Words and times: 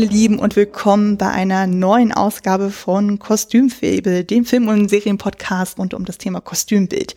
Hallo 0.00 0.08
meine 0.08 0.18
Lieben 0.18 0.38
und 0.38 0.56
willkommen 0.56 1.18
bei 1.18 1.28
einer 1.28 1.66
neuen 1.66 2.10
Ausgabe 2.10 2.70
von 2.70 3.18
Kostümfabel, 3.18 4.24
dem 4.24 4.46
Film- 4.46 4.68
und 4.68 4.88
Serienpodcast 4.88 5.78
rund 5.78 5.92
um 5.92 6.06
das 6.06 6.16
Thema 6.16 6.40
Kostümbild. 6.40 7.14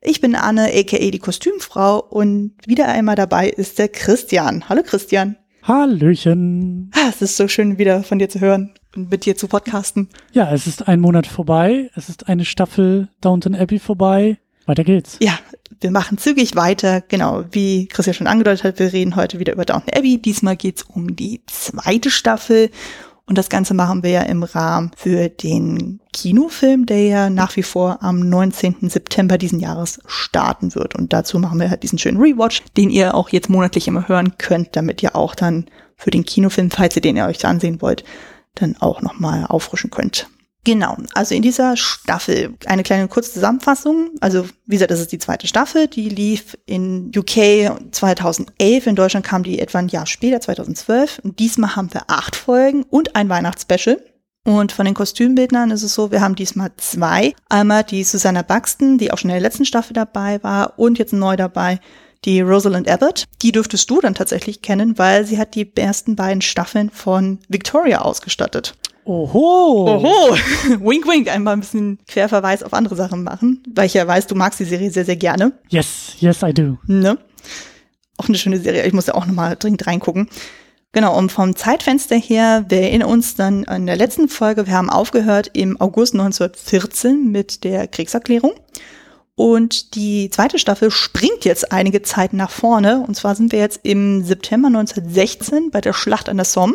Ich 0.00 0.22
bin 0.22 0.34
Anne, 0.34 0.70
aka 0.74 0.96
die 0.96 1.18
Kostümfrau 1.18 1.98
und 1.98 2.54
wieder 2.64 2.88
einmal 2.88 3.16
dabei 3.16 3.50
ist 3.50 3.78
der 3.78 3.88
Christian. 3.88 4.66
Hallo 4.70 4.82
Christian. 4.82 5.36
Hallöchen. 5.62 6.90
Ah, 6.94 7.10
es 7.10 7.20
ist 7.20 7.36
so 7.36 7.48
schön 7.48 7.76
wieder 7.76 8.02
von 8.02 8.18
dir 8.18 8.30
zu 8.30 8.40
hören 8.40 8.72
und 8.96 9.10
mit 9.10 9.26
dir 9.26 9.36
zu 9.36 9.46
podcasten. 9.46 10.08
Ja, 10.32 10.50
es 10.54 10.66
ist 10.66 10.88
ein 10.88 11.00
Monat 11.00 11.26
vorbei. 11.26 11.90
Es 11.96 12.08
ist 12.08 12.30
eine 12.30 12.46
Staffel 12.46 13.08
Downton 13.20 13.54
Abbey 13.54 13.78
vorbei. 13.78 14.38
Weiter 14.64 14.84
geht's. 14.84 15.18
Ja, 15.20 15.38
wir 15.82 15.90
machen 15.90 16.18
zügig 16.18 16.56
weiter. 16.56 17.00
Genau, 17.00 17.44
wie 17.50 17.86
Christian 17.86 18.14
schon 18.14 18.26
angedeutet 18.26 18.64
hat, 18.64 18.78
wir 18.78 18.92
reden 18.92 19.16
heute 19.16 19.38
wieder 19.38 19.52
über 19.52 19.64
Downton 19.64 19.94
Abbey. 19.94 20.18
Diesmal 20.18 20.56
geht's 20.56 20.82
um 20.82 21.16
die 21.16 21.42
zweite 21.46 22.10
Staffel. 22.10 22.70
Und 23.24 23.38
das 23.38 23.48
Ganze 23.48 23.72
machen 23.72 24.02
wir 24.02 24.10
ja 24.10 24.22
im 24.22 24.42
Rahmen 24.42 24.90
für 24.96 25.28
den 25.28 26.00
Kinofilm, 26.12 26.86
der 26.86 27.06
ja 27.06 27.30
nach 27.30 27.56
wie 27.56 27.62
vor 27.62 28.02
am 28.02 28.20
19. 28.20 28.90
September 28.90 29.38
diesen 29.38 29.60
Jahres 29.60 30.00
starten 30.06 30.74
wird. 30.74 30.96
Und 30.96 31.12
dazu 31.12 31.38
machen 31.38 31.60
wir 31.60 31.70
halt 31.70 31.82
diesen 31.82 31.98
schönen 31.98 32.20
Rewatch, 32.20 32.62
den 32.76 32.90
ihr 32.90 33.14
auch 33.14 33.28
jetzt 33.30 33.48
monatlich 33.48 33.88
immer 33.88 34.08
hören 34.08 34.36
könnt, 34.38 34.76
damit 34.76 35.02
ihr 35.02 35.14
auch 35.14 35.34
dann 35.34 35.66
für 35.96 36.10
den 36.10 36.24
Kinofilm, 36.24 36.70
falls 36.70 36.96
ihr 36.96 37.02
den 37.02 37.16
ihr 37.16 37.26
euch 37.26 37.44
ansehen 37.46 37.80
wollt, 37.80 38.04
dann 38.54 38.76
auch 38.80 39.00
nochmal 39.02 39.46
auffrischen 39.46 39.90
könnt. 39.90 40.28
Genau, 40.64 40.96
also 41.14 41.34
in 41.34 41.42
dieser 41.42 41.76
Staffel 41.76 42.54
eine 42.66 42.84
kleine 42.84 43.08
kurze 43.08 43.32
Zusammenfassung. 43.32 44.10
Also 44.20 44.46
wie 44.64 44.76
gesagt, 44.76 44.92
das 44.92 45.00
ist 45.00 45.10
die 45.10 45.18
zweite 45.18 45.48
Staffel, 45.48 45.88
die 45.88 46.08
lief 46.08 46.56
in 46.66 47.10
UK 47.16 47.90
2011, 47.90 48.86
in 48.86 48.94
Deutschland 48.94 49.26
kam 49.26 49.42
die 49.42 49.58
etwa 49.58 49.78
ein 49.78 49.88
Jahr 49.88 50.06
später, 50.06 50.40
2012. 50.40 51.20
Und 51.24 51.40
diesmal 51.40 51.74
haben 51.74 51.92
wir 51.92 52.04
acht 52.06 52.36
Folgen 52.36 52.84
und 52.84 53.16
ein 53.16 53.28
Weihnachtsspecial. 53.28 54.00
Und 54.44 54.72
von 54.72 54.84
den 54.84 54.94
Kostümbildnern 54.94 55.70
ist 55.70 55.82
es 55.82 55.94
so, 55.94 56.10
wir 56.10 56.20
haben 56.20 56.34
diesmal 56.34 56.72
zwei. 56.76 57.32
Einmal 57.48 57.84
die 57.84 58.04
Susanna 58.04 58.42
Buxton, 58.42 58.98
die 58.98 59.12
auch 59.12 59.18
schon 59.18 59.30
in 59.30 59.34
der 59.34 59.42
letzten 59.42 59.64
Staffel 59.64 59.94
dabei 59.94 60.42
war 60.42 60.78
und 60.78 60.98
jetzt 60.98 61.12
neu 61.12 61.36
dabei 61.36 61.80
die 62.24 62.40
Rosalind 62.40 62.88
Abbott. 62.88 63.24
Die 63.42 63.52
dürftest 63.52 63.90
du 63.90 64.00
dann 64.00 64.14
tatsächlich 64.14 64.62
kennen, 64.62 64.98
weil 64.98 65.26
sie 65.26 65.38
hat 65.38 65.54
die 65.54 65.76
ersten 65.76 66.16
beiden 66.16 66.42
Staffeln 66.42 66.90
von 66.90 67.40
Victoria 67.48 68.00
ausgestattet. 68.00 68.74
Oho. 69.04 69.96
Oho. 69.96 70.36
wink, 70.80 71.06
wink. 71.06 71.28
Einmal 71.28 71.54
ein 71.54 71.60
bisschen 71.60 71.98
Querverweis 72.06 72.62
auf 72.62 72.72
andere 72.72 72.96
Sachen 72.96 73.24
machen, 73.24 73.62
weil 73.74 73.86
ich 73.86 73.94
ja 73.94 74.06
weiß, 74.06 74.26
du 74.26 74.34
magst 74.34 74.60
die 74.60 74.64
Serie 74.64 74.90
sehr, 74.90 75.04
sehr 75.04 75.16
gerne. 75.16 75.52
Yes, 75.68 76.14
yes, 76.18 76.42
I 76.42 76.52
do. 76.52 76.78
Ne? 76.86 77.18
Auch 78.16 78.28
eine 78.28 78.38
schöne 78.38 78.58
Serie. 78.58 78.86
Ich 78.86 78.92
muss 78.92 79.06
ja 79.06 79.14
auch 79.14 79.26
nochmal 79.26 79.56
dringend 79.56 79.86
reingucken. 79.86 80.28
Genau, 80.92 81.16
und 81.16 81.32
vom 81.32 81.56
Zeitfenster 81.56 82.16
her, 82.16 82.66
wir 82.68 82.82
erinnern 82.82 83.08
uns 83.08 83.34
dann 83.34 83.64
an 83.64 83.86
der 83.86 83.96
letzten 83.96 84.28
Folge, 84.28 84.66
wir 84.66 84.74
haben 84.74 84.90
aufgehört 84.90 85.50
im 85.54 85.80
August 85.80 86.12
1914 86.12 87.30
mit 87.30 87.64
der 87.64 87.88
Kriegserklärung. 87.88 88.52
Und 89.34 89.94
die 89.94 90.28
zweite 90.28 90.58
Staffel 90.58 90.90
springt 90.90 91.46
jetzt 91.46 91.72
einige 91.72 92.02
Zeit 92.02 92.34
nach 92.34 92.50
vorne. 92.50 93.02
Und 93.06 93.16
zwar 93.16 93.34
sind 93.34 93.52
wir 93.52 93.58
jetzt 93.58 93.80
im 93.82 94.22
September 94.22 94.68
1916 94.68 95.70
bei 95.70 95.80
der 95.80 95.94
Schlacht 95.94 96.28
an 96.28 96.36
der 96.36 96.44
Somme. 96.44 96.74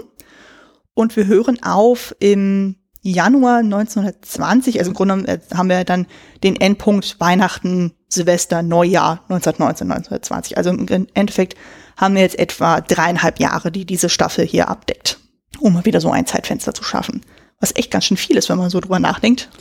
Und 0.97 1.15
wir 1.15 1.27
hören 1.27 1.61
auf 1.61 2.15
im 2.17 2.75
Januar 3.03 3.59
1920, 3.59 4.79
also 4.79 4.89
im 4.89 4.95
Grunde 4.95 5.27
äh, 5.27 5.39
haben 5.53 5.69
wir 5.69 5.83
dann 5.83 6.07
den 6.41 6.55
Endpunkt 6.55 7.19
Weihnachten, 7.19 7.93
Silvester, 8.09 8.63
Neujahr 8.63 9.23
1919, 9.29 9.91
1920. 9.91 10.57
Also 10.57 10.71
im 10.71 11.07
Endeffekt 11.13 11.53
haben 11.97 12.15
wir 12.15 12.23
jetzt 12.23 12.39
etwa 12.39 12.81
dreieinhalb 12.81 13.39
Jahre, 13.39 13.71
die 13.71 13.85
diese 13.85 14.09
Staffel 14.09 14.43
hier 14.43 14.69
abdeckt, 14.69 15.19
um 15.59 15.73
mal 15.73 15.85
wieder 15.85 16.01
so 16.01 16.09
ein 16.09 16.25
Zeitfenster 16.25 16.73
zu 16.73 16.83
schaffen. 16.83 17.21
Was 17.59 17.75
echt 17.75 17.91
ganz 17.91 18.05
schön 18.05 18.17
viel 18.17 18.35
ist, 18.35 18.49
wenn 18.49 18.57
man 18.57 18.71
so 18.71 18.79
drüber 18.79 18.99
nachdenkt. 18.99 19.51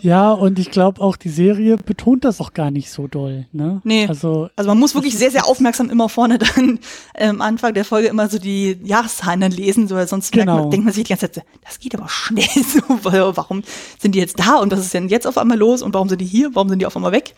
Ja, 0.00 0.32
und 0.32 0.58
ich 0.58 0.70
glaube 0.70 1.00
auch, 1.00 1.16
die 1.16 1.28
Serie 1.28 1.76
betont 1.76 2.24
das 2.24 2.40
auch 2.40 2.52
gar 2.52 2.72
nicht 2.72 2.90
so 2.90 3.06
doll. 3.06 3.46
Ne? 3.52 3.80
Nee. 3.84 4.06
Also, 4.08 4.48
also 4.56 4.68
man 4.68 4.78
muss 4.78 4.94
wirklich 4.94 5.16
sehr, 5.16 5.30
sehr 5.30 5.46
aufmerksam 5.46 5.88
immer 5.88 6.08
vorne 6.08 6.38
dann 6.56 6.80
äh, 7.14 7.28
am 7.28 7.40
Anfang 7.40 7.74
der 7.74 7.84
Folge 7.84 8.08
immer 8.08 8.28
so 8.28 8.38
die 8.38 8.76
Jahreszahlen 8.82 9.40
dann 9.40 9.52
lesen, 9.52 9.86
so, 9.86 10.04
sonst 10.04 10.32
genau. 10.32 10.62
man, 10.62 10.70
denkt 10.70 10.84
man 10.84 10.92
sich 10.92 11.04
die 11.04 11.10
ganze 11.10 11.30
Zeit, 11.30 11.46
das 11.64 11.78
geht 11.78 11.94
aber 11.94 12.08
schnell 12.08 12.44
so, 12.54 12.80
warum 13.02 13.62
sind 13.98 14.14
die 14.14 14.18
jetzt 14.18 14.38
da 14.40 14.56
und 14.56 14.72
was 14.72 14.80
ist 14.80 14.94
denn 14.94 15.08
jetzt 15.08 15.26
auf 15.26 15.38
einmal 15.38 15.58
los 15.58 15.80
und 15.80 15.94
warum 15.94 16.08
sind 16.08 16.20
die 16.20 16.26
hier, 16.26 16.54
warum 16.54 16.68
sind 16.68 16.80
die 16.80 16.86
auf 16.86 16.96
einmal 16.96 17.12
weg? 17.12 17.34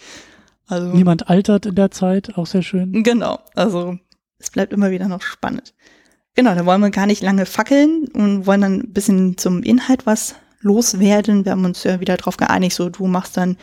Also, 0.66 0.88
Niemand 0.88 1.28
altert 1.28 1.66
in 1.66 1.74
der 1.74 1.90
Zeit, 1.90 2.36
auch 2.36 2.46
sehr 2.46 2.62
schön. 2.62 3.02
Genau, 3.02 3.38
also 3.54 3.98
es 4.38 4.50
bleibt 4.50 4.72
immer 4.72 4.90
wieder 4.90 5.08
noch 5.08 5.22
spannend. 5.22 5.74
Genau, 6.34 6.54
da 6.54 6.66
wollen 6.66 6.80
wir 6.80 6.90
gar 6.90 7.06
nicht 7.06 7.22
lange 7.22 7.46
fackeln 7.46 8.08
und 8.12 8.46
wollen 8.46 8.60
dann 8.60 8.80
ein 8.80 8.92
bisschen 8.92 9.38
zum 9.38 9.62
Inhalt 9.62 10.06
was 10.06 10.34
loswerden. 10.60 11.44
Wir 11.44 11.52
haben 11.52 11.64
uns 11.64 11.84
ja 11.84 12.00
wieder 12.00 12.16
darauf 12.16 12.36
geeinigt, 12.36 12.74
so 12.74 12.88
du 12.88 13.06
machst 13.06 13.36
dann 13.36 13.56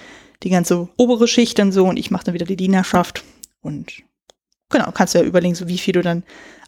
die 0.43 0.49
ganze 0.49 0.89
obere 0.97 1.27
Schicht 1.27 1.59
dann 1.59 1.71
so 1.71 1.85
und 1.85 1.97
ich 1.97 2.11
mache 2.11 2.25
dann 2.25 2.33
wieder 2.33 2.45
die 2.45 2.57
Dienerschaft. 2.57 3.23
Und 3.61 4.03
genau, 4.69 4.91
kannst 4.91 5.15
du 5.15 5.19
ja 5.19 5.25
überlegen, 5.25 5.55
so 5.55 5.67
wie 5.67 5.77
viel 5.77 5.93
du 5.93 6.01
dann 6.01 6.23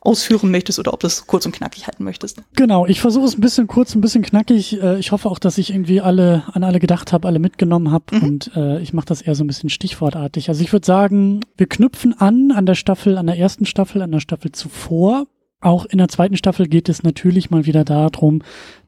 ausführen 0.06 0.52
möchtest 0.52 0.78
oder 0.78 0.94
ob 0.94 1.00
du 1.00 1.08
es 1.08 1.26
kurz 1.26 1.46
und 1.46 1.52
knackig 1.54 1.88
halten 1.88 2.04
möchtest. 2.04 2.38
Genau, 2.56 2.86
ich 2.86 3.02
versuche 3.02 3.26
es 3.26 3.36
ein 3.36 3.42
bisschen 3.42 3.68
kurz, 3.68 3.96
ein 3.96 4.02
bisschen 4.02 4.22
knackig. 4.22 4.80
Äh, 4.82 5.00
ich 5.00 5.12
hoffe 5.12 5.30
auch, 5.30 5.40
dass 5.40 5.58
ich 5.58 5.72
irgendwie 5.72 6.00
alle 6.00 6.44
an 6.54 6.64
alle 6.64 6.80
gedacht 6.80 7.12
habe, 7.12 7.28
alle 7.28 7.40
mitgenommen 7.40 7.92
habe 7.92 8.16
mhm. 8.16 8.24
und 8.24 8.52
äh, 8.56 8.80
ich 8.82 8.94
mache 8.94 9.08
das 9.08 9.22
eher 9.22 9.36
so 9.36 9.44
ein 9.44 9.48
bisschen 9.48 9.70
stichwortartig. 9.70 10.48
Also 10.50 10.62
ich 10.62 10.72
würde 10.72 10.86
sagen, 10.86 11.42
wir 11.58 11.68
knüpfen 11.68 12.14
an 12.14 12.52
an 12.52 12.66
der 12.66 12.76
Staffel, 12.76 13.18
an 13.18 13.26
der 13.26 13.38
ersten 13.38 13.66
Staffel, 13.66 14.02
an 14.02 14.12
der 14.12 14.20
Staffel 14.20 14.52
zuvor 14.52 15.26
auch 15.66 15.86
in 15.86 15.98
der 15.98 16.08
zweiten 16.08 16.38
Staffel 16.38 16.68
geht 16.68 16.90
es 16.90 17.04
natürlich 17.04 17.50
mal 17.50 17.66
wieder 17.66 17.84
darum, 17.84 18.42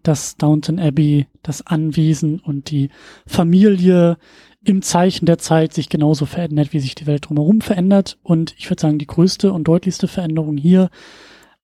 dass 0.03 0.37
Downton 0.37 0.79
Abbey, 0.79 1.25
das 1.41 1.65
Anwesen 1.65 2.39
und 2.39 2.69
die 2.69 2.89
Familie 3.25 4.17
im 4.63 4.81
Zeichen 4.81 5.25
der 5.25 5.39
Zeit 5.39 5.73
sich 5.73 5.89
genauso 5.89 6.25
verändert, 6.25 6.73
wie 6.73 6.79
sich 6.79 6.93
die 6.93 7.07
Welt 7.07 7.27
drumherum 7.27 7.61
verändert. 7.61 8.17
Und 8.21 8.53
ich 8.57 8.69
würde 8.69 8.81
sagen, 8.81 8.99
die 8.99 9.07
größte 9.07 9.51
und 9.51 9.67
deutlichste 9.67 10.07
Veränderung 10.07 10.57
hier, 10.57 10.89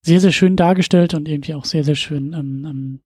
sehr, 0.01 0.19
sehr 0.19 0.31
schön 0.31 0.55
dargestellt 0.55 1.13
und 1.13 1.29
irgendwie 1.29 1.53
auch 1.53 1.65
sehr, 1.65 1.83
sehr 1.83 1.95
schön, 1.95 2.33
ähm, 2.33 2.65
ähm, 2.65 2.99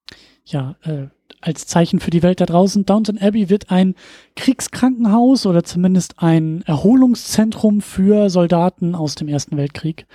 ja, 0.46 0.78
äh, 0.84 1.08
als 1.42 1.68
Zeichen 1.68 2.00
für 2.00 2.10
die 2.10 2.24
Welt 2.24 2.42
da 2.42 2.46
draußen. 2.46 2.86
Downton 2.86 3.20
Abbey 3.20 3.50
wird 3.50 3.70
ein 3.70 3.96
Kriegskrankenhaus 4.36 5.46
oder 5.46 5.64
zumindest 5.64 6.16
ein 6.18 6.64
Erholungszentrum 6.66 7.82
für 7.82 8.30
Soldaten 8.30 8.96
aus 8.96 9.16
dem 9.16 9.28
Ersten 9.28 9.58
Weltkrieg. 9.58 10.08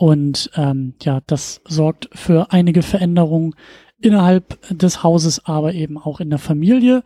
Und 0.00 0.50
ähm, 0.54 0.94
ja, 1.02 1.20
das 1.26 1.60
sorgt 1.68 2.08
für 2.14 2.52
einige 2.52 2.80
Veränderungen 2.80 3.54
innerhalb 4.00 4.58
des 4.70 5.02
Hauses, 5.02 5.44
aber 5.44 5.74
eben 5.74 5.98
auch 5.98 6.20
in 6.20 6.30
der 6.30 6.38
Familie. 6.38 7.04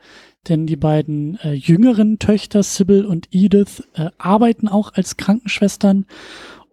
Denn 0.49 0.69
die 0.69 0.77
beiden 0.77 1.37
äh, 1.41 1.55
jüngeren 1.55 2.21
Töchter, 2.21 2.63
Sybil 2.63 3.05
und 3.05 3.27
Edith, 3.33 3.83
äh, 3.95 4.11
arbeiten 4.17 4.69
auch 4.69 4.93
als 4.95 5.17
Krankenschwestern. 5.17 6.07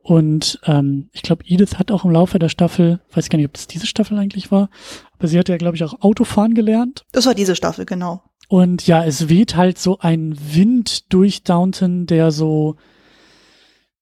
Und 0.04 0.60
ähm, 0.66 1.10
ich 1.12 1.24
glaube, 1.24 1.44
Edith 1.48 1.80
hat 1.80 1.90
auch 1.90 2.06
im 2.06 2.12
Laufe 2.12 2.38
der 2.38 2.50
Staffel, 2.50 3.00
weiß 3.14 3.30
gar 3.30 3.38
nicht, 3.38 3.48
ob 3.48 3.54
das 3.54 3.66
diese 3.66 3.88
Staffel 3.88 4.20
eigentlich 4.20 4.52
war, 4.52 4.70
aber 5.18 5.28
sie 5.28 5.40
hat 5.40 5.50
ja, 5.50 5.58
glaube 5.58 5.76
ich, 5.76 5.84
auch 5.84 6.02
Autofahren 6.02 6.54
gelernt. 6.54 7.04
Das 7.14 7.26
war 7.26 7.34
diese 7.34 7.56
Staffel, 7.56 7.88
genau. 7.88 8.22
Und 8.48 8.86
ja, 8.86 9.04
es 9.04 9.28
weht 9.28 9.56
halt 9.56 9.80
so 9.80 9.98
ein 9.98 10.38
Wind 10.54 11.12
durch 11.12 11.42
Downton, 11.42 12.06
der 12.06 12.30
so 12.30 12.76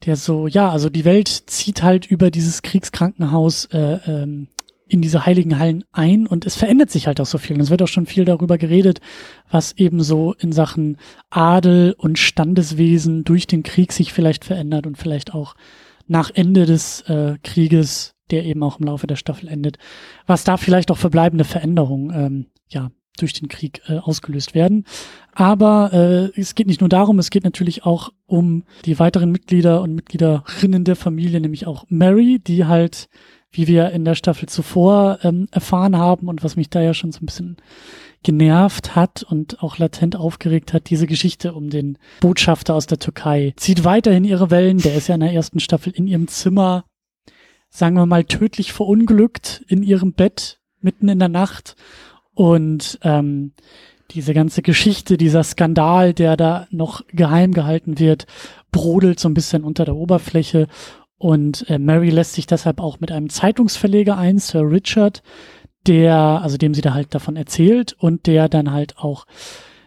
der 0.06 0.16
so, 0.16 0.48
ja, 0.48 0.70
also 0.70 0.90
die 0.90 1.06
Welt 1.06 1.28
zieht 1.28 1.84
halt 1.84 2.06
über 2.06 2.32
dieses 2.32 2.62
Kriegskrankenhaus 2.62 3.66
äh, 3.66 4.00
ähm, 4.08 4.48
in 4.88 5.02
diese 5.02 5.26
heiligen 5.26 5.60
Hallen 5.60 5.84
ein 5.92 6.26
und 6.26 6.46
es 6.46 6.56
verändert 6.56 6.90
sich 6.90 7.06
halt 7.06 7.22
auch 7.22 7.26
so 7.26 7.38
viel. 7.38 7.56
Und 7.56 7.62
es 7.62 7.70
wird 7.70 7.82
auch 7.84 7.88
schon 7.88 8.08
viel 8.08 8.26
darüber 8.26 8.58
geredet, 8.58 9.02
was 9.50 9.74
eben 9.74 10.02
so 10.02 10.34
in 10.34 10.52
Sachen 10.52 10.98
Adel 11.30 11.94
und 11.98 12.18
Standeswesen 12.18 13.24
durch 13.24 13.46
den 13.46 13.62
Krieg 13.62 13.94
sich 13.94 14.12
vielleicht 14.12 14.46
verändert 14.46 14.88
und 14.88 14.98
vielleicht 14.98 15.34
auch 15.34 15.56
nach 16.08 16.32
Ende 16.34 16.66
des 16.66 17.02
äh, 17.02 17.38
Krieges, 17.44 18.16
der 18.32 18.46
eben 18.46 18.64
auch 18.64 18.80
im 18.80 18.88
Laufe 18.88 19.06
der 19.06 19.16
Staffel 19.16 19.48
endet, 19.48 19.78
was 20.26 20.44
da 20.44 20.58
vielleicht 20.58 20.90
auch 20.90 20.98
verbleibende 20.98 21.44
Veränderungen 21.44 22.12
ähm, 22.14 22.46
ja, 22.68 22.90
durch 23.22 23.34
den 23.34 23.48
Krieg 23.48 23.82
äh, 23.88 23.98
ausgelöst 23.98 24.54
werden. 24.56 24.86
Aber 25.34 25.94
äh, 25.94 26.40
es 26.40 26.56
geht 26.56 26.68
nicht 26.68 26.82
nur 26.82 26.90
darum, 26.90 27.20
es 27.20 27.30
geht 27.30 27.44
natürlich 27.44 27.86
auch 27.86 28.12
um 28.26 28.64
die 28.86 29.00
weiteren 29.00 29.32
Mitglieder 29.32 29.82
und 29.82 29.96
Mitgliederinnen 29.96 30.84
der 30.84 30.96
Familie, 30.96 31.40
nämlich 31.40 31.68
auch 31.68 31.86
Mary, 31.90 32.40
die 32.40 32.66
halt, 32.66 33.10
wie 33.52 33.68
wir 33.68 33.92
in 33.92 34.06
der 34.06 34.16
Staffel 34.16 34.50
zuvor 34.50 35.20
ähm, 35.24 35.48
erfahren 35.52 35.98
haben 35.98 36.28
und 36.28 36.44
was 36.44 36.56
mich 36.56 36.70
da 36.70 36.82
ja 36.82 36.94
schon 36.94 37.12
so 37.12 37.20
ein 37.22 37.26
bisschen 37.26 37.58
genervt 38.24 38.96
hat 38.96 39.24
und 39.24 39.64
auch 39.64 39.78
latent 39.78 40.16
aufgeregt 40.16 40.74
hat, 40.74 40.90
diese 40.90 41.08
Geschichte 41.08 41.54
um 41.54 41.70
den 41.70 41.98
Botschafter 42.20 42.76
aus 42.76 42.86
der 42.86 43.00
Türkei. 43.00 43.54
Zieht 43.56 43.86
weiterhin 43.86 44.26
ihre 44.26 44.52
Wellen, 44.52 44.80
der 44.80 44.96
ist 44.96 45.08
ja 45.08 45.16
in 45.16 45.22
der 45.22 45.32
ersten 45.32 45.60
Staffel 45.60 45.94
in 45.94 46.06
ihrem 46.06 46.28
Zimmer, 46.28 46.84
sagen 47.70 47.96
wir 47.96 48.06
mal, 48.06 48.26
tödlich 48.26 48.74
verunglückt 48.74 49.64
in 49.68 49.84
ihrem 49.84 50.14
Bett 50.14 50.60
mitten 50.82 51.10
in 51.10 51.20
der 51.20 51.30
Nacht 51.30 51.76
und 52.40 53.00
ähm, 53.04 53.52
diese 54.12 54.34
ganze 54.34 54.62
Geschichte, 54.62 55.18
dieser 55.18 55.44
Skandal, 55.44 56.14
der 56.14 56.38
da 56.38 56.68
noch 56.72 57.02
geheim 57.12 57.52
gehalten 57.52 58.00
wird, 58.00 58.28
brodelt 58.72 59.20
so 59.20 59.28
ein 59.28 59.34
bisschen 59.34 59.66
unter 59.66 59.84
der 59.84 59.98
Oberfläche. 59.98 60.70
Und 61.18 61.70
äh, 61.70 61.78
Mary 61.78 62.10
lässt 62.10 62.36
sich 62.36 62.48
deshalb 62.48 62.80
auch 62.80 63.02
mit 63.02 63.12
einem 63.12 63.28
Zeitungsverleger 63.30 64.18
ein, 64.18 64.38
Sir 64.38 64.62
Richard, 64.72 65.22
der, 65.86 66.16
also 66.16 66.56
dem 66.56 66.74
sie 66.74 66.80
da 66.80 66.94
halt 66.94 67.14
davon 67.14 67.36
erzählt 67.36 67.92
und 68.00 68.26
der 68.26 68.48
dann 68.48 68.72
halt 68.72 69.00
auch 69.00 69.26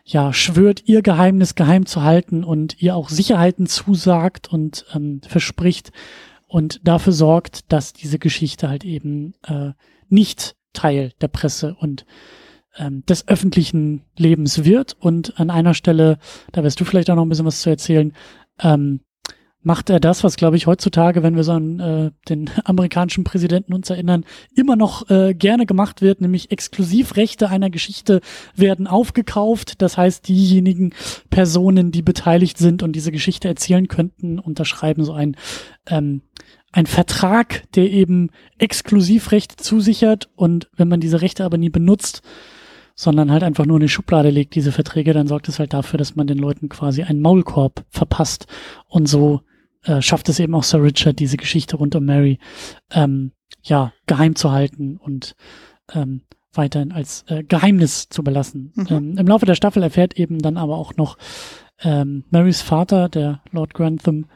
ja, 0.05 0.35
schwört, 0.35 0.83
ihr 0.85 1.01
Geheimnis 1.01 1.55
geheim 1.55 1.87
zu 1.87 2.03
halten 2.03 2.45
und 2.45 2.83
ihr 2.83 2.97
auch 2.97 3.09
Sicherheiten 3.09 3.67
zusagt 3.67 4.53
und 4.53 4.85
ähm, 4.95 5.23
verspricht 5.27 5.91
und 6.49 6.87
dafür 6.87 7.15
sorgt, 7.15 7.73
dass 7.73 7.95
diese 7.95 8.19
Geschichte 8.19 8.69
halt 8.69 8.85
eben 8.85 9.33
äh, 9.47 9.71
nicht 10.11 10.55
Teil 10.75 11.13
der 11.23 11.29
Presse 11.29 11.75
und 11.81 12.05
ähm, 12.77 13.05
des 13.07 13.29
öffentlichen 13.29 14.03
Lebens 14.17 14.65
wird. 14.65 14.97
Und 14.99 15.39
an 15.39 15.51
einer 15.51 15.75
Stelle, 15.75 16.19
da 16.53 16.63
wirst 16.65 16.81
du 16.81 16.85
vielleicht 16.85 17.11
auch 17.11 17.17
noch 17.17 17.25
ein 17.25 17.29
bisschen 17.29 17.47
was 17.47 17.61
zu 17.61 17.71
erzählen, 17.71 18.13
ähm, 18.61 19.01
macht 19.65 19.91
er 19.91 20.01
das, 20.01 20.25
was 20.25 20.37
glaube 20.37 20.57
ich 20.57 20.67
heutzutage, 20.67 21.23
wenn 21.23 21.37
wir 21.37 21.45
so 21.45 21.53
an 21.53 21.81
äh, 21.81 22.11
den 22.29 22.51
amerikanischen 22.65 23.25
Präsidenten 23.25 23.75
uns 23.75 23.91
erinnern, 23.91 24.25
immer 24.55 24.77
noch 24.77 25.09
äh, 25.09 25.35
gerne 25.35 25.67
gemacht 25.67 26.03
wird, 26.03 26.21
nämlich 26.21 26.51
Exklusivrechte 26.51 27.49
einer 27.49 27.71
Geschichte 27.71 28.21
werden 28.57 28.87
aufgekauft. 28.87 29.81
Das 29.81 29.97
heißt, 29.97 30.27
diejenigen 30.29 30.93
Personen, 31.31 31.93
die 31.93 32.03
beteiligt 32.03 32.59
sind 32.59 32.83
und 32.83 32.95
diese 32.95 33.13
Geschichte 33.13 33.49
erzählen 33.49 33.89
könnten, 33.89 34.39
unterschreiben 34.39 35.05
so 35.05 35.13
ein 35.13 35.37
ähm, 35.87 36.23
ein 36.75 36.87
Vertrag, 36.87 37.71
der 37.75 37.91
eben 37.91 38.31
Exklusivrechte 38.59 39.57
zusichert 39.57 40.31
und 40.37 40.71
wenn 40.75 40.89
man 40.89 41.01
diese 41.01 41.21
Rechte 41.21 41.45
aber 41.45 41.59
nie 41.59 41.69
benutzt, 41.69 42.23
sondern 42.95 43.31
halt 43.31 43.43
einfach 43.43 43.67
nur 43.67 43.77
in 43.77 43.83
eine 43.83 43.89
Schublade 43.89 44.31
legt, 44.31 44.55
diese 44.55 44.73
Verträge, 44.73 45.13
dann 45.13 45.27
sorgt 45.27 45.49
es 45.49 45.59
halt 45.59 45.73
dafür, 45.73 45.99
dass 45.99 46.17
man 46.17 46.27
den 46.27 46.39
Leuten 46.39 46.69
quasi 46.69 47.03
einen 47.03 47.21
Maulkorb 47.21 47.85
verpasst 47.89 48.47
und 48.89 49.07
so 49.07 49.43
äh, 49.85 50.01
schafft 50.01 50.29
es 50.29 50.39
eben 50.39 50.55
auch 50.55 50.63
Sir 50.63 50.83
Richard, 50.83 51.19
diese 51.19 51.37
Geschichte 51.37 51.77
rund 51.77 51.95
um 51.95 52.05
Mary 52.05 52.39
ähm, 52.91 53.33
ja 53.63 53.93
geheim 54.07 54.35
zu 54.35 54.53
halten 54.53 54.97
und 54.97 55.35
ähm, 55.93 56.23
weiterhin 56.53 56.93
als 56.93 57.25
äh, 57.29 57.43
Geheimnis 57.43 58.09
zu 58.09 58.23
belassen. 58.23 58.73
Mhm. 58.75 58.87
Ähm, 58.91 59.19
Im 59.19 59.27
Laufe 59.27 59.47
der 59.47 59.55
Staffel 59.55 59.83
erfährt 59.83 60.19
eben 60.19 60.39
dann 60.39 60.57
aber 60.57 60.77
auch 60.77 60.97
noch 60.97 61.17
ähm, 61.83 62.25
Marys 62.31 62.63
Vater, 62.63 63.09
der 63.09 63.43
Lord 63.51 63.75
Grantham, 63.75 64.27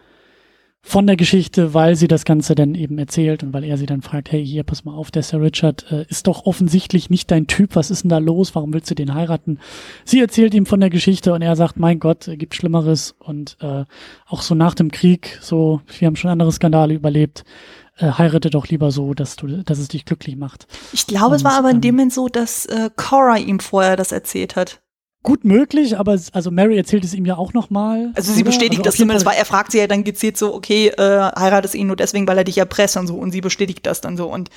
von 0.87 1.09
der 1.09 1.17
Geschichte, 1.17 1.75
weil 1.75 1.97
sie 1.97 2.07
das 2.07 2.25
Ganze 2.25 2.55
dann 2.55 2.77
eben 2.77 2.97
erzählt 2.97 3.43
und 3.43 3.53
weil 3.53 3.65
er 3.65 3.77
sie 3.77 3.87
dann 3.87 4.03
fragt, 4.03 4.31
hey, 4.31 4.47
hier, 4.47 4.63
pass 4.63 4.85
mal 4.85 4.95
auf, 4.95 5.11
der 5.11 5.25
Sir 5.25 5.41
Richard 5.41 5.91
äh, 5.91 6.07
ist 6.09 6.29
doch 6.29 6.47
offensichtlich 6.47 7.11
nicht 7.11 7.29
dein 7.33 7.49
Typ, 7.49 7.75
was 7.75 7.91
ist 7.91 8.05
denn 8.05 8.09
da 8.09 8.19
los, 8.19 8.55
warum 8.55 8.73
willst 8.73 8.89
du 8.89 8.95
den 8.95 9.13
heiraten? 9.13 9.59
Sie 10.05 10.21
erzählt 10.21 10.55
ihm 10.55 10.65
von 10.65 10.79
der 10.79 10.89
Geschichte 10.89 11.33
und 11.33 11.43
er 11.43 11.57
sagt, 11.57 11.77
mein 11.77 11.99
Gott, 11.99 12.31
gibt 12.35 12.55
Schlimmeres 12.55 13.17
und 13.19 13.57
äh, 13.61 13.85
auch 14.29 14.43
so 14.43 14.55
nach 14.55 14.75
dem 14.75 14.93
Krieg, 14.93 15.41
so, 15.43 15.81
wir 15.99 16.07
haben 16.07 16.15
schon 16.15 16.31
andere 16.31 16.53
Skandale 16.53 16.95
überlebt, 16.95 17.45
äh, 17.99 18.13
heirate 18.13 18.51
doch 18.51 18.69
lieber 18.69 18.93
so, 18.93 19.13
dass 19.13 19.35
du, 19.35 19.49
dass 19.65 19.81
es 19.81 19.89
dich 19.89 20.05
glücklich 20.05 20.37
macht. 20.37 20.69
Ich 20.93 21.09
glaube, 21.09 21.31
und, 21.31 21.35
es 21.35 21.45
war 21.45 21.59
aber 21.59 21.71
in 21.71 21.81
dem 21.81 21.89
ähm, 21.89 21.97
Moment 21.97 22.13
so, 22.13 22.29
dass 22.29 22.65
äh, 22.67 22.91
Cora 22.95 23.39
ihm 23.39 23.59
vorher 23.59 23.97
das 23.97 24.13
erzählt 24.13 24.55
hat 24.55 24.81
gut 25.27 25.45
möglich, 25.45 25.99
aber 25.99 26.19
also 26.33 26.51
Mary 26.51 26.79
erzählt 26.79 27.05
es 27.05 27.13
ihm 27.13 27.27
ja 27.27 27.37
auch 27.37 27.53
nochmal. 27.53 28.13
Also 28.15 28.33
sie 28.33 28.45
bestätigt 28.45 28.79
also 28.79 28.85
das 28.85 28.97
zumindest, 28.97 29.27
weil 29.27 29.37
er 29.37 29.45
fragt 29.45 29.73
sie 29.73 29.79
ja 29.79 29.89
dann 29.89 30.05
gezielt 30.05 30.39
so, 30.39 30.55
okay, 30.55 30.89
äh, 30.89 31.31
heiratest 31.39 31.75
ihn 31.75 31.89
nur 31.89 31.97
deswegen, 31.97 32.27
weil 32.29 32.39
er 32.39 32.45
dich 32.45 32.59
erpresst 32.59 32.97
und 32.97 33.09
so 33.09 33.17
und 33.17 33.33
sie 33.33 33.41
bestätigt 33.41 33.85
das 33.85 34.01
dann 34.01 34.17
so 34.17 34.33
und 34.33 34.51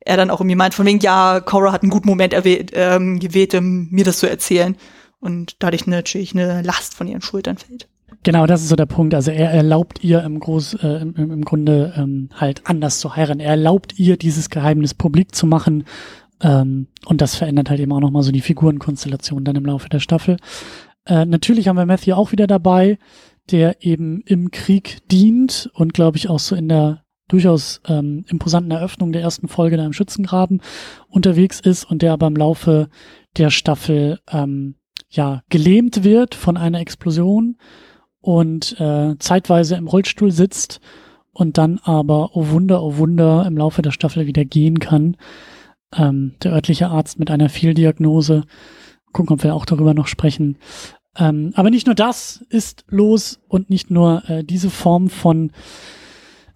er 0.00 0.16
dann 0.16 0.30
auch 0.30 0.40
irgendwie 0.40 0.56
meint 0.56 0.74
von 0.74 0.86
wegen, 0.86 0.98
ja, 0.98 1.40
Cora 1.40 1.72
hat 1.72 1.82
einen 1.82 1.90
guten 1.90 2.08
Moment 2.08 2.32
erwählt, 2.32 2.72
ähm, 2.74 3.20
gewählt, 3.20 3.54
um 3.54 3.88
mir 3.90 4.04
das 4.04 4.18
zu 4.18 4.28
erzählen 4.28 4.76
und 5.20 5.56
dadurch 5.60 5.86
natürlich 5.86 6.34
eine 6.34 6.62
Last 6.62 6.94
von 6.94 7.06
ihren 7.06 7.22
Schultern 7.22 7.56
fällt. 7.56 7.88
Genau, 8.24 8.46
das 8.46 8.62
ist 8.62 8.70
so 8.70 8.76
der 8.76 8.86
Punkt. 8.86 9.14
Also 9.14 9.30
er 9.30 9.50
erlaubt 9.50 10.02
ihr 10.02 10.24
im 10.24 10.40
Groß, 10.40 10.74
äh, 10.82 11.02
im, 11.02 11.14
im 11.14 11.44
Grunde 11.44 11.94
ähm, 11.96 12.30
halt 12.34 12.62
anders 12.64 12.98
zu 12.98 13.14
heiraten. 13.14 13.38
Er 13.38 13.50
erlaubt 13.50 13.98
ihr, 13.98 14.16
dieses 14.16 14.50
Geheimnis 14.50 14.94
publik 14.94 15.34
zu 15.34 15.46
machen 15.46 15.84
ähm, 16.40 16.88
und 17.06 17.20
das 17.20 17.34
verändert 17.34 17.70
halt 17.70 17.80
eben 17.80 17.92
auch 17.92 18.00
nochmal 18.00 18.22
so 18.22 18.32
die 18.32 18.40
Figurenkonstellation 18.40 19.44
dann 19.44 19.56
im 19.56 19.66
Laufe 19.66 19.88
der 19.88 20.00
Staffel. 20.00 20.36
Äh, 21.04 21.24
natürlich 21.24 21.68
haben 21.68 21.76
wir 21.76 21.86
Matthew 21.86 22.14
auch 22.14 22.32
wieder 22.32 22.46
dabei, 22.46 22.98
der 23.50 23.84
eben 23.84 24.20
im 24.22 24.50
Krieg 24.50 24.98
dient 25.10 25.70
und 25.74 25.94
glaube 25.94 26.18
ich 26.18 26.28
auch 26.28 26.38
so 26.38 26.54
in 26.54 26.68
der 26.68 27.02
durchaus 27.28 27.80
ähm, 27.86 28.24
imposanten 28.28 28.70
Eröffnung 28.70 29.12
der 29.12 29.22
ersten 29.22 29.48
Folge 29.48 29.76
da 29.76 29.84
im 29.84 29.92
Schützengraben 29.92 30.62
unterwegs 31.08 31.60
ist 31.60 31.84
und 31.84 32.02
der 32.02 32.12
aber 32.12 32.26
im 32.26 32.36
Laufe 32.36 32.88
der 33.36 33.50
Staffel 33.50 34.18
ähm, 34.30 34.76
ja 35.10 35.42
gelähmt 35.50 36.04
wird 36.04 36.34
von 36.34 36.56
einer 36.56 36.80
Explosion 36.80 37.56
und 38.20 38.78
äh, 38.80 39.16
zeitweise 39.18 39.76
im 39.76 39.88
Rollstuhl 39.88 40.30
sitzt 40.30 40.80
und 41.32 41.58
dann 41.58 41.78
aber, 41.82 42.34
oh 42.34 42.48
Wunder, 42.48 42.82
oh 42.82 42.96
Wunder, 42.96 43.46
im 43.46 43.56
Laufe 43.56 43.82
der 43.82 43.92
Staffel 43.92 44.26
wieder 44.26 44.44
gehen 44.44 44.80
kann 44.80 45.16
ähm, 45.96 46.34
der 46.42 46.52
örtliche 46.52 46.88
Arzt 46.88 47.18
mit 47.18 47.30
einer 47.30 47.48
Fehldiagnose. 47.48 48.44
Gucken, 49.12 49.34
ob 49.34 49.42
wir 49.42 49.54
auch 49.54 49.64
darüber 49.64 49.94
noch 49.94 50.06
sprechen. 50.06 50.58
Ähm, 51.16 51.52
aber 51.54 51.70
nicht 51.70 51.86
nur 51.86 51.94
das 51.94 52.44
ist 52.48 52.84
los 52.88 53.40
und 53.48 53.70
nicht 53.70 53.90
nur 53.90 54.22
äh, 54.28 54.44
diese 54.44 54.70
Form 54.70 55.08
von 55.08 55.50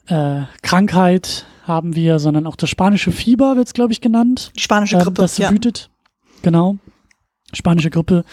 äh, 0.06 0.42
Krankheit 0.62 1.46
haben 1.64 1.96
wir, 1.96 2.18
sondern 2.18 2.46
auch 2.46 2.56
das 2.56 2.70
spanische 2.70 3.12
Fieber 3.12 3.56
wird 3.56 3.68
es, 3.68 3.72
glaube 3.72 3.92
ich, 3.92 4.00
genannt. 4.00 4.52
Die 4.56 4.60
spanische 4.60 4.96
ähm, 4.96 5.02
Grippe. 5.02 5.22
Ähm, 5.22 5.24
das 5.24 5.38
ja. 5.38 5.50
wütet. 5.50 5.90
Genau. 6.42 6.76
Spanische 7.52 7.90
Grippe. 7.90 8.24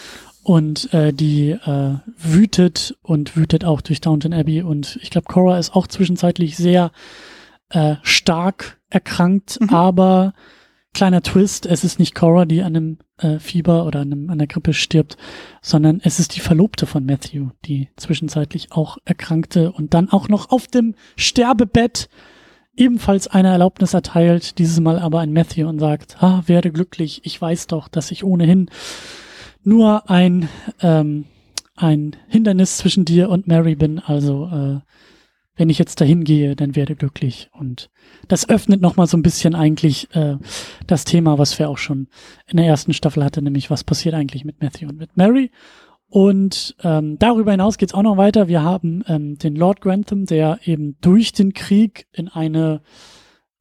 Und 0.44 0.92
äh, 0.94 1.14
die 1.14 1.52
äh, 1.52 1.96
wütet 2.18 2.98
und 3.02 3.36
wütet 3.36 3.66
auch 3.66 3.82
durch 3.82 4.02
Downton 4.02 4.34
Abbey. 4.34 4.64
Und 4.64 4.98
ich 5.02 5.10
glaube, 5.10 5.28
Cora 5.28 5.60
ist 5.60 5.76
auch 5.76 5.86
zwischenzeitlich 5.88 6.58
sehr 6.58 6.92
äh, 7.70 7.96
stark 8.02 8.80
erkrankt, 8.90 9.60
mhm. 9.62 9.70
aber 9.70 10.34
kleiner 10.94 11.22
Twist, 11.22 11.66
es 11.66 11.84
ist 11.84 12.00
nicht 12.00 12.16
Cora, 12.16 12.46
die 12.46 12.62
an 12.62 12.76
einem 12.76 12.98
äh, 13.18 13.40
Fieber 13.40 13.86
oder 13.86 14.02
an, 14.02 14.12
einem, 14.12 14.30
an 14.30 14.38
der 14.38 14.48
Grippe 14.48 14.74
stirbt, 14.74 15.18
sondern 15.62 16.02
es 16.04 16.20
ist 16.20 16.36
die 16.36 16.40
Verlobte 16.40 16.86
von 16.86 17.06
Matthew, 17.06 17.50
die 17.66 17.90
zwischenzeitlich 17.96 18.72
auch 18.72 18.98
erkrankte 19.06 19.72
und 19.72 19.94
dann 19.94 20.10
auch 20.10 20.28
noch 20.28 20.52
auf 20.52 20.68
dem 20.68 20.96
Sterbebett 21.16 22.10
ebenfalls 22.76 23.28
eine 23.28 23.50
Erlaubnis 23.50 23.94
erteilt, 23.94 24.58
dieses 24.58 24.80
Mal 24.80 25.00
aber 25.00 25.20
an 25.20 25.34
Matthew 25.34 25.68
und 25.68 25.80
sagt, 25.80 26.22
ah, 26.24 26.44
werde 26.46 26.72
glücklich, 26.72 27.22
ich 27.24 27.40
weiß 27.40 27.68
doch, 27.68 27.88
dass 27.88 28.12
ich 28.12 28.24
ohnehin 28.24 28.70
nur 29.64 30.10
ein, 30.10 30.48
ähm, 30.82 31.26
ein 31.76 32.16
Hindernis 32.30 32.78
zwischen 32.78 33.06
dir 33.06 33.30
und 33.30 33.48
Mary 33.48 33.76
bin, 33.76 34.00
also 34.00 34.48
äh, 34.48 34.80
wenn 35.60 35.70
ich 35.70 35.78
jetzt 35.78 36.00
dahin 36.00 36.24
gehe, 36.24 36.56
dann 36.56 36.78
werde 36.78 36.96
glücklich. 36.96 37.50
Und 37.52 37.90
das 38.30 38.48
öffnet 38.48 38.80
nochmal 38.80 39.08
so 39.08 39.18
ein 39.18 39.22
bisschen 39.22 39.56
eigentlich 39.56 40.08
äh, 40.16 40.38
das 40.88 41.04
Thema, 41.04 41.38
was 41.38 41.60
wir 41.60 41.70
auch 41.70 41.78
schon 41.78 42.08
in 42.48 42.56
der 42.56 42.66
ersten 42.66 42.94
Staffel 42.94 43.26
hatten, 43.26 43.44
nämlich 43.44 43.70
was 43.70 43.84
passiert 43.84 44.16
eigentlich 44.16 44.46
mit 44.46 44.62
Matthew 44.62 44.88
und 44.88 44.98
mit 44.98 45.18
Mary. 45.18 45.52
Und 46.08 46.78
ähm, 46.82 47.20
darüber 47.20 47.52
hinaus 47.52 47.78
geht's 47.78 47.94
auch 47.94 48.04
noch 48.04 48.16
weiter. 48.16 48.48
Wir 48.48 48.64
haben 48.64 49.04
ähm, 49.10 49.38
den 49.38 49.58
Lord 49.58 49.82
Grantham, 49.82 50.26
der 50.26 50.60
eben 50.64 50.96
durch 51.02 51.34
den 51.34 51.52
Krieg 51.52 52.08
in 52.14 52.30
eine 52.30 52.82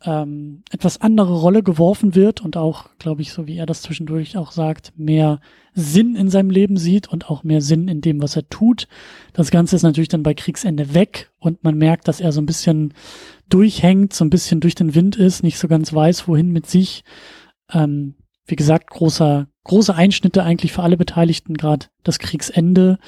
ähm, 0.05 0.63
etwas 0.71 1.01
andere 1.01 1.35
Rolle 1.35 1.63
geworfen 1.63 2.15
wird 2.15 2.41
und 2.41 2.57
auch, 2.57 2.89
glaube 2.99 3.23
ich, 3.23 3.33
so 3.33 3.47
wie 3.47 3.57
er 3.57 3.67
das 3.67 3.83
zwischendurch 3.83 4.37
auch 4.37 4.53
sagt, 4.53 4.93
mehr 4.97 5.41
Sinn 5.75 6.15
in 6.15 6.31
seinem 6.31 6.51
Leben 6.51 6.77
sieht 6.77 7.09
und 7.09 7.29
auch 7.31 7.43
mehr 7.43 7.61
Sinn 7.61 7.89
in 7.89 8.01
dem, 8.01 8.23
was 8.23 8.37
er 8.37 8.49
tut. 8.49 8.87
Das 9.33 9.51
Ganze 9.51 9.75
ist 9.77 9.83
natürlich 9.83 10.09
dann 10.09 10.23
bei 10.23 10.35
Kriegsende 10.35 10.95
weg 10.95 11.31
und 11.39 11.65
man 11.65 11.77
merkt, 11.77 12.07
dass 12.07 12.21
er 12.21 12.31
so 12.31 12.41
ein 12.41 12.47
bisschen 12.47 12.95
durchhängt, 13.49 14.13
so 14.13 14.25
ein 14.25 14.31
bisschen 14.31 14.61
durch 14.61 14.77
den 14.77 14.95
Wind 14.95 15.17
ist, 15.17 15.43
nicht 15.43 15.59
so 15.59 15.67
ganz 15.67 15.93
weiß, 15.93 16.29
wohin 16.29 16.51
mit 16.51 16.67
sich. 16.67 17.03
Ähm, 17.73 18.15
wie 18.47 18.57
gesagt, 18.57 18.91
großer, 18.91 19.49
große 19.65 19.95
Einschnitte 19.95 20.45
eigentlich 20.45 20.73
für 20.73 20.83
alle 20.83 20.97
Beteiligten, 20.97 21.55
gerade 21.55 21.87
das 22.05 22.19
Kriegsende. 22.19 22.99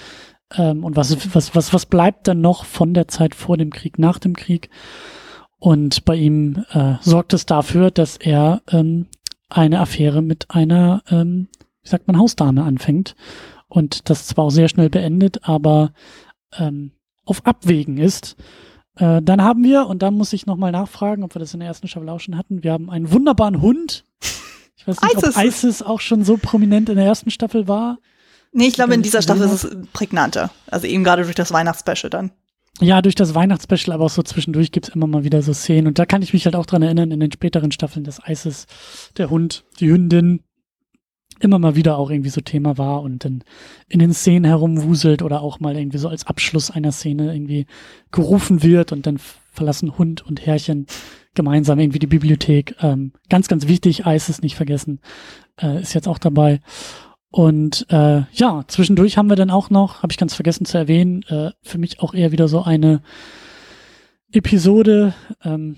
Ähm, 0.57 0.85
und 0.85 0.97
was, 0.97 1.35
was, 1.35 1.55
was, 1.55 1.73
was 1.73 1.87
bleibt 1.87 2.27
dann 2.27 2.41
noch 2.41 2.65
von 2.65 2.95
der 2.95 3.07
Zeit 3.07 3.35
vor 3.35 3.57
dem 3.57 3.71
Krieg, 3.71 3.99
nach 3.99 4.19
dem 4.19 4.35
Krieg? 4.35 4.71
Und 5.61 6.07
bei 6.07 6.17
ihm 6.17 6.65
äh, 6.73 6.95
sorgt 7.03 7.35
es 7.35 7.47
dafür, 7.47 7.91
dass 7.91 8.17
er 8.17 8.63
ähm, 8.71 9.07
eine 9.51 9.81
Affäre 9.81 10.23
mit 10.23 10.51
einer, 10.51 11.03
ähm, 11.11 11.49
wie 11.83 11.89
sagt 11.89 12.07
man, 12.07 12.19
Hausdame 12.19 12.65
anfängt. 12.65 13.15
Und 13.69 14.09
das 14.09 14.27
zwar 14.27 14.47
auch 14.47 14.51
sehr 14.51 14.69
schnell 14.69 14.89
beendet, 14.89 15.47
aber 15.49 15.93
ähm, 16.59 16.93
auf 17.25 17.47
Abwägen 17.47 17.99
ist. 17.99 18.37
Äh, 18.97 19.21
dann 19.23 19.43
haben 19.43 19.63
wir, 19.63 19.87
und 19.87 20.03
da 20.03 20.11
muss 20.11 20.33
ich 20.33 20.47
nochmal 20.47 20.73
nachfragen, 20.73 21.23
ob 21.23 21.35
wir 21.35 21.41
das 21.41 21.53
in 21.55 21.61
der 21.61 21.69
ersten 21.69 21.89
Staffel 21.89 22.09
auch 22.09 22.21
schon 22.21 22.39
hatten, 22.39 22.65
wir 22.65 22.73
haben 22.73 22.91
einen 22.91 23.13
wunderbaren 23.13 23.61
Hund. 23.61 24.05
Ich 24.77 24.89
weiß 24.89 25.01
nicht, 25.03 25.15
Isis. 25.15 25.37
ob 25.37 25.45
Isis 25.45 25.83
auch 25.83 26.01
schon 26.01 26.25
so 26.25 26.39
prominent 26.39 26.89
in 26.89 26.97
der 26.97 27.05
ersten 27.05 27.31
Staffel 27.31 27.69
war. 27.69 27.99
Nee, 28.53 28.67
ich 28.67 28.75
glaube, 28.75 28.95
in 28.95 29.03
dieser 29.03 29.21
Staffel 29.21 29.45
ist 29.45 29.65
es 29.65 29.77
prägnanter. 29.93 30.51
Also 30.69 30.87
eben 30.87 31.05
gerade 31.05 31.23
durch 31.23 31.35
das 31.35 31.53
Weihnachtsspecial 31.53 32.09
dann. 32.09 32.33
Ja, 32.81 33.03
durch 33.03 33.15
das 33.15 33.35
Weihnachtsspecial, 33.35 33.95
aber 33.95 34.07
auch 34.07 34.11
so 34.11 34.23
zwischendurch 34.23 34.73
gibt's 34.73 34.89
immer 34.89 35.07
mal 35.07 35.23
wieder 35.23 35.43
so 35.43 35.53
Szenen. 35.53 35.87
Und 35.87 35.99
da 35.99 36.07
kann 36.07 36.23
ich 36.23 36.33
mich 36.33 36.47
halt 36.47 36.57
auch 36.57 36.67
dran 36.67 36.83
erinnern, 36.83 37.11
in 37.11 37.21
den 37.21 37.33
späteren 37.33 37.73
Staffeln 37.73 38.05
des 38.05 38.23
Eises, 38.25 38.67
der 39.19 39.29
Hund, 39.29 39.65
die 39.81 39.91
Hündin, 39.91 40.41
immer 41.41 41.59
mal 41.59 41.75
wieder 41.75 41.97
auch 41.97 42.11
irgendwie 42.11 42.31
so 42.31 42.41
Thema 42.41 42.79
war 42.79 43.03
und 43.03 43.25
dann 43.25 43.43
in 43.89 43.99
den 43.99 44.13
Szenen 44.13 44.45
herumwuselt 44.45 45.23
oder 45.23 45.41
auch 45.41 45.59
mal 45.59 45.77
irgendwie 45.77 45.99
so 45.99 46.09
als 46.09 46.27
Abschluss 46.27 46.71
einer 46.71 46.93
Szene 46.93 47.33
irgendwie 47.33 47.67
gerufen 48.11 48.63
wird 48.63 48.93
und 48.93 49.07
dann 49.07 49.19
verlassen 49.53 49.99
Hund 49.99 50.25
und 50.27 50.45
Herrchen 50.45 50.87
gemeinsam 51.35 51.79
irgendwie 51.79 51.99
die 51.99 52.07
Bibliothek. 52.07 52.77
Ähm, 52.81 53.13
ganz, 53.29 53.49
ganz 53.49 53.67
wichtig, 53.67 54.07
Eis 54.07 54.29
ist 54.29 54.43
nicht 54.43 54.57
vergessen, 54.57 55.01
äh, 55.61 55.81
ist 55.81 55.95
jetzt 55.95 56.09
auch 56.09 56.19
dabei. 56.19 56.61
Und 57.31 57.87
äh, 57.91 58.23
ja, 58.33 58.65
zwischendurch 58.67 59.17
haben 59.17 59.29
wir 59.29 59.37
dann 59.37 59.51
auch 59.51 59.71
noch, 59.71 60.03
habe 60.03 60.13
ich 60.13 60.19
ganz 60.19 60.35
vergessen 60.35 60.65
zu 60.65 60.77
erwähnen, 60.77 61.23
äh, 61.29 61.53
für 61.63 61.79
mich 61.79 62.01
auch 62.01 62.13
eher 62.13 62.33
wieder 62.33 62.49
so 62.49 62.63
eine 62.63 63.03
Episode, 64.33 65.15
ähm, 65.45 65.77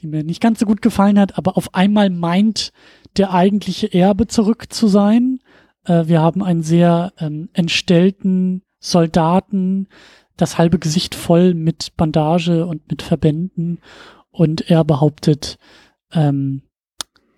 die 0.00 0.06
mir 0.06 0.24
nicht 0.24 0.40
ganz 0.40 0.60
so 0.60 0.66
gut 0.66 0.80
gefallen 0.80 1.18
hat, 1.18 1.36
aber 1.36 1.58
auf 1.58 1.74
einmal 1.74 2.08
meint 2.08 2.72
der 3.18 3.32
eigentliche 3.32 3.92
Erbe 3.92 4.26
zurück 4.26 4.72
zu 4.72 4.88
sein. 4.88 5.40
Äh, 5.84 6.06
wir 6.06 6.22
haben 6.22 6.42
einen 6.42 6.62
sehr 6.62 7.12
ähm, 7.18 7.50
entstellten 7.52 8.62
Soldaten, 8.80 9.88
das 10.36 10.56
halbe 10.58 10.78
Gesicht 10.78 11.14
voll 11.14 11.54
mit 11.54 11.96
Bandage 11.96 12.66
und 12.66 12.90
mit 12.90 13.02
Verbänden 13.02 13.80
und 14.30 14.70
er 14.70 14.84
behauptet, 14.84 15.58
ähm, 16.12 16.62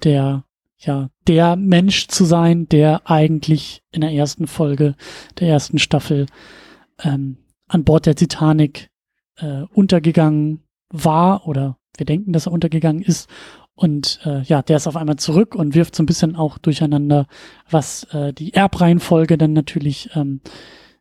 der 0.02 0.45
ja 0.78 1.10
der 1.26 1.56
Mensch 1.56 2.08
zu 2.08 2.24
sein, 2.24 2.68
der 2.68 3.08
eigentlich 3.10 3.82
in 3.92 4.02
der 4.02 4.12
ersten 4.12 4.46
Folge 4.46 4.94
der 5.38 5.48
ersten 5.48 5.78
Staffel 5.78 6.26
ähm, 7.02 7.38
an 7.68 7.84
Bord 7.84 8.06
der 8.06 8.14
Titanic 8.14 8.90
äh, 9.36 9.62
untergegangen 9.72 10.62
war 10.90 11.46
oder 11.46 11.78
wir 11.96 12.06
denken, 12.06 12.32
dass 12.32 12.46
er 12.46 12.52
untergegangen 12.52 13.02
ist. 13.02 13.28
Und 13.74 14.20
äh, 14.24 14.42
ja, 14.42 14.62
der 14.62 14.78
ist 14.78 14.86
auf 14.86 14.96
einmal 14.96 15.16
zurück 15.16 15.54
und 15.54 15.74
wirft 15.74 15.94
so 15.94 16.02
ein 16.02 16.06
bisschen 16.06 16.34
auch 16.34 16.56
durcheinander, 16.56 17.26
was 17.70 18.04
äh, 18.04 18.32
die 18.32 18.54
Erbreihenfolge 18.54 19.36
dann 19.36 19.52
natürlich, 19.52 20.10
ähm, 20.14 20.40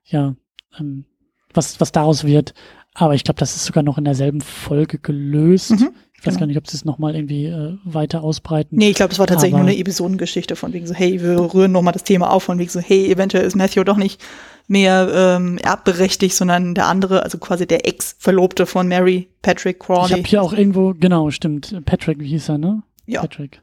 ja, 0.04 0.36
ähm, 0.78 1.06
was, 1.54 1.80
was 1.80 1.94
daraus 1.94 2.26
wird. 2.26 2.54
Aber 2.94 3.14
ich 3.16 3.24
glaube, 3.24 3.40
das 3.40 3.56
ist 3.56 3.66
sogar 3.66 3.84
noch 3.84 3.98
in 3.98 4.04
derselben 4.04 4.42
Folge 4.42 5.00
gelöst. 5.00 5.72
Mhm, 5.72 5.92
ich 6.26 6.28
weiß 6.28 6.36
genau. 6.36 6.40
gar 6.42 6.48
nicht, 6.48 6.58
ob 6.58 6.68
sie 6.68 6.78
es 6.78 6.86
nochmal 6.86 7.16
irgendwie 7.16 7.46
äh, 7.46 7.78
weiter 7.84 8.24
ausbreiten. 8.24 8.78
Nee, 8.78 8.90
ich 8.90 8.96
glaube, 8.96 9.14
es 9.14 9.20
war 9.20 9.28
tatsächlich 9.28 9.56
nur 9.56 9.68
eine 9.68 9.78
Episodengeschichte 9.78 10.56
von 10.56 10.74
wegen 10.74 10.88
so, 10.88 10.96
hey, 10.96 11.22
wir 11.22 11.54
rühren 11.54 11.72
nochmal 11.72 11.94
das 11.94 12.04
Thema 12.04 12.32
auf, 12.32 12.44
von 12.44 12.58
wegen 12.58 12.70
so, 12.70 12.80
hey, 12.80 13.12
eventuell 13.12 13.46
ist 13.46 13.56
Matthew 13.56 13.84
doch 13.84 13.98
nicht 13.98 14.20
mehr 14.68 15.08
ähm, 15.14 15.60
erbberechtigt, 15.60 16.36
sondern 16.36 16.74
der 16.74 16.88
andere, 16.88 17.22
also 17.22 17.38
quasi 17.38 17.68
der 17.68 17.88
Ex-Verlobte 17.88 18.66
von 18.66 18.88
Mary, 18.88 19.30
Patrick 19.44 19.80
Crawley. 19.80 20.08
Ich 20.08 20.14
habe 20.14 20.24
hier 20.24 20.42
auch 20.42 20.54
irgendwo, 20.54 20.96
genau, 21.00 21.30
stimmt, 21.30 21.80
Patrick, 21.86 22.20
wie 22.20 22.30
hieß 22.30 22.50
er, 22.50 22.58
ne? 22.58 22.82
Ja. 23.06 23.22
Patrick. 23.22 23.62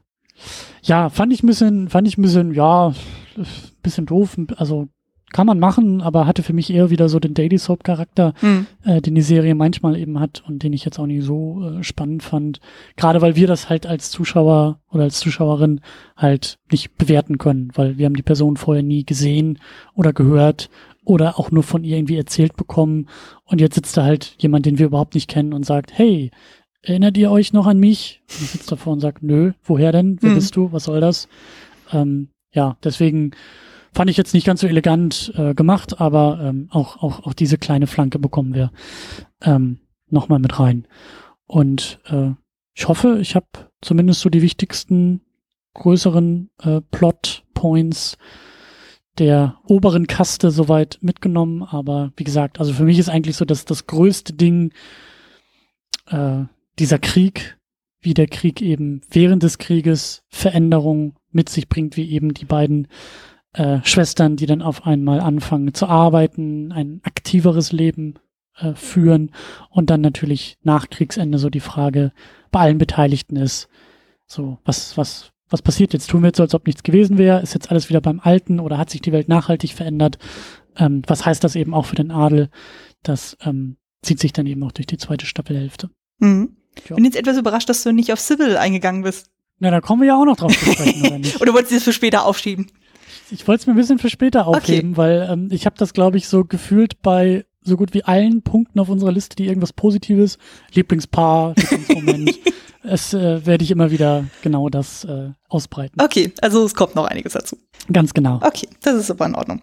Ja, 0.83 1.09
fand 1.09 1.33
ich 1.33 1.43
ein 1.43 1.47
bisschen, 1.47 1.89
fand 1.89 2.07
ich 2.07 2.17
ein 2.17 2.21
bisschen, 2.21 2.53
ja, 2.53 2.93
bisschen 3.81 4.05
doof, 4.05 4.37
also 4.55 4.87
kann 5.33 5.47
man 5.47 5.59
machen, 5.59 6.01
aber 6.01 6.25
hatte 6.25 6.43
für 6.43 6.53
mich 6.53 6.73
eher 6.73 6.89
wieder 6.89 7.09
so 7.09 7.19
den 7.19 7.33
Daily 7.33 7.57
Soap 7.57 7.83
Charakter, 7.83 8.33
mhm. 8.41 8.67
äh, 8.85 9.01
den 9.01 9.15
die 9.15 9.21
Serie 9.21 9.55
manchmal 9.55 9.97
eben 9.97 10.19
hat 10.19 10.43
und 10.47 10.63
den 10.63 10.71
ich 10.71 10.85
jetzt 10.85 10.99
auch 10.99 11.05
nicht 11.05 11.23
so 11.23 11.61
äh, 11.61 11.83
spannend 11.83 12.23
fand. 12.23 12.61
Gerade 12.95 13.21
weil 13.21 13.35
wir 13.35 13.47
das 13.47 13.69
halt 13.69 13.85
als 13.85 14.11
Zuschauer 14.11 14.79
oder 14.89 15.03
als 15.03 15.19
Zuschauerin 15.19 15.81
halt 16.15 16.59
nicht 16.71 16.97
bewerten 16.97 17.37
können, 17.37 17.71
weil 17.75 17.97
wir 17.97 18.05
haben 18.05 18.15
die 18.15 18.21
Person 18.21 18.55
vorher 18.55 18.83
nie 18.83 19.03
gesehen 19.03 19.59
oder 19.93 20.13
gehört 20.13 20.69
oder 21.03 21.37
auch 21.37 21.51
nur 21.51 21.63
von 21.63 21.83
ihr 21.83 21.97
irgendwie 21.97 22.17
erzählt 22.17 22.55
bekommen. 22.55 23.09
Und 23.43 23.59
jetzt 23.59 23.75
sitzt 23.75 23.97
da 23.97 24.03
halt 24.03 24.35
jemand, 24.39 24.65
den 24.65 24.79
wir 24.79 24.85
überhaupt 24.85 25.15
nicht 25.15 25.29
kennen 25.29 25.53
und 25.53 25.65
sagt, 25.65 25.91
hey, 25.97 26.31
erinnert 26.81 27.17
ihr 27.17 27.31
euch 27.31 27.53
noch 27.53 27.65
an 27.65 27.79
mich? 27.79 28.21
Und 28.29 28.41
ich 28.43 28.51
sitze 28.51 28.69
davor 28.69 28.93
und 28.93 28.99
sagt, 28.99 29.23
nö, 29.23 29.51
woher 29.63 29.91
denn? 29.91 30.17
Wer 30.21 30.31
mhm. 30.31 30.35
bist 30.35 30.55
du? 30.55 30.71
Was 30.71 30.85
soll 30.85 31.01
das? 31.01 31.27
Ähm, 31.91 32.29
ja, 32.53 32.77
deswegen 32.83 33.31
fand 33.93 34.09
ich 34.09 34.17
jetzt 34.17 34.33
nicht 34.33 34.45
ganz 34.45 34.61
so 34.61 34.67
elegant 34.67 35.33
äh, 35.35 35.53
gemacht, 35.53 35.99
aber 35.99 36.39
ähm, 36.41 36.67
auch, 36.71 37.01
auch, 37.01 37.25
auch 37.25 37.33
diese 37.33 37.57
kleine 37.57 37.87
Flanke 37.87 38.19
bekommen 38.19 38.53
wir 38.53 38.71
ähm, 39.41 39.79
nochmal 40.09 40.39
mit 40.39 40.59
rein. 40.59 40.87
Und 41.45 41.99
äh, 42.05 42.31
ich 42.73 42.87
hoffe, 42.87 43.19
ich 43.21 43.35
habe 43.35 43.47
zumindest 43.81 44.21
so 44.21 44.29
die 44.29 44.41
wichtigsten 44.41 45.21
größeren 45.73 46.49
äh, 46.61 46.81
Plot 46.91 47.43
Points 47.53 48.17
der 49.19 49.59
oberen 49.67 50.07
Kaste 50.07 50.49
soweit 50.49 50.97
mitgenommen. 51.01 51.63
Aber 51.63 52.11
wie 52.17 52.23
gesagt, 52.23 52.59
also 52.59 52.73
für 52.73 52.83
mich 52.83 52.99
ist 52.99 53.09
eigentlich 53.09 53.35
so, 53.35 53.45
dass 53.45 53.65
das 53.65 53.85
größte 53.85 54.33
Ding 54.33 54.73
äh, 56.07 56.43
dieser 56.79 56.99
Krieg, 56.99 57.57
wie 58.01 58.13
der 58.13 58.27
Krieg 58.27 58.61
eben 58.61 59.01
während 59.09 59.43
des 59.43 59.59
Krieges 59.59 60.23
Veränderungen 60.29 61.15
mit 61.31 61.49
sich 61.49 61.69
bringt, 61.69 61.95
wie 61.95 62.09
eben 62.11 62.33
die 62.33 62.45
beiden 62.45 62.87
äh, 63.53 63.79
Schwestern, 63.83 64.35
die 64.35 64.45
dann 64.45 64.61
auf 64.61 64.85
einmal 64.85 65.19
anfangen 65.19 65.73
zu 65.73 65.87
arbeiten, 65.87 66.71
ein 66.71 67.01
aktiveres 67.03 67.71
Leben 67.71 68.15
äh, 68.57 68.73
führen 68.73 69.31
und 69.69 69.89
dann 69.89 70.01
natürlich 70.01 70.57
nach 70.63 70.89
Kriegsende 70.89 71.37
so 71.37 71.49
die 71.49 71.59
Frage 71.59 72.11
bei 72.51 72.61
allen 72.61 72.77
Beteiligten 72.77 73.35
ist, 73.35 73.67
so 74.25 74.57
was, 74.65 74.97
was, 74.97 75.31
was 75.49 75.61
passiert 75.61 75.93
jetzt? 75.93 76.09
Tun 76.09 76.21
wir 76.21 76.27
jetzt 76.27 76.37
so, 76.37 76.43
als 76.43 76.55
ob 76.55 76.65
nichts 76.65 76.83
gewesen 76.83 77.17
wäre? 77.17 77.41
Ist 77.41 77.53
jetzt 77.53 77.69
alles 77.69 77.89
wieder 77.89 78.01
beim 78.01 78.19
Alten 78.19 78.59
oder 78.59 78.77
hat 78.77 78.89
sich 78.89 79.01
die 79.01 79.11
Welt 79.11 79.27
nachhaltig 79.27 79.73
verändert? 79.73 80.17
Ähm, 80.77 81.03
was 81.07 81.25
heißt 81.25 81.43
das 81.43 81.55
eben 81.55 81.73
auch 81.73 81.85
für 81.85 81.95
den 81.95 82.11
Adel? 82.11 82.49
Das 83.03 83.37
ähm, 83.41 83.77
zieht 84.01 84.19
sich 84.19 84.33
dann 84.33 84.47
eben 84.47 84.63
auch 84.63 84.71
durch 84.71 84.87
die 84.87 84.97
zweite 84.97 85.25
Staffelhälfte. 85.25 85.89
Mhm. 86.19 86.57
Ja. 86.89 86.95
Bin 86.95 87.05
jetzt 87.05 87.17
etwas 87.17 87.37
überrascht, 87.37 87.69
dass 87.69 87.83
du 87.83 87.91
nicht 87.91 88.11
auf 88.11 88.19
Sybil 88.19 88.57
eingegangen 88.57 89.03
bist. 89.03 89.29
Na, 89.59 89.69
da 89.69 89.81
kommen 89.81 90.01
wir 90.01 90.07
ja 90.07 90.19
auch 90.19 90.25
noch 90.25 90.37
drauf 90.37 90.57
zu 90.57 90.71
sprechen, 90.71 91.05
oder 91.05 91.17
nicht? 91.19 91.39
oder 91.39 91.53
wolltest 91.53 91.71
du 91.71 91.75
das 91.75 91.83
für 91.83 91.93
später 91.93 92.25
aufschieben? 92.25 92.67
Ich 93.31 93.47
wollte 93.47 93.61
es 93.61 93.67
mir 93.67 93.73
ein 93.73 93.77
bisschen 93.77 93.99
für 93.99 94.09
später 94.09 94.47
aufheben, 94.47 94.91
okay. 94.91 94.97
weil 94.97 95.27
ähm, 95.31 95.49
ich 95.51 95.65
habe 95.65 95.75
das, 95.77 95.93
glaube 95.93 96.17
ich, 96.17 96.27
so 96.27 96.45
gefühlt 96.45 97.01
bei 97.01 97.45
so 97.61 97.77
gut 97.77 97.93
wie 97.93 98.03
allen 98.03 98.41
Punkten 98.41 98.79
auf 98.79 98.89
unserer 98.89 99.11
Liste, 99.11 99.35
die 99.35 99.47
irgendwas 99.47 99.73
Positives, 99.73 100.37
Lieblingspaar, 100.73 101.55
Lieblingsmoment, 101.57 102.39
es 102.83 103.13
äh, 103.13 103.45
werde 103.45 103.63
ich 103.63 103.71
immer 103.71 103.91
wieder 103.91 104.25
genau 104.41 104.69
das 104.69 105.05
äh, 105.05 105.29
ausbreiten. 105.47 106.01
Okay, 106.01 106.33
also 106.41 106.65
es 106.65 106.75
kommt 106.75 106.95
noch 106.95 107.05
einiges 107.05 107.33
dazu. 107.33 107.57
Ganz 107.91 108.13
genau. 108.13 108.39
Okay, 108.43 108.67
das 108.81 108.95
ist 108.95 109.11
aber 109.11 109.25
in 109.25 109.35
Ordnung. 109.35 109.61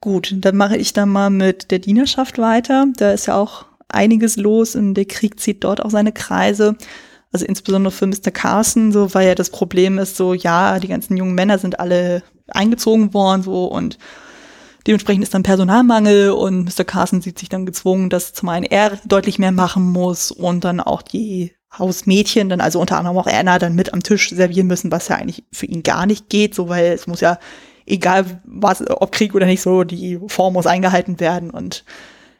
Gut, 0.00 0.34
dann 0.36 0.56
mache 0.56 0.76
ich 0.76 0.92
dann 0.92 1.08
mal 1.08 1.30
mit 1.30 1.70
der 1.70 1.80
Dienerschaft 1.80 2.38
weiter. 2.38 2.86
Da 2.96 3.12
ist 3.12 3.26
ja 3.26 3.36
auch 3.36 3.66
einiges 3.88 4.36
los 4.36 4.76
und 4.76 4.94
der 4.94 5.06
Krieg 5.06 5.40
zieht 5.40 5.64
dort 5.64 5.84
auch 5.84 5.90
seine 5.90 6.12
Kreise. 6.12 6.76
Also 7.36 7.44
insbesondere 7.44 7.92
für 7.92 8.06
Mr. 8.06 8.30
Carson, 8.32 8.92
so 8.92 9.12
weil 9.12 9.28
ja 9.28 9.34
das 9.34 9.50
Problem 9.50 9.98
ist, 9.98 10.16
so 10.16 10.32
ja, 10.32 10.78
die 10.80 10.88
ganzen 10.88 11.18
jungen 11.18 11.34
Männer 11.34 11.58
sind 11.58 11.78
alle 11.78 12.22
eingezogen 12.48 13.12
worden, 13.12 13.42
so 13.42 13.66
und 13.66 13.98
dementsprechend 14.86 15.22
ist 15.22 15.34
dann 15.34 15.42
Personalmangel 15.42 16.30
und 16.30 16.64
Mr. 16.64 16.84
Carson 16.84 17.20
sieht 17.20 17.38
sich 17.38 17.50
dann 17.50 17.66
gezwungen, 17.66 18.08
dass 18.08 18.32
zum 18.32 18.48
einen 18.48 18.64
er 18.64 18.98
deutlich 19.04 19.38
mehr 19.38 19.52
machen 19.52 19.92
muss 19.92 20.30
und 20.30 20.64
dann 20.64 20.80
auch 20.80 21.02
die 21.02 21.52
Hausmädchen, 21.78 22.48
dann 22.48 22.62
also 22.62 22.80
unter 22.80 22.96
anderem 22.96 23.18
auch 23.18 23.26
Anna, 23.26 23.58
dann 23.58 23.74
mit 23.74 23.92
am 23.92 24.02
Tisch 24.02 24.30
servieren 24.30 24.66
müssen, 24.66 24.90
was 24.90 25.08
ja 25.08 25.16
eigentlich 25.16 25.44
für 25.52 25.66
ihn 25.66 25.82
gar 25.82 26.06
nicht 26.06 26.30
geht, 26.30 26.54
so 26.54 26.70
weil 26.70 26.86
es 26.86 27.06
muss 27.06 27.20
ja, 27.20 27.38
egal 27.84 28.40
was, 28.46 28.82
ob 28.88 29.12
Krieg 29.12 29.34
oder 29.34 29.44
nicht, 29.44 29.60
so 29.60 29.84
die 29.84 30.18
Form 30.28 30.54
muss 30.54 30.66
eingehalten 30.66 31.20
werden 31.20 31.50
und 31.50 31.84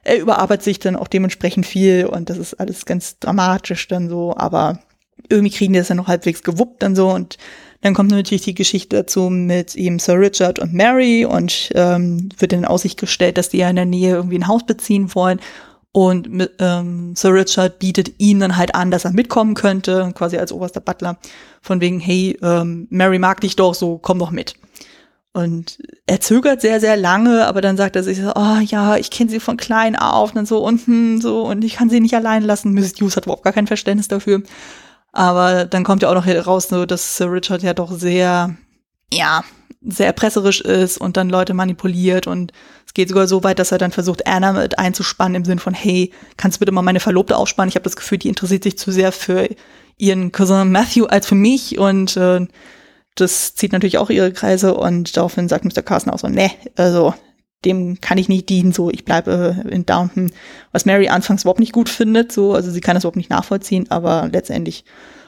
er 0.04 0.18
überarbeitet 0.18 0.64
sich 0.64 0.78
dann 0.78 0.96
auch 0.96 1.08
dementsprechend 1.08 1.66
viel 1.66 2.06
und 2.06 2.30
das 2.30 2.38
ist 2.38 2.54
alles 2.54 2.86
ganz 2.86 3.18
dramatisch 3.18 3.88
dann 3.88 4.08
so, 4.08 4.34
aber 4.34 4.78
irgendwie 5.28 5.54
kriegen 5.54 5.72
die 5.72 5.78
das 5.78 5.88
dann 5.88 5.96
noch 5.96 6.08
halbwegs 6.08 6.42
gewuppt 6.42 6.82
dann 6.82 6.96
so 6.96 7.10
und 7.10 7.38
dann 7.82 7.94
kommt 7.94 8.10
natürlich 8.10 8.42
die 8.42 8.54
Geschichte 8.54 8.96
dazu 8.96 9.30
mit 9.30 9.76
ihm 9.76 9.98
Sir 9.98 10.18
Richard 10.18 10.58
und 10.58 10.72
Mary 10.72 11.24
und 11.24 11.70
ähm, 11.74 12.30
wird 12.38 12.52
in 12.52 12.64
Aussicht 12.64 12.98
gestellt, 12.98 13.38
dass 13.38 13.50
die 13.50 13.58
ja 13.58 13.70
in 13.70 13.76
der 13.76 13.84
Nähe 13.84 14.14
irgendwie 14.14 14.38
ein 14.38 14.48
Haus 14.48 14.64
beziehen 14.64 15.14
wollen 15.14 15.40
und 15.96 16.28
ähm, 16.58 17.16
Sir 17.16 17.32
Richard 17.32 17.78
bietet 17.78 18.16
ihm 18.18 18.38
dann 18.38 18.58
halt 18.58 18.74
an, 18.74 18.90
dass 18.90 19.06
er 19.06 19.12
mitkommen 19.12 19.54
könnte, 19.54 20.12
quasi 20.14 20.36
als 20.36 20.52
oberster 20.52 20.82
Butler, 20.82 21.16
von 21.62 21.80
wegen, 21.80 22.00
hey, 22.00 22.38
ähm, 22.42 22.86
Mary 22.90 23.18
mag 23.18 23.40
dich 23.40 23.56
doch, 23.56 23.72
so 23.72 23.96
komm 23.96 24.18
doch 24.18 24.30
mit. 24.30 24.56
Und 25.32 25.78
er 26.06 26.20
zögert 26.20 26.60
sehr, 26.60 26.80
sehr 26.80 26.98
lange, 26.98 27.46
aber 27.46 27.62
dann 27.62 27.78
sagt 27.78 27.96
er 27.96 28.02
sich 28.02 28.20
so, 28.20 28.30
oh 28.36 28.58
ja, 28.62 28.96
ich 28.96 29.10
kenne 29.10 29.30
sie 29.30 29.40
von 29.40 29.56
klein 29.56 29.96
auf 29.96 30.30
und 30.30 30.36
dann 30.36 30.44
so 30.44 30.62
unten 30.62 31.18
so 31.22 31.46
und 31.46 31.64
ich 31.64 31.76
kann 31.76 31.88
sie 31.88 32.00
nicht 32.00 32.14
allein 32.14 32.42
lassen. 32.42 32.74
Mrs. 32.74 33.00
Hughes 33.00 33.16
hat 33.16 33.24
überhaupt 33.24 33.44
gar 33.44 33.54
kein 33.54 33.66
Verständnis 33.66 34.08
dafür. 34.08 34.42
Aber 35.16 35.64
dann 35.64 35.82
kommt 35.82 36.02
ja 36.02 36.10
auch 36.10 36.14
noch 36.14 36.26
raus, 36.46 36.68
so, 36.68 36.84
dass 36.84 37.16
Sir 37.16 37.32
Richard 37.32 37.62
ja 37.62 37.72
doch 37.72 37.90
sehr, 37.90 38.54
ja, 39.10 39.42
sehr 39.80 40.08
erpresserisch 40.08 40.60
ist 40.60 40.98
und 40.98 41.16
dann 41.16 41.30
Leute 41.30 41.54
manipuliert 41.54 42.26
und 42.26 42.52
es 42.86 42.92
geht 42.92 43.08
sogar 43.08 43.26
so 43.26 43.42
weit, 43.42 43.58
dass 43.58 43.72
er 43.72 43.78
dann 43.78 43.92
versucht, 43.92 44.26
Anna 44.26 44.52
mit 44.52 44.78
einzuspannen 44.78 45.36
im 45.36 45.44
Sinn 45.46 45.58
von, 45.58 45.72
hey, 45.72 46.12
kannst 46.36 46.56
du 46.56 46.58
bitte 46.58 46.72
mal 46.72 46.82
meine 46.82 47.00
Verlobte 47.00 47.38
aufspannen? 47.38 47.70
Ich 47.70 47.76
habe 47.76 47.84
das 47.84 47.96
Gefühl, 47.96 48.18
die 48.18 48.28
interessiert 48.28 48.64
sich 48.64 48.76
zu 48.76 48.92
sehr 48.92 49.10
für 49.10 49.48
ihren 49.96 50.32
Cousin 50.32 50.70
Matthew 50.70 51.06
als 51.06 51.26
für 51.26 51.34
mich 51.34 51.78
und 51.78 52.18
äh, 52.18 52.46
das 53.14 53.54
zieht 53.54 53.72
natürlich 53.72 53.96
auch 53.96 54.10
ihre 54.10 54.34
Kreise 54.34 54.74
und 54.74 55.16
daraufhin 55.16 55.48
sagt 55.48 55.64
Mr. 55.64 55.80
Carson 55.80 56.12
auch 56.12 56.18
so, 56.18 56.28
ne, 56.28 56.50
also 56.76 57.14
dem 57.64 58.00
kann 58.00 58.18
ich 58.18 58.28
nicht 58.28 58.48
dienen, 58.48 58.72
so 58.72 58.90
ich 58.90 59.04
bleibe 59.04 59.64
in 59.68 59.86
Downton, 59.86 60.30
was 60.72 60.84
Mary 60.84 61.08
anfangs 61.08 61.42
überhaupt 61.42 61.60
nicht 61.60 61.72
gut 61.72 61.88
findet, 61.88 62.30
so, 62.32 62.54
also 62.54 62.70
sie 62.70 62.80
kann 62.80 62.94
das 62.94 63.04
überhaupt 63.04 63.16
nicht 63.16 63.30
nachvollziehen, 63.30 63.90
aber 63.90 64.28
letztendlich 64.30 64.84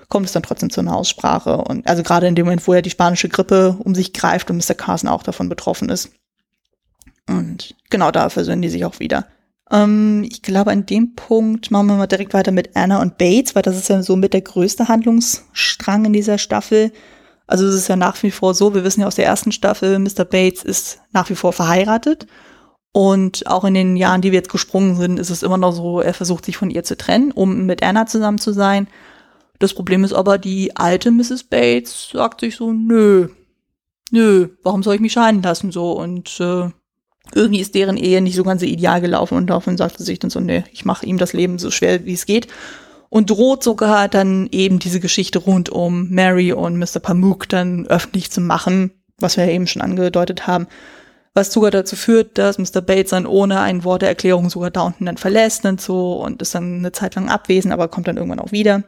kommt 0.09 0.27
es 0.27 0.33
dann 0.33 0.43
trotzdem 0.43 0.71
zu 0.71 0.81
einer 0.81 0.97
Aussprache. 0.97 1.59
Und 1.59 1.87
also 1.87 2.03
gerade 2.03 2.27
in 2.27 2.35
dem 2.35 2.47
Moment, 2.47 2.67
wo 2.67 2.73
er 2.73 2.83
die 2.83 2.91
spanische 2.91 3.29
Grippe 3.29 3.77
um 3.79 3.95
sich 3.95 4.13
greift 4.13 4.51
und 4.51 4.57
Mr. 4.57 4.75
Carson 4.75 5.09
auch 5.09 5.23
davon 5.23 5.49
betroffen 5.49 5.89
ist. 5.91 6.11
Und 7.29 7.75
genau 7.91 8.11
da 8.11 8.31
versöhnen 8.31 8.63
die 8.63 8.71
sich 8.71 8.85
auch 8.85 9.01
wieder. 9.01 9.27
Ähm, 9.71 10.25
ich 10.29 10.43
glaube, 10.43 10.71
an 10.71 10.87
dem 10.87 11.15
Punkt 11.15 11.71
machen 11.71 11.89
wir 11.89 11.97
mal 11.97 12.07
direkt 12.07 12.33
weiter 12.33 12.53
mit 12.53 12.75
Anna 12.75 13.03
und 13.03 13.19
Bates, 13.19 13.55
weil 13.55 13.63
das 13.63 13.77
ist 13.77 13.89
ja 13.89 14.03
so 14.03 14.17
mit 14.17 14.33
der 14.33 14.41
größte 14.41 14.89
Handlungsstrang 14.89 16.07
in 16.07 16.13
dieser 16.15 16.39
Staffel. 16.39 16.91
Also 17.49 17.67
es 17.67 17.75
ist 17.75 17.89
ja 17.89 17.97
nach 17.97 18.23
wie 18.23 18.31
vor 18.31 18.55
so, 18.55 18.75
wir 18.75 18.85
wissen 18.85 19.01
ja 19.01 19.07
aus 19.07 19.15
der 19.15 19.25
ersten 19.25 19.53
Staffel, 19.53 19.99
Mr. 19.99 20.25
Bates 20.25 20.63
ist 20.63 21.01
nach 21.13 21.29
wie 21.31 21.35
vor 21.35 21.53
verheiratet. 21.53 22.27
Und 22.93 23.47
auch 23.47 23.65
in 23.65 23.75
den 23.75 23.97
Jahren, 23.97 24.21
die 24.21 24.33
wir 24.33 24.39
jetzt 24.39 24.51
gesprungen 24.51 24.97
sind, 24.97 25.19
ist 25.19 25.31
es 25.31 25.43
immer 25.43 25.57
noch 25.57 25.73
so, 25.73 26.01
er 26.01 26.15
versucht 26.15 26.45
sich 26.45 26.57
von 26.57 26.71
ihr 26.71 26.85
zu 26.85 26.97
trennen, 26.97 27.33
um 27.33 27.65
mit 27.65 27.83
Anna 27.83 28.07
zusammen 28.07 28.39
zu 28.39 28.53
sein. 28.53 28.87
Das 29.59 29.73
Problem 29.73 30.05
ist 30.05 30.13
aber, 30.13 30.37
die 30.37 30.77
alte 30.77 31.11
Mrs. 31.11 31.45
Bates 31.45 32.11
sagt 32.13 32.41
sich 32.41 32.57
so, 32.57 32.73
nö, 32.73 33.29
nö, 34.11 34.49
warum 34.63 34.83
soll 34.83 34.97
ich 34.97 35.01
mich 35.01 35.13
scheiden 35.13 35.43
lassen 35.43 35.73
so? 35.73 35.93
Und 35.93 36.39
äh, 36.41 36.69
irgendwie 37.35 37.61
ist 37.61 37.75
deren 37.75 37.97
Ehe 37.97 38.21
nicht 38.21 38.37
so 38.37 38.45
ganz 38.45 38.63
ideal 38.63 39.01
gelaufen 39.01 39.37
und 39.37 39.49
daraufhin 39.49 39.77
sagte 39.77 39.99
sie 39.99 40.05
sich 40.05 40.19
dann 40.19 40.31
so, 40.31 40.41
nee, 40.41 40.65
ich 40.73 40.85
mache 40.85 41.07
ihm 41.07 41.19
das 41.19 41.33
Leben 41.33 41.59
so 41.59 41.71
schwer, 41.71 42.05
wie 42.05 42.15
es 42.15 42.27
geht. 42.27 42.49
Und 43.11 43.31
droht 43.31 43.63
sogar 43.63 44.09
dann 44.09 44.49
eben 44.53 44.79
diese 44.79 45.01
Geschichte 45.01 45.39
rund 45.39 45.71
um 45.71 46.11
Mary 46.11 46.53
und 46.53 46.77
Mr. 46.79 47.01
Pamuk 47.01 47.49
dann 47.49 47.87
öffentlich 47.87 48.31
zu 48.31 48.41
machen, 48.41 48.91
was 49.19 49.37
wir 49.37 49.47
ja 49.47 49.53
eben 49.53 49.67
schon 49.67 49.83
angedeutet 49.83 50.47
haben. 50.47 50.67
Was 51.35 51.53
sogar 51.53 51.71
dazu 51.71 51.97
führt, 51.97 52.37
dass 52.37 52.59
Mr. 52.59 52.81
Bates 52.81 53.11
dann 53.11 53.27
ohne 53.27 53.61
ein 53.61 53.85
Wort 53.85 54.03
der 54.03 54.09
Erklärung 54.09 54.51
sogar 54.51 54.71
da 54.71 54.83
unten 54.83 55.07
dann 55.07 55.17
verlässt 55.17 55.65
und 55.65 55.81
so 55.81 56.15
und 56.15 56.43
ist 56.43 56.55
dann 56.55 56.79
eine 56.79 56.93
Zeit 56.93 57.15
lang 57.15 57.29
abwesend, 57.29 57.73
aber 57.73 57.89
kommt 57.89 58.09
dann 58.09 58.17
irgendwann 58.17 58.41
auch 58.41 58.53
wieder. 58.53 58.83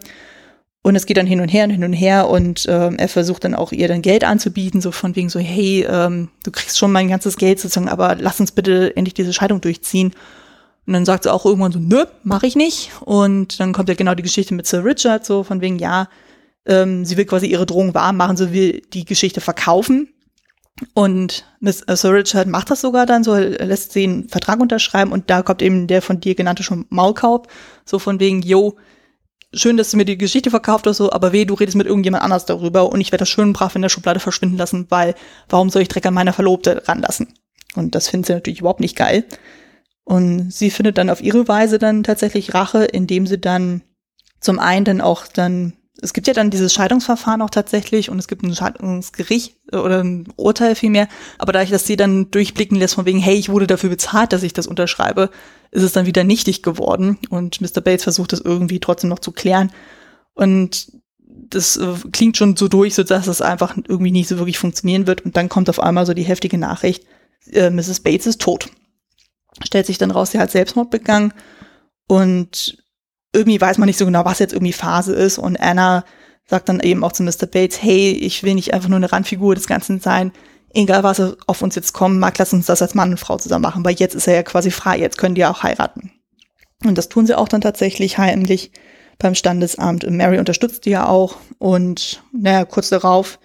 Und 0.83 0.97
es 0.97 1.05
geht 1.05 1.19
dann 1.19 1.27
hin 1.27 1.41
und 1.41 1.49
her 1.49 1.65
und 1.65 1.71
hin 1.71 1.85
und 1.85 1.93
her 1.93 2.29
und 2.29 2.67
ähm, 2.69 2.97
er 2.99 3.09
versucht 3.09 3.45
dann 3.45 3.55
auch 3.55 3.71
ihr 3.71 3.87
dann 3.87 4.01
Geld 4.01 4.25
anzubieten, 4.25 4.81
so 4.81 4.93
von 4.93 5.15
wegen 5.15 5.29
so, 5.29 5.39
hey, 5.39 5.87
ähm, 5.89 6.31
du 6.43 6.51
kriegst 6.51 6.79
schon 6.79 6.91
mein 6.91 7.09
ganzes 7.09 7.37
Geld 7.37 7.61
sozusagen, 7.61 7.89
aber 7.89 8.17
lass 8.19 8.41
uns 8.41 8.53
bitte 8.53 8.97
endlich 8.97 9.13
diese 9.13 9.35
Scheidung 9.35 9.61
durchziehen. 9.61 10.13
Und 10.87 10.95
dann 10.95 11.05
sagt 11.05 11.25
sie 11.25 11.33
auch 11.33 11.45
irgendwann 11.45 11.73
so, 11.73 11.79
nö, 11.79 12.05
mach 12.23 12.43
ich 12.43 12.57
nicht. 12.57 12.91
Und 13.01 13.61
dann 13.61 13.73
kommt 13.73 13.89
ja 13.89 13.95
genau 13.95 14.15
die 14.15 14.23
Geschichte 14.23 14.55
mit 14.55 14.67
Sir 14.67 14.85
Richard, 14.85 15.25
so 15.25 15.45
von 15.45 15.61
wegen, 15.61 15.79
ja, 15.79 16.09
ähm, 16.67 17.05
sie 17.05 17.17
will 17.17 17.27
quasi 17.27 17.47
ihre 17.47 17.67
Drohung 17.67 17.95
wahr 17.95 18.13
machen, 18.13 18.37
so 18.37 18.53
will 18.53 18.83
die 18.93 19.05
Geschichte 19.05 19.41
verkaufen. 19.41 20.09
Und 20.95 21.45
Miss, 21.61 21.83
äh, 21.83 21.97
Sir 21.97 22.15
Richard 22.15 22.49
macht 22.49 22.71
das 22.71 22.81
sogar 22.81 23.07
dann, 23.07 23.25
so 23.25 23.35
lässt 23.37 23.93
sie 23.93 24.05
einen 24.05 24.29
Vertrag 24.29 24.61
unterschreiben 24.61 25.13
und 25.13 25.29
da 25.29 25.43
kommt 25.43 25.63
eben 25.63 25.87
der 25.87 26.01
von 26.01 26.21
dir 26.21 26.35
genannte 26.35 26.63
schon 26.63 26.87
Maulkaub, 26.89 27.49
so 27.85 27.99
von 27.99 28.19
wegen, 28.19 28.41
yo, 28.43 28.77
schön, 29.53 29.77
dass 29.77 29.91
du 29.91 29.97
mir 29.97 30.05
die 30.05 30.17
Geschichte 30.17 30.51
verkauft 30.51 30.87
hast, 30.87 30.99
so, 30.99 31.13
aber 31.13 31.33
weh, 31.33 31.45
du 31.45 31.55
redest 31.55 31.77
mit 31.77 31.87
irgendjemand 31.87 32.25
anders 32.25 32.47
darüber 32.47 32.91
und 32.91 33.01
ich 33.01 33.13
werde 33.13 33.23
das 33.23 33.29
schön 33.29 33.53
brav 33.53 33.75
in 33.75 33.83
der 33.83 33.89
Schublade 33.89 34.21
verschwinden 34.21 34.57
lassen, 34.57 34.87
weil 34.89 35.15
warum 35.49 35.71
soll 35.71 35.83
ich 35.83 35.89
Dreck 35.89 36.07
an 36.07 36.15
meiner 36.15 36.33
Verlobte 36.33 36.83
ranlassen? 36.87 37.35
Und 37.75 37.95
das 37.95 38.09
findet 38.09 38.27
sie 38.27 38.33
natürlich 38.33 38.61
überhaupt 38.61 38.81
nicht 38.81 38.97
geil. 38.97 39.25
Und 40.11 40.53
sie 40.53 40.71
findet 40.71 40.99
dann 40.99 41.09
auf 41.09 41.23
ihre 41.23 41.47
Weise 41.47 41.79
dann 41.79 42.03
tatsächlich 42.03 42.53
Rache, 42.53 42.85
indem 42.85 43.29
sie 43.29 43.41
dann 43.41 43.83
zum 44.41 44.59
einen 44.59 44.85
dann 44.85 45.01
auch 45.01 45.29
dann, 45.29 45.75
es 46.03 46.13
gibt 46.13 46.27
ja 46.27 46.33
dann 46.33 46.51
dieses 46.51 46.75
Scheidungsverfahren 46.75 47.41
auch 47.43 47.51
tatsächlich 47.51 48.11
und 48.11 48.19
es 48.19 48.27
gibt 48.27 48.43
ein 48.43 48.53
Scheidungsgericht 48.53 49.55
oder 49.71 50.03
ein 50.03 50.27
Urteil 50.35 50.75
vielmehr, 50.75 51.07
aber 51.39 51.53
dadurch, 51.53 51.71
dass 51.71 51.87
sie 51.87 51.95
dann 51.95 52.29
durchblicken 52.33 52.77
lässt 52.77 52.97
von 52.97 53.07
wegen, 53.07 53.21
hey, 53.21 53.37
ich 53.37 53.51
wurde 53.51 53.69
dafür 53.69 53.89
bezahlt, 53.89 54.33
dass 54.33 54.43
ich 54.43 54.53
das 54.53 54.67
unterschreibe, 54.67 55.31
ist 55.71 55.85
es 55.85 55.93
dann 55.93 56.07
wieder 56.07 56.25
nichtig 56.25 56.65
geworden 56.65 57.17
und 57.29 57.61
Mr. 57.61 57.81
Bates 57.81 58.03
versucht 58.03 58.33
das 58.33 58.41
irgendwie 58.41 58.81
trotzdem 58.81 59.11
noch 59.11 59.21
zu 59.21 59.31
klären 59.31 59.71
und 60.35 60.91
das 61.19 61.77
äh, 61.77 61.87
klingt 62.11 62.37
schon 62.37 62.57
so 62.57 62.67
durch, 62.67 62.97
so 62.97 63.05
dass 63.05 63.29
es 63.29 63.43
einfach 63.43 63.77
irgendwie 63.77 64.11
nicht 64.11 64.29
so 64.29 64.39
wirklich 64.39 64.59
funktionieren 64.59 65.07
wird 65.07 65.25
und 65.25 65.37
dann 65.37 65.49
kommt 65.49 65.71
auf 65.71 65.79
einmal 65.79 66.05
so 66.05 66.15
die 66.15 66.25
heftige 66.25 66.59
Nachricht, 66.59 67.05
äh, 67.53 67.71
Mrs. 67.71 68.01
Bates 68.01 68.27
ist 68.27 68.41
tot. 68.41 68.71
Stellt 69.63 69.87
sich 69.87 69.99
dann 69.99 70.11
raus, 70.11 70.31
sie 70.31 70.39
hat 70.39 70.51
Selbstmord 70.51 70.91
begangen 70.91 71.33
und 72.07 72.79
irgendwie 73.33 73.61
weiß 73.61 73.79
man 73.79 73.87
nicht 73.87 73.99
so 73.99 74.07
genau, 74.07 74.25
was 74.25 74.39
jetzt 74.39 74.53
irgendwie 74.53 74.73
Phase 74.73 75.15
ist 75.15 75.39
und 75.39 75.61
Anna 75.61 76.05
sagt 76.47 76.69
dann 76.69 76.81
eben 76.81 77.05
auch 77.05 77.13
zu 77.13 77.23
Mr. 77.23 77.47
Bates, 77.47 77.83
hey, 77.83 78.11
ich 78.11 78.43
will 78.43 78.55
nicht 78.55 78.75
einfach 78.75 78.89
nur 78.89 78.97
eine 78.97 79.13
Randfigur 79.13 79.55
des 79.55 79.69
Ganzen 79.69 80.01
sein, 80.01 80.33
egal 80.75 81.03
was 81.03 81.23
auf 81.47 81.63
uns 81.63 81.75
jetzt 81.75 81.93
kommt, 81.93 82.19
mag, 82.19 82.37
lass 82.39 82.53
uns 82.53 82.67
das 82.67 82.83
als 82.83 82.95
Mann 82.95 83.11
und 83.11 83.21
Frau 83.21 83.39
zusammen 83.39 83.63
machen, 83.63 83.85
weil 83.85 83.95
jetzt 83.95 84.15
ist 84.15 84.27
er 84.27 84.35
ja 84.35 84.43
quasi 84.43 84.71
frei, 84.71 84.99
jetzt 84.99 85.19
können 85.19 85.35
die 85.35 85.45
auch 85.45 85.63
heiraten. 85.63 86.13
Und 86.85 86.97
das 86.97 87.09
tun 87.09 87.27
sie 87.27 87.37
auch 87.37 87.49
dann 87.49 87.61
tatsächlich 87.61 88.19
heimlich 88.19 88.73
beim 89.19 89.35
Standesamt. 89.35 90.09
Mary 90.11 90.39
unterstützt 90.39 90.87
die 90.87 90.91
ja 90.91 91.07
auch 91.07 91.37
und 91.59 92.23
naja, 92.33 92.65
kurz 92.65 92.89
darauf 92.89 93.39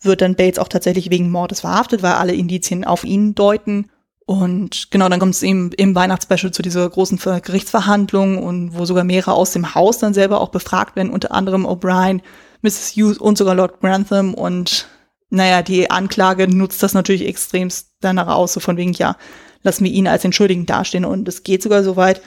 wird 0.00 0.20
dann 0.20 0.34
Bates 0.34 0.58
auch 0.58 0.68
tatsächlich 0.68 1.10
wegen 1.10 1.30
Mordes 1.30 1.60
verhaftet, 1.60 2.02
weil 2.02 2.12
alle 2.12 2.34
Indizien 2.34 2.84
auf 2.84 3.04
ihn 3.04 3.34
deuten. 3.34 3.90
Und 4.26 4.90
genau, 4.90 5.08
dann 5.08 5.20
kommt 5.20 5.34
es 5.34 5.42
eben 5.42 5.70
im 5.72 5.94
Weihnachtsspecial 5.94 6.50
zu 6.50 6.62
dieser 6.62 6.88
großen 6.88 7.18
Gerichtsverhandlung 7.18 8.42
und 8.42 8.76
wo 8.76 8.86
sogar 8.86 9.04
mehrere 9.04 9.34
aus 9.34 9.52
dem 9.52 9.74
Haus 9.74 9.98
dann 9.98 10.14
selber 10.14 10.40
auch 10.40 10.48
befragt 10.48 10.96
werden, 10.96 11.12
unter 11.12 11.32
anderem 11.32 11.66
O'Brien, 11.66 12.22
Mrs. 12.62 12.92
Hughes 12.96 13.18
und 13.18 13.36
sogar 13.36 13.54
Lord 13.54 13.80
Grantham 13.80 14.32
und 14.32 14.88
naja, 15.34 15.62
die 15.62 15.90
Anklage 15.90 16.48
nutzt 16.48 16.82
das 16.82 16.94
natürlich 16.94 17.26
extremst 17.26 17.88
danach 18.00 18.28
aus, 18.28 18.52
so 18.52 18.60
von 18.60 18.76
wegen, 18.76 18.92
ja, 18.92 19.16
lassen 19.62 19.84
wir 19.84 19.90
ihn 19.90 20.06
als 20.06 20.24
Entschuldigen 20.24 20.64
dastehen. 20.64 21.04
Und 21.04 21.26
es 21.26 21.42
geht 21.42 21.62
sogar 21.62 21.82
so 21.82 21.96
weit, 21.96 22.22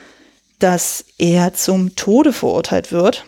dass 0.59 1.05
er 1.17 1.53
zum 1.53 1.95
Tode 1.95 2.33
verurteilt 2.33 2.91
wird. 2.91 3.25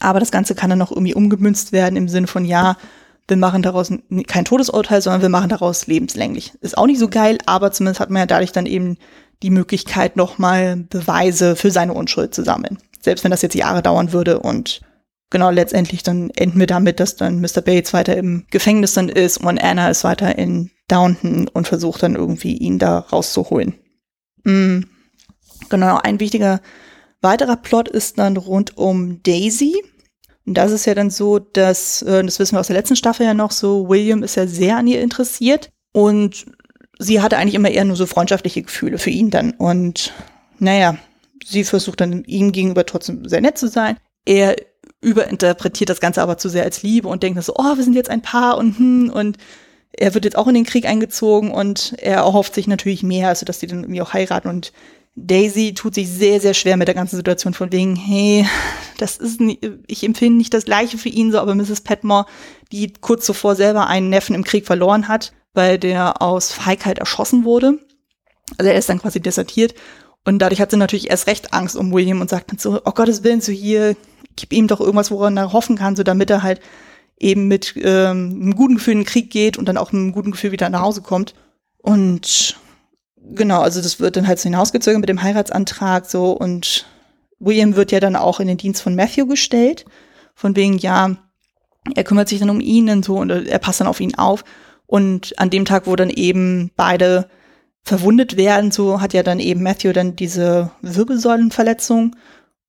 Aber 0.00 0.20
das 0.20 0.30
Ganze 0.30 0.54
kann 0.54 0.70
dann 0.70 0.78
noch 0.78 0.90
irgendwie 0.90 1.14
umgemünzt 1.14 1.72
werden 1.72 1.96
im 1.96 2.08
Sinne 2.08 2.26
von, 2.26 2.44
ja, 2.44 2.76
wir 3.28 3.36
machen 3.36 3.62
daraus 3.62 3.92
kein 4.26 4.44
Todesurteil, 4.44 5.02
sondern 5.02 5.22
wir 5.22 5.28
machen 5.28 5.50
daraus 5.50 5.86
lebenslänglich. 5.86 6.54
Ist 6.60 6.76
auch 6.76 6.86
nicht 6.86 6.98
so 6.98 7.08
geil, 7.08 7.38
aber 7.46 7.70
zumindest 7.70 8.00
hat 8.00 8.10
man 8.10 8.20
ja 8.20 8.26
dadurch 8.26 8.52
dann 8.52 8.66
eben 8.66 8.96
die 9.42 9.50
Möglichkeit, 9.50 10.16
nochmal 10.16 10.76
Beweise 10.76 11.54
für 11.54 11.70
seine 11.70 11.92
Unschuld 11.92 12.34
zu 12.34 12.42
sammeln. 12.42 12.78
Selbst 13.00 13.22
wenn 13.22 13.30
das 13.30 13.42
jetzt 13.42 13.54
Jahre 13.54 13.82
dauern 13.82 14.12
würde 14.12 14.40
und 14.40 14.80
genau, 15.30 15.50
letztendlich 15.50 16.02
dann 16.02 16.30
enden 16.30 16.58
wir 16.58 16.66
damit, 16.66 17.00
dass 17.00 17.16
dann 17.16 17.40
Mr. 17.40 17.60
Bates 17.60 17.92
weiter 17.92 18.16
im 18.16 18.46
Gefängnis 18.50 18.94
dann 18.94 19.08
ist 19.08 19.38
und 19.38 19.62
Anna 19.62 19.90
ist 19.90 20.04
weiter 20.04 20.36
in 20.36 20.70
Downton 20.88 21.48
und 21.48 21.68
versucht 21.68 22.02
dann 22.02 22.16
irgendwie 22.16 22.56
ihn 22.56 22.78
da 22.78 22.98
rauszuholen. 22.98 23.74
Mhm. 24.44 24.86
Genau, 25.68 25.98
ein 26.02 26.18
wichtiger 26.18 26.60
weiterer 27.20 27.56
Plot 27.56 27.88
ist 27.88 28.18
dann 28.18 28.36
rund 28.36 28.76
um 28.76 29.22
Daisy. 29.22 29.74
Und 30.48 30.54
das 30.54 30.72
ist 30.72 30.86
ja 30.86 30.94
dann 30.94 31.10
so, 31.10 31.38
dass, 31.38 32.00
äh, 32.00 32.24
das 32.24 32.38
wissen 32.38 32.56
wir 32.56 32.60
aus 32.60 32.68
der 32.68 32.76
letzten 32.76 32.96
Staffel 32.96 33.26
ja 33.26 33.34
noch 33.34 33.50
so, 33.50 33.86
William 33.90 34.22
ist 34.22 34.36
ja 34.36 34.46
sehr 34.46 34.78
an 34.78 34.86
ihr 34.86 35.02
interessiert 35.02 35.70
und 35.92 36.46
sie 36.98 37.20
hatte 37.20 37.36
eigentlich 37.36 37.54
immer 37.54 37.70
eher 37.70 37.84
nur 37.84 37.96
so 37.96 38.06
freundschaftliche 38.06 38.62
Gefühle 38.62 38.96
für 38.96 39.10
ihn 39.10 39.28
dann. 39.28 39.50
Und 39.50 40.14
naja, 40.58 40.96
sie 41.44 41.64
versucht 41.64 42.00
dann 42.00 42.24
ihm 42.24 42.52
gegenüber 42.52 42.86
trotzdem 42.86 43.28
sehr 43.28 43.42
nett 43.42 43.58
zu 43.58 43.68
sein. 43.68 43.98
Er 44.24 44.56
überinterpretiert 45.02 45.90
das 45.90 46.00
Ganze 46.00 46.22
aber 46.22 46.38
zu 46.38 46.48
sehr 46.48 46.64
als 46.64 46.82
Liebe 46.82 47.08
und 47.08 47.22
denkt 47.22 47.42
so, 47.44 47.52
oh, 47.54 47.76
wir 47.76 47.84
sind 47.84 47.94
jetzt 47.94 48.08
ein 48.08 48.22
Paar 48.22 48.56
und 48.56 48.78
hm, 48.78 49.10
und 49.14 49.36
er 49.92 50.14
wird 50.14 50.24
jetzt 50.24 50.38
auch 50.38 50.48
in 50.48 50.54
den 50.54 50.64
Krieg 50.64 50.86
eingezogen 50.86 51.50
und 51.50 51.94
er 51.98 52.16
erhofft 52.16 52.54
sich 52.54 52.66
natürlich 52.66 53.02
mehr, 53.02 53.28
also 53.28 53.44
dass 53.44 53.58
die 53.58 53.66
dann 53.66 53.82
irgendwie 53.82 54.00
auch 54.00 54.14
heiraten 54.14 54.48
und 54.48 54.72
Daisy 55.26 55.74
tut 55.74 55.94
sich 55.94 56.08
sehr, 56.08 56.40
sehr 56.40 56.54
schwer 56.54 56.76
mit 56.76 56.88
der 56.88 56.94
ganzen 56.94 57.16
Situation 57.16 57.54
von 57.54 57.72
wegen, 57.72 57.96
hey, 57.96 58.46
das 58.98 59.16
ist, 59.16 59.40
nicht, 59.40 59.66
ich 59.86 60.04
empfinde 60.04 60.38
nicht 60.38 60.54
das 60.54 60.64
Gleiche 60.64 60.98
für 60.98 61.08
ihn 61.08 61.32
so, 61.32 61.38
aber 61.38 61.54
Mrs. 61.54 61.80
Petmore, 61.82 62.26
die 62.72 62.92
kurz 63.00 63.24
zuvor 63.24 63.56
selber 63.56 63.86
einen 63.86 64.10
Neffen 64.10 64.34
im 64.34 64.44
Krieg 64.44 64.66
verloren 64.66 65.08
hat, 65.08 65.32
weil 65.54 65.78
der 65.78 66.22
aus 66.22 66.52
Feigheit 66.52 66.98
erschossen 66.98 67.44
wurde. 67.44 67.78
Also 68.56 68.70
er 68.70 68.78
ist 68.78 68.88
dann 68.88 69.00
quasi 69.00 69.20
desertiert 69.20 69.74
und 70.24 70.38
dadurch 70.38 70.60
hat 70.60 70.70
sie 70.70 70.76
natürlich 70.76 71.10
erst 71.10 71.26
recht 71.26 71.52
Angst 71.52 71.76
um 71.76 71.92
William 71.92 72.20
und 72.20 72.30
sagt 72.30 72.50
dann 72.50 72.58
so, 72.58 72.80
oh 72.84 72.92
Gottes 72.92 73.24
Willen, 73.24 73.40
so 73.40 73.52
hier, 73.52 73.96
gib 74.36 74.52
ihm 74.52 74.68
doch 74.68 74.80
irgendwas, 74.80 75.10
woran 75.10 75.36
er 75.36 75.52
hoffen 75.52 75.76
kann, 75.76 75.96
so 75.96 76.02
damit 76.02 76.30
er 76.30 76.42
halt 76.42 76.60
eben 77.18 77.48
mit 77.48 77.74
ähm, 77.76 78.38
einem 78.40 78.54
guten 78.54 78.76
Gefühl 78.76 78.92
in 78.92 79.00
den 79.00 79.06
Krieg 79.06 79.30
geht 79.30 79.58
und 79.58 79.66
dann 79.66 79.76
auch 79.76 79.92
mit 79.92 80.00
einem 80.00 80.12
guten 80.12 80.30
Gefühl 80.30 80.52
wieder 80.52 80.70
nach 80.70 80.82
Hause 80.82 81.02
kommt. 81.02 81.34
Und 81.78 82.56
genau, 83.34 83.60
also 83.60 83.80
das 83.80 84.00
wird 84.00 84.16
dann 84.16 84.26
halt 84.26 84.38
so 84.38 84.44
hinausgezogen 84.44 85.00
mit 85.00 85.08
dem 85.08 85.22
Heiratsantrag 85.22 86.06
so 86.06 86.32
und 86.32 86.86
William 87.38 87.76
wird 87.76 87.92
ja 87.92 88.00
dann 88.00 88.16
auch 88.16 88.40
in 88.40 88.48
den 88.48 88.58
Dienst 88.58 88.82
von 88.82 88.94
Matthew 88.94 89.26
gestellt, 89.26 89.84
von 90.34 90.56
wegen, 90.56 90.78
ja, 90.78 91.16
er 91.94 92.04
kümmert 92.04 92.28
sich 92.28 92.40
dann 92.40 92.50
um 92.50 92.60
ihn 92.60 92.90
und 92.90 93.04
so 93.04 93.16
und 93.18 93.30
er 93.30 93.58
passt 93.58 93.80
dann 93.80 93.86
auf 93.86 94.00
ihn 94.00 94.14
auf. 94.16 94.44
Und 94.86 95.38
an 95.38 95.50
dem 95.50 95.64
Tag, 95.64 95.86
wo 95.86 95.96
dann 95.96 96.10
eben 96.10 96.70
beide 96.76 97.28
verwundet 97.82 98.36
werden, 98.36 98.70
so 98.70 99.00
hat 99.00 99.14
ja 99.14 99.22
dann 99.22 99.40
eben 99.40 99.62
Matthew 99.62 99.92
dann 99.92 100.16
diese 100.16 100.70
Wirbelsäulenverletzung 100.82 102.16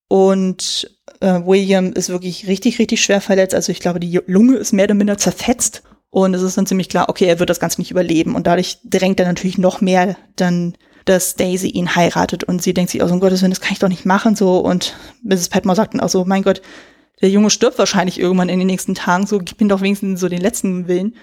und 0.07 0.95
äh, 1.21 1.41
William 1.45 1.93
ist 1.93 2.09
wirklich 2.09 2.47
richtig, 2.47 2.79
richtig 2.79 3.01
schwer 3.01 3.21
verletzt. 3.21 3.55
Also 3.55 3.71
ich 3.71 3.79
glaube, 3.79 3.99
die 3.99 4.19
Lunge 4.27 4.57
ist 4.57 4.73
mehr 4.73 4.85
oder 4.85 4.95
minder 4.95 5.17
zerfetzt. 5.17 5.83
Und 6.11 6.33
es 6.33 6.41
ist 6.41 6.57
dann 6.57 6.65
ziemlich 6.65 6.89
klar, 6.89 7.09
okay, 7.09 7.25
er 7.25 7.39
wird 7.39 7.49
das 7.49 7.59
Ganze 7.59 7.79
nicht 7.81 7.91
überleben. 7.91 8.35
Und 8.35 8.47
dadurch 8.47 8.79
drängt 8.83 9.19
er 9.19 9.27
natürlich 9.27 9.57
noch 9.57 9.81
mehr 9.81 10.17
dann, 10.35 10.75
dass 11.05 11.35
Daisy 11.35 11.69
ihn 11.69 11.95
heiratet. 11.95 12.43
Und 12.43 12.61
sie 12.61 12.73
denkt 12.73 12.91
sich, 12.91 13.03
oh, 13.03 13.07
so 13.07 13.13
um 13.13 13.19
Gottes 13.19 13.41
Willen, 13.41 13.51
das 13.51 13.61
kann 13.61 13.73
ich 13.73 13.79
doch 13.79 13.89
nicht 13.89 14.05
machen. 14.05 14.35
So. 14.35 14.57
Und 14.59 14.95
Mrs. 15.23 15.49
Petmore 15.49 15.75
sagt 15.75 15.93
dann 15.93 16.01
auch 16.01 16.09
so, 16.09 16.25
mein 16.25 16.43
Gott, 16.43 16.61
der 17.21 17.29
Junge 17.29 17.49
stirbt 17.49 17.77
wahrscheinlich 17.77 18.19
irgendwann 18.19 18.49
in 18.49 18.59
den 18.59 18.67
nächsten 18.67 18.95
Tagen, 18.95 19.27
so 19.27 19.39
gib 19.39 19.59
ihm 19.61 19.69
doch 19.69 19.81
wenigstens 19.81 20.19
so 20.19 20.29
den 20.29 20.41
letzten 20.41 20.87
Willen. 20.87 21.15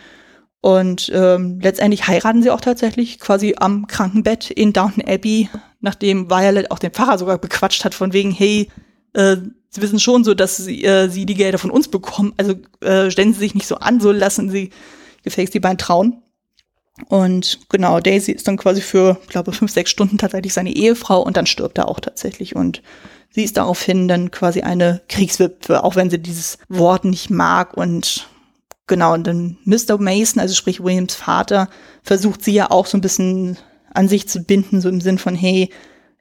Und 0.60 1.10
ähm, 1.14 1.60
letztendlich 1.60 2.06
heiraten 2.06 2.42
sie 2.42 2.50
auch 2.50 2.60
tatsächlich 2.60 3.20
quasi 3.20 3.54
am 3.58 3.86
Krankenbett 3.86 4.50
in 4.50 4.72
Downton 4.72 5.04
Abbey, 5.06 5.48
nachdem 5.80 6.28
Violet 6.28 6.70
auch 6.70 6.78
den 6.78 6.90
Pfarrer 6.90 7.18
sogar 7.18 7.38
bequatscht 7.38 7.84
hat, 7.84 7.94
von 7.94 8.12
wegen, 8.12 8.32
hey, 8.32 8.68
äh, 9.14 9.36
sie 9.76 9.82
wissen 9.82 10.00
schon 10.00 10.24
so, 10.24 10.34
dass 10.34 10.56
sie, 10.56 10.84
äh, 10.84 11.08
sie 11.08 11.26
die 11.26 11.34
Gelder 11.34 11.58
von 11.58 11.70
uns 11.70 11.88
bekommen, 11.88 12.34
also 12.36 12.54
äh, 12.80 13.10
stellen 13.10 13.32
sie 13.32 13.38
sich 13.38 13.54
nicht 13.54 13.66
so 13.66 13.76
an, 13.76 14.00
so 14.00 14.10
lassen 14.10 14.50
sie 14.50 14.70
gefälligst 15.22 15.54
die 15.54 15.60
beiden 15.60 15.78
trauen. 15.78 16.22
Und 17.08 17.60
genau, 17.68 18.00
Daisy 18.00 18.32
ist 18.32 18.48
dann 18.48 18.56
quasi 18.56 18.80
für, 18.80 19.20
glaube 19.28 19.52
fünf, 19.52 19.70
sechs 19.70 19.90
Stunden 19.90 20.16
tatsächlich 20.16 20.54
seine 20.54 20.74
Ehefrau 20.74 21.20
und 21.20 21.36
dann 21.36 21.46
stirbt 21.46 21.76
er 21.78 21.88
auch 21.88 22.00
tatsächlich. 22.00 22.56
Und 22.56 22.82
sie 23.30 23.44
ist 23.44 23.58
daraufhin 23.58 24.08
dann 24.08 24.30
quasi 24.30 24.62
eine 24.62 25.02
Kriegswitwe, 25.08 25.84
auch 25.84 25.94
wenn 25.94 26.08
sie 26.08 26.18
dieses 26.18 26.58
Wort 26.68 27.04
nicht 27.04 27.28
mag. 27.28 27.76
Und 27.76 28.28
genau, 28.86 29.12
und 29.12 29.26
dann 29.26 29.58
Mr. 29.64 29.98
Mason, 29.98 30.40
also 30.40 30.54
sprich 30.54 30.82
Williams 30.82 31.14
Vater, 31.14 31.68
versucht 32.02 32.42
sie 32.42 32.52
ja 32.52 32.70
auch 32.70 32.86
so 32.86 32.96
ein 32.96 33.02
bisschen 33.02 33.58
an 33.92 34.08
sich 34.08 34.26
zu 34.26 34.40
binden, 34.40 34.80
so 34.80 34.88
im 34.88 35.02
Sinn 35.02 35.18
von, 35.18 35.34
hey, 35.34 35.68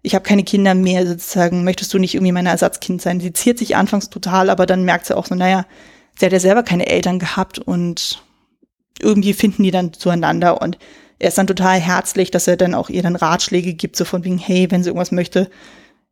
ich 0.06 0.16
habe 0.16 0.24
keine 0.24 0.44
Kinder 0.44 0.76
mehr, 0.76 1.06
sozusagen, 1.06 1.64
möchtest 1.64 1.94
du 1.94 2.00
nicht 2.00 2.16
irgendwie 2.16 2.32
mein 2.32 2.46
Ersatzkind 2.46 3.02
sein? 3.02 3.20
Sie 3.20 3.34
ziert 3.34 3.58
sich 3.58 3.76
anfangs 3.76 4.10
total, 4.10 4.50
aber 4.50 4.66
dann 4.66 4.84
merkt 4.84 5.06
sie 5.06 5.18
auch 5.18 5.26
so, 5.26 5.36
naja, 5.36 5.66
sie 6.18 6.26
hat 6.26 6.34
ja 6.34 6.40
selber 6.40 6.64
keine 6.64 6.88
Eltern 6.88 7.20
gehabt 7.20 7.60
und 7.60 8.24
irgendwie 9.02 9.34
finden 9.34 9.64
die 9.64 9.72
dann 9.72 9.94
zueinander 9.94 10.62
und 10.62 10.78
er 11.18 11.30
ist 11.30 11.38
dann 11.38 11.48
total 11.48 11.80
herzlich, 11.80 12.30
dass 12.30 12.48
er 12.48 12.58
dann 12.58 12.76
auch 12.76 12.90
ihr 12.90 13.02
dann 13.02 13.16
Ratschläge 13.16 13.74
gibt, 13.74 13.96
so 13.96 14.06
von 14.06 14.24
wegen, 14.24 14.38
hey, 14.38 14.70
wenn 14.70 14.84
sie 14.84 14.90
irgendwas 14.90 15.12
möchte, 15.12 15.50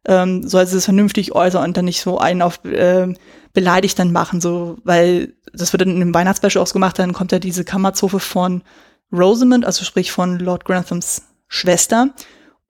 ähm, 0.06 0.48
soll 0.48 0.66
sie 0.66 0.78
es 0.78 0.86
vernünftig 0.86 1.34
äußern 1.34 1.64
und 1.64 1.78
dann 1.78 1.86
nicht 1.86 2.02
so 2.02 2.18
einen 2.18 2.42
auf 2.42 2.64
äh, 2.66 3.14
beleidigt 3.54 4.00
dann 4.00 4.12
machen, 4.12 4.42
so, 4.42 4.78
weil 4.84 5.34
das 5.54 5.72
wird 5.72 5.82
dann 5.82 5.90
in 5.90 6.02
einem 6.02 6.14
Weihnachtsspecial 6.14 6.62
ausgemacht, 6.62 7.00
dann 7.00 7.14
kommt 7.14 7.32
ja 7.32 7.40
diese 7.40 7.64
Kammerzofe 7.64 8.20
von 8.20 8.64
Rosamond, 9.12 9.66
also 9.66 9.86
sprich 9.86 10.12
von 10.12 10.40
Lord 10.40 10.66
Granthams 10.66 11.24
Schwester 11.48 12.10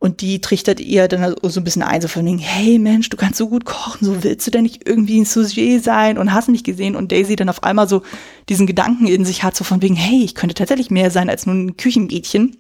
und 0.04 0.20
die 0.20 0.42
trichtert 0.42 0.82
ihr 0.82 1.08
dann 1.08 1.34
so 1.44 1.62
ein 1.62 1.64
bisschen 1.64 1.82
ein, 1.82 2.02
so 2.02 2.10
von 2.10 2.26
wegen, 2.26 2.38
hey 2.38 2.78
Mensch, 2.78 3.10
du 3.10 3.16
kannst 3.16 3.38
so 3.38 3.48
gut 3.48 3.64
kochen, 3.64 4.04
so 4.04 4.22
willst 4.22 4.46
du 4.46 4.52
denn 4.52 4.64
nicht 4.64 4.86
irgendwie 4.86 5.18
ein 5.18 5.24
Sujet 5.24 5.82
sein 5.82 6.18
und 6.18 6.34
hast 6.34 6.50
nicht 6.50 6.66
gesehen 6.66 6.98
und 6.98 7.14
Daisy 7.14 7.38
dann 7.38 7.48
auf 7.48 7.64
einmal 7.64 7.88
so 7.88 8.02
diesen 8.50 8.68
Gedanken 8.68 9.08
in 9.08 9.24
sich 9.24 9.44
hat, 9.44 9.56
so 9.56 9.64
von 9.64 9.82
wegen, 9.82 9.96
hey, 9.96 10.22
ich 10.26 10.36
könnte 10.36 10.56
tatsächlich 10.56 10.92
mehr 10.92 11.10
sein 11.10 11.30
als 11.30 11.46
nur 11.46 11.56
ein 11.56 11.78
Küchenmädchen. 11.78 12.58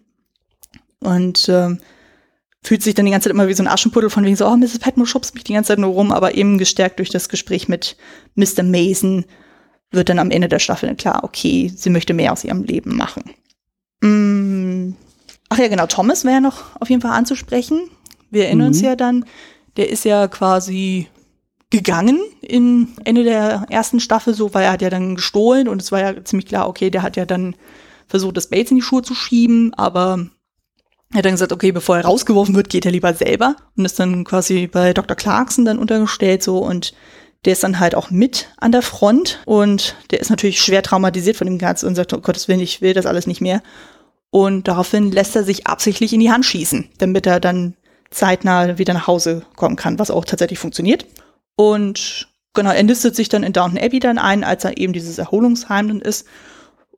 Und 1.01 1.49
ähm, 1.49 1.79
fühlt 2.63 2.81
sich 2.81 2.93
dann 2.93 3.07
die 3.07 3.11
ganze 3.11 3.27
Zeit 3.27 3.33
immer 3.33 3.49
wie 3.49 3.53
so 3.53 3.63
ein 3.63 3.67
Aschenputtel 3.67 4.09
von 4.09 4.23
wegen 4.23 4.37
so, 4.37 4.47
oh, 4.47 4.55
Mrs. 4.55 4.79
Petmore 4.79 5.05
schubst 5.05 5.33
mich 5.33 5.43
die 5.43 5.51
ganze 5.51 5.67
Zeit 5.67 5.79
nur 5.79 5.91
rum, 5.91 6.13
aber 6.13 6.35
eben 6.35 6.57
gestärkt 6.57 6.99
durch 6.99 7.09
das 7.09 7.27
Gespräch 7.27 7.67
mit 7.67 7.97
Mr. 8.35 8.63
Mason 8.63 9.25
wird 9.91 10.07
dann 10.07 10.19
am 10.19 10.31
Ende 10.31 10.47
der 10.47 10.59
Staffel 10.59 10.95
klar, 10.95 11.25
okay, 11.25 11.69
sie 11.75 11.89
möchte 11.89 12.13
mehr 12.13 12.31
aus 12.31 12.45
ihrem 12.45 12.63
Leben 12.63 12.95
machen. 12.95 13.31
Mm, 13.99 14.93
Ach 15.49 15.57
ja, 15.57 15.67
genau, 15.67 15.85
Thomas 15.85 16.23
wäre 16.23 16.35
ja 16.35 16.41
noch 16.41 16.79
auf 16.79 16.89
jeden 16.89 17.01
Fall 17.01 17.11
anzusprechen. 17.11 17.89
Wir 18.31 18.45
erinnern 18.45 18.67
mhm. 18.67 18.73
uns 18.73 18.81
ja 18.81 18.95
dann, 18.95 19.25
der 19.77 19.89
ist 19.89 20.05
ja 20.05 20.27
quasi 20.27 21.07
gegangen 21.69 22.19
in 22.41 22.89
Ende 23.03 23.23
der 23.23 23.65
ersten 23.69 23.99
Staffel, 23.99 24.33
so, 24.33 24.53
weil 24.53 24.65
er 24.65 24.71
hat 24.71 24.81
ja 24.81 24.89
dann 24.89 25.15
gestohlen 25.15 25.67
und 25.67 25.81
es 25.81 25.91
war 25.91 25.99
ja 25.99 26.23
ziemlich 26.23 26.47
klar, 26.47 26.67
okay, 26.67 26.89
der 26.91 27.01
hat 27.01 27.15
ja 27.15 27.25
dann 27.25 27.55
versucht, 28.07 28.37
das 28.37 28.49
Bates 28.49 28.69
in 28.71 28.77
die 28.77 28.83
Schuhe 28.83 29.01
zu 29.01 29.15
schieben, 29.15 29.73
aber 29.73 30.27
er 31.11 31.17
hat 31.17 31.25
dann 31.25 31.33
gesagt, 31.33 31.51
okay, 31.51 31.71
bevor 31.71 31.97
er 31.97 32.05
rausgeworfen 32.05 32.55
wird, 32.55 32.69
geht 32.69 32.85
er 32.85 32.91
lieber 32.91 33.13
selber 33.13 33.55
und 33.75 33.85
ist 33.85 33.99
dann 33.99 34.23
quasi 34.23 34.67
bei 34.67 34.93
Dr. 34.93 35.15
Clarkson 35.15 35.65
dann 35.65 35.79
untergestellt 35.79 36.43
so 36.43 36.59
und 36.59 36.93
der 37.45 37.53
ist 37.53 37.63
dann 37.63 37.79
halt 37.79 37.95
auch 37.95 38.09
mit 38.09 38.49
an 38.57 38.71
der 38.71 38.81
Front 38.81 39.41
und 39.45 39.95
der 40.11 40.21
ist 40.21 40.29
natürlich 40.29 40.61
schwer 40.61 40.81
traumatisiert 40.81 41.37
von 41.37 41.47
dem 41.47 41.57
Ganzen 41.57 41.87
und 41.87 41.95
sagt, 41.95 42.13
oh 42.13 42.19
Gottes 42.19 42.47
Willen, 42.47 42.61
ich 42.61 42.81
will 42.81 42.93
das 42.93 43.05
alles 43.05 43.27
nicht 43.27 43.41
mehr. 43.41 43.61
Und 44.33 44.67
daraufhin 44.67 45.11
lässt 45.11 45.35
er 45.35 45.43
sich 45.43 45.67
absichtlich 45.67 46.11
in 46.11 46.19
die 46.19 46.31
Hand 46.31 46.43
schießen, 46.43 46.89
damit 46.97 47.27
er 47.27 47.39
dann 47.39 47.75
zeitnah 48.09 48.79
wieder 48.79 48.95
nach 48.95 49.05
Hause 49.05 49.43
kommen 49.55 49.75
kann, 49.75 49.99
was 49.99 50.09
auch 50.09 50.25
tatsächlich 50.25 50.57
funktioniert. 50.57 51.05
Und 51.55 52.27
genau, 52.55 52.71
er 52.71 52.81
nistet 52.81 53.15
sich 53.15 53.29
dann 53.29 53.43
in 53.43 53.53
Downton 53.53 53.77
Abbey 53.77 53.99
dann 53.99 54.17
ein, 54.17 54.43
als 54.43 54.65
er 54.65 54.75
eben 54.79 54.91
dieses 54.91 55.19
Erholungsheim 55.19 55.87
dann 55.87 56.01
ist. 56.01 56.25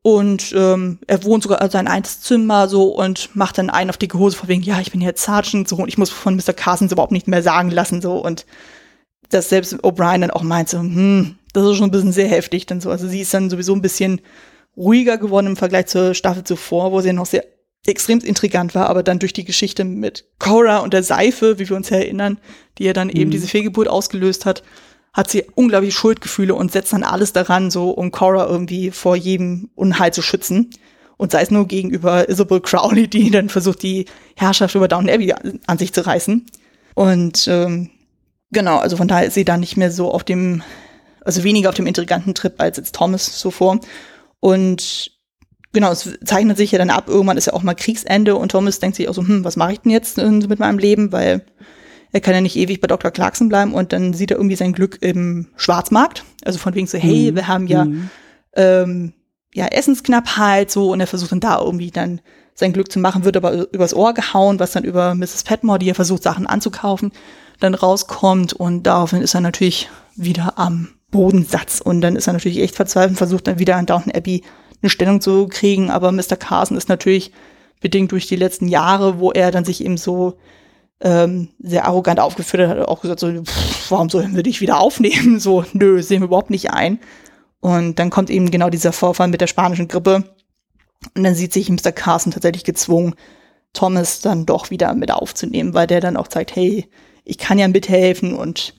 Und 0.02 0.54
ähm, 0.56 1.00
er 1.08 1.26
wohnt 1.26 1.44
sogar 1.44 1.62
in 1.62 1.70
sein 1.70 1.90
Einszimmer 1.90 2.70
so 2.70 2.86
und 2.86 3.36
macht 3.36 3.58
dann 3.58 3.70
einen 3.70 3.90
auf 3.90 3.98
die 3.98 4.08
Hose 4.14 4.38
von 4.38 4.48
wegen, 4.48 4.64
ja, 4.64 4.80
ich 4.80 4.94
bin 4.94 5.02
jetzt 5.02 5.26
Sergeant 5.26 5.68
so 5.68 5.76
und 5.76 5.90
ich 5.90 5.98
muss 5.98 6.12
von 6.12 6.38
Mr. 6.38 6.54
Carsons 6.54 6.94
überhaupt 6.94 7.12
nicht 7.12 7.28
mehr 7.28 7.44
sagen 7.44 7.70
lassen 7.70 8.02
so 8.02 8.14
und 8.14 8.46
dass 9.28 9.50
selbst 9.50 9.74
O'Brien 9.84 10.22
dann 10.22 10.32
auch 10.32 10.44
meint 10.44 10.70
so, 10.70 10.80
hm, 10.80 11.36
das 11.52 11.66
ist 11.66 11.76
schon 11.76 11.90
ein 11.90 11.92
bisschen 11.92 12.14
sehr 12.14 12.30
heftig 12.30 12.66
dann 12.66 12.80
so. 12.80 12.92
Also 12.92 13.10
sie 13.10 13.20
ist 13.20 13.34
dann 13.34 13.50
sowieso 13.50 13.74
ein 13.74 13.82
bisschen 13.82 14.22
ruhiger 14.78 15.18
geworden 15.18 15.48
im 15.48 15.58
Vergleich 15.58 15.88
zur 15.88 16.14
Staffel 16.14 16.44
zuvor, 16.44 16.92
wo 16.92 17.02
sie 17.02 17.14
noch 17.14 17.26
sehr 17.26 17.46
extrem 17.86 18.20
intrigant 18.20 18.74
war, 18.76 18.90
aber 18.90 19.04
dann 19.04 19.20
durch 19.20 19.34
die 19.34 19.46
Geschichte 19.46 19.84
mit 19.84 20.26
Cora 20.40 20.80
und 20.80 20.94
der 20.94 21.04
Seife, 21.04 21.60
wie 21.60 21.70
wir 21.70 21.76
uns 21.76 21.92
erinnern, 21.92 22.40
die 22.78 22.86
ja 22.86 22.94
dann 22.94 23.08
mhm. 23.08 23.16
eben 23.16 23.32
diese 23.32 23.48
Fehlgeburt 23.48 23.88
ausgelöst 23.88 24.46
hat, 24.46 24.64
hat 25.14 25.30
sie 25.30 25.46
unglaublich 25.56 25.96
Schuldgefühle 25.96 26.56
und 26.56 26.72
setzt 26.72 26.94
dann 26.94 27.04
alles 27.04 27.32
daran, 27.32 27.72
so 27.72 27.92
um 27.92 28.12
Cora 28.12 28.48
irgendwie 28.48 28.92
vor 28.92 29.16
jedem 29.16 29.70
Unheil 29.76 30.12
zu 30.12 30.22
schützen. 30.22 30.72
Und 31.18 31.32
sei 31.32 31.42
es 31.42 31.52
nur 31.52 31.66
gegenüber 31.68 32.28
Isabel 32.28 32.60
Crowley, 32.60 33.08
die 33.08 33.32
dann 33.32 33.48
versucht, 33.48 33.82
die 33.84 34.06
Herrschaft 34.36 34.76
über 34.76 34.90
Downton 34.90 35.14
Abbey 35.14 35.34
an 35.66 35.78
sich 35.78 35.94
zu 35.94 36.06
reißen. 36.06 36.46
Und 36.94 37.48
ähm, 37.48 37.90
genau, 38.52 38.80
also 38.80 38.98
von 38.98 39.08
daher 39.08 39.28
ist 39.28 39.36
sie 39.36 39.46
da 39.46 39.56
nicht 39.56 39.78
mehr 39.78 39.92
so 39.92 40.12
auf 40.12 40.26
dem, 40.26 40.62
also 41.24 41.46
weniger 41.46 41.70
auf 41.70 41.76
dem 41.76 41.88
intriganten 41.88 42.36
Trip 42.36 42.54
als 42.58 42.76
jetzt 42.76 42.96
Thomas 42.96 43.40
so 43.40 43.52
vor. 43.52 43.80
Und 44.46 45.10
genau, 45.74 45.92
es 45.92 46.08
zeichnet 46.24 46.58
sich 46.58 46.72
ja 46.72 46.78
dann 46.78 46.92
ab, 46.92 47.10
irgendwann 47.10 47.36
ist 47.36 47.48
ja 47.48 47.54
auch 47.54 47.64
mal 47.64 47.74
Kriegsende 47.74 48.36
und 48.36 48.52
Thomas 48.52 48.80
denkt 48.80 48.96
sich 48.96 49.10
auch 49.10 49.16
so, 49.16 49.24
hm, 49.24 49.44
was 49.44 49.56
mache 49.56 49.74
ich 49.74 49.80
denn 49.80 49.92
jetzt 49.92 50.20
äh, 50.20 50.30
mit 50.30 50.60
meinem 50.60 50.78
Leben, 50.78 51.12
weil 51.12 51.44
er 52.12 52.22
kann 52.22 52.36
ja 52.36 52.42
nicht 52.42 52.56
ewig 52.56 52.80
bei 52.80 52.86
Dr. 52.86 53.10
Clarkson 53.10 53.50
bleiben 53.50 53.74
und 53.74 53.92
dann 53.92 54.14
sieht 54.14 54.30
er 54.30 54.38
irgendwie 54.38 54.56
sein 54.56 54.74
Glück 54.74 55.00
im 55.02 55.48
Schwarzmarkt. 55.56 56.26
Also 56.44 56.60
von 56.60 56.76
wegen 56.76 56.86
so, 56.86 57.00
hey, 57.00 57.32
mhm. 57.32 57.36
wir 57.36 57.48
haben 57.48 57.66
ja, 57.66 57.86
mhm. 57.86 58.10
ähm, 58.54 59.14
ja 59.52 59.66
Essensknappheit 59.66 60.70
so 60.70 60.92
und 60.92 61.00
er 61.00 61.08
versucht 61.08 61.32
dann 61.32 61.40
da 61.40 61.60
irgendwie 61.60 61.90
dann 61.90 62.22
sein 62.54 62.72
Glück 62.72 62.92
zu 62.92 63.00
machen, 63.00 63.24
wird 63.24 63.38
aber 63.38 63.74
übers 63.74 63.96
Ohr 63.96 64.14
gehauen, 64.14 64.60
was 64.60 64.74
dann 64.74 64.84
über 64.84 65.16
Mrs. 65.16 65.44
Petmore, 65.44 65.80
die 65.80 65.90
er 65.90 65.96
versucht, 65.96 66.22
Sachen 66.22 66.46
anzukaufen, 66.46 67.14
dann 67.60 67.74
rauskommt 67.74 68.54
und 68.54 68.84
daraufhin 68.84 69.24
ist 69.24 69.34
er 69.34 69.42
natürlich 69.42 69.90
wieder 70.16 70.60
am 70.60 70.90
Bodensatz. 71.16 71.80
Und 71.80 72.02
dann 72.02 72.18
ist 72.18 72.28
er 72.28 72.34
natürlich 72.34 72.60
echt 72.60 72.76
verzweifelt 72.76 73.12
und 73.12 73.18
versucht 73.18 73.48
dann 73.48 73.58
wieder 73.58 73.78
an 73.78 73.86
Downton 73.86 74.12
Abbey 74.12 74.44
eine 74.82 74.90
Stellung 74.90 75.22
zu 75.22 75.48
kriegen. 75.48 75.90
Aber 75.90 76.12
Mr. 76.12 76.36
Carson 76.38 76.76
ist 76.76 76.90
natürlich 76.90 77.32
bedingt 77.80 78.12
durch 78.12 78.28
die 78.28 78.36
letzten 78.36 78.68
Jahre, 78.68 79.20
wo 79.20 79.32
er 79.32 79.52
dann 79.52 79.64
sich 79.64 79.84
eben 79.84 79.98
so 79.98 80.38
ähm, 81.00 81.50
sehr 81.60 81.86
arrogant 81.86 82.20
aufgeführt 82.20 82.68
hat, 82.68 82.88
auch 82.88 83.02
gesagt 83.02 83.22
so, 83.22 83.32
pff, 83.32 83.92
warum 83.92 84.10
sollen 84.10 84.36
wir 84.36 84.44
dich 84.44 84.60
wieder 84.60 84.80
aufnehmen? 84.80 85.40
So, 85.46 85.64
nö, 85.74 86.02
sehen 86.02 86.22
wir 86.22 86.28
überhaupt 86.28 86.50
nicht 86.50 86.72
ein. 86.72 87.00
Und 87.62 87.98
dann 87.98 88.10
kommt 88.10 88.30
eben 88.30 88.52
genau 88.52 88.70
dieser 88.70 88.92
Vorfall 88.92 89.30
mit 89.30 89.42
der 89.42 89.48
spanischen 89.48 89.88
Grippe. 89.88 90.24
Und 91.16 91.24
dann 91.24 91.36
sieht 91.36 91.54
sich 91.54 91.70
Mr. 91.70 91.92
Carson 91.94 92.34
tatsächlich 92.34 92.64
gezwungen, 92.66 93.16
Thomas 93.74 94.20
dann 94.20 94.46
doch 94.46 94.70
wieder 94.70 94.94
mit 94.94 95.12
aufzunehmen, 95.12 95.74
weil 95.74 95.88
der 95.88 96.02
dann 96.02 96.18
auch 96.18 96.28
zeigt, 96.28 96.56
hey, 96.56 96.90
ich 97.24 97.38
kann 97.38 97.60
ja 97.60 97.68
mithelfen 97.68 98.34
und 98.34 98.76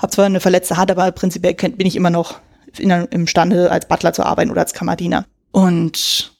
habe 0.00 0.10
zwar 0.10 0.24
eine 0.24 0.40
verletzte 0.40 0.76
Hand, 0.76 0.90
aber 0.90 1.10
prinzipiell 1.12 1.54
bin 1.54 1.86
ich 1.86 1.96
immer 1.96 2.10
noch 2.10 2.40
imstande, 2.78 3.70
als 3.70 3.86
Butler 3.86 4.12
zu 4.12 4.24
arbeiten 4.24 4.50
oder 4.50 4.62
als 4.62 4.74
Kammerdiener. 4.74 5.24
Und 5.52 6.32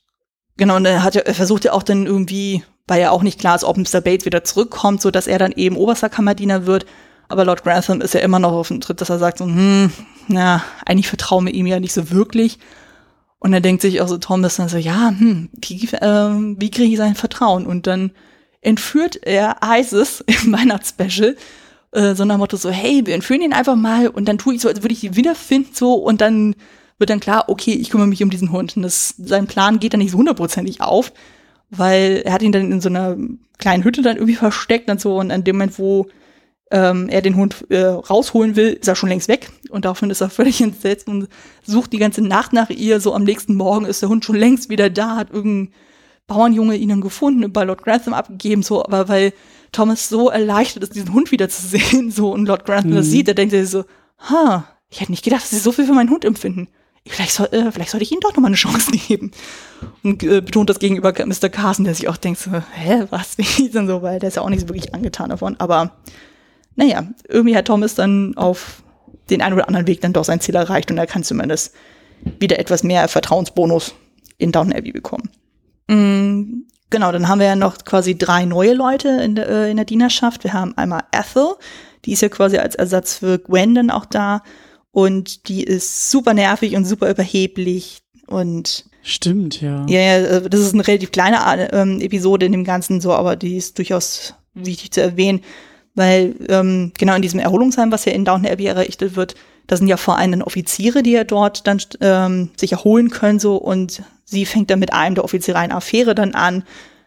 genau, 0.57 0.77
und 0.77 0.87
er 0.87 1.03
hat 1.03 1.16
er 1.16 1.35
versucht 1.35 1.64
ja 1.64 1.73
auch 1.73 1.83
dann 1.83 2.07
irgendwie, 2.07 2.62
weil 2.87 3.01
ja 3.01 3.11
auch 3.11 3.23
nicht 3.23 3.40
klar 3.40 3.57
ist, 3.57 3.64
ob 3.64 3.77
Mr. 3.77 4.01
Bates 4.01 4.27
wieder 4.27 4.44
zurückkommt, 4.44 5.03
so 5.03 5.11
dass 5.11 5.27
er 5.27 5.38
dann 5.38 5.53
eben 5.53 5.77
oberster 5.77 6.09
Kammerdiener 6.09 6.66
wird. 6.66 6.87
Aber 7.29 7.44
Lord 7.44 7.62
Grantham 7.62 8.01
ist 8.01 8.14
ja 8.14 8.20
immer 8.20 8.38
noch 8.38 8.53
auf 8.53 8.68
dem 8.68 8.81
Tritt, 8.81 9.01
dass 9.01 9.11
er 9.11 9.18
sagt 9.18 9.38
so, 9.38 9.44
hm, 9.44 9.92
na, 10.29 10.62
eigentlich 10.87 11.09
vertrauen 11.09 11.46
wir 11.46 11.55
ihm 11.55 11.66
ja 11.66 11.81
nicht 11.81 11.92
so 11.92 12.11
wirklich. 12.11 12.59
Und 13.38 13.53
er 13.53 13.61
denkt 13.61 13.83
sich 13.83 14.01
auch 14.01 14.09
so, 14.09 14.18
Thomas 14.18 14.57
dann 14.57 14.68
so, 14.68 14.77
ja, 14.77 15.09
hm, 15.09 15.49
wie, 15.53 15.87
äh, 15.94 16.57
wie 16.59 16.70
kriege 16.70 16.92
ich 16.92 16.99
sein 16.99 17.14
Vertrauen? 17.14 17.66
Und 17.66 17.87
dann 17.87 18.12
entführt 18.61 19.18
er 19.23 19.57
Isis 19.64 20.25
im 20.27 20.53
Weihnachtsspecial 20.53 21.37
äh, 21.92 22.14
so 22.14 22.24
Motto 22.24 22.57
so, 22.57 22.70
hey, 22.70 23.03
wir 23.05 23.14
entführen 23.14 23.42
ihn 23.42 23.53
einfach 23.53 23.76
mal 23.76 24.09
und 24.09 24.26
dann 24.29 24.38
tue 24.38 24.55
ich 24.55 24.61
so, 24.61 24.68
als 24.68 24.83
würde 24.83 24.94
ich 24.94 25.05
ihn 25.05 25.16
wiederfinden 25.16 25.74
so 25.74 25.94
und 25.94 26.20
dann 26.20 26.55
wird 26.98 27.11
dann 27.11 27.20
klar, 27.20 27.44
okay, 27.48 27.72
ich 27.72 27.90
kümmere 27.90 28.07
mich 28.07 28.22
um 28.22 28.31
diesen 28.31 28.53
Hund. 28.53 28.76
Und 28.76 28.83
das, 28.83 29.14
sein 29.18 29.46
Plan 29.46 29.81
geht 29.81 29.94
dann 29.94 30.00
nicht 30.00 30.12
so 30.12 30.18
hundertprozentig 30.18 30.83
auf, 30.83 31.12
weil 31.70 32.22
er 32.24 32.33
hat 32.33 32.42
ihn 32.42 32.53
dann 32.53 32.70
in 32.70 32.81
so 32.81 32.90
einer 32.90 33.16
kleinen 33.59 33.85
Hütte 33.85 34.03
dann 34.03 34.16
irgendwie 34.16 34.35
versteckt 34.37 34.90
und 34.90 35.00
so 35.00 35.16
und 35.16 35.31
an 35.31 35.44
dem 35.44 35.57
Moment, 35.57 35.79
wo 35.79 36.09
ähm, 36.70 37.09
er 37.09 37.22
den 37.22 37.37
Hund 37.37 37.66
äh, 37.70 37.85
rausholen 37.85 38.55
will, 38.55 38.74
ist 38.74 38.87
er 38.87 38.94
schon 38.94 39.09
längst 39.09 39.29
weg 39.29 39.50
und 39.70 39.85
daraufhin 39.85 40.11
ist 40.11 40.20
er 40.20 40.31
völlig 40.31 40.61
entsetzt 40.61 41.09
und 41.09 41.29
sucht 41.64 41.92
die 41.92 41.98
ganze 41.98 42.22
Nacht 42.22 42.53
nach 42.53 42.70
ihr. 42.70 43.00
So 43.00 43.14
am 43.14 43.24
nächsten 43.24 43.55
Morgen 43.55 43.87
ist 43.87 44.03
der 44.03 44.09
Hund 44.09 44.24
schon 44.24 44.37
längst 44.37 44.68
wieder 44.68 44.90
da, 44.90 45.16
hat 45.16 45.31
irgendein 45.31 45.74
Bauernjunge 46.26 46.76
ihn 46.76 46.90
dann 46.90 47.00
gefunden, 47.00 47.53
bei 47.53 47.64
Lord 47.64 47.83
Grantham 47.83 48.14
abgegeben, 48.14 48.62
so, 48.62 48.85
aber 48.85 49.09
weil 49.09 49.33
Thomas 49.73 50.09
so 50.09 50.31
erleichtert 50.31 50.83
ist, 50.83 50.95
diesen 50.95 51.13
Hund 51.13 51.31
wieder 51.33 51.49
zu 51.49 51.67
sehen, 51.67 52.11
so, 52.11 52.33
und 52.33 52.47
Lord 52.47 52.65
Grantham 52.65 52.91
mhm. 52.91 52.97
das 52.97 53.07
sieht, 53.07 53.29
er 53.29 53.35
denkt 53.35 53.53
sich 53.53 53.69
so, 53.69 53.85
ha, 54.19 54.67
ich 54.89 55.01
hätte 55.01 55.13
nicht 55.13 55.25
gedacht, 55.25 55.43
dass 55.43 55.51
sie 55.51 55.59
so 55.59 55.73
viel 55.73 55.87
für 55.87 55.93
meinen 55.93 56.11
Hund 56.11 56.25
empfinden. 56.25 56.69
Vielleicht, 57.07 57.33
soll, 57.33 57.47
äh, 57.53 57.73
vielleicht 57.73 57.91
sollte 57.91 58.05
ich 58.05 58.13
ihnen 58.13 58.21
doch 58.21 58.35
nochmal 58.35 58.51
eine 58.51 58.57
Chance 58.57 58.91
geben. 59.09 59.31
Und 60.03 60.23
äh, 60.23 60.41
betont 60.41 60.69
das 60.69 60.79
gegenüber 60.79 61.13
Mr. 61.13 61.49
Carson, 61.49 61.85
der 61.85 61.95
sich 61.95 62.09
auch 62.09 62.17
denkt 62.17 62.41
so, 62.41 62.51
hä, 62.53 63.07
was, 63.11 63.39
wie 63.39 63.69
denn 63.69 63.87
so, 63.87 64.03
weil 64.03 64.19
der 64.19 64.29
ist 64.29 64.37
ja 64.37 64.43
auch 64.43 64.51
nicht 64.51 64.61
so 64.61 64.69
wirklich 64.69 64.95
angetan 64.95 65.31
davon. 65.31 65.57
Aber 65.59 65.93
naja, 66.77 67.09
irgendwie 67.29 67.57
hat 67.57 67.67
Thomas 67.67 67.95
dann 67.95 68.37
auf 68.37 68.83
den 69.31 69.43
einen 69.43 69.55
oder 69.55 69.69
anderen 69.69 69.87
Weg 69.87 70.01
dann 70.01 70.13
doch 70.13 70.25
sein 70.25 70.41
Ziel 70.41 70.57
erreicht 70.57 70.91
und 70.91 70.99
er 70.99 71.07
kann 71.07 71.25
zumindest 71.25 71.75
wieder 72.39 72.59
etwas 72.59 72.83
mehr 72.83 73.09
Vertrauensbonus 73.09 73.95
in 74.39 74.53
Downton 74.53 74.77
Abbey 74.77 74.93
bekommen. 74.93 75.31
Mm, 75.89 76.63
genau, 76.90 77.12
dann 77.12 77.29
haben 77.29 77.38
wir 77.38 77.46
ja 77.46 77.57
noch 77.57 77.79
quasi 77.85 78.16
drei 78.18 78.44
neue 78.44 78.74
Leute 78.74 79.09
in 79.09 79.35
der, 79.35 79.48
äh, 79.48 79.70
in 79.70 79.76
der 79.76 79.87
Dienerschaft. 79.87 80.44
Wir 80.44 80.53
haben 80.53 80.76
einmal 80.76 81.05
Ethel, 81.12 81.55
die 82.05 82.12
ist 82.12 82.22
ja 82.22 82.29
quasi 82.29 82.59
als 82.59 82.74
Ersatz 82.74 83.14
für 83.14 83.38
Gwen 83.38 83.74
dann 83.74 83.90
auch 83.90 84.05
da 84.05 84.42
und 84.90 85.48
die 85.48 85.62
ist 85.62 86.11
super 86.11 86.35
nervig 86.35 86.76
und 86.76 86.85
super 86.85 87.11
überheblich 87.11 88.03
und 88.26 88.85
Stimmt, 89.03 89.62
ja. 89.62 89.87
Ja, 89.88 90.00
ja, 90.00 90.16
äh, 90.16 90.50
das 90.50 90.61
ist 90.61 90.74
eine 90.74 90.87
relativ 90.87 91.11
kleine 91.11 91.72
ähm, 91.72 92.00
Episode 92.00 92.46
in 92.46 92.53
dem 92.53 92.64
Ganzen 92.64 93.00
so, 93.00 93.12
aber 93.12 93.35
die 93.35 93.57
ist 93.57 93.79
durchaus 93.79 94.35
wichtig 94.53 94.90
zu 94.90 95.00
erwähnen, 95.00 95.40
weil 95.94 96.35
ähm, 96.48 96.92
genau 96.98 97.14
in 97.14 97.22
diesem 97.22 97.40
Erholungsheim, 97.40 97.90
was 97.92 98.05
ja 98.05 98.12
in 98.12 98.24
Downton 98.24 98.50
Abbey 98.50 98.66
errichtet 98.66 99.16
wird, 99.16 99.37
da 99.66 99.76
sind 99.76 99.88
ja 99.88 99.96
vor 99.96 100.18
allem 100.18 100.42
Offiziere, 100.42 101.03
die 101.03 101.12
ja 101.12 101.24
dort 101.24 101.66
dann 101.66 101.81
ähm, 102.00 102.50
sich 102.57 102.72
erholen 102.72 103.09
können 103.09 103.38
so 103.38 103.57
und 103.57 104.03
sie 104.31 104.47
fängt 104.47 104.71
dann 104.71 104.79
mit 104.79 104.93
einem 104.93 105.16
der 105.16 105.25
Offiziere 105.25 105.59
eine 105.59 105.75
Affäre 105.75 106.14
dann 106.14 106.35
an. 106.35 106.64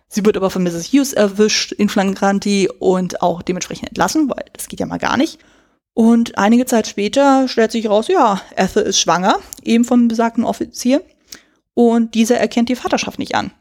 Sie 0.07 0.25
wird 0.25 0.38
aber 0.38 0.49
von 0.49 0.63
Mrs. 0.63 0.91
Hughes 0.91 1.13
erwischt 1.13 1.71
in 1.71 1.89
Flagranti 1.89 2.69
und 2.79 3.21
auch 3.21 3.41
dementsprechend 3.41 3.89
entlassen, 3.89 4.29
weil 4.29 4.45
das 4.53 4.67
geht 4.67 4.79
ja 4.79 4.86
mal 4.86 4.99
gar 4.99 5.17
nicht. 5.17 5.39
Und 5.93 6.38
einige 6.38 6.65
Zeit 6.65 6.88
später 6.88 7.47
stellt 7.47 7.71
sich 7.71 7.88
raus, 7.88 8.07
ja, 8.07 8.41
Ethel 8.55 8.83
ist 8.83 8.99
schwanger, 8.99 9.39
eben 9.63 9.86
vom 9.86 10.07
besagten 10.07 10.43
Offizier. 10.43 11.03
Und 11.75 12.13
dieser 12.13 12.38
erkennt 12.38 12.69
die 12.69 12.75
Vaterschaft 12.75 13.19
nicht 13.19 13.36
an. 13.36 13.51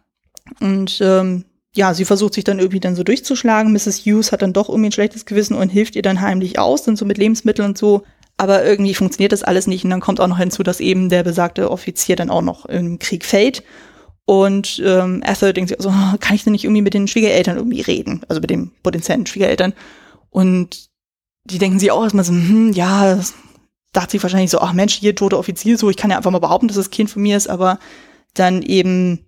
Und 0.61 0.99
ähm, 1.01 1.45
ja, 1.75 1.95
sie 1.95 2.05
versucht 2.05 2.35
sich 2.35 2.45
dann 2.45 2.59
irgendwie 2.59 2.81
dann 2.81 2.97
so 2.97 3.03
durchzuschlagen. 3.03 3.73
Mrs. 3.73 4.05
Hughes 4.05 4.33
hat 4.33 4.43
dann 4.43 4.53
doch 4.53 4.69
irgendwie 4.69 4.89
ein 4.89 4.93
schlechtes 4.93 5.25
Gewissen 5.25 5.55
und 5.55 5.71
hilft 5.71 5.97
ihr 5.97 6.03
dann 6.03 6.21
heimlich 6.21 6.59
aus, 6.59 6.85
dann 6.85 6.97
so 6.97 7.05
mit 7.05 7.19
Lebensmitteln 7.19 7.69
und 7.69 7.79
so. 7.79 8.03
Aber 8.37 8.65
irgendwie 8.65 8.95
funktioniert 8.95 9.33
das 9.33 9.43
alles 9.43 9.67
nicht. 9.67 9.85
Und 9.85 9.91
dann 9.91 10.01
kommt 10.01 10.21
auch 10.21 10.27
noch 10.27 10.39
hinzu, 10.39 10.63
dass 10.63 10.81
eben 10.81 11.09
der 11.09 11.23
besagte 11.23 11.71
Offizier 11.71 12.17
dann 12.17 12.31
auch 12.31 12.43
noch 12.43 12.67
im 12.67 12.99
Krieg 12.99 13.25
fällt. 13.25 13.63
Und 14.25 14.81
ähm, 14.85 15.23
Ethel 15.25 15.53
denkt 15.53 15.69
sich 15.69 15.79
also, 15.79 15.93
kann 16.21 16.37
ich 16.37 16.45
denn 16.45 16.53
nicht 16.53 16.65
irgendwie 16.65 16.83
mit 16.83 16.95
den 16.95 17.09
Schwiegereltern 17.09 17.57
irgendwie 17.57 17.81
reden? 17.81 18.23
Also 18.29 18.41
mit 18.41 18.51
den 18.51 18.71
potenziellen 18.83 19.27
Schwiegereltern. 19.27 19.75
Und 20.31 20.89
die 21.45 21.59
denken 21.59 21.79
sich 21.79 21.91
auch 21.91 22.03
erstmal 22.03 22.25
so, 22.25 22.33
hm, 22.33 22.73
ja, 22.73 23.21
dachte 23.93 24.13
sich 24.13 24.23
wahrscheinlich 24.23 24.51
so, 24.51 24.61
ach 24.61 24.73
Mensch, 24.73 24.95
hier 24.95 25.15
tote 25.15 25.39
Offizier, 25.39 25.77
so, 25.77 25.91
ich 25.91 25.97
kann 25.97 26.11
ja 26.11 26.17
einfach 26.17 26.31
mal 26.31 26.39
behaupten, 26.39 26.69
dass 26.69 26.77
das 26.77 26.91
Kind 26.91 27.11
von 27.11 27.23
mir 27.23 27.37
ist, 27.37 27.49
aber 27.49 27.79
dann 28.35 28.63
eben 28.63 29.27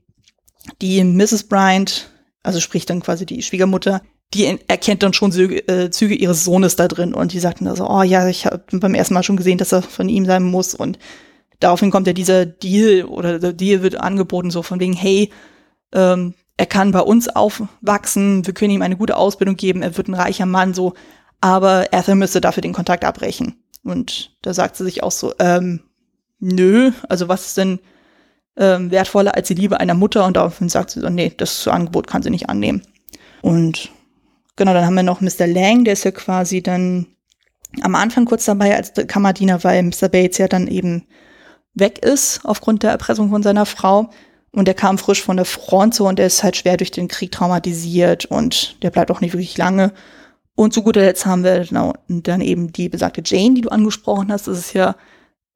die 0.81 1.03
Mrs. 1.05 1.45
Bryant, 1.45 2.11
also 2.43 2.61
spricht 2.61 2.89
dann 2.89 3.03
quasi 3.03 3.27
die 3.27 3.43
Schwiegermutter, 3.43 4.01
die 4.35 4.59
erkennt 4.69 5.03
dann 5.03 5.13
schon 5.13 5.33
Züge, 5.33 5.67
äh, 5.69 5.91
Züge 5.91 6.15
ihres 6.15 6.45
Sohnes 6.45 6.77
da 6.77 6.89
drin 6.89 7.15
und 7.15 7.33
die 7.33 7.41
sagt 7.41 7.61
dann 7.61 7.75
so, 7.77 7.89
oh 7.89 8.03
ja, 8.03 8.29
ich 8.29 8.47
habe 8.47 8.63
beim 8.73 8.95
ersten 8.95 9.15
Mal 9.15 9.23
schon 9.23 9.37
gesehen, 9.37 9.59
dass 9.59 9.73
er 9.73 9.83
von 9.83 10.09
ihm 10.09 10.27
sein 10.27 10.43
muss 10.43 10.75
und 10.75 10.99
daraufhin 11.61 11.91
kommt 11.91 12.07
ja 12.07 12.13
dieser 12.13 12.45
Deal 12.45 13.05
oder 13.05 13.39
der 13.39 13.53
Deal 13.53 13.83
wird 13.83 14.01
angeboten 14.01 14.51
so 14.51 14.63
von 14.63 14.81
wegen, 14.81 14.93
hey, 14.93 15.31
ähm, 15.93 16.35
er 16.57 16.67
kann 16.67 16.93
bei 16.93 17.01
uns 17.01 17.29
aufwachsen, 17.29 18.47
wir 18.47 18.55
können 18.55 18.73
ihm 18.73 18.83
eine 18.83 18.97
gute 18.97 19.17
Ausbildung 19.17 19.57
geben, 19.57 19.83
er 19.83 19.97
wird 19.97 20.09
ein 20.09 20.15
reicher 20.15 20.47
Mann, 20.47 20.75
so, 20.75 20.95
aber 21.41 21.93
Ethel 21.93 22.15
müsste 22.15 22.41
dafür 22.41 22.61
den 22.61 22.73
Kontakt 22.73 23.05
abbrechen. 23.05 23.57
Und 23.83 24.37
da 24.43 24.55
sagt 24.55 24.77
sie 24.77 24.85
sich 24.85 25.03
auch 25.03 25.11
so, 25.11 25.35
ähm, 25.39 25.81
nö, 26.39 26.93
also 27.09 27.29
was 27.29 27.49
ist 27.49 27.57
denn 27.59 27.81
ähm, 28.57 28.91
wertvoller 28.91 29.35
als 29.35 29.49
die 29.49 29.55
Liebe 29.55 29.81
einer 29.81 29.95
Mutter? 29.95 30.25
Und 30.25 30.37
daraufhin 30.37 30.69
sagt 30.69 30.91
sie 30.91 31.01
so, 31.01 31.11
nee, 31.11 31.33
das 31.37 31.67
Angebot 31.69 32.07
kann 32.07 32.23
sie 32.23 32.31
nicht 32.31 32.49
annehmen. 32.49 32.83
Und 33.43 33.91
genau, 34.57 34.73
dann 34.73 34.87
haben 34.87 34.95
wir 34.95 35.03
noch 35.03 35.21
Mr. 35.21 35.47
Lang, 35.47 35.85
der 35.85 35.95
ist 35.95 36.05
ja 36.05 36.11
quasi 36.11 36.63
dann 36.63 37.07
am 37.83 37.95
Anfang 37.95 38.25
kurz 38.25 38.45
dabei 38.45 38.77
als 38.77 38.93
Kammerdiener, 39.07 39.65
weil 39.65 39.83
Mr. 39.83 40.09
Bates 40.09 40.39
ja 40.39 40.49
dann 40.49 40.69
eben 40.69 41.07
weg 41.75 41.99
ist 42.05 42.41
aufgrund 42.45 42.83
der 42.83 42.93
Erpressung 42.93 43.31
von 43.31 43.43
seiner 43.43 43.67
Frau. 43.67 44.11
Und 44.53 44.69
der 44.69 44.75
kam 44.75 44.99
frisch 44.99 45.21
von 45.21 45.37
der 45.37 45.47
Front 45.47 45.95
so 45.97 46.07
und 46.07 46.19
der 46.19 46.27
ist 46.27 46.45
halt 46.45 46.57
schwer 46.57 46.77
durch 46.77 46.93
den 46.93 47.09
Krieg 47.09 47.33
traumatisiert 47.33 48.27
und 48.27 48.81
der 48.85 48.91
bleibt 48.91 49.11
auch 49.11 49.21
nicht 49.21 49.33
wirklich 49.33 49.59
lange. 49.59 49.93
Und 50.55 50.73
zu 50.73 50.85
guter 50.85 51.01
Letzt 51.01 51.27
haben 51.27 51.43
wir 51.43 51.67
dann 52.09 52.41
eben 52.41 52.73
die 52.73 52.89
besagte 52.89 53.23
Jane, 53.25 53.55
die 53.55 53.63
du 53.63 53.71
angesprochen 53.71 54.31
hast. 54.31 54.47
Das 54.47 54.57
ist 54.57 54.73
ja 54.73 54.95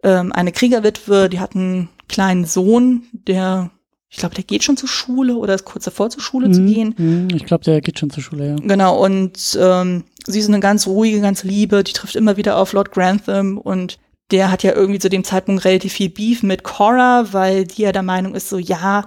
ähm, 0.02 0.32
eine 0.32 0.50
Kriegerwitwe, 0.50 1.28
die 1.28 1.38
hat 1.38 1.54
einen 1.54 1.88
kleinen 2.08 2.44
Sohn, 2.44 3.04
der, 3.12 3.70
ich 4.10 4.16
glaube, 4.18 4.34
der 4.34 4.44
geht 4.44 4.64
schon 4.64 4.76
zur 4.76 4.88
Schule 4.88 5.36
oder 5.36 5.54
ist 5.54 5.64
kurz 5.64 5.84
davor 5.84 6.08
zur 6.08 6.22
Schule 6.22 6.48
mhm, 6.48 6.52
zu 6.54 6.64
gehen. 6.64 6.94
Mhm, 6.96 7.28
ich 7.34 7.44
glaube, 7.44 7.64
der 7.64 7.80
geht 7.80 7.98
schon 7.98 8.10
zur 8.10 8.22
Schule, 8.22 8.48
ja. 8.48 8.56
Genau, 8.56 9.04
und 9.04 9.58
ähm, 9.60 10.04
sie 10.26 10.38
ist 10.38 10.48
eine 10.48 10.60
ganz 10.60 10.86
ruhige, 10.86 11.20
ganz 11.20 11.44
liebe, 11.44 11.84
die 11.84 11.92
trifft 11.92 12.16
immer 12.16 12.36
wieder 12.36 12.56
auf 12.56 12.72
Lord 12.72 12.90
Grantham 12.90 13.58
und 13.58 13.98
der 14.30 14.50
hat 14.50 14.62
ja 14.62 14.74
irgendwie 14.74 14.98
zu 14.98 15.08
dem 15.10 15.24
Zeitpunkt 15.24 15.64
relativ 15.64 15.92
viel 15.94 16.10
Beef 16.10 16.42
mit 16.42 16.62
Cora, 16.62 17.32
weil 17.32 17.64
die 17.66 17.82
ja 17.82 17.92
der 17.92 18.02
Meinung 18.02 18.34
ist, 18.34 18.48
so 18.48 18.58
ja, 18.58 19.04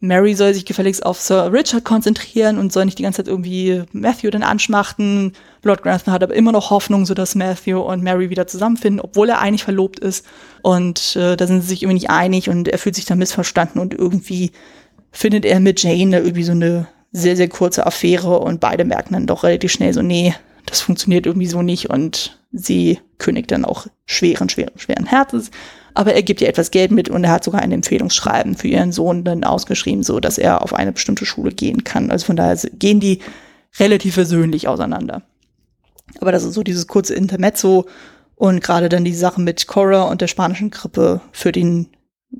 Mary 0.00 0.34
soll 0.34 0.54
sich 0.54 0.64
gefälligst 0.64 1.04
auf 1.04 1.20
Sir 1.20 1.52
Richard 1.52 1.84
konzentrieren 1.84 2.58
und 2.58 2.72
soll 2.72 2.84
nicht 2.84 2.98
die 2.98 3.02
ganze 3.02 3.18
Zeit 3.18 3.28
irgendwie 3.28 3.82
Matthew 3.92 4.30
dann 4.30 4.44
anschmachten. 4.44 5.32
Lord 5.64 5.82
Grantham 5.82 6.14
hat 6.14 6.22
aber 6.22 6.34
immer 6.34 6.52
noch 6.52 6.70
Hoffnung, 6.70 7.04
so 7.04 7.14
dass 7.14 7.34
Matthew 7.34 7.80
und 7.80 8.04
Mary 8.04 8.30
wieder 8.30 8.46
zusammenfinden, 8.46 9.00
obwohl 9.00 9.28
er 9.28 9.40
eigentlich 9.40 9.64
verlobt 9.64 9.98
ist. 9.98 10.24
Und 10.62 11.16
äh, 11.16 11.36
da 11.36 11.46
sind 11.46 11.62
sie 11.62 11.68
sich 11.68 11.82
irgendwie 11.82 11.94
nicht 11.94 12.10
einig 12.10 12.48
und 12.48 12.68
er 12.68 12.78
fühlt 12.78 12.94
sich 12.94 13.06
dann 13.06 13.18
missverstanden 13.18 13.80
und 13.80 13.92
irgendwie 13.92 14.52
findet 15.10 15.44
er 15.44 15.58
mit 15.58 15.82
Jane 15.82 16.12
da 16.12 16.18
irgendwie 16.18 16.44
so 16.44 16.52
eine 16.52 16.86
sehr, 17.10 17.36
sehr 17.36 17.48
kurze 17.48 17.84
Affäre 17.86 18.38
und 18.38 18.60
beide 18.60 18.84
merken 18.84 19.14
dann 19.14 19.26
doch 19.26 19.42
relativ 19.42 19.72
schnell 19.72 19.92
so, 19.92 20.02
nee, 20.02 20.34
das 20.66 20.80
funktioniert 20.80 21.26
irgendwie 21.26 21.46
so 21.46 21.62
nicht 21.62 21.90
und 21.90 22.38
sie 22.52 23.00
kündigt 23.18 23.50
dann 23.50 23.64
auch 23.64 23.86
schweren, 24.06 24.48
schweren, 24.48 24.78
schweren 24.78 25.06
Herzens 25.06 25.50
aber 25.98 26.14
er 26.14 26.22
gibt 26.22 26.40
ihr 26.40 26.48
etwas 26.48 26.70
Geld 26.70 26.92
mit 26.92 27.08
und 27.08 27.24
er 27.24 27.32
hat 27.32 27.42
sogar 27.42 27.60
ein 27.60 27.72
Empfehlungsschreiben 27.72 28.54
für 28.54 28.68
ihren 28.68 28.92
Sohn 28.92 29.24
dann 29.24 29.42
ausgeschrieben, 29.42 30.04
so 30.04 30.20
dass 30.20 30.38
er 30.38 30.62
auf 30.62 30.72
eine 30.72 30.92
bestimmte 30.92 31.26
Schule 31.26 31.50
gehen 31.50 31.82
kann. 31.82 32.12
Also 32.12 32.26
von 32.26 32.36
daher 32.36 32.56
gehen 32.74 33.00
die 33.00 33.18
relativ 33.80 34.14
versöhnlich 34.14 34.68
auseinander. 34.68 35.22
Aber 36.20 36.30
das 36.30 36.44
ist 36.44 36.54
so 36.54 36.62
dieses 36.62 36.86
kurze 36.86 37.14
Intermezzo 37.16 37.86
und 38.36 38.62
gerade 38.62 38.88
dann 38.88 39.04
die 39.04 39.12
Sache 39.12 39.40
mit 39.40 39.66
Cora 39.66 40.04
und 40.04 40.20
der 40.20 40.28
spanischen 40.28 40.70
Grippe 40.70 41.20
führt 41.32 41.56
ihn 41.56 41.88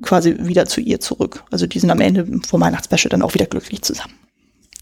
quasi 0.03 0.37
wieder 0.39 0.65
zu 0.65 0.79
ihr 0.79 1.01
zurück. 1.01 1.43
Also 1.51 1.67
die 1.67 1.79
sind 1.79 1.91
am 1.91 1.99
Ende 1.99 2.39
vom 2.47 2.61
Weihnachtsspecial 2.61 3.09
dann 3.09 3.23
auch 3.23 3.33
wieder 3.33 3.45
glücklich 3.45 3.81
zusammen. 3.81 4.13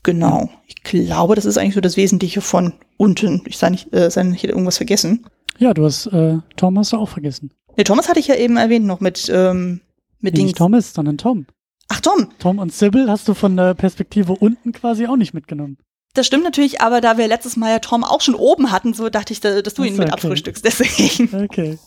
Genau. 0.03 0.51
Ich 0.67 0.83
glaube, 0.83 1.33
das 1.33 1.45
ist 1.45 1.57
eigentlich 1.57 1.73
so 1.73 1.81
das 1.81 1.97
Wesentliche 1.97 2.41
von 2.41 2.73
unten. 2.97 3.41
Ich 3.47 3.57
sei 3.57 3.71
nicht, 3.71 3.91
äh, 3.91 4.11
sei 4.11 4.21
nicht 4.21 4.43
irgendwas 4.43 4.77
vergessen. 4.77 5.25
Ja, 5.57 5.73
du 5.73 5.83
hast 5.83 6.05
äh, 6.13 6.37
Tom 6.57 6.77
hast 6.77 6.93
du 6.93 6.97
auch 6.97 7.09
vergessen. 7.09 7.49
Nee, 7.77 7.83
Thomas 7.83 8.09
hatte 8.09 8.19
ich 8.19 8.27
ja 8.27 8.35
eben 8.35 8.57
erwähnt 8.57 8.85
noch 8.85 8.99
mit, 8.99 9.31
ähm, 9.33 9.81
mit 10.19 10.35
nee. 10.35 10.43
Nicht 10.43 10.57
Thomas, 10.57 10.93
sondern 10.93 11.17
Tom. 11.17 11.45
Ach, 11.89 12.01
Tom. 12.01 12.29
Tom 12.39 12.59
und 12.59 12.73
Sybil 12.73 13.09
hast 13.09 13.27
du 13.27 13.33
von 13.33 13.55
der 13.55 13.75
Perspektive 13.75 14.33
unten 14.33 14.71
quasi 14.73 15.07
auch 15.07 15.15
nicht 15.15 15.33
mitgenommen. 15.33 15.77
Das 16.13 16.25
stimmt 16.25 16.43
natürlich, 16.43 16.81
aber 16.81 16.99
da 16.99 17.17
wir 17.19 17.27
letztes 17.27 17.55
Mal 17.55 17.69
ja 17.69 17.79
Tom 17.79 18.03
auch 18.03 18.21
schon 18.21 18.33
oben 18.33 18.71
hatten, 18.71 18.93
so 18.93 19.09
dachte 19.09 19.31
ich, 19.31 19.39
dass 19.39 19.73
du 19.75 19.83
ihn 19.83 19.93
so, 19.93 20.01
mit 20.01 20.07
okay. 20.07 20.13
abfrühstückst, 20.13 20.65
deswegen. 20.65 21.43
Okay. 21.43 21.77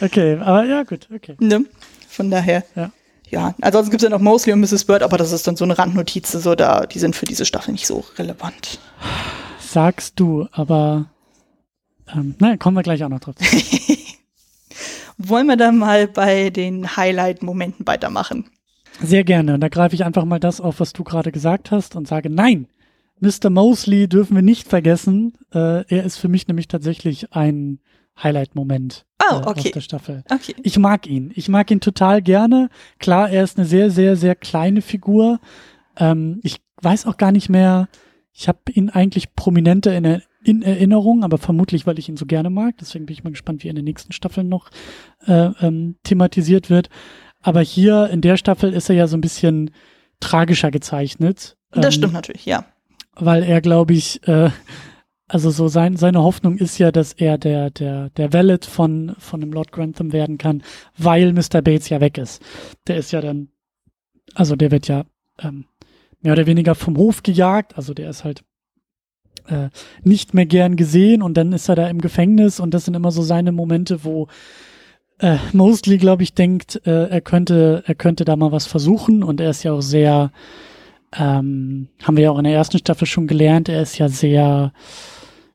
Okay, 0.00 0.38
aber 0.40 0.64
ja, 0.64 0.84
gut, 0.84 1.08
okay. 1.12 1.34
Ne? 1.40 1.64
Von 2.08 2.30
daher. 2.30 2.64
Ja. 2.76 2.92
Ja, 3.28 3.56
ansonsten 3.60 3.90
gibt's 3.90 4.04
ja 4.04 4.10
noch 4.10 4.20
Mosley 4.20 4.52
und 4.52 4.60
Mrs. 4.60 4.84
Bird, 4.84 5.02
aber 5.02 5.18
das 5.18 5.32
ist 5.32 5.48
dann 5.48 5.56
so 5.56 5.64
eine 5.64 5.76
Randnotiz, 5.76 6.30
so 6.30 6.54
da, 6.54 6.86
die 6.86 7.00
sind 7.00 7.16
für 7.16 7.26
diese 7.26 7.44
Staffel 7.44 7.72
nicht 7.72 7.88
so 7.88 8.04
relevant. 8.16 8.78
Sagst 9.58 10.20
du, 10.20 10.46
aber 10.52 11.06
ähm, 12.14 12.36
naja, 12.38 12.56
kommen 12.56 12.76
wir 12.76 12.84
gleich 12.84 13.02
auch 13.02 13.08
noch 13.08 13.18
drauf. 13.18 13.34
Wollen 15.18 15.46
wir 15.46 15.56
dann 15.56 15.78
mal 15.78 16.08
bei 16.08 16.50
den 16.50 16.96
Highlight-Momenten 16.96 17.86
weitermachen? 17.86 18.50
Sehr 19.00 19.24
gerne. 19.24 19.54
Und 19.54 19.60
da 19.60 19.68
greife 19.68 19.94
ich 19.94 20.04
einfach 20.04 20.24
mal 20.24 20.40
das 20.40 20.60
auf, 20.60 20.80
was 20.80 20.92
du 20.92 21.04
gerade 21.04 21.32
gesagt 21.32 21.70
hast 21.70 21.96
und 21.96 22.08
sage, 22.08 22.30
nein, 22.30 22.66
Mr. 23.20 23.50
Mosley 23.50 24.08
dürfen 24.08 24.34
wir 24.34 24.42
nicht 24.42 24.68
vergessen. 24.68 25.34
Äh, 25.52 25.84
er 25.88 26.04
ist 26.04 26.18
für 26.18 26.28
mich 26.28 26.48
nämlich 26.48 26.68
tatsächlich 26.68 27.32
ein 27.32 27.78
Highlight-Moment 28.22 29.06
Oh, 29.22 29.34
äh, 29.36 29.38
aus 29.38 29.46
okay. 29.46 29.70
der 29.70 29.80
Staffel. 29.80 30.22
Okay. 30.30 30.54
Ich 30.62 30.78
mag 30.78 31.06
ihn. 31.06 31.32
Ich 31.34 31.48
mag 31.48 31.70
ihn 31.70 31.80
total 31.80 32.22
gerne. 32.22 32.68
Klar, 32.98 33.30
er 33.30 33.44
ist 33.44 33.58
eine 33.58 33.66
sehr, 33.66 33.90
sehr, 33.90 34.16
sehr 34.16 34.34
kleine 34.34 34.82
Figur. 34.82 35.40
Ähm, 35.98 36.40
ich 36.42 36.58
weiß 36.82 37.06
auch 37.06 37.16
gar 37.16 37.32
nicht 37.32 37.48
mehr, 37.48 37.88
ich 38.32 38.48
habe 38.48 38.58
ihn 38.72 38.90
eigentlich 38.90 39.34
prominenter 39.34 39.96
in, 39.96 40.22
in 40.46 40.62
Erinnerung, 40.62 41.24
aber 41.24 41.38
vermutlich, 41.38 41.86
weil 41.86 41.98
ich 41.98 42.08
ihn 42.08 42.16
so 42.16 42.24
gerne 42.24 42.50
mag. 42.50 42.76
Deswegen 42.78 43.06
bin 43.06 43.14
ich 43.14 43.24
mal 43.24 43.30
gespannt, 43.30 43.64
wie 43.64 43.68
er 43.68 43.70
in 43.70 43.76
den 43.76 43.84
nächsten 43.84 44.12
Staffeln 44.12 44.48
noch 44.48 44.70
äh, 45.26 45.50
ähm, 45.60 45.96
thematisiert 46.04 46.70
wird. 46.70 46.88
Aber 47.42 47.62
hier 47.62 48.08
in 48.10 48.20
der 48.20 48.36
Staffel 48.36 48.72
ist 48.72 48.88
er 48.88 48.94
ja 48.94 49.08
so 49.08 49.16
ein 49.16 49.20
bisschen 49.20 49.72
tragischer 50.20 50.70
gezeichnet. 50.70 51.56
Das 51.72 51.86
ähm, 51.86 51.92
stimmt 51.92 52.12
natürlich, 52.12 52.46
ja. 52.46 52.64
Weil 53.16 53.42
er, 53.42 53.60
glaube 53.60 53.94
ich, 53.94 54.26
äh, 54.28 54.50
also 55.26 55.50
so 55.50 55.66
sein, 55.66 55.96
seine 55.96 56.22
Hoffnung 56.22 56.56
ist 56.58 56.78
ja, 56.78 56.92
dass 56.92 57.12
er 57.12 57.38
der, 57.38 57.70
der, 57.70 58.10
der 58.10 58.32
Valet 58.32 58.64
von, 58.64 59.16
von 59.18 59.40
dem 59.40 59.52
Lord 59.52 59.72
Grantham 59.72 60.12
werden 60.12 60.38
kann, 60.38 60.62
weil 60.96 61.32
Mr. 61.32 61.60
Bates 61.62 61.88
ja 61.88 62.00
weg 62.00 62.18
ist. 62.18 62.40
Der 62.86 62.96
ist 62.98 63.10
ja 63.10 63.20
dann, 63.20 63.48
also 64.34 64.54
der 64.54 64.70
wird 64.70 64.86
ja 64.86 65.04
ähm, 65.40 65.64
mehr 66.20 66.34
oder 66.34 66.46
weniger 66.46 66.76
vom 66.76 66.96
Hof 66.96 67.24
gejagt, 67.24 67.76
also 67.76 67.94
der 67.94 68.10
ist 68.10 68.22
halt 68.22 68.44
äh, 69.48 69.68
nicht 70.02 70.34
mehr 70.34 70.46
gern 70.46 70.76
gesehen 70.76 71.22
und 71.22 71.36
dann 71.36 71.52
ist 71.52 71.68
er 71.68 71.76
da 71.76 71.88
im 71.88 72.00
Gefängnis 72.00 72.60
und 72.60 72.74
das 72.74 72.84
sind 72.84 72.94
immer 72.94 73.10
so 73.10 73.22
seine 73.22 73.52
Momente, 73.52 74.04
wo 74.04 74.28
äh, 75.18 75.36
Mosley, 75.52 75.98
glaube 75.98 76.22
ich, 76.22 76.34
denkt, 76.34 76.80
äh, 76.86 77.08
er 77.08 77.20
könnte, 77.20 77.82
er 77.86 77.94
könnte 77.94 78.24
da 78.24 78.36
mal 78.36 78.52
was 78.52 78.66
versuchen 78.66 79.22
und 79.22 79.40
er 79.40 79.50
ist 79.50 79.62
ja 79.62 79.72
auch 79.72 79.80
sehr, 79.80 80.30
ähm, 81.16 81.88
haben 82.02 82.16
wir 82.16 82.24
ja 82.24 82.30
auch 82.30 82.38
in 82.38 82.44
der 82.44 82.54
ersten 82.54 82.78
Staffel 82.78 83.06
schon 83.06 83.26
gelernt, 83.26 83.68
er 83.68 83.82
ist 83.82 83.98
ja 83.98 84.08
sehr, 84.08 84.72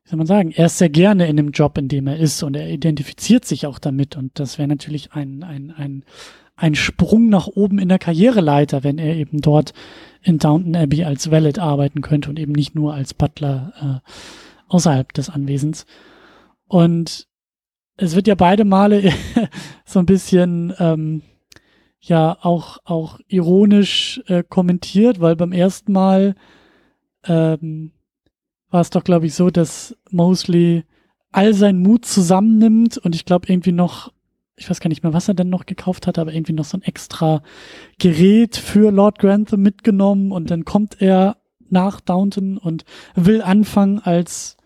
wie 0.04 0.10
soll 0.10 0.18
man 0.18 0.28
sagen, 0.28 0.52
er 0.52 0.66
ist 0.66 0.80
sehr 0.80 0.90
gerne 0.90 1.28
in 1.28 1.38
dem 1.38 1.52
Job, 1.52 1.78
in 1.78 1.88
dem 1.88 2.08
er 2.08 2.18
ist 2.18 2.42
und 2.44 2.56
er 2.56 2.70
identifiziert 2.70 3.46
sich 3.46 3.68
auch 3.68 3.78
damit 3.78 4.18
und 4.18 4.40
das 4.40 4.58
wäre 4.58 4.68
natürlich 4.68 5.14
ein, 5.14 5.44
ein, 5.44 5.72
ein, 5.72 6.06
ein 6.62 6.76
Sprung 6.76 7.30
nach 7.30 7.48
oben 7.48 7.80
in 7.80 7.90
der 7.90 7.98
Karriereleiter, 7.98 8.84
wenn 8.84 9.00
er 9.00 9.16
eben 9.16 9.42
dort 9.42 9.74
in 10.22 10.38
Downton 10.38 10.76
Abbey 10.76 11.04
als 11.04 11.32
Valet 11.32 11.58
arbeiten 11.58 12.02
könnte 12.02 12.30
und 12.30 12.38
eben 12.38 12.52
nicht 12.52 12.76
nur 12.76 12.94
als 12.94 13.16
Butler 13.16 14.02
äh, 14.06 14.10
außerhalb 14.68 15.12
des 15.12 15.32
Anwesens. 15.32 15.88
Und 16.68 17.28
es 17.98 18.16
wird 18.16 18.28
ja 18.28 18.36
beide 18.36 18.64
Male 18.64 19.12
so 19.86 19.98
ein 19.98 20.06
bisschen 20.06 20.72
ähm, 20.78 21.24
ja 22.00 22.38
auch 22.42 22.78
auch 22.86 23.20
ironisch 23.28 24.22
äh, 24.28 24.44
kommentiert, 24.48 25.20
weil 25.20 25.36
beim 25.36 25.54
ersten 25.54 25.92
Mal 25.92 26.36
ähm, 27.26 27.92
war 28.70 28.82
es 28.82 28.92
doch 28.92 29.04
glaube 29.04 29.26
ich 29.26 29.34
so, 29.34 29.50
dass 29.50 29.98
Mosley 30.12 30.84
all 31.32 31.56
seinen 31.56 31.82
Mut 31.82 32.06
zusammennimmt 32.06 33.00
und 33.00 33.16
ich 33.16 33.26
glaube 33.26 33.52
irgendwie 33.52 33.72
noch 33.72 34.12
ich 34.62 34.70
weiß 34.70 34.80
gar 34.80 34.90
nicht 34.90 35.02
mehr, 35.02 35.14
was 35.14 35.28
er 35.28 35.34
denn 35.34 35.50
noch 35.50 35.66
gekauft 35.66 36.06
hat, 36.06 36.20
aber 36.20 36.34
irgendwie 36.34 36.54
noch 36.54 36.66
so 36.66 36.78
ein 36.78 36.84
extra 36.84 37.42
Gerät 38.00 38.56
für 38.56 38.92
Lord 38.92 39.18
Grantham 39.18 39.62
mitgenommen 39.62 40.32
und 40.32 40.52
dann 40.52 40.66
kommt 40.66 41.02
er 41.02 41.38
nach 41.70 42.00
Downton 42.00 42.58
und 42.58 42.86
will 43.16 43.42
anfangen 43.42 44.00
als 44.00 44.58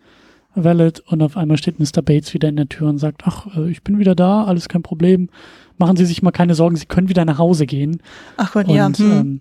Valet 0.54 1.00
und 1.00 1.22
auf 1.22 1.36
einmal 1.36 1.56
steht 1.56 1.80
Mr. 1.80 2.02
Bates 2.02 2.34
wieder 2.34 2.48
in 2.48 2.56
der 2.56 2.68
Tür 2.68 2.88
und 2.88 2.98
sagt, 2.98 3.22
ach, 3.24 3.56
äh, 3.56 3.70
ich 3.70 3.82
bin 3.82 3.98
wieder 3.98 4.14
da, 4.14 4.44
alles 4.44 4.68
kein 4.68 4.82
Problem. 4.82 5.30
Machen 5.78 5.96
Sie 5.96 6.04
sich 6.04 6.22
mal 6.22 6.30
keine 6.30 6.54
Sorgen, 6.54 6.76
Sie 6.76 6.86
können 6.86 7.08
wieder 7.08 7.24
nach 7.24 7.38
Hause 7.38 7.66
gehen. 7.66 8.02
Ach 8.36 8.52
Gott, 8.52 8.68
ja. 8.68 8.88
Hm. 8.88 8.94
Ähm, 8.98 9.40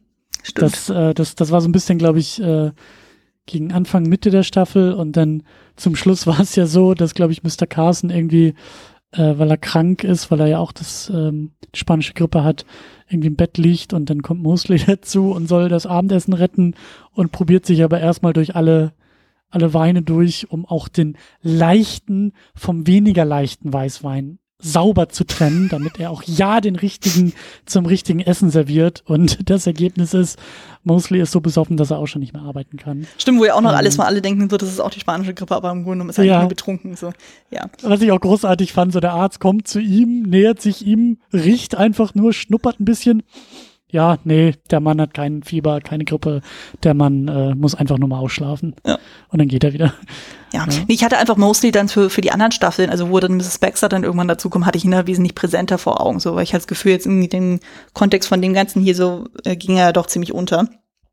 das, 0.56 0.90
äh, 0.90 1.14
das, 1.14 1.36
das 1.36 1.52
war 1.52 1.60
so 1.60 1.68
ein 1.68 1.74
bisschen, 1.74 1.98
glaube 1.98 2.20
ich, 2.20 2.42
äh, 2.42 2.72
gegen 3.46 3.72
Anfang, 3.74 4.04
Mitte 4.04 4.30
der 4.30 4.44
Staffel 4.44 4.94
und 4.94 5.18
dann 5.18 5.44
zum 5.76 5.96
Schluss 5.96 6.28
war 6.28 6.40
es 6.40 6.56
ja 6.56 6.66
so, 6.66 6.94
dass, 6.94 7.14
glaube 7.14 7.34
ich, 7.34 7.44
Mr. 7.44 7.68
Carson 7.68 8.10
irgendwie 8.10 8.54
äh, 9.16 9.38
weil 9.38 9.50
er 9.50 9.58
krank 9.58 10.04
ist, 10.04 10.32
weil 10.32 10.42
er 10.42 10.48
ja 10.48 10.60
auch 10.60 10.72
das 10.72 11.10
ähm, 11.10 11.52
die 11.74 11.80
spanische 11.80 12.14
Grippe 12.14 12.44
hat, 12.44 12.66
irgendwie 13.10 13.28
im 13.28 13.36
Bett 13.36 13.58
liegt 13.58 13.94
und 13.94 14.10
dann 14.10 14.22
kommt 14.22 14.42
Mosley 14.42 14.80
dazu 14.86 15.32
und 15.32 15.48
soll 15.48 15.70
das 15.70 15.86
Abendessen 15.86 16.34
retten 16.34 16.76
und 17.12 17.32
probiert 17.32 17.66
sich 17.66 17.84
aber 17.84 18.00
erstmal 18.00 18.34
durch 18.34 18.56
alle 18.56 18.94
alle 19.50 19.74
Weine 19.74 20.02
durch, 20.02 20.52
um 20.52 20.66
auch 20.66 20.90
den 20.90 21.18
leichten 21.42 22.34
vom 22.56 22.88
weniger 22.88 23.24
leichten 23.24 23.72
Weißwein 23.72 24.40
sauber 24.66 25.10
zu 25.10 25.24
trennen, 25.26 25.70
damit 25.70 26.00
er 26.00 26.12
auch 26.12 26.24
ja 26.24 26.60
den 26.62 26.76
richtigen 26.76 27.34
zum 27.66 27.86
richtigen 27.86 28.20
Essen 28.20 28.50
serviert. 28.50 29.04
Und 29.06 29.38
das 29.50 29.68
Ergebnis 29.68 30.14
ist, 30.14 30.40
Mosley 30.84 31.22
ist 31.22 31.32
so 31.32 31.42
besoffen, 31.42 31.78
dass 31.78 31.92
er 31.92 32.00
auch 32.00 32.08
schon 32.08 32.22
nicht 32.22 32.34
mehr 32.34 32.44
arbeiten 32.44 32.78
kann. 32.78 33.08
Stimmt, 33.18 33.40
wo 33.40 33.46
ja 33.46 33.56
auch 33.56 33.62
noch 33.62 33.72
ähm, 33.72 33.78
alles 33.78 33.98
mal 33.98 34.06
alle 34.06 34.22
denken, 34.22 34.50
so, 34.50 34.58
das 34.58 34.70
ist 34.70 34.80
auch 34.80 34.90
die 34.90 35.00
spanische 35.00 35.34
Grippe, 35.34 35.56
aber 35.56 35.72
im 35.72 35.84
Grunde 35.84 35.96
genommen 35.96 36.10
ist 36.10 36.18
er 36.18 36.26
ja. 36.26 36.40
nur 36.40 36.50
betrunken. 36.50 36.96
So. 36.96 37.12
Ja. 37.50 37.70
Was 37.82 38.02
ich 38.02 38.12
auch 38.12 38.20
großartig 38.20 38.74
fand, 38.74 38.94
so 38.94 39.00
der 39.00 39.14
Arzt 39.14 39.40
kommt 39.40 39.68
zu 39.68 39.80
ihm, 39.80 40.24
nähert 40.24 40.62
sich 40.62 40.86
ihm, 40.86 41.18
riecht 41.34 41.76
einfach 41.76 42.16
nur, 42.16 42.34
schnuppert 42.34 42.80
ein 42.80 42.86
bisschen 42.86 43.24
ja, 43.96 44.18
nee, 44.26 44.54
der 44.70 44.82
Mann 44.82 45.00
hat 45.00 45.14
keinen 45.14 45.42
Fieber, 45.42 45.80
keine 45.80 46.04
Grippe, 46.04 46.42
der 46.84 46.94
Mann 46.94 47.30
äh, 47.30 47.56
muss 47.56 47.76
einfach 47.76 47.98
nur 47.98 48.10
mal 48.10 48.20
ausschlafen. 48.20 48.76
Ja. 48.86 49.00
Und 49.30 49.40
dann 49.40 49.48
geht 49.48 49.64
er 49.64 49.72
wieder. 49.72 49.94
Ja, 50.54 50.68
ja. 50.70 50.84
Ich 50.88 51.04
hatte 51.04 51.18
einfach 51.18 51.38
mostly 51.38 51.72
dann 51.72 51.88
für, 51.88 52.10
für 52.10 52.20
die 52.20 52.32
anderen 52.32 52.52
Staffeln, 52.52 52.90
also 52.90 53.10
wo 53.10 53.20
dann 53.22 53.38
Mrs. 53.38 53.60
Baxter 53.60 53.88
dann 53.88 54.04
irgendwann 54.04 54.28
dazukommt, 54.28 54.66
hatte 54.66 54.78
ich 54.78 54.84
ihn 54.84 54.92
da 54.92 55.08
wesentlich 55.08 55.34
präsenter 55.34 55.78
vor 55.78 56.02
Augen, 56.02 56.20
so, 56.20 56.36
weil 56.36 56.44
ich 56.44 56.50
hatte 56.50 56.64
das 56.64 56.68
Gefühl, 56.68 56.92
jetzt 56.92 57.06
irgendwie 57.06 57.30
den 57.30 57.62
Kontext 57.94 58.28
von 58.28 58.42
dem 58.42 58.54
Ganzen 58.54 58.82
hier 58.82 58.96
so 58.96 59.30
äh, 59.46 59.56
ging 59.56 59.78
er 59.78 59.94
doch 59.94 60.08
ziemlich 60.08 60.34
unter. 60.34 60.68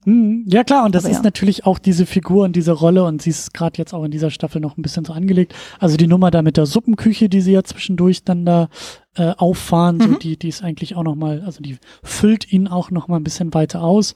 Mhm. 0.04 0.44
Ja 0.48 0.64
klar, 0.64 0.84
und 0.84 0.94
das 0.94 1.04
Aber 1.04 1.12
ist 1.12 1.18
ja. 1.18 1.22
natürlich 1.22 1.64
auch 1.64 1.78
diese 1.78 2.06
Figur 2.06 2.44
und 2.44 2.56
diese 2.56 2.72
Rolle 2.72 3.04
und 3.04 3.22
sie 3.22 3.30
ist 3.30 3.54
gerade 3.54 3.78
jetzt 3.78 3.94
auch 3.94 4.04
in 4.04 4.10
dieser 4.10 4.30
Staffel 4.30 4.60
noch 4.60 4.76
ein 4.76 4.82
bisschen 4.82 5.04
so 5.04 5.12
angelegt. 5.12 5.54
Also 5.78 5.96
die 5.96 6.06
Nummer 6.06 6.30
da 6.30 6.42
mit 6.42 6.56
der 6.56 6.66
Suppenküche, 6.66 7.28
die 7.28 7.40
sie 7.40 7.52
ja 7.52 7.62
zwischendurch 7.62 8.24
dann 8.24 8.44
da 8.44 8.68
äh, 9.14 9.32
auffahren, 9.36 9.96
mhm. 9.98 10.02
so 10.02 10.14
die, 10.18 10.36
die 10.36 10.48
ist 10.48 10.62
eigentlich 10.62 10.96
auch 10.96 11.04
noch 11.04 11.14
mal, 11.14 11.42
also 11.42 11.62
die 11.62 11.78
füllt 12.02 12.52
ihn 12.52 12.68
auch 12.68 12.90
noch 12.90 13.08
mal 13.08 13.16
ein 13.16 13.24
bisschen 13.24 13.54
weiter 13.54 13.82
aus. 13.82 14.14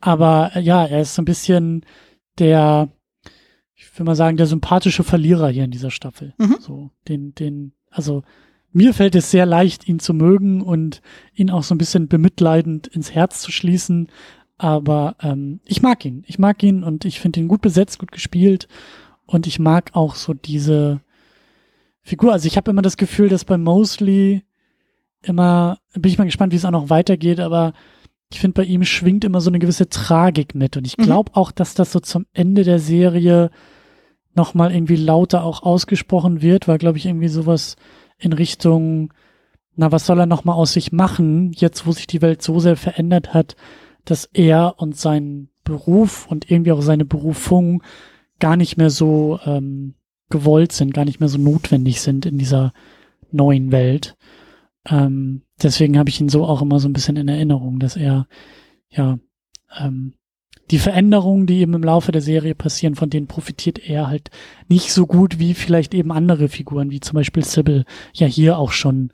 Aber 0.00 0.52
äh, 0.54 0.60
ja, 0.60 0.84
er 0.84 1.02
ist 1.02 1.14
so 1.14 1.22
ein 1.22 1.26
bisschen 1.26 1.84
der, 2.38 2.88
ich 3.74 3.98
will 3.98 4.06
mal 4.06 4.16
sagen, 4.16 4.36
der 4.36 4.46
sympathische 4.46 5.04
Verlierer 5.04 5.48
hier 5.48 5.64
in 5.64 5.70
dieser 5.70 5.90
Staffel. 5.90 6.34
Mhm. 6.38 6.56
So 6.60 6.90
den, 7.08 7.34
den, 7.34 7.72
also 7.90 8.22
mir 8.72 8.92
fällt 8.92 9.14
es 9.14 9.30
sehr 9.30 9.46
leicht, 9.46 9.88
ihn 9.88 10.00
zu 10.00 10.12
mögen 10.12 10.60
und 10.60 11.00
ihn 11.34 11.50
auch 11.50 11.62
so 11.62 11.74
ein 11.74 11.78
bisschen 11.78 12.08
bemitleidend 12.08 12.86
ins 12.86 13.10
Herz 13.10 13.40
zu 13.40 13.50
schließen. 13.50 14.08
Aber 14.58 15.16
ähm, 15.20 15.60
ich 15.64 15.82
mag 15.82 16.04
ihn. 16.04 16.24
Ich 16.26 16.38
mag 16.38 16.62
ihn 16.62 16.82
und 16.82 17.04
ich 17.04 17.20
finde 17.20 17.40
ihn 17.40 17.48
gut 17.48 17.60
besetzt, 17.60 17.98
gut 17.98 18.12
gespielt. 18.12 18.68
Und 19.26 19.46
ich 19.46 19.58
mag 19.58 19.90
auch 19.94 20.14
so 20.14 20.34
diese 20.34 21.00
Figur. 22.02 22.32
Also 22.32 22.46
ich 22.46 22.56
habe 22.56 22.70
immer 22.70 22.82
das 22.82 22.96
Gefühl, 22.96 23.28
dass 23.28 23.44
bei 23.44 23.58
Mosley 23.58 24.44
immer, 25.22 25.78
bin 25.92 26.10
ich 26.10 26.18
mal 26.18 26.24
gespannt, 26.24 26.52
wie 26.52 26.56
es 26.56 26.64
auch 26.64 26.70
noch 26.70 26.90
weitergeht, 26.90 27.40
aber 27.40 27.72
ich 28.32 28.40
finde, 28.40 28.54
bei 28.54 28.64
ihm 28.64 28.84
schwingt 28.84 29.24
immer 29.24 29.40
so 29.40 29.50
eine 29.50 29.58
gewisse 29.58 29.88
Tragik 29.88 30.54
mit. 30.54 30.76
Und 30.76 30.86
ich 30.86 30.96
glaube 30.96 31.30
mhm. 31.32 31.36
auch, 31.36 31.52
dass 31.52 31.74
das 31.74 31.92
so 31.92 32.00
zum 32.00 32.26
Ende 32.32 32.64
der 32.64 32.78
Serie 32.78 33.50
nochmal 34.34 34.72
irgendwie 34.72 34.96
lauter 34.96 35.44
auch 35.44 35.62
ausgesprochen 35.62 36.42
wird, 36.42 36.68
weil, 36.68 36.78
glaube 36.78 36.98
ich, 36.98 37.06
irgendwie 37.06 37.28
sowas 37.28 37.76
in 38.18 38.32
Richtung, 38.32 39.12
na, 39.74 39.92
was 39.92 40.06
soll 40.06 40.20
er 40.20 40.26
nochmal 40.26 40.56
aus 40.56 40.72
sich 40.72 40.92
machen, 40.92 41.52
jetzt 41.52 41.86
wo 41.86 41.92
sich 41.92 42.06
die 42.06 42.22
Welt 42.22 42.42
so 42.42 42.58
sehr 42.58 42.76
verändert 42.76 43.32
hat, 43.32 43.56
dass 44.06 44.24
er 44.32 44.76
und 44.78 44.96
sein 44.96 45.48
Beruf 45.64 46.26
und 46.28 46.50
irgendwie 46.50 46.72
auch 46.72 46.80
seine 46.80 47.04
Berufung 47.04 47.82
gar 48.38 48.56
nicht 48.56 48.76
mehr 48.76 48.90
so 48.90 49.38
ähm, 49.44 49.94
gewollt 50.30 50.72
sind, 50.72 50.94
gar 50.94 51.04
nicht 51.04 51.20
mehr 51.20 51.28
so 51.28 51.38
notwendig 51.38 52.00
sind 52.00 52.26
in 52.26 52.38
dieser 52.38 52.72
neuen 53.30 53.72
Welt. 53.72 54.16
Ähm, 54.88 55.42
deswegen 55.62 55.98
habe 55.98 56.08
ich 56.08 56.20
ihn 56.20 56.28
so 56.28 56.44
auch 56.44 56.62
immer 56.62 56.80
so 56.80 56.88
ein 56.88 56.92
bisschen 56.92 57.16
in 57.16 57.28
Erinnerung, 57.28 57.78
dass 57.78 57.96
er 57.96 58.26
ja 58.88 59.18
ähm, 59.78 60.14
die 60.70 60.78
Veränderungen, 60.78 61.46
die 61.46 61.58
eben 61.58 61.74
im 61.74 61.84
Laufe 61.84 62.10
der 62.12 62.22
Serie 62.22 62.54
passieren, 62.54 62.96
von 62.96 63.10
denen 63.10 63.28
profitiert 63.28 63.78
er 63.78 64.08
halt 64.08 64.30
nicht 64.68 64.92
so 64.92 65.06
gut 65.06 65.38
wie 65.38 65.54
vielleicht 65.54 65.94
eben 65.94 66.10
andere 66.10 66.48
Figuren, 66.48 66.90
wie 66.90 67.00
zum 67.00 67.14
Beispiel 67.14 67.44
Sybil, 67.44 67.84
ja 68.14 68.26
hier 68.26 68.58
auch 68.58 68.72
schon 68.72 69.10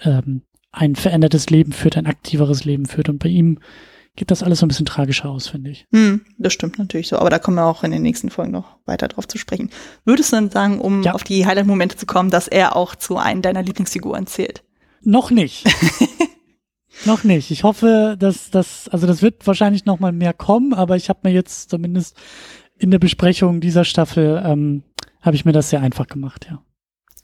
ähm, 0.00 0.42
ein 0.70 0.94
verändertes 0.94 1.50
Leben 1.50 1.72
führt, 1.72 1.96
ein 1.96 2.06
aktiveres 2.06 2.64
Leben 2.64 2.86
führt. 2.86 3.08
Und 3.08 3.18
bei 3.18 3.28
ihm 3.28 3.58
geht 4.16 4.30
das 4.30 4.42
alles 4.42 4.58
so 4.58 4.66
ein 4.66 4.68
bisschen 4.68 4.86
tragischer 4.86 5.30
aus, 5.30 5.48
finde 5.48 5.70
ich. 5.70 5.86
Hm, 5.92 6.22
das 6.38 6.52
stimmt 6.52 6.78
natürlich 6.78 7.08
so, 7.08 7.18
aber 7.18 7.30
da 7.30 7.38
kommen 7.38 7.56
wir 7.56 7.64
auch 7.64 7.82
in 7.82 7.90
den 7.90 8.02
nächsten 8.02 8.30
Folgen 8.30 8.52
noch 8.52 8.76
weiter 8.84 9.08
drauf 9.08 9.26
zu 9.26 9.38
sprechen. 9.38 9.70
Würdest 10.04 10.32
du 10.32 10.36
dann 10.36 10.50
sagen, 10.50 10.80
um 10.80 11.02
ja. 11.02 11.12
auf 11.12 11.24
die 11.24 11.46
Highlight-Momente 11.46 11.96
zu 11.96 12.06
kommen, 12.06 12.30
dass 12.30 12.48
er 12.48 12.76
auch 12.76 12.94
zu 12.94 13.16
einem 13.16 13.42
deiner 13.42 13.62
Lieblingsfiguren 13.62 14.26
zählt? 14.26 14.64
Noch 15.02 15.30
nicht. 15.30 15.64
noch 17.06 17.24
nicht. 17.24 17.50
Ich 17.50 17.64
hoffe, 17.64 18.16
dass 18.18 18.50
das, 18.50 18.88
also 18.88 19.06
das 19.06 19.22
wird 19.22 19.46
wahrscheinlich 19.46 19.86
noch 19.86 19.98
mal 19.98 20.12
mehr 20.12 20.34
kommen, 20.34 20.74
aber 20.74 20.96
ich 20.96 21.08
habe 21.08 21.20
mir 21.24 21.32
jetzt 21.32 21.70
zumindest 21.70 22.16
in 22.78 22.90
der 22.90 22.98
Besprechung 22.98 23.60
dieser 23.60 23.84
Staffel 23.84 24.42
ähm, 24.44 24.82
habe 25.22 25.36
ich 25.36 25.44
mir 25.44 25.52
das 25.52 25.70
sehr 25.70 25.80
einfach 25.80 26.06
gemacht, 26.06 26.46
ja. 26.50 26.62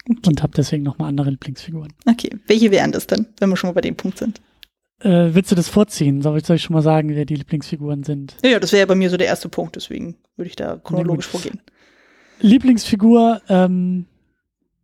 Okay. 0.09 0.21
Und 0.27 0.43
habe 0.43 0.53
deswegen 0.57 0.85
noch 0.85 0.97
mal 0.97 1.09
andere 1.09 1.29
Lieblingsfiguren. 1.29 1.93
Okay, 2.07 2.31
welche 2.47 2.71
wären 2.71 2.93
das 2.93 3.07
denn, 3.07 3.27
wenn 3.41 3.51
wir 3.51 3.57
schon 3.57 3.69
mal 3.69 3.75
bei 3.75 3.83
dem 3.83 3.95
Punkt 3.97 4.17
sind? 4.17 4.41
Äh, 5.01 5.35
willst 5.35 5.51
du 5.51 5.55
das 5.55 5.69
vorziehen? 5.69 6.23
Soll 6.23 6.39
ich, 6.39 6.47
soll 6.47 6.57
ich 6.57 6.63
schon 6.63 6.75
mal 6.75 6.83
sagen, 6.83 7.15
wer 7.15 7.25
die 7.25 7.37
Lieblingsfiguren 7.37 8.03
sind? 8.03 8.37
Ja, 8.43 8.51
ja 8.51 8.61
das 8.61 8.73
wäre 8.73 8.81
ja 8.81 8.87
bei 8.87 8.95
mir 8.95 9.11
so 9.11 9.17
der 9.17 9.29
erste 9.29 9.49
Punkt, 9.49 9.77
deswegen 9.77 10.17
würde 10.37 10.49
ich 10.49 10.57
da 10.57 10.77
chronologisch 10.77 11.27
ja, 11.27 11.39
vorgehen. 11.39 11.61
Lieblingsfigur, 12.41 13.43
ähm, 13.49 14.07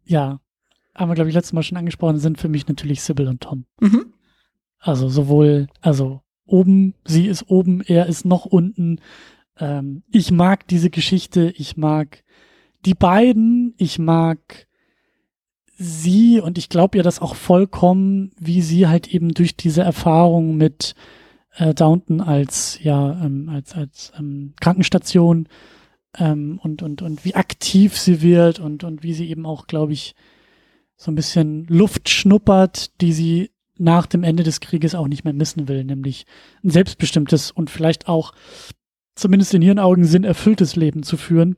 ja, 0.05 0.41
haben 0.95 1.11
wir, 1.11 1.15
glaube 1.15 1.31
ich, 1.31 1.35
letztes 1.35 1.53
Mal 1.53 1.63
schon 1.63 1.79
angesprochen, 1.79 2.19
sind 2.19 2.39
für 2.39 2.49
mich 2.49 2.69
natürlich 2.69 3.03
Sybil 3.03 3.29
und 3.29 3.41
Tom. 3.41 3.67
Mhm. 3.81 4.13
Also 4.79 5.09
sowohl, 5.09 5.69
also 5.81 6.21
oben, 6.47 6.95
sie 7.05 7.27
ist 7.27 7.49
oben, 7.49 7.81
er 7.81 8.07
ist 8.07 8.25
noch 8.25 8.45
unten. 8.45 9.01
Ähm, 9.59 10.03
ich 10.11 10.31
mag 10.31 10.69
diese 10.69 10.91
Geschichte, 10.91 11.53
ich 11.57 11.77
mag 11.77 12.23
die 12.85 12.95
beiden, 12.95 13.75
ich 13.79 13.99
mag 13.99 14.67
sie, 15.77 16.41
und 16.41 16.59
ich 16.59 16.69
glaube 16.69 16.97
ihr 16.97 17.03
das 17.03 17.21
auch 17.21 17.35
vollkommen, 17.35 18.33
wie 18.39 18.63
sie 18.63 18.87
halt 18.87 19.09
eben 19.09 19.35
durch 19.35 19.57
diese 19.57 19.83
Erfahrung 19.83 20.57
mit 20.57 20.95
äh, 21.57 21.75
Downton 21.75 22.21
als, 22.21 22.79
ja, 22.83 23.25
ähm, 23.25 23.49
als, 23.49 23.75
als 23.75 24.13
ähm, 24.19 24.55
Krankenstation 24.61 25.49
ähm, 26.19 26.61
und, 26.63 26.83
und, 26.83 27.03
und 27.03 27.25
wie 27.25 27.35
aktiv 27.35 27.99
sie 27.99 28.23
wird 28.23 28.61
und, 28.61 28.85
und 28.85 29.03
wie 29.03 29.15
sie 29.15 29.29
eben 29.29 29.47
auch, 29.47 29.67
glaube 29.67 29.93
ich, 29.93 30.15
so 30.97 31.11
ein 31.11 31.17
bisschen 31.17 31.67
Luft 31.69 32.09
schnuppert, 32.09 33.01
die 33.01 33.13
sie 33.13 33.51
nach 33.77 34.07
dem 34.07 34.23
Ende 34.23 34.45
des 34.45 34.61
Krieges 34.61 34.95
auch 34.95 35.09
nicht 35.09 35.25
mehr 35.25 35.33
missen 35.33 35.67
will, 35.67 35.85
nämlich 35.85 36.27
ein 36.63 36.71
selbstbestimmtes 36.71 37.51
und 37.51 37.71
vielleicht 37.71 38.09
auch 38.09 38.33
zumindest 39.17 39.55
in 39.55 39.63
ihren 39.63 39.81
Augen 39.81 40.05
sinn 40.05 40.25
erfülltes 40.25 40.77
Leben 40.77 41.03
zu 41.03 41.17
führen 41.17 41.57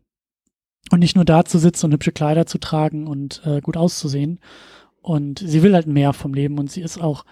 und 0.91 1.01
nicht 1.01 1.17
nur 1.17 1.25
da 1.25 1.45
zu 1.45 1.59
sitzen 1.59 1.87
und 1.87 1.93
hübsche 1.93 2.13
Kleider 2.13 2.47
zu 2.47 2.59
tragen 2.59 3.07
und 3.07 3.43
äh, 3.45 3.61
gut 3.61 3.77
auszusehen. 3.77 4.41
Und 5.03 5.39
sie 5.39 5.63
will 5.63 5.75
halt 5.75 5.87
mehr 5.87 6.13
vom 6.13 6.35
Leben 6.35 6.59
und 6.59 6.71
sie 6.71 6.81
ist 6.81 7.01
auch 7.01 7.25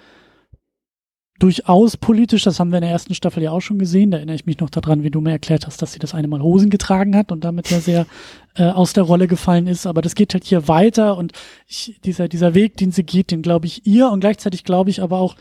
durchaus 1.40 1.96
politisch, 1.96 2.44
das 2.44 2.60
haben 2.60 2.70
wir 2.70 2.78
in 2.78 2.82
der 2.82 2.92
ersten 2.92 3.14
Staffel 3.14 3.42
ja 3.42 3.50
auch 3.50 3.60
schon 3.60 3.78
gesehen, 3.78 4.12
da 4.12 4.18
erinnere 4.18 4.36
ich 4.36 4.46
mich 4.46 4.60
noch 4.60 4.70
daran, 4.70 5.02
wie 5.02 5.10
du 5.10 5.20
mir 5.20 5.32
erklärt 5.32 5.66
hast, 5.66 5.82
dass 5.82 5.92
sie 5.92 5.98
das 5.98 6.14
eine 6.14 6.28
Mal 6.28 6.40
Hosen 6.40 6.70
getragen 6.70 7.16
hat 7.16 7.32
und 7.32 7.42
damit 7.42 7.70
ja 7.70 7.80
sehr 7.80 8.06
äh, 8.54 8.64
aus 8.64 8.92
der 8.92 9.02
Rolle 9.02 9.26
gefallen 9.26 9.66
ist, 9.66 9.86
aber 9.86 10.00
das 10.00 10.14
geht 10.14 10.32
halt 10.32 10.44
hier 10.44 10.68
weiter 10.68 11.16
und 11.16 11.32
ich, 11.66 12.00
dieser, 12.04 12.28
dieser 12.28 12.54
Weg, 12.54 12.76
den 12.76 12.92
sie 12.92 13.02
geht, 13.02 13.32
den 13.32 13.42
glaube 13.42 13.66
ich 13.66 13.84
ihr 13.86 14.10
und 14.10 14.20
gleichzeitig 14.20 14.62
glaube 14.62 14.90
ich 14.90 15.02
aber 15.02 15.18
auch 15.18 15.34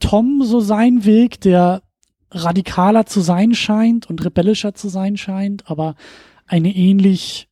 Tom 0.00 0.42
so 0.42 0.60
sein 0.60 1.04
Weg, 1.04 1.40
der 1.42 1.82
radikaler 2.30 3.06
zu 3.06 3.20
sein 3.20 3.54
scheint 3.54 4.08
und 4.08 4.24
rebellischer 4.24 4.74
zu 4.74 4.88
sein 4.88 5.16
scheint, 5.16 5.70
aber 5.70 5.96
eine 6.46 6.74
ähnlich 6.74 7.48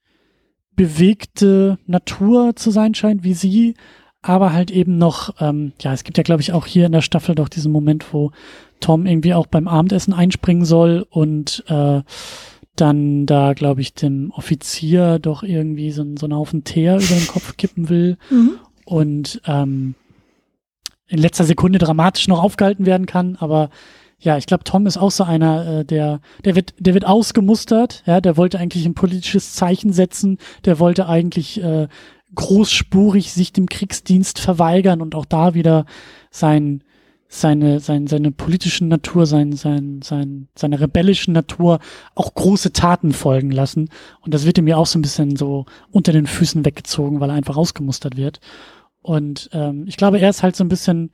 bewegte 0.76 1.78
Natur 1.86 2.56
zu 2.56 2.70
sein 2.70 2.94
scheint 2.94 3.22
wie 3.24 3.34
sie, 3.34 3.74
aber 4.22 4.52
halt 4.52 4.70
eben 4.70 4.98
noch, 4.98 5.34
ähm, 5.40 5.72
ja, 5.80 5.92
es 5.92 6.02
gibt 6.02 6.16
ja, 6.16 6.24
glaube 6.24 6.40
ich, 6.40 6.52
auch 6.52 6.66
hier 6.66 6.86
in 6.86 6.92
der 6.92 7.02
Staffel 7.02 7.34
doch 7.34 7.48
diesen 7.48 7.70
Moment, 7.70 8.12
wo 8.12 8.32
Tom 8.80 9.06
irgendwie 9.06 9.34
auch 9.34 9.46
beim 9.46 9.68
Abendessen 9.68 10.14
einspringen 10.14 10.64
soll 10.64 11.06
und 11.10 11.62
äh, 11.68 12.02
dann 12.76 13.26
da, 13.26 13.52
glaube 13.52 13.82
ich, 13.82 13.94
dem 13.94 14.30
Offizier 14.32 15.18
doch 15.18 15.42
irgendwie 15.42 15.92
so, 15.92 16.04
so 16.18 16.26
einen 16.26 16.34
Haufen 16.34 16.64
Teer 16.64 16.96
über 16.96 17.14
den 17.14 17.26
Kopf 17.28 17.56
kippen 17.56 17.88
will 17.88 18.16
mhm. 18.30 18.58
und 18.84 19.40
ähm, 19.46 19.94
in 21.06 21.18
letzter 21.18 21.44
Sekunde 21.44 21.78
dramatisch 21.78 22.26
noch 22.26 22.42
aufgehalten 22.42 22.86
werden 22.86 23.06
kann, 23.06 23.36
aber 23.36 23.70
ja, 24.18 24.38
ich 24.38 24.46
glaube, 24.46 24.64
Tom 24.64 24.86
ist 24.86 24.96
auch 24.96 25.10
so 25.10 25.24
einer, 25.24 25.80
äh, 25.80 25.84
der, 25.84 26.20
der 26.44 26.56
wird, 26.56 26.74
der 26.78 26.94
wird 26.94 27.06
ausgemustert, 27.06 28.02
ja, 28.06 28.20
der 28.20 28.36
wollte 28.36 28.58
eigentlich 28.58 28.86
ein 28.86 28.94
politisches 28.94 29.54
Zeichen 29.54 29.92
setzen, 29.92 30.38
der 30.64 30.78
wollte 30.78 31.08
eigentlich 31.08 31.62
äh, 31.62 31.88
großspurig 32.34 33.32
sich 33.32 33.52
dem 33.52 33.68
Kriegsdienst 33.68 34.38
verweigern 34.38 35.00
und 35.00 35.14
auch 35.14 35.24
da 35.24 35.54
wieder 35.54 35.86
sein, 36.30 36.82
seine, 37.28 37.80
sein, 37.80 38.06
seine 38.06 38.30
politischen 38.30 38.88
Natur, 38.88 39.26
sein, 39.26 39.52
sein, 39.52 40.00
sein, 40.02 40.48
seine 40.54 40.80
rebellischen 40.80 41.34
Natur 41.34 41.80
auch 42.14 42.34
große 42.34 42.72
Taten 42.72 43.12
folgen 43.12 43.50
lassen. 43.50 43.90
Und 44.20 44.34
das 44.34 44.46
wird 44.46 44.58
ihm 44.58 44.68
ja 44.68 44.76
auch 44.76 44.86
so 44.86 44.98
ein 44.98 45.02
bisschen 45.02 45.36
so 45.36 45.66
unter 45.90 46.12
den 46.12 46.26
Füßen 46.26 46.64
weggezogen, 46.64 47.20
weil 47.20 47.30
er 47.30 47.36
einfach 47.36 47.56
ausgemustert 47.56 48.16
wird. 48.16 48.40
Und 49.02 49.50
ähm, 49.52 49.84
ich 49.86 49.96
glaube, 49.96 50.18
er 50.18 50.30
ist 50.30 50.42
halt 50.42 50.56
so 50.56 50.64
ein 50.64 50.68
bisschen 50.68 51.10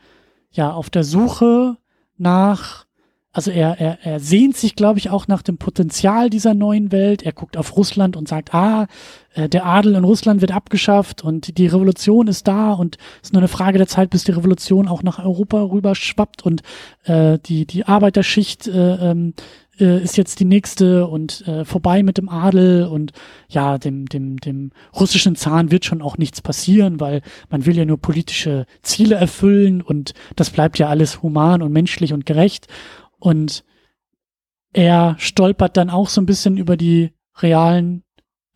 ja 0.50 0.72
auf 0.72 0.90
der 0.90 1.04
Suche 1.04 1.76
nach 2.18 2.86
also 3.32 3.52
er, 3.52 3.80
er, 3.80 3.98
er 4.02 4.18
sehnt 4.18 4.56
sich, 4.56 4.74
glaube 4.74 4.98
ich, 4.98 5.08
auch 5.08 5.28
nach 5.28 5.42
dem 5.42 5.56
Potenzial 5.56 6.30
dieser 6.30 6.52
neuen 6.52 6.90
Welt. 6.90 7.22
Er 7.22 7.32
guckt 7.32 7.56
auf 7.56 7.76
Russland 7.76 8.16
und 8.16 8.26
sagt, 8.26 8.52
ah, 8.54 8.88
äh, 9.34 9.48
der 9.48 9.66
Adel 9.66 9.94
in 9.94 10.02
Russland 10.02 10.40
wird 10.40 10.52
abgeschafft 10.52 11.22
und 11.22 11.56
die 11.56 11.68
Revolution 11.68 12.26
ist 12.26 12.48
da 12.48 12.72
und 12.72 12.96
es 13.22 13.28
ist 13.28 13.32
nur 13.32 13.40
eine 13.40 13.48
Frage 13.48 13.78
der 13.78 13.86
Zeit, 13.86 14.10
bis 14.10 14.24
die 14.24 14.32
Revolution 14.32 14.88
auch 14.88 15.04
nach 15.04 15.24
Europa 15.24 15.62
rüber 15.62 15.94
schwappt 15.94 16.42
und 16.44 16.62
äh, 17.04 17.38
die, 17.38 17.66
die 17.66 17.86
Arbeiterschicht 17.86 18.66
äh, 18.66 19.10
ähm, 19.10 19.34
äh, 19.80 20.02
ist 20.02 20.16
jetzt 20.16 20.40
die 20.40 20.44
nächste 20.44 21.06
und 21.06 21.46
äh, 21.46 21.64
vorbei 21.64 22.02
mit 22.02 22.18
dem 22.18 22.28
Adel 22.28 22.86
und 22.86 23.12
ja, 23.48 23.78
dem, 23.78 24.06
dem, 24.06 24.38
dem 24.38 24.72
russischen 24.98 25.36
Zahn 25.36 25.70
wird 25.70 25.84
schon 25.84 26.02
auch 26.02 26.18
nichts 26.18 26.42
passieren, 26.42 27.00
weil 27.00 27.22
man 27.48 27.66
will 27.66 27.76
ja 27.76 27.84
nur 27.84 27.98
politische 27.98 28.66
Ziele 28.82 29.14
erfüllen 29.14 29.80
und 29.80 30.12
das 30.36 30.50
bleibt 30.50 30.78
ja 30.78 30.88
alles 30.88 31.22
human 31.22 31.62
und 31.62 31.72
menschlich 31.72 32.12
und 32.12 32.26
gerecht. 32.26 32.66
Und 33.20 33.64
er 34.72 35.16
stolpert 35.18 35.76
dann 35.76 35.90
auch 35.90 36.08
so 36.08 36.20
ein 36.20 36.26
bisschen 36.26 36.56
über 36.56 36.76
die 36.76 37.12
realen 37.36 38.02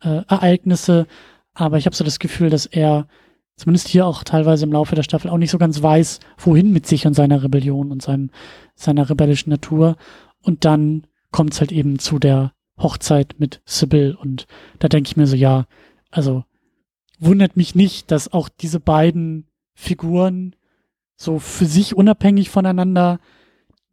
äh, 0.01 0.23
Ereignisse, 0.27 1.07
aber 1.53 1.77
ich 1.77 1.85
habe 1.85 1.95
so 1.95 2.03
das 2.03 2.19
Gefühl, 2.19 2.49
dass 2.49 2.65
er 2.65 3.07
zumindest 3.55 3.87
hier 3.87 4.05
auch 4.05 4.23
teilweise 4.23 4.65
im 4.65 4.73
Laufe 4.73 4.95
der 4.95 5.03
Staffel 5.03 5.29
auch 5.29 5.37
nicht 5.37 5.51
so 5.51 5.57
ganz 5.57 5.81
weiß, 5.81 6.19
wohin 6.37 6.71
mit 6.71 6.85
sich 6.85 7.07
und 7.07 7.13
seiner 7.13 7.41
Rebellion 7.41 7.91
und 7.91 8.01
seinem, 8.01 8.29
seiner 8.75 9.09
rebellischen 9.09 9.49
Natur. 9.49 9.95
Und 10.41 10.65
dann 10.65 11.07
kommt 11.31 11.53
es 11.53 11.61
halt 11.61 11.71
eben 11.71 11.99
zu 11.99 12.19
der 12.19 12.51
Hochzeit 12.77 13.35
mit 13.37 13.61
Sybil 13.65 14.17
und 14.19 14.47
da 14.79 14.89
denke 14.89 15.07
ich 15.07 15.15
mir 15.15 15.27
so, 15.27 15.37
ja, 15.37 15.65
also 16.11 16.43
wundert 17.19 17.55
mich 17.55 17.75
nicht, 17.75 18.11
dass 18.11 18.33
auch 18.33 18.49
diese 18.49 18.81
beiden 18.81 19.47
Figuren 19.73 20.55
so 21.15 21.39
für 21.39 21.65
sich 21.65 21.95
unabhängig 21.95 22.49
voneinander 22.49 23.19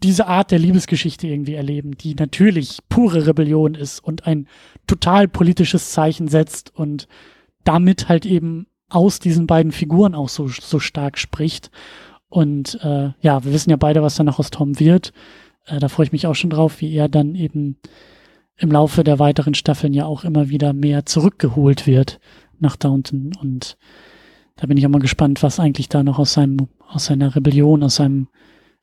diese 0.03 0.27
Art 0.27 0.51
der 0.51 0.59
Liebesgeschichte 0.59 1.27
irgendwie 1.27 1.55
erleben, 1.55 1.97
die 1.97 2.15
natürlich 2.15 2.79
pure 2.89 3.27
Rebellion 3.27 3.75
ist 3.75 4.01
und 4.01 4.27
ein 4.27 4.47
total 4.87 5.29
politisches 5.29 5.91
Zeichen 5.91 6.29
setzt 6.29 6.75
und 6.75 7.09
damit 7.65 8.09
halt 8.09 8.27
eben 8.27 8.67
aus 8.89 9.21
diesen 9.21 9.47
beiden 9.47 9.73
Figuren 9.73 10.15
auch 10.15 10.29
so, 10.29 10.49
so 10.49 10.79
stark 10.79 11.19
spricht. 11.19 11.71
Und 12.29 12.79
äh, 12.83 13.11
ja, 13.21 13.45
wir 13.45 13.53
wissen 13.53 13.71
ja 13.71 13.77
beide, 13.77 14.03
was 14.03 14.17
danach 14.17 14.39
aus 14.39 14.51
Tom 14.51 14.79
wird. 14.79 15.13
Äh, 15.67 15.79
da 15.79 15.89
freue 15.89 16.07
ich 16.07 16.13
mich 16.13 16.27
auch 16.27 16.35
schon 16.35 16.51
drauf, 16.51 16.81
wie 16.81 16.93
er 16.95 17.09
dann 17.09 17.35
eben 17.35 17.79
im 18.57 18.71
Laufe 18.71 19.05
der 19.05 19.19
weiteren 19.19 19.55
Staffeln 19.55 19.95
ja 19.95 20.07
auch 20.07 20.25
immer 20.25 20.49
wieder 20.49 20.73
mehr 20.73 21.07
zurückgeholt 21.07 21.87
wird 21.87 22.21
nach 22.59 22.77
da 22.77 22.89
unten. 22.89 23.33
Und 23.41 23.77
da 24.57 24.67
bin 24.67 24.77
ich 24.77 24.87
auch 24.87 24.91
mal 24.91 24.99
gespannt, 24.99 25.43
was 25.43 25.59
eigentlich 25.59 25.89
da 25.89 26.03
noch 26.03 26.19
aus 26.19 26.35
seinem, 26.35 26.69
aus 26.89 27.07
seiner 27.07 27.35
Rebellion, 27.35 27.83
aus 27.83 27.97
seinem 27.97 28.29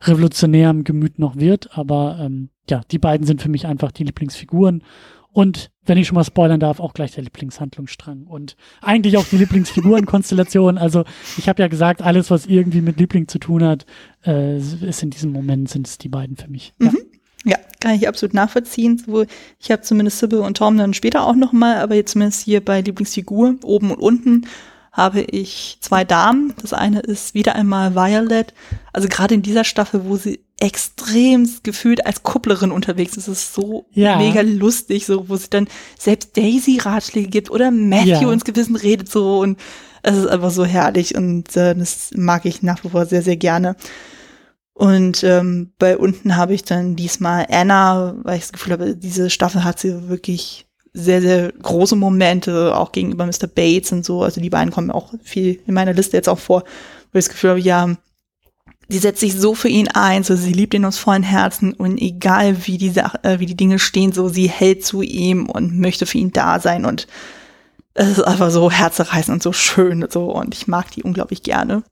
revolutionärem 0.01 0.83
Gemüt 0.83 1.19
noch 1.19 1.35
wird. 1.35 1.77
Aber 1.77 2.19
ähm, 2.21 2.49
ja, 2.69 2.81
die 2.91 2.99
beiden 2.99 3.25
sind 3.25 3.41
für 3.41 3.49
mich 3.49 3.65
einfach 3.65 3.91
die 3.91 4.03
Lieblingsfiguren. 4.03 4.83
Und 5.31 5.69
wenn 5.85 5.97
ich 5.97 6.07
schon 6.07 6.15
mal 6.15 6.23
spoilern 6.23 6.59
darf, 6.59 6.79
auch 6.79 6.93
gleich 6.93 7.11
der 7.13 7.23
Lieblingshandlungsstrang 7.23 8.23
und 8.23 8.55
eigentlich 8.81 9.17
auch 9.17 9.25
die 9.25 9.37
Lieblingsfigurenkonstellation. 9.37 10.77
Also 10.89 11.03
ich 11.37 11.47
habe 11.47 11.61
ja 11.61 11.67
gesagt, 11.67 12.01
alles, 12.01 12.31
was 12.31 12.45
irgendwie 12.45 12.81
mit 12.81 12.99
Liebling 12.99 13.27
zu 13.27 13.37
tun 13.37 13.63
hat, 13.63 13.85
äh, 14.25 14.57
ist 14.57 15.03
in 15.03 15.11
diesem 15.11 15.31
Moment 15.31 15.69
sind 15.69 15.87
es 15.87 15.97
die 15.97 16.09
beiden 16.09 16.35
für 16.35 16.47
mich. 16.47 16.73
Ja. 16.81 16.91
Mhm. 16.91 16.97
Ja, 17.45 17.57
kann 17.79 17.95
ich 17.95 18.07
absolut 18.07 18.33
nachvollziehen. 18.33 18.97
So, 18.97 19.25
ich 19.59 19.71
habe 19.71 19.81
zumindest 19.81 20.19
Sybil 20.19 20.39
und 20.39 20.57
Tom 20.57 20.77
dann 20.77 20.93
später 20.93 21.25
auch 21.25 21.35
noch 21.35 21.53
mal, 21.53 21.77
aber 21.77 21.95
jetzt 21.95 22.11
zumindest 22.11 22.41
hier 22.41 22.63
bei 22.63 22.81
Lieblingsfigur 22.81 23.55
oben 23.63 23.91
und 23.91 23.99
unten 23.99 24.47
habe 24.91 25.21
ich 25.21 25.77
zwei 25.81 26.03
Damen. 26.03 26.53
Das 26.61 26.73
eine 26.73 26.99
ist 26.99 27.33
wieder 27.33 27.55
einmal 27.55 27.95
Violet. 27.95 28.53
Also 28.93 29.07
gerade 29.07 29.35
in 29.35 29.41
dieser 29.41 29.63
Staffel, 29.63 30.05
wo 30.05 30.17
sie 30.17 30.39
extrem 30.59 31.49
gefühlt 31.63 32.05
als 32.05 32.23
Kupplerin 32.23 32.71
unterwegs 32.71 33.15
ist, 33.15 33.27
ist 33.27 33.53
so 33.53 33.85
ja. 33.91 34.17
mega 34.17 34.41
lustig, 34.41 35.05
so 35.05 35.29
wo 35.29 35.37
sie 35.37 35.49
dann 35.49 35.67
selbst 35.97 36.35
Daisy 36.35 36.79
Ratschläge 36.79 37.29
gibt 37.29 37.49
oder 37.49 37.71
Matthew 37.71 38.27
ja. 38.27 38.31
ins 38.33 38.43
Gewissen 38.43 38.75
redet 38.75 39.09
so 39.09 39.39
und 39.39 39.57
es 40.01 40.17
ist 40.17 40.27
einfach 40.27 40.51
so 40.51 40.65
herrlich 40.65 41.15
und 41.15 41.55
äh, 41.55 41.75
das 41.75 42.11
mag 42.15 42.45
ich 42.45 42.61
nach 42.61 42.83
wie 42.83 42.89
vor 42.89 43.05
sehr, 43.05 43.21
sehr 43.21 43.37
gerne. 43.37 43.75
Und 44.73 45.25
ähm, 45.25 45.73
bei 45.77 45.97
unten 45.97 46.37
habe 46.37 46.53
ich 46.53 46.63
dann 46.63 46.95
diesmal 46.95 47.45
Anna, 47.49 48.15
weil 48.23 48.37
ich 48.37 48.43
das 48.43 48.53
Gefühl 48.53 48.73
habe, 48.73 48.95
diese 48.95 49.29
Staffel 49.29 49.65
hat 49.65 49.77
sie 49.77 50.07
wirklich 50.07 50.68
sehr, 50.93 51.21
sehr 51.21 51.51
große 51.51 51.95
Momente, 51.95 52.75
auch 52.75 52.91
gegenüber 52.91 53.25
Mr. 53.25 53.47
Bates 53.47 53.91
und 53.91 54.05
so. 54.05 54.23
Also 54.23 54.41
die 54.41 54.49
beiden 54.49 54.71
kommen 54.71 54.91
auch 54.91 55.13
viel 55.23 55.59
in 55.67 55.73
meiner 55.73 55.93
Liste 55.93 56.17
jetzt 56.17 56.29
auch 56.29 56.39
vor, 56.39 56.63
wo 57.11 57.19
ich 57.19 57.25
das 57.25 57.29
Gefühl 57.29 57.51
habe, 57.51 57.59
ja, 57.59 57.95
die 58.91 58.97
setzt 58.97 59.19
sich 59.19 59.35
so 59.35 59.53
für 59.53 59.69
ihn 59.69 59.87
ein, 59.89 60.23
so 60.23 60.35
sie 60.35 60.51
liebt 60.51 60.73
ihn 60.73 60.85
aus 60.85 60.97
vollen 60.97 61.23
Herzen 61.23 61.73
und 61.73 62.01
egal 62.01 62.65
wie 62.65 62.77
die 62.79 62.89
Sache, 62.89 63.23
äh, 63.23 63.39
wie 63.39 63.45
die 63.45 63.57
Dinge 63.57 63.77
stehen, 63.77 64.11
so 64.11 64.29
sie 64.29 64.49
hält 64.49 64.83
zu 64.83 65.03
ihm 65.03 65.47
und 65.47 65.79
möchte 65.79 66.07
für 66.07 66.17
ihn 66.17 66.31
da 66.31 66.59
sein 66.59 66.85
und 66.85 67.07
es 67.93 68.07
ist 68.07 68.21
einfach 68.21 68.49
so 68.49 68.71
herzerreißend 68.71 69.35
und 69.35 69.43
so 69.43 69.53
schön 69.53 70.03
und 70.03 70.11
so 70.11 70.31
und 70.31 70.55
ich 70.55 70.67
mag 70.67 70.89
die 70.91 71.03
unglaublich 71.03 71.43
gerne. 71.43 71.83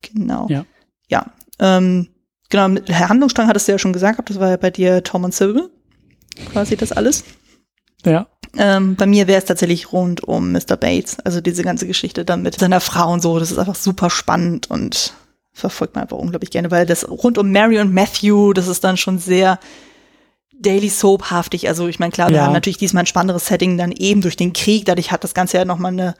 Genau. 0.00 0.46
Ja. 0.48 0.64
Ja. 1.10 1.26
Ähm, 1.58 2.08
genau, 2.48 2.68
mit 2.68 2.88
Handlungsstrang 2.88 3.48
hattest 3.48 3.68
du 3.68 3.72
ja 3.72 3.78
schon 3.78 3.92
gesagt, 3.92 4.30
das 4.30 4.40
war 4.40 4.48
ja 4.48 4.56
bei 4.56 4.70
dir 4.70 5.02
Tom 5.02 5.24
und 5.24 5.34
Sybil. 5.34 5.70
Quasi 6.52 6.76
das 6.76 6.92
alles. 6.92 7.24
Ja. 8.04 8.26
Ähm, 8.56 8.96
bei 8.96 9.06
mir 9.06 9.26
wäre 9.26 9.38
es 9.38 9.46
tatsächlich 9.46 9.92
rund 9.92 10.22
um 10.22 10.52
Mr. 10.52 10.76
Bates. 10.76 11.18
Also 11.20 11.40
diese 11.40 11.62
ganze 11.62 11.86
Geschichte 11.86 12.24
dann 12.24 12.42
mit 12.42 12.58
seiner 12.58 12.80
Frau 12.80 13.12
und 13.12 13.20
so. 13.20 13.38
Das 13.38 13.50
ist 13.50 13.58
einfach 13.58 13.74
super 13.74 14.10
spannend 14.10 14.70
und 14.70 15.14
verfolgt 15.52 15.94
man 15.94 16.02
einfach 16.02 16.18
unglaublich 16.18 16.50
gerne, 16.50 16.70
weil 16.70 16.86
das 16.86 17.08
rund 17.08 17.38
um 17.38 17.50
Mary 17.50 17.78
und 17.78 17.92
Matthew, 17.92 18.52
das 18.52 18.68
ist 18.68 18.82
dann 18.84 18.96
schon 18.96 19.18
sehr 19.18 19.58
Daily 20.52 20.88
Soap-haftig. 20.88 21.68
Also 21.68 21.88
ich 21.88 21.98
meine, 21.98 22.12
klar, 22.12 22.30
wir 22.30 22.42
haben 22.42 22.52
natürlich 22.52 22.78
diesmal 22.78 23.04
ein 23.04 23.06
spannenderes 23.06 23.46
Setting 23.46 23.76
dann 23.76 23.92
eben 23.92 24.20
durch 24.20 24.36
den 24.36 24.52
Krieg. 24.52 24.84
Dadurch 24.84 25.10
hat 25.10 25.24
das 25.24 25.34
Ganze 25.34 25.56
ja 25.56 25.64
nochmal 25.64 25.92
eine 25.92 26.14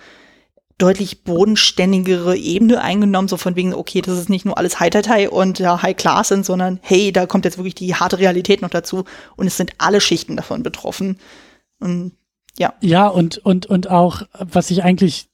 deutlich 0.78 1.22
bodenständigere 1.22 2.36
Ebene 2.36 2.80
eingenommen, 2.80 3.28
so 3.28 3.36
von 3.36 3.54
wegen, 3.54 3.74
okay, 3.74 4.00
das 4.00 4.18
ist 4.18 4.28
nicht 4.28 4.44
nur 4.44 4.58
alles 4.58 4.80
High-Tide 4.80 5.30
und 5.30 5.60
ja, 5.60 5.82
High 5.82 5.96
Class 5.96 6.28
sind, 6.28 6.44
sondern 6.44 6.80
hey, 6.82 7.12
da 7.12 7.26
kommt 7.26 7.44
jetzt 7.44 7.58
wirklich 7.58 7.76
die 7.76 7.94
harte 7.94 8.18
Realität 8.18 8.60
noch 8.60 8.70
dazu 8.70 9.04
und 9.36 9.46
es 9.46 9.56
sind 9.56 9.72
alle 9.78 10.00
Schichten 10.00 10.36
davon 10.36 10.62
betroffen. 10.64 11.18
Und 11.80 12.12
Ja. 12.58 12.74
Ja, 12.80 13.08
und, 13.08 13.38
und, 13.38 13.66
und 13.66 13.90
auch, 13.90 14.22
was 14.38 14.70
ich 14.70 14.84
eigentlich 14.84 15.28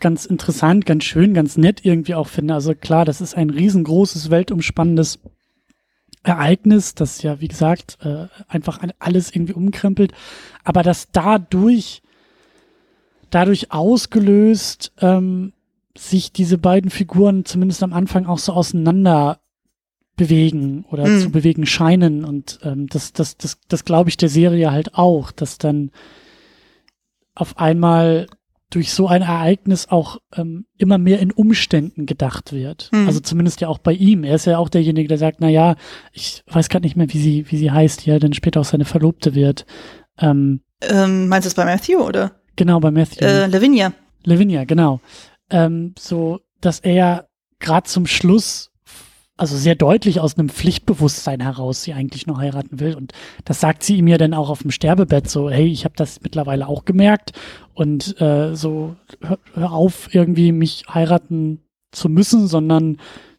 ganz 0.00 0.26
interessant, 0.26 0.84
ganz 0.84 1.04
schön, 1.04 1.32
ganz 1.32 1.56
nett 1.56 1.84
irgendwie 1.84 2.14
auch 2.14 2.28
finde. 2.28 2.54
Also 2.54 2.74
klar, 2.74 3.04
das 3.04 3.20
ist 3.20 3.36
ein 3.36 3.50
riesengroßes, 3.50 4.30
weltumspannendes 4.30 5.20
Ereignis, 6.24 6.94
das 6.94 7.22
ja, 7.22 7.40
wie 7.40 7.48
gesagt, 7.48 7.98
äh, 8.02 8.26
einfach 8.48 8.80
alles 8.98 9.34
irgendwie 9.34 9.54
umkrempelt, 9.54 10.12
aber 10.62 10.82
dass 10.82 11.10
dadurch, 11.10 12.02
dadurch 13.30 13.72
ausgelöst, 13.72 14.92
ähm, 15.00 15.52
sich 15.96 16.32
diese 16.32 16.58
beiden 16.58 16.90
Figuren 16.90 17.44
zumindest 17.44 17.82
am 17.82 17.92
Anfang 17.92 18.26
auch 18.26 18.38
so 18.38 18.52
auseinander 18.52 19.41
bewegen 20.16 20.84
oder 20.90 21.06
mhm. 21.06 21.20
zu 21.20 21.30
bewegen 21.30 21.66
scheinen 21.66 22.24
und 22.24 22.58
ähm, 22.62 22.86
das, 22.86 23.12
das, 23.12 23.36
das, 23.36 23.58
das 23.68 23.84
glaube 23.84 24.10
ich 24.10 24.16
der 24.16 24.28
Serie 24.28 24.70
halt 24.70 24.94
auch, 24.94 25.32
dass 25.32 25.58
dann 25.58 25.90
auf 27.34 27.58
einmal 27.58 28.26
durch 28.68 28.92
so 28.92 29.06
ein 29.06 29.22
Ereignis 29.22 29.88
auch 29.88 30.18
ähm, 30.34 30.64
immer 30.78 30.96
mehr 30.96 31.20
in 31.20 31.30
Umständen 31.30 32.06
gedacht 32.06 32.52
wird. 32.52 32.88
Mhm. 32.92 33.06
Also 33.06 33.20
zumindest 33.20 33.60
ja 33.60 33.68
auch 33.68 33.78
bei 33.78 33.92
ihm. 33.92 34.24
Er 34.24 34.36
ist 34.36 34.46
ja 34.46 34.58
auch 34.58 34.70
derjenige, 34.70 35.08
der 35.08 35.18
sagt, 35.18 35.38
na 35.40 35.48
ja, 35.48 35.76
ich 36.12 36.42
weiß 36.50 36.68
gerade 36.68 36.84
nicht 36.84 36.96
mehr, 36.96 37.12
wie 37.12 37.18
sie, 37.18 37.50
wie 37.50 37.58
sie 37.58 37.70
heißt, 37.70 38.04
die 38.04 38.10
ja 38.10 38.18
dann 38.18 38.32
später 38.32 38.60
auch 38.60 38.64
seine 38.64 38.86
Verlobte 38.86 39.34
wird. 39.34 39.66
Ähm, 40.18 40.62
ähm, 40.80 41.28
meinst 41.28 41.46
du 41.46 41.48
es 41.48 41.54
bei 41.54 41.64
Matthew, 41.64 41.98
oder? 41.98 42.32
Genau, 42.56 42.80
bei 42.80 42.90
Matthew. 42.90 43.24
Äh, 43.24 43.46
Lavinia. 43.46 43.92
Lavinia, 44.24 44.64
genau. 44.64 45.00
Ähm, 45.50 45.94
so, 45.98 46.40
dass 46.60 46.80
er 46.80 47.28
gerade 47.58 47.88
zum 47.88 48.06
Schluss 48.06 48.71
also 49.36 49.56
sehr 49.56 49.74
deutlich 49.74 50.20
aus 50.20 50.38
einem 50.38 50.48
Pflichtbewusstsein 50.48 51.40
heraus 51.40 51.82
sie 51.82 51.94
eigentlich 51.94 52.26
noch 52.26 52.38
heiraten 52.38 52.80
will. 52.80 52.94
Und 52.94 53.12
das 53.44 53.60
sagt 53.60 53.82
sie 53.82 53.96
ihm 53.96 54.06
ja 54.08 54.18
dann 54.18 54.34
auch 54.34 54.50
auf 54.50 54.62
dem 54.62 54.70
Sterbebett 54.70 55.28
so, 55.28 55.50
hey, 55.50 55.66
ich 55.66 55.84
habe 55.84 55.94
das 55.96 56.20
mittlerweile 56.20 56.68
auch 56.68 56.84
gemerkt 56.84 57.32
und 57.74 58.20
äh, 58.20 58.54
so 58.54 58.96
hör, 59.20 59.38
hör 59.54 59.72
auf, 59.72 60.14
irgendwie 60.14 60.52
mich 60.52 60.84
heiraten 60.92 61.60
zu 61.92 62.08
müssen, 62.08 62.46
sondern 62.46 62.98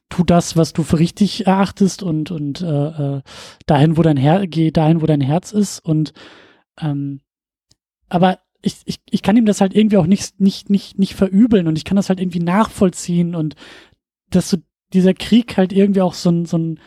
tu 0.10 0.24
das, 0.24 0.58
was 0.58 0.74
du 0.74 0.84
für 0.84 1.00
richtig 1.00 1.48
erachtest 1.48 2.04
und, 2.04 2.32
und 2.32 2.62
äh, 2.62 3.18
äh, 3.18 3.22
dahin, 3.66 3.98
wo 3.98 4.02
dein 4.02 4.18
Herz, 4.18 4.46
geh 4.50 4.72
dahin, 4.72 5.02
wo 5.02 5.06
dein 5.06 5.22
Herz 5.22 5.52
ist. 5.52 5.80
Und 5.80 6.14
ähm, 6.82 7.22
aber 8.10 8.40
ich, 8.62 8.78
ich, 8.86 9.00
ich 9.10 9.22
kann 9.22 9.38
ihm 9.38 9.46
das 9.46 9.62
halt 9.62 9.76
irgendwie 9.76 9.98
auch 9.98 10.06
nicht, 10.06 10.40
nicht, 10.40 10.70
nicht, 10.70 10.98
nicht 10.98 11.16
verübeln 11.16 11.68
und 11.68 11.78
ich 11.78 11.84
kann 11.84 11.96
das 11.96 12.10
halt 12.10 12.20
irgendwie 12.20 12.40
nachvollziehen 12.40 13.36
und 13.36 13.56
dass 14.30 14.50
du 14.50 14.58
dieser 14.94 15.14
Krieg 15.14 15.58
halt 15.58 15.74
irgendwie 15.74 16.02
auch 16.02 16.14
so 16.14 16.30
ein, 16.30 16.46
so 16.46 16.58
ein, 16.58 16.80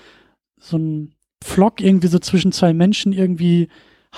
so 0.59 0.79
ein 0.79 1.15
Flock 1.43 1.81
irgendwie 1.81 2.09
so 2.09 2.19
zwischen 2.19 2.53
zwei 2.53 2.73
Menschen 2.73 3.13
irgendwie 3.13 3.69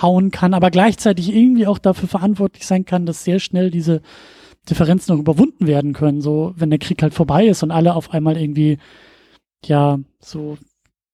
hauen 0.01 0.31
kann, 0.31 0.53
aber 0.53 0.71
gleichzeitig 0.71 1.33
irgendwie 1.33 1.67
auch 1.67 1.77
dafür 1.77 2.07
verantwortlich 2.07 2.65
sein 2.65 2.85
kann, 2.85 3.05
dass 3.05 3.23
sehr 3.23 3.39
schnell 3.39 3.69
diese 3.71 4.01
Differenzen 4.69 5.13
noch 5.13 5.21
überwunden 5.21 5.67
werden 5.67 5.93
können, 5.93 6.21
so 6.21 6.53
wenn 6.55 6.69
der 6.69 6.79
Krieg 6.79 7.01
halt 7.01 7.13
vorbei 7.13 7.47
ist 7.47 7.63
und 7.63 7.71
alle 7.71 7.95
auf 7.95 8.11
einmal 8.11 8.37
irgendwie 8.37 8.77
ja 9.65 9.99
so 10.19 10.57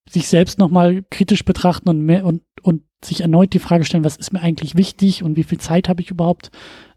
sich 0.09 0.27
selbst 0.27 0.59
nochmal 0.59 1.03
kritisch 1.09 1.45
betrachten 1.45 1.89
und 1.89 2.01
mehr 2.01 2.25
und 2.25 2.41
und 2.61 2.83
sich 3.03 3.21
erneut 3.21 3.53
die 3.53 3.59
Frage 3.59 3.85
stellen, 3.85 4.03
was 4.03 4.17
ist 4.17 4.33
mir 4.33 4.41
eigentlich 4.41 4.75
wichtig 4.75 5.23
und 5.23 5.35
wie 5.37 5.43
viel 5.43 5.59
Zeit 5.59 5.89
habe 5.89 6.01
ich 6.01 6.11
überhaupt 6.11 6.51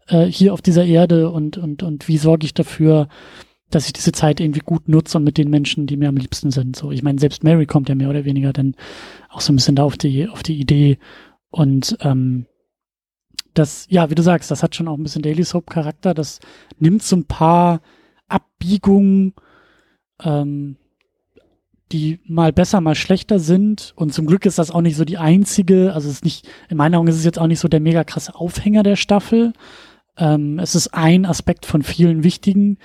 äh, 0.07 0.25
hier 0.25 0.53
auf 0.53 0.61
dieser 0.61 0.85
Erde 0.85 1.29
und 1.29 1.57
und 1.57 1.83
und 1.83 2.07
wie 2.07 2.17
sorge 2.17 2.45
ich 2.45 2.53
dafür, 2.53 3.07
dass 3.69 3.85
ich 3.85 3.93
diese 3.93 4.11
Zeit 4.11 4.39
irgendwie 4.39 4.61
gut 4.61 4.89
nutze 4.89 5.17
und 5.17 5.23
mit 5.23 5.37
den 5.37 5.49
Menschen, 5.49 5.85
die 5.87 5.97
mir 5.97 6.09
am 6.09 6.17
liebsten 6.17 6.51
sind. 6.51 6.75
So, 6.75 6.91
ich 6.91 7.03
meine, 7.03 7.19
selbst 7.19 7.43
Mary 7.43 7.65
kommt 7.65 7.89
ja 7.89 7.95
mehr 7.95 8.09
oder 8.09 8.25
weniger 8.25 8.51
dann 8.53 8.75
auch 9.29 9.41
so 9.41 9.53
ein 9.53 9.55
bisschen 9.55 9.75
da 9.75 9.83
auf 9.83 9.97
die, 9.97 10.27
auf 10.27 10.43
die 10.43 10.59
Idee. 10.59 10.97
Und 11.51 11.97
ähm, 12.01 12.45
das, 13.53 13.85
ja, 13.89 14.09
wie 14.09 14.15
du 14.15 14.23
sagst, 14.23 14.49
das 14.51 14.63
hat 14.63 14.75
schon 14.75 14.87
auch 14.87 14.97
ein 14.97 15.03
bisschen 15.03 15.21
Daily 15.21 15.43
Soap 15.43 15.69
Charakter. 15.69 16.13
Das 16.13 16.39
nimmt 16.79 17.03
so 17.03 17.15
ein 17.15 17.25
paar 17.25 17.81
Abbiegungen, 18.27 19.33
ähm, 20.23 20.77
die 21.91 22.19
mal 22.25 22.53
besser, 22.53 22.81
mal 22.81 22.95
schlechter 22.95 23.39
sind. 23.39 23.93
Und 23.95 24.13
zum 24.13 24.27
Glück 24.27 24.45
ist 24.45 24.59
das 24.59 24.71
auch 24.71 24.81
nicht 24.81 24.95
so 24.95 25.05
die 25.05 25.17
einzige. 25.17 25.93
Also 25.93 26.07
es 26.07 26.15
ist 26.15 26.25
nicht, 26.25 26.47
in 26.69 26.77
meinen 26.77 26.95
Augen 26.95 27.07
ist 27.07 27.17
es 27.17 27.25
jetzt 27.25 27.39
auch 27.39 27.47
nicht 27.47 27.59
so 27.59 27.67
der 27.67 27.79
mega 27.79 28.03
krasse 28.03 28.35
Aufhänger 28.35 28.83
der 28.83 28.95
Staffel. 28.95 29.53
Ähm, 30.17 30.59
es 30.59 30.75
ist 30.75 30.93
ein 30.93 31.25
Aspekt 31.25 31.65
von 31.65 31.81
vielen 31.81 32.23
wichtigen. 32.23 32.77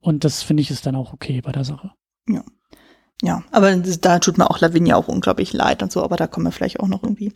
Und 0.00 0.24
das 0.24 0.42
finde 0.42 0.62
ich 0.62 0.70
ist 0.70 0.86
dann 0.86 0.96
auch 0.96 1.12
okay 1.12 1.40
bei 1.40 1.52
der 1.52 1.64
Sache. 1.64 1.92
Ja. 2.28 2.44
Ja, 3.22 3.44
aber 3.50 3.76
da 3.76 4.18
tut 4.18 4.38
mir 4.38 4.48
auch 4.50 4.60
Lavinia 4.60 4.96
auch 4.96 5.08
unglaublich 5.08 5.52
leid 5.52 5.82
und 5.82 5.92
so, 5.92 6.02
aber 6.02 6.16
da 6.16 6.26
kommen 6.26 6.46
wir 6.46 6.52
vielleicht 6.52 6.80
auch 6.80 6.88
noch 6.88 7.02
irgendwie. 7.02 7.34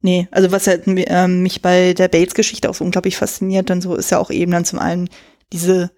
Nee, 0.00 0.28
also 0.32 0.50
was 0.50 0.66
halt, 0.66 0.86
äh, 0.86 1.28
mich 1.28 1.62
bei 1.62 1.94
der 1.94 2.08
Bates-Geschichte 2.08 2.68
auch 2.68 2.74
so 2.74 2.84
unglaublich 2.84 3.16
fasziniert, 3.16 3.70
dann 3.70 3.80
so 3.80 3.94
ist 3.94 4.10
ja 4.10 4.18
auch 4.18 4.30
eben 4.30 4.50
dann 4.50 4.64
zum 4.64 4.80
einen 4.80 5.08
diese 5.52 5.92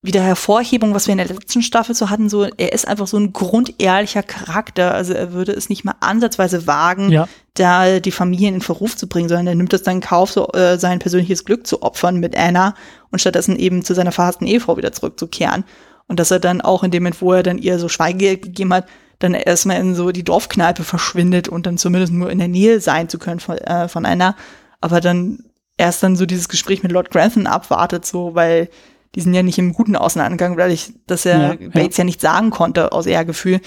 wieder 0.00 0.22
Hervorhebung, 0.22 0.94
was 0.94 1.08
wir 1.08 1.12
in 1.12 1.18
der 1.18 1.26
letzten 1.26 1.62
Staffel 1.62 1.94
so 1.94 2.08
hatten, 2.08 2.28
so, 2.28 2.44
er 2.44 2.72
ist 2.72 2.86
einfach 2.86 3.08
so 3.08 3.16
ein 3.16 3.32
grundehrlicher 3.32 4.22
Charakter. 4.22 4.94
Also 4.94 5.12
er 5.12 5.32
würde 5.32 5.52
es 5.52 5.68
nicht 5.68 5.84
mal 5.84 5.96
ansatzweise 6.00 6.68
wagen, 6.68 7.10
ja. 7.10 7.28
da 7.54 7.98
die 7.98 8.12
Familien 8.12 8.54
in 8.54 8.60
Verruf 8.60 8.96
zu 8.96 9.08
bringen, 9.08 9.28
sondern 9.28 9.48
er 9.48 9.54
nimmt 9.56 9.72
es 9.72 9.82
dann 9.82 9.96
in 9.96 10.00
Kauf, 10.00 10.30
so, 10.30 10.48
äh, 10.52 10.78
sein 10.78 11.00
persönliches 11.00 11.44
Glück 11.44 11.66
zu 11.66 11.82
opfern 11.82 12.20
mit 12.20 12.36
Anna 12.36 12.74
und 13.10 13.20
stattdessen 13.20 13.56
eben 13.56 13.84
zu 13.84 13.94
seiner 13.94 14.12
verhassten 14.12 14.46
Ehefrau 14.46 14.76
wieder 14.76 14.92
zurückzukehren. 14.92 15.64
Und 16.06 16.20
dass 16.20 16.30
er 16.30 16.38
dann 16.38 16.60
auch 16.60 16.84
in 16.84 16.92
dem 16.92 17.02
Moment, 17.02 17.20
wo 17.20 17.32
er 17.32 17.42
dann 17.42 17.58
ihr 17.58 17.78
so 17.80 17.88
Schweigegeld 17.88 18.42
gegeben 18.42 18.72
hat, 18.72 18.86
dann 19.18 19.34
erstmal 19.34 19.80
in 19.80 19.96
so 19.96 20.12
die 20.12 20.22
Dorfkneipe 20.22 20.84
verschwindet 20.84 21.48
und 21.48 21.66
dann 21.66 21.76
zumindest 21.76 22.12
nur 22.12 22.30
in 22.30 22.38
der 22.38 22.46
Nähe 22.46 22.80
sein 22.80 23.08
zu 23.08 23.18
können 23.18 23.40
von, 23.40 23.58
äh, 23.58 23.88
von 23.88 24.06
Anna. 24.06 24.36
Aber 24.80 25.00
dann 25.00 25.44
erst 25.76 26.04
dann 26.04 26.14
so 26.14 26.24
dieses 26.24 26.48
Gespräch 26.48 26.84
mit 26.84 26.92
Lord 26.92 27.10
Grantham 27.10 27.46
abwartet, 27.46 28.06
so, 28.06 28.36
weil 28.36 28.68
die 29.14 29.20
sind 29.20 29.34
ja 29.34 29.42
nicht 29.42 29.58
im 29.58 29.72
Guten 29.72 29.96
auseinandergegangen, 29.96 30.58
weil 30.58 30.70
ich, 30.70 30.92
dass 31.06 31.26
er 31.26 31.58
ja, 31.60 31.68
Bates 31.70 31.96
ja. 31.96 32.02
ja 32.02 32.04
nicht 32.04 32.20
sagen 32.20 32.50
konnte 32.50 32.92
aus 32.92 33.06
Ehrgefühl. 33.06 33.60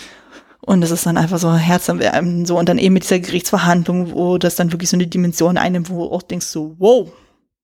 Und 0.63 0.81
das 0.81 0.91
ist 0.91 1.05
dann 1.05 1.17
einfach 1.17 1.39
so 1.39 1.53
herzerwärmend 1.53 2.47
so. 2.47 2.57
Und 2.57 2.69
dann 2.69 2.77
eben 2.77 2.93
mit 2.93 3.03
dieser 3.03 3.19
Gerichtsverhandlung, 3.19 4.13
wo 4.13 4.37
das 4.37 4.55
dann 4.55 4.71
wirklich 4.71 4.89
so 4.89 4.97
eine 4.97 5.07
Dimension 5.07 5.57
einnimmt, 5.57 5.89
wo 5.89 6.07
du 6.07 6.13
auch 6.13 6.21
denkst 6.21 6.45
so, 6.45 6.75
wow, 6.77 7.11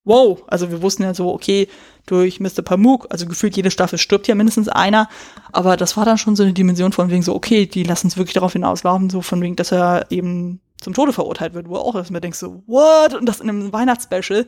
wow. 0.03 0.43
Also 0.47 0.71
wir 0.71 0.81
wussten 0.81 1.03
ja 1.03 1.13
so, 1.13 1.31
okay, 1.31 1.67
durch 2.07 2.39
Mr. 2.39 2.63
Pamuk, 2.63 3.05
also 3.09 3.27
gefühlt 3.27 3.55
jede 3.55 3.69
Staffel 3.69 3.99
stirbt 3.99 4.27
ja 4.27 4.33
mindestens 4.33 4.67
einer. 4.67 5.07
Aber 5.51 5.77
das 5.77 5.95
war 5.95 6.05
dann 6.05 6.17
schon 6.17 6.35
so 6.35 6.43
eine 6.43 6.53
Dimension 6.53 6.91
von 6.91 7.11
wegen 7.11 7.21
so, 7.21 7.35
okay, 7.35 7.67
die 7.67 7.83
lassen 7.83 8.07
es 8.07 8.17
wirklich 8.17 8.33
darauf 8.33 8.53
hinauslaufen, 8.53 9.11
so 9.11 9.21
von 9.21 9.41
wegen, 9.41 9.55
dass 9.55 9.71
er 9.71 10.07
eben 10.09 10.59
zum 10.81 10.93
Tode 10.93 11.13
verurteilt 11.13 11.53
wird, 11.53 11.69
wo 11.69 11.75
auch 11.75 11.95
erstmal 11.95 12.21
denkst 12.21 12.39
so, 12.39 12.63
what? 12.65 13.13
Und 13.13 13.25
das 13.27 13.41
in 13.41 13.49
einem 13.49 13.73
Weihnachtsspecial. 13.73 14.47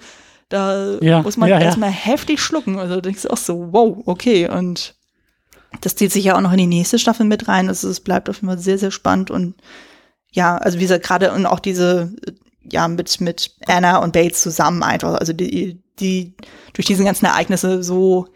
Da 0.50 0.98
ja, 1.00 1.22
muss 1.22 1.38
man 1.38 1.48
ja, 1.48 1.60
erstmal 1.60 1.90
ja. 1.90 1.96
heftig 1.96 2.40
schlucken. 2.40 2.80
Also 2.80 3.02
denkst 3.02 3.24
du 3.24 3.30
auch 3.30 3.38
so, 3.38 3.72
wow, 3.72 3.98
okay. 4.06 4.50
Und 4.50 4.96
das 5.82 5.96
zieht 5.96 6.12
sich 6.12 6.26
ja 6.26 6.36
auch 6.36 6.42
noch 6.42 6.52
in 6.52 6.58
die 6.58 6.68
nächste 6.68 7.00
Staffel 7.00 7.26
mit 7.26 7.48
rein. 7.48 7.68
Also 7.70 7.88
es 7.88 8.00
bleibt 8.00 8.30
auf 8.30 8.38
jeden 8.38 8.48
Fall 8.48 8.58
sehr, 8.58 8.80
sehr 8.80 8.92
spannend. 8.92 9.30
Und 9.30 9.56
ja, 10.32 10.58
also 10.58 10.80
wie 10.80 10.84
gesagt, 10.84 11.06
gerade 11.06 11.32
und 11.32 11.46
auch 11.46 11.60
diese, 11.60 12.14
ja, 12.64 12.88
mit, 12.88 13.22
mit 13.22 13.56
Anna 13.68 13.98
und 13.98 14.14
Bates 14.14 14.42
zusammen 14.42 14.82
einfach. 14.82 15.14
Also 15.16 15.34
die, 15.34 15.82
die 16.00 16.34
durch 16.74 16.88
diese 16.88 17.04
ganzen 17.04 17.26
Ereignisse 17.26 17.84
so 17.84 18.28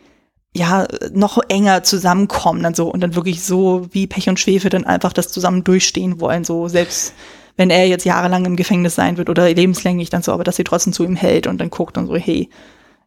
ja, 0.56 0.88
noch 1.12 1.40
enger 1.50 1.84
zusammenkommen 1.84 2.62
dann 2.62 2.76
so 2.76 2.92
und 2.92 3.02
dann 3.02 3.16
wirklich 3.16 3.44
so 3.44 3.88
wie 3.92 4.06
Pech 4.06 4.30
und 4.30 4.40
Schwefel 4.40 4.70
dann 4.70 4.86
einfach 4.86 5.12
das 5.12 5.30
zusammen 5.30 5.64
durchstehen 5.64 6.20
wollen, 6.20 6.44
so 6.44 6.68
selbst 6.68 7.14
wenn 7.56 7.70
er 7.70 7.88
jetzt 7.88 8.06
jahrelang 8.06 8.46
im 8.46 8.56
Gefängnis 8.56 8.96
sein 8.96 9.18
wird 9.18 9.30
oder 9.30 9.52
lebenslänglich 9.54 10.10
dann 10.10 10.22
so, 10.22 10.32
aber 10.32 10.44
dass 10.44 10.56
sie 10.56 10.64
trotzdem 10.64 10.94
zu 10.94 11.04
ihm 11.04 11.16
hält 11.16 11.48
und 11.48 11.60
dann 11.60 11.70
guckt 11.70 11.98
und 11.98 12.08
so, 12.08 12.16
hey, 12.16 12.50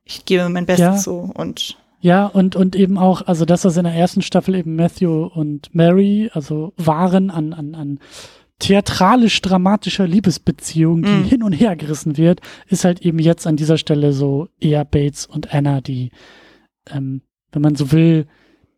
ich 0.05 0.25
gebe 0.25 0.49
mein 0.49 0.67
Bestes 0.67 0.87
ja. 0.87 0.99
so 0.99 1.31
und 1.35 1.77
ja, 2.01 2.27
und, 2.27 2.55
und 2.55 2.77
eben 2.77 2.99
auch, 2.99 3.23
also 3.27 3.45
dass 3.45 3.63
das 3.63 3.77
in 3.77 3.85
der 3.85 3.95
ersten 3.95 4.23
Staffel 4.23 4.55
eben 4.55 4.77
Matthew 4.77 5.25
und 5.27 5.75
Mary, 5.75 6.31
also 6.33 6.73
waren 6.77 7.31
an, 7.31 7.53
an, 7.53 7.75
an 7.75 7.99
theatralisch-dramatischer 8.59 10.07
Liebesbeziehung, 10.07 11.03
die 11.03 11.11
mm. 11.11 11.25
hin 11.25 11.43
und 11.43 11.53
her 11.53 11.75
gerissen 11.75 12.17
wird, 12.17 12.41
ist 12.69 12.85
halt 12.85 13.01
eben 13.01 13.19
jetzt 13.19 13.47
an 13.47 13.57
dieser 13.57 13.77
Stelle 13.77 14.13
so 14.13 14.49
eher 14.61 14.85
Bates 14.85 15.27
und 15.27 15.53
Anna, 15.53 15.81
die, 15.81 16.11
ähm, 16.91 17.23
wenn 17.53 17.63
man 17.63 17.75
so 17.75 17.93
will, 17.93 18.27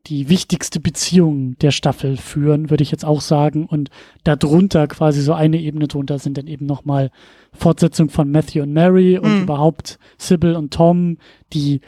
die 0.07 0.29
wichtigste 0.29 0.81
Beziehung 0.81 1.59
der 1.59 1.71
Staffel 1.71 2.17
führen, 2.17 2.71
würde 2.71 2.83
ich 2.83 2.91
jetzt 2.91 3.05
auch 3.05 3.21
sagen. 3.21 3.67
Und 3.67 3.91
darunter 4.25 4.87
quasi 4.87 5.21
so 5.21 5.35
eine 5.35 5.59
Ebene 5.59 5.89
drunter 5.89 6.19
sind 6.19 6.39
dann 6.39 6.47
eben 6.47 6.67
nochmal 6.67 7.11
Fortsetzung 7.53 8.09
von 8.09 8.31
Matthew 8.31 8.63
und 8.63 8.73
Mary 8.73 9.19
und 9.19 9.37
mhm. 9.37 9.43
überhaupt 9.43 9.99
Sybil 10.17 10.57
und 10.57 10.73
Tom, 10.73 11.19
die, 11.53 11.81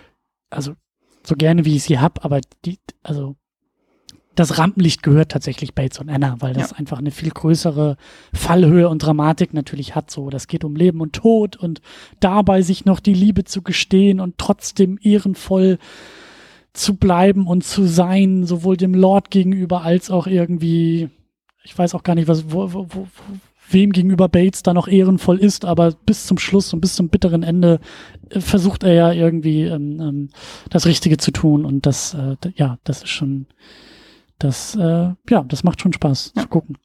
also 0.51 0.75
so 1.23 1.35
gerne 1.35 1.65
wie 1.65 1.77
ich 1.77 1.85
sie 1.85 1.99
hab, 1.99 2.25
aber 2.25 2.41
die, 2.65 2.79
also 3.03 3.37
das 4.35 4.59
Rampenlicht 4.59 5.03
gehört 5.03 5.33
tatsächlich 5.33 5.75
Bates 5.75 5.99
und 5.99 6.09
Anna, 6.09 6.37
weil 6.39 6.55
das 6.55 6.71
ja. 6.71 6.77
einfach 6.79 6.99
eine 6.99 7.11
viel 7.11 7.31
größere 7.31 7.97
Fallhöhe 8.33 8.89
und 8.89 9.03
Dramatik 9.03 9.53
natürlich 9.53 9.95
hat. 9.95 10.11
So, 10.11 10.31
das 10.31 10.47
geht 10.47 10.65
um 10.65 10.77
Leben 10.77 11.01
und 11.01 11.15
Tod 11.15 11.57
und 11.57 11.81
dabei 12.21 12.63
sich 12.63 12.85
noch 12.85 13.01
die 13.01 13.15
Liebe 13.15 13.45
zu 13.45 13.63
gestehen 13.63 14.21
und 14.21 14.39
trotzdem 14.39 14.99
ehrenvoll 15.03 15.79
zu 16.73 16.95
bleiben 16.95 17.47
und 17.47 17.65
zu 17.65 17.85
sein, 17.85 18.45
sowohl 18.47 18.77
dem 18.77 18.95
Lord 18.95 19.31
gegenüber 19.31 19.83
als 19.83 20.11
auch 20.11 20.27
irgendwie, 20.27 21.11
ich 21.65 21.77
weiß 21.77 21.95
auch 21.95 22.03
gar 22.03 22.15
nicht, 22.15 22.29
was, 22.29 22.53
wo, 22.53 22.73
wo, 22.73 22.87
wo, 22.91 23.07
wem 23.73 23.93
gegenüber 23.93 24.29
Bates 24.29 24.63
da 24.63 24.75
noch 24.75 24.89
ehrenvoll 24.89 25.39
ist, 25.39 25.65
aber 25.65 25.93
bis 25.93 26.27
zum 26.27 26.39
Schluss 26.39 26.73
und 26.73 26.81
bis 26.81 26.95
zum 26.95 27.09
bitteren 27.09 27.43
Ende 27.43 27.81
äh, 28.31 28.41
versucht 28.41 28.83
er 28.83 28.93
ja 28.93 29.13
irgendwie 29.13 29.63
ähm, 29.63 30.01
ähm, 30.01 30.29
das 30.71 30.87
Richtige 30.87 31.17
zu 31.17 31.31
tun 31.31 31.65
und 31.65 31.87
das, 31.87 32.15
äh, 32.15 32.37
ja, 32.55 32.79
das 32.85 32.99
ist 33.03 33.11
schon, 33.11 33.47
das, 34.39 34.75
äh, 34.75 35.13
ja, 35.29 35.45
das 35.47 35.65
macht 35.65 35.81
schon 35.81 35.93
Spaß 35.93 36.33
ja. 36.37 36.43
zu 36.43 36.49
gucken. 36.49 36.79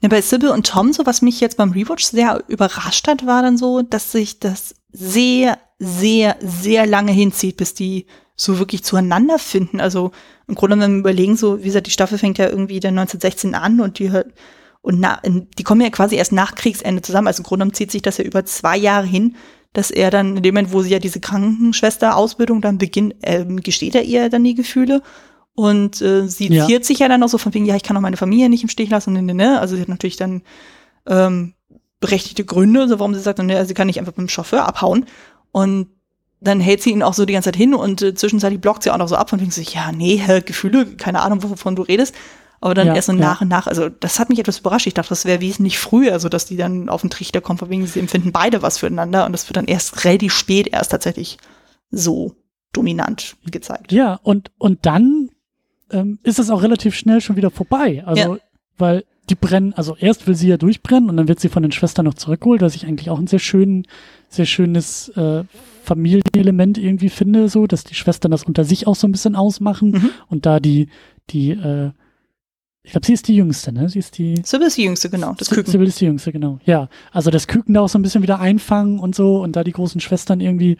Ja, 0.00 0.08
bei 0.08 0.20
Sybil 0.20 0.50
und 0.50 0.66
Tom, 0.66 0.92
so 0.92 1.06
was 1.06 1.22
mich 1.22 1.40
jetzt 1.40 1.56
beim 1.56 1.72
Rewatch 1.72 2.04
sehr 2.04 2.42
überrascht 2.48 3.08
hat, 3.08 3.26
war 3.26 3.42
dann 3.42 3.56
so, 3.56 3.82
dass 3.82 4.12
sich 4.12 4.40
das 4.40 4.74
sehr, 4.92 5.58
sehr, 5.78 6.36
sehr 6.40 6.86
lange 6.86 7.12
hinzieht, 7.12 7.56
bis 7.56 7.74
die 7.74 8.06
so 8.36 8.58
wirklich 8.58 8.84
zueinander 8.84 9.38
finden. 9.38 9.80
Also 9.80 10.12
im 10.46 10.54
Grunde, 10.54 10.78
wenn 10.78 10.92
wir 10.94 11.00
überlegen, 11.00 11.36
so, 11.36 11.60
wie 11.60 11.66
gesagt, 11.66 11.86
die 11.86 11.92
Staffel 11.92 12.18
fängt 12.18 12.38
ja 12.38 12.48
irgendwie 12.48 12.80
dann 12.80 12.98
1916 12.98 13.54
an 13.54 13.80
und 13.80 13.98
die 13.98 14.10
hört, 14.10 14.28
und 14.82 14.98
na, 14.98 15.20
die 15.22 15.62
kommen 15.62 15.82
ja 15.82 15.90
quasi 15.90 16.16
erst 16.16 16.32
nach 16.32 16.54
Kriegsende 16.54 17.02
zusammen. 17.02 17.26
Also 17.26 17.42
im 17.42 17.46
Grunde 17.46 17.70
zieht 17.72 17.90
sich 17.90 18.02
das 18.02 18.16
ja 18.16 18.24
über 18.24 18.44
zwei 18.44 18.76
Jahre 18.76 19.06
hin, 19.06 19.36
dass 19.72 19.90
er 19.90 20.10
dann, 20.10 20.38
in 20.38 20.42
dem 20.42 20.54
Moment, 20.54 20.72
wo 20.72 20.82
sie 20.82 20.90
ja 20.90 20.98
diese 20.98 21.20
Krankenschwester-Ausbildung 21.20 22.60
dann 22.60 22.78
beginnt, 22.78 23.14
ähm, 23.22 23.60
gesteht 23.60 23.94
er 23.94 24.02
ihr 24.02 24.30
dann 24.30 24.42
die 24.42 24.54
Gefühle. 24.54 25.02
Und 25.54 26.00
äh, 26.00 26.26
sie 26.26 26.48
ja. 26.52 26.66
ziert 26.66 26.84
sich 26.84 27.00
ja 27.00 27.08
dann 27.08 27.22
auch 27.22 27.28
so 27.28 27.38
von 27.38 27.52
wegen, 27.52 27.66
ja, 27.66 27.76
ich 27.76 27.82
kann 27.82 27.96
auch 27.96 28.00
meine 28.00 28.16
Familie 28.16 28.48
nicht 28.48 28.62
im 28.62 28.68
Stich 28.68 28.88
lassen. 28.88 29.12
Ne, 29.12 29.22
ne, 29.22 29.34
ne. 29.34 29.60
Also 29.60 29.76
sie 29.76 29.82
hat 29.82 29.88
natürlich 29.88 30.16
dann 30.16 30.42
ähm, 31.06 31.54
berechtigte 32.00 32.44
Gründe, 32.44 32.88
so 32.88 32.98
warum 32.98 33.14
sie 33.14 33.20
sagt, 33.20 33.38
ne, 33.38 33.64
sie 33.66 33.74
kann 33.74 33.86
nicht 33.86 33.98
einfach 33.98 34.12
mit 34.12 34.26
dem 34.26 34.28
Chauffeur 34.28 34.66
abhauen. 34.66 35.04
Und 35.52 35.88
dann 36.40 36.60
hält 36.60 36.82
sie 36.82 36.90
ihn 36.90 37.02
auch 37.02 37.14
so 37.14 37.26
die 37.26 37.32
ganze 37.32 37.48
Zeit 37.48 37.56
hin 37.56 37.74
und 37.74 38.02
äh, 38.02 38.14
zwischenzeitlich 38.14 38.60
blockt 38.60 38.82
sie 38.82 38.90
auch 38.90 38.98
noch 38.98 39.08
so 39.08 39.16
ab 39.16 39.30
von 39.30 39.40
wegen 39.40 39.50
sich, 39.50 39.74
ja, 39.74 39.92
nee, 39.92 40.22
Gefühle, 40.44 40.86
keine 40.96 41.20
Ahnung, 41.20 41.42
wovon 41.42 41.76
du 41.76 41.82
redest. 41.82 42.14
Aber 42.62 42.74
dann 42.74 42.88
ja, 42.88 42.94
erst 42.94 43.06
so 43.06 43.12
ja. 43.12 43.18
nach 43.18 43.40
und 43.40 43.48
nach, 43.48 43.66
also 43.66 43.88
das 43.88 44.18
hat 44.18 44.28
mich 44.28 44.38
etwas 44.38 44.58
überrascht. 44.58 44.86
Ich 44.86 44.94
dachte, 44.94 45.08
das 45.10 45.24
wäre 45.24 45.40
wesentlich 45.40 45.78
früher, 45.78 46.20
so 46.20 46.28
dass 46.28 46.44
die 46.44 46.56
dann 46.56 46.90
auf 46.90 47.00
den 47.00 47.10
Trichter 47.10 47.40
kommen, 47.40 47.58
von 47.58 47.70
wegen 47.70 47.86
sie 47.86 48.00
empfinden 48.00 48.32
beide 48.32 48.60
was 48.60 48.78
füreinander 48.78 49.24
und 49.24 49.32
das 49.32 49.48
wird 49.48 49.56
dann 49.56 49.66
erst 49.66 50.04
relativ 50.04 50.34
spät 50.34 50.68
erst 50.68 50.90
tatsächlich 50.90 51.38
so 51.90 52.34
dominant 52.72 53.36
gezeigt. 53.50 53.92
Ja, 53.92 54.20
und, 54.22 54.50
und 54.58 54.84
dann 54.84 55.30
ähm, 55.90 56.18
ist 56.22 56.38
es 56.38 56.50
auch 56.50 56.62
relativ 56.62 56.94
schnell 56.94 57.20
schon 57.20 57.36
wieder 57.36 57.50
vorbei. 57.50 58.02
Also, 58.06 58.34
ja. 58.34 58.40
weil 58.76 59.04
die 59.30 59.34
brennen, 59.34 59.72
also 59.72 59.96
erst 59.96 60.26
will 60.26 60.34
sie 60.34 60.48
ja 60.48 60.56
durchbrennen 60.56 61.08
und 61.08 61.16
dann 61.16 61.28
wird 61.28 61.40
sie 61.40 61.48
von 61.48 61.62
den 61.62 61.72
Schwestern 61.72 62.04
noch 62.04 62.14
zurückgeholt, 62.14 62.60
was 62.60 62.74
ich 62.74 62.86
eigentlich 62.86 63.10
auch 63.10 63.18
ein 63.18 63.26
sehr 63.26 63.38
schön, 63.38 63.86
sehr 64.28 64.46
schönes 64.46 65.08
äh, 65.10 65.44
Familienelement 65.82 66.76
irgendwie 66.78 67.08
finde, 67.08 67.48
so, 67.48 67.66
dass 67.66 67.84
die 67.84 67.94
Schwestern 67.94 68.30
das 68.30 68.44
unter 68.44 68.64
sich 68.64 68.86
auch 68.86 68.96
so 68.96 69.06
ein 69.06 69.12
bisschen 69.12 69.36
ausmachen 69.36 69.92
mhm. 69.92 70.10
und 70.28 70.46
da 70.46 70.60
die, 70.60 70.88
die 71.30 71.50
äh, 71.50 71.92
ich 72.82 72.92
glaube, 72.92 73.06
sie 73.06 73.12
ist 73.12 73.28
die 73.28 73.36
Jüngste, 73.36 73.72
ne? 73.72 73.88
Sie 73.90 73.98
ist 73.98 74.16
die. 74.16 74.40
Sybil 74.42 74.68
ist 74.68 74.78
die 74.78 74.84
Jüngste, 74.84 75.10
genau. 75.10 75.34
Das 75.36 75.50
Küken. 75.50 75.70
Sybil 75.70 75.86
ist 75.86 76.00
die 76.00 76.06
Jüngste, 76.06 76.32
genau. 76.32 76.58
Ja. 76.64 76.88
Also 77.12 77.30
das 77.30 77.46
Küken 77.46 77.74
da 77.74 77.82
auch 77.82 77.90
so 77.90 77.98
ein 77.98 78.02
bisschen 78.02 78.22
wieder 78.22 78.40
einfangen 78.40 78.98
und 78.98 79.14
so 79.14 79.42
und 79.42 79.54
da 79.54 79.64
die 79.64 79.72
großen 79.72 80.00
Schwestern 80.00 80.40
irgendwie 80.40 80.78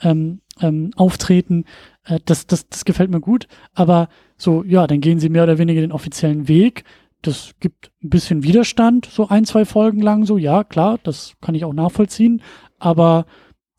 ähm, 0.00 0.40
ähm, 0.60 0.92
auftreten. 0.94 1.64
Äh, 2.04 2.20
das, 2.24 2.46
das, 2.46 2.68
das 2.68 2.84
gefällt 2.84 3.10
mir 3.10 3.20
gut. 3.20 3.48
Aber 3.74 4.08
so, 4.36 4.64
ja, 4.64 4.86
dann 4.86 5.00
gehen 5.00 5.18
sie 5.18 5.28
mehr 5.28 5.42
oder 5.42 5.58
weniger 5.58 5.80
den 5.80 5.92
offiziellen 5.92 6.46
Weg. 6.46 6.84
Das 7.22 7.52
gibt 7.60 7.90
ein 8.02 8.10
bisschen 8.10 8.42
Widerstand, 8.42 9.06
so 9.06 9.28
ein, 9.28 9.44
zwei 9.44 9.64
Folgen 9.64 10.00
lang, 10.00 10.24
so, 10.24 10.38
ja, 10.38 10.64
klar, 10.64 10.98
das 11.02 11.34
kann 11.40 11.54
ich 11.54 11.64
auch 11.64 11.74
nachvollziehen. 11.74 12.42
Aber 12.78 13.26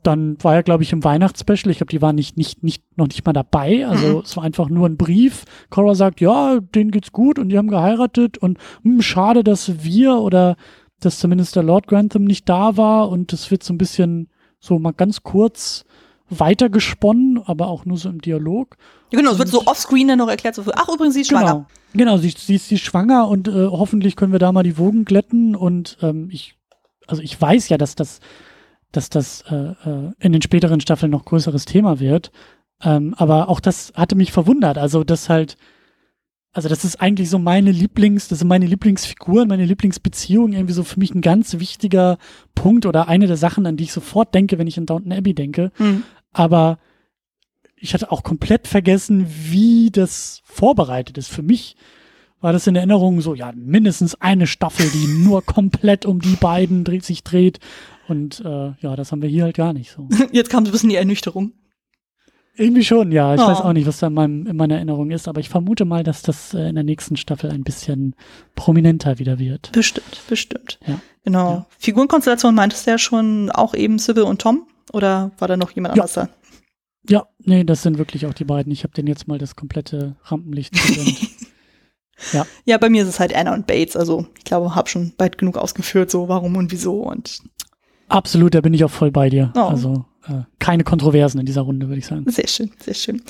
dann 0.04 0.44
war 0.44 0.56
er, 0.56 0.64
glaube 0.64 0.84
ich, 0.84 0.94
im 0.94 1.04
Weihnachtsspecial. 1.04 1.72
Ich 1.72 1.78
glaube, 1.78 1.92
die 1.92 2.02
waren 2.02 2.16
nicht, 2.16 2.38
nicht, 2.38 2.64
nicht, 2.64 2.84
noch 2.98 3.08
nicht 3.08 3.26
mal 3.26 3.34
dabei. 3.34 3.88
Also 3.88 4.08
mhm. 4.08 4.22
es 4.24 4.36
war 4.38 4.44
einfach 4.44 4.70
nur 4.70 4.88
ein 4.88 4.98
Brief. 4.98 5.46
Cora 5.70 5.96
sagt, 5.96 6.22
ja, 6.22 6.60
denen 6.60 6.92
geht's 6.92 7.12
gut 7.12 7.39
und 7.39 7.50
die 7.50 7.58
haben 7.58 7.70
geheiratet 7.70 8.38
und 8.38 8.58
mh, 8.84 8.94
hm, 8.94 9.02
schade, 9.02 9.44
dass 9.44 9.84
wir 9.84 10.16
oder 10.16 10.56
dass 11.00 11.20
zumindest 11.20 11.56
der 11.56 11.64
Lord 11.64 11.88
Grantham 11.88 12.24
nicht 12.24 12.48
da 12.48 12.78
war 12.78 13.10
und 13.10 13.34
das 13.34 13.50
wird 13.52 13.64
so 13.64 13.74
ein 13.74 13.78
bisschen 13.78 14.30
so 14.60 14.78
mal 14.78 14.94
ganz 14.94 15.24
kurz 15.24 15.84
weitergesponnen, 16.40 17.42
aber 17.46 17.68
auch 17.68 17.86
nur 17.86 17.98
so 17.98 18.10
im 18.10 18.22
Dialog. 18.22 18.78
Ja, 19.12 19.20
genau, 19.20 19.34
es 19.34 19.38
wird 19.38 19.50
so 19.50 19.68
offscreen 19.68 20.08
dann 20.08 20.18
noch 20.18 20.30
erklärt, 20.30 20.56
so, 20.56 20.64
ach 20.74 20.90
übrigens, 20.90 21.14
sie 21.14 21.22
ist 21.22 21.30
genau, 21.30 21.42
schwanger. 21.42 21.68
Genau, 21.94 22.18
sie, 22.18 22.34
sie, 22.36 22.58
sie 22.58 22.76
ist 22.76 22.82
schwanger 22.82 23.28
und 23.28 23.48
äh, 23.48 23.68
hoffentlich 23.68 24.16
können 24.16 24.32
wir 24.32 24.40
da 24.40 24.52
mal 24.52 24.64
die 24.64 24.78
Wogen 24.78 25.06
glätten 25.06 25.56
und 25.56 25.98
ähm, 26.02 26.30
ich, 26.32 26.56
also 27.08 27.22
ich 27.22 27.40
weiß 27.40 27.70
ja, 27.70 27.78
dass 27.78 27.96
das 27.96 28.20
dass 28.92 29.10
das 29.10 29.44
äh, 29.50 29.56
äh, 29.56 30.12
in 30.20 30.34
den 30.34 30.42
späteren 30.42 30.82
Staffeln 30.82 31.12
noch 31.12 31.26
größeres 31.26 31.66
Thema 31.66 32.00
wird. 32.00 32.32
Ähm, 32.84 33.14
aber 33.18 33.50
auch 33.50 33.60
das 33.60 33.94
hatte 33.96 34.16
mich 34.16 34.32
verwundert. 34.32 34.78
Also, 34.78 35.04
das 35.04 35.30
halt, 35.30 35.58
also 36.52 36.68
das 36.68 36.84
ist 36.84 37.00
eigentlich 37.00 37.30
so 37.30 37.40
meine 37.40 37.72
Lieblings, 37.72 38.28
das 38.28 38.40
sind 38.40 38.48
meine 38.48 38.66
Lieblingsfiguren, 38.66 39.48
meine 39.48 39.66
Lieblingsbeziehungen, 39.66 40.54
irgendwie 40.54 40.74
so 40.74 40.84
für 40.84 41.00
mich 41.00 41.14
ein 41.14 41.22
ganz 41.22 41.58
wichtiger 41.60 42.18
Punkt 42.56 42.86
oder 42.86 43.08
eine 43.08 43.28
der 43.28 43.38
Sachen, 43.38 43.66
an 43.66 43.78
die 43.78 43.86
ich 43.86 43.94
sofort 43.94 44.34
denke, 44.34 44.58
wenn 44.58 44.68
ich 44.68 44.78
an 44.78 44.86
Downton 44.86 45.14
Abbey 45.14 45.34
denke. 45.34 45.72
Mhm. 45.78 46.04
Aber 46.32 46.80
ich 47.76 47.94
hatte 47.94 48.12
auch 48.12 48.24
komplett 48.24 48.68
vergessen, 48.68 49.26
wie 49.28 49.90
das 49.92 50.42
vorbereitet 50.46 51.18
ist. 51.18 51.30
Für 51.30 51.42
mich 51.42 51.76
war 52.40 52.54
das 52.54 52.68
in 52.68 52.76
Erinnerung 52.76 53.22
so, 53.22 53.36
ja, 53.36 53.52
mindestens 53.56 54.16
eine 54.16 54.48
Staffel, 54.48 54.90
die 54.90 55.08
nur 55.08 55.42
komplett 55.46 56.06
um 56.06 56.20
die 56.20 56.36
beiden 56.36 56.84
dreht, 56.84 57.06
sich 57.06 57.24
dreht. 57.24 57.60
Und 58.08 58.42
äh, 58.42 58.74
ja, 58.80 58.96
das 58.96 59.12
haben 59.12 59.22
wir 59.22 59.30
hier 59.30 59.44
halt 59.44 59.56
gar 59.56 59.74
nicht 59.74 59.92
so. 59.92 60.08
Jetzt 60.32 60.50
kam 60.50 60.66
so 60.66 60.70
ein 60.70 60.74
bisschen 60.74 60.90
die 60.90 60.96
Ernüchterung. 60.96 61.54
Irgendwie 62.56 62.84
schon, 62.84 63.12
ja. 63.12 63.34
Ich 63.34 63.42
oh. 63.42 63.48
weiß 63.48 63.62
auch 63.62 63.74
nicht, 63.74 63.88
was 63.88 64.00
da 64.00 64.08
in, 64.08 64.14
meinem, 64.14 64.46
in, 64.46 64.58
meiner 64.58 64.76
Erinnerung 64.76 65.12
ist, 65.12 65.28
aber 65.28 65.40
ich 65.40 65.50
vermute 65.50 65.86
mal, 65.86 66.04
dass 66.04 66.22
das 66.22 66.54
äh, 66.54 66.68
in 66.68 66.76
der 66.76 66.84
nächsten 66.84 67.16
Staffel 67.16 67.50
ein 67.50 67.64
bisschen 67.64 68.16
prominenter 68.56 69.20
wieder 69.20 69.40
wird. 69.40 69.72
Bestimmt, 69.72 70.22
bestimmt. 70.28 70.78
Ja. 70.86 71.00
Genau. 71.24 71.52
Ja. 71.52 71.66
Figurenkonstellation 71.80 72.54
meintest 72.54 72.86
du 72.86 72.92
ja 72.92 72.98
schon 72.98 73.50
auch 73.52 73.74
eben 73.74 74.00
Sybil 74.00 74.24
und 74.24 74.42
Tom? 74.42 74.68
Oder 74.92 75.32
war 75.38 75.48
da 75.48 75.58
noch 75.58 75.72
jemand 75.72 75.96
ja. 75.96 76.04
anderes 76.04 76.14
da? 76.14 76.30
Ja, 77.10 77.28
nee, 77.39 77.64
das 77.64 77.82
sind 77.82 77.98
wirklich 77.98 78.26
auch 78.26 78.34
die 78.34 78.44
beiden. 78.44 78.72
Ich 78.72 78.84
habe 78.84 78.94
denen 78.94 79.08
jetzt 79.08 79.28
mal 79.28 79.39
das 79.39 79.56
komplette 79.56 80.16
Rampenlicht 80.24 80.74
ja. 82.34 82.46
ja, 82.66 82.78
bei 82.78 82.89
mir 82.89 83.04
ist 83.04 83.10
es 83.10 83.20
halt 83.20 83.36
Anna 83.36 83.54
und 83.54 83.66
Bates. 83.66 83.96
Also 83.96 84.28
ich 84.38 84.44
glaube, 84.44 84.76
habe 84.76 84.89
schon 84.89 85.14
weit 85.18 85.38
genug 85.38 85.58
ausgeführt, 85.58 86.12
so 86.12 86.28
warum 86.28 86.56
und 86.58 86.72
wieso. 86.72 87.02
Und 87.02 87.42
Absolut, 88.08 88.54
da 88.54 88.62
bin 88.62 88.74
ich 88.74 88.84
auch 88.84 88.92
voll 88.92 89.10
bei 89.10 89.30
dir. 89.30 89.52
Oh. 89.56 89.62
Also 89.62 90.06
äh, 90.28 90.44
keine 90.60 90.84
Kontroversen 90.84 91.39
in 91.39 91.46
dieser 91.46 91.62
Runde, 91.62 91.88
würde 91.88 92.00
ich 92.00 92.06
sagen. 92.06 92.30
Sehr 92.30 92.48
schön, 92.48 92.72
sehr 92.80 92.94
schön. 92.94 93.22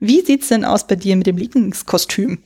Wie 0.00 0.20
sieht's 0.22 0.48
denn 0.48 0.64
aus 0.64 0.86
bei 0.86 0.96
dir 0.96 1.14
mit 1.16 1.26
dem 1.26 1.36
Lieblingskostüm? 1.36 2.42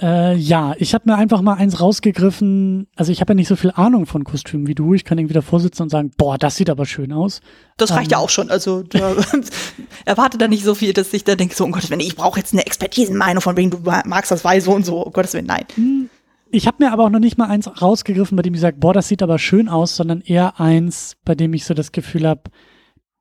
Äh, 0.00 0.36
ja, 0.36 0.74
ich 0.78 0.94
habe 0.94 1.10
mir 1.10 1.16
einfach 1.16 1.40
mal 1.40 1.54
eins 1.54 1.80
rausgegriffen. 1.80 2.86
Also 2.94 3.10
ich 3.10 3.20
habe 3.20 3.32
ja 3.32 3.34
nicht 3.34 3.48
so 3.48 3.56
viel 3.56 3.72
Ahnung 3.72 4.06
von 4.06 4.22
Kostümen 4.22 4.68
wie 4.68 4.76
du. 4.76 4.94
Ich 4.94 5.04
kann 5.04 5.18
irgendwie 5.18 5.34
davor 5.34 5.58
sitzen 5.58 5.82
und 5.82 5.88
sagen, 5.88 6.12
boah, 6.16 6.38
das 6.38 6.54
sieht 6.54 6.70
aber 6.70 6.86
schön 6.86 7.12
aus. 7.12 7.40
Das 7.76 7.90
reicht 7.90 8.12
ähm, 8.12 8.12
ja 8.12 8.18
auch 8.18 8.30
schon. 8.30 8.48
Also 8.48 8.82
da, 8.82 9.16
erwarte 10.04 10.38
da 10.38 10.46
nicht 10.46 10.64
so 10.64 10.74
viel, 10.74 10.92
dass 10.92 11.12
ich 11.12 11.24
da 11.24 11.34
denke, 11.34 11.54
so, 11.54 11.64
um 11.64 11.72
Gottes 11.72 11.90
Willen, 11.90 12.00
ich 12.00 12.14
brauche 12.14 12.38
jetzt 12.38 12.52
eine 12.52 12.64
Expertisenmeinung 12.64 13.42
von 13.42 13.56
wegen, 13.56 13.70
du 13.70 13.78
magst 14.04 14.30
das 14.30 14.44
weiß 14.44 14.64
so 14.64 14.72
und 14.72 14.86
so. 14.86 15.02
Um 15.02 15.12
Gottes 15.12 15.34
Willen, 15.34 15.46
nein. 15.46 15.64
Hm, 15.74 16.08
ich 16.50 16.66
habe 16.66 16.76
mir 16.82 16.92
aber 16.92 17.04
auch 17.04 17.10
noch 17.10 17.18
nicht 17.18 17.36
mal 17.36 17.48
eins 17.48 17.68
rausgegriffen, 17.82 18.36
bei 18.36 18.42
dem 18.42 18.54
ich 18.54 18.60
sage, 18.60 18.76
boah, 18.78 18.94
das 18.94 19.08
sieht 19.08 19.22
aber 19.22 19.38
schön 19.38 19.68
aus, 19.68 19.96
sondern 19.96 20.20
eher 20.20 20.60
eins, 20.60 21.16
bei 21.24 21.34
dem 21.34 21.52
ich 21.54 21.64
so 21.64 21.74
das 21.74 21.92
Gefühl 21.92 22.26
habe, 22.26 22.42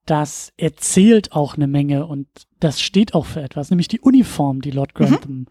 das 0.06 0.54
erzählt 0.58 1.34
auch 1.34 1.56
eine 1.56 1.68
Menge 1.68 2.06
und 2.06 2.28
das 2.60 2.80
steht 2.82 3.14
auch 3.14 3.26
für 3.26 3.42
etwas, 3.42 3.70
nämlich 3.72 3.90
die 3.90 4.00
Uniform, 4.00 4.62
die 4.62 4.72
Lord 4.72 4.94
Grantham 4.94 5.40
mhm. 5.40 5.48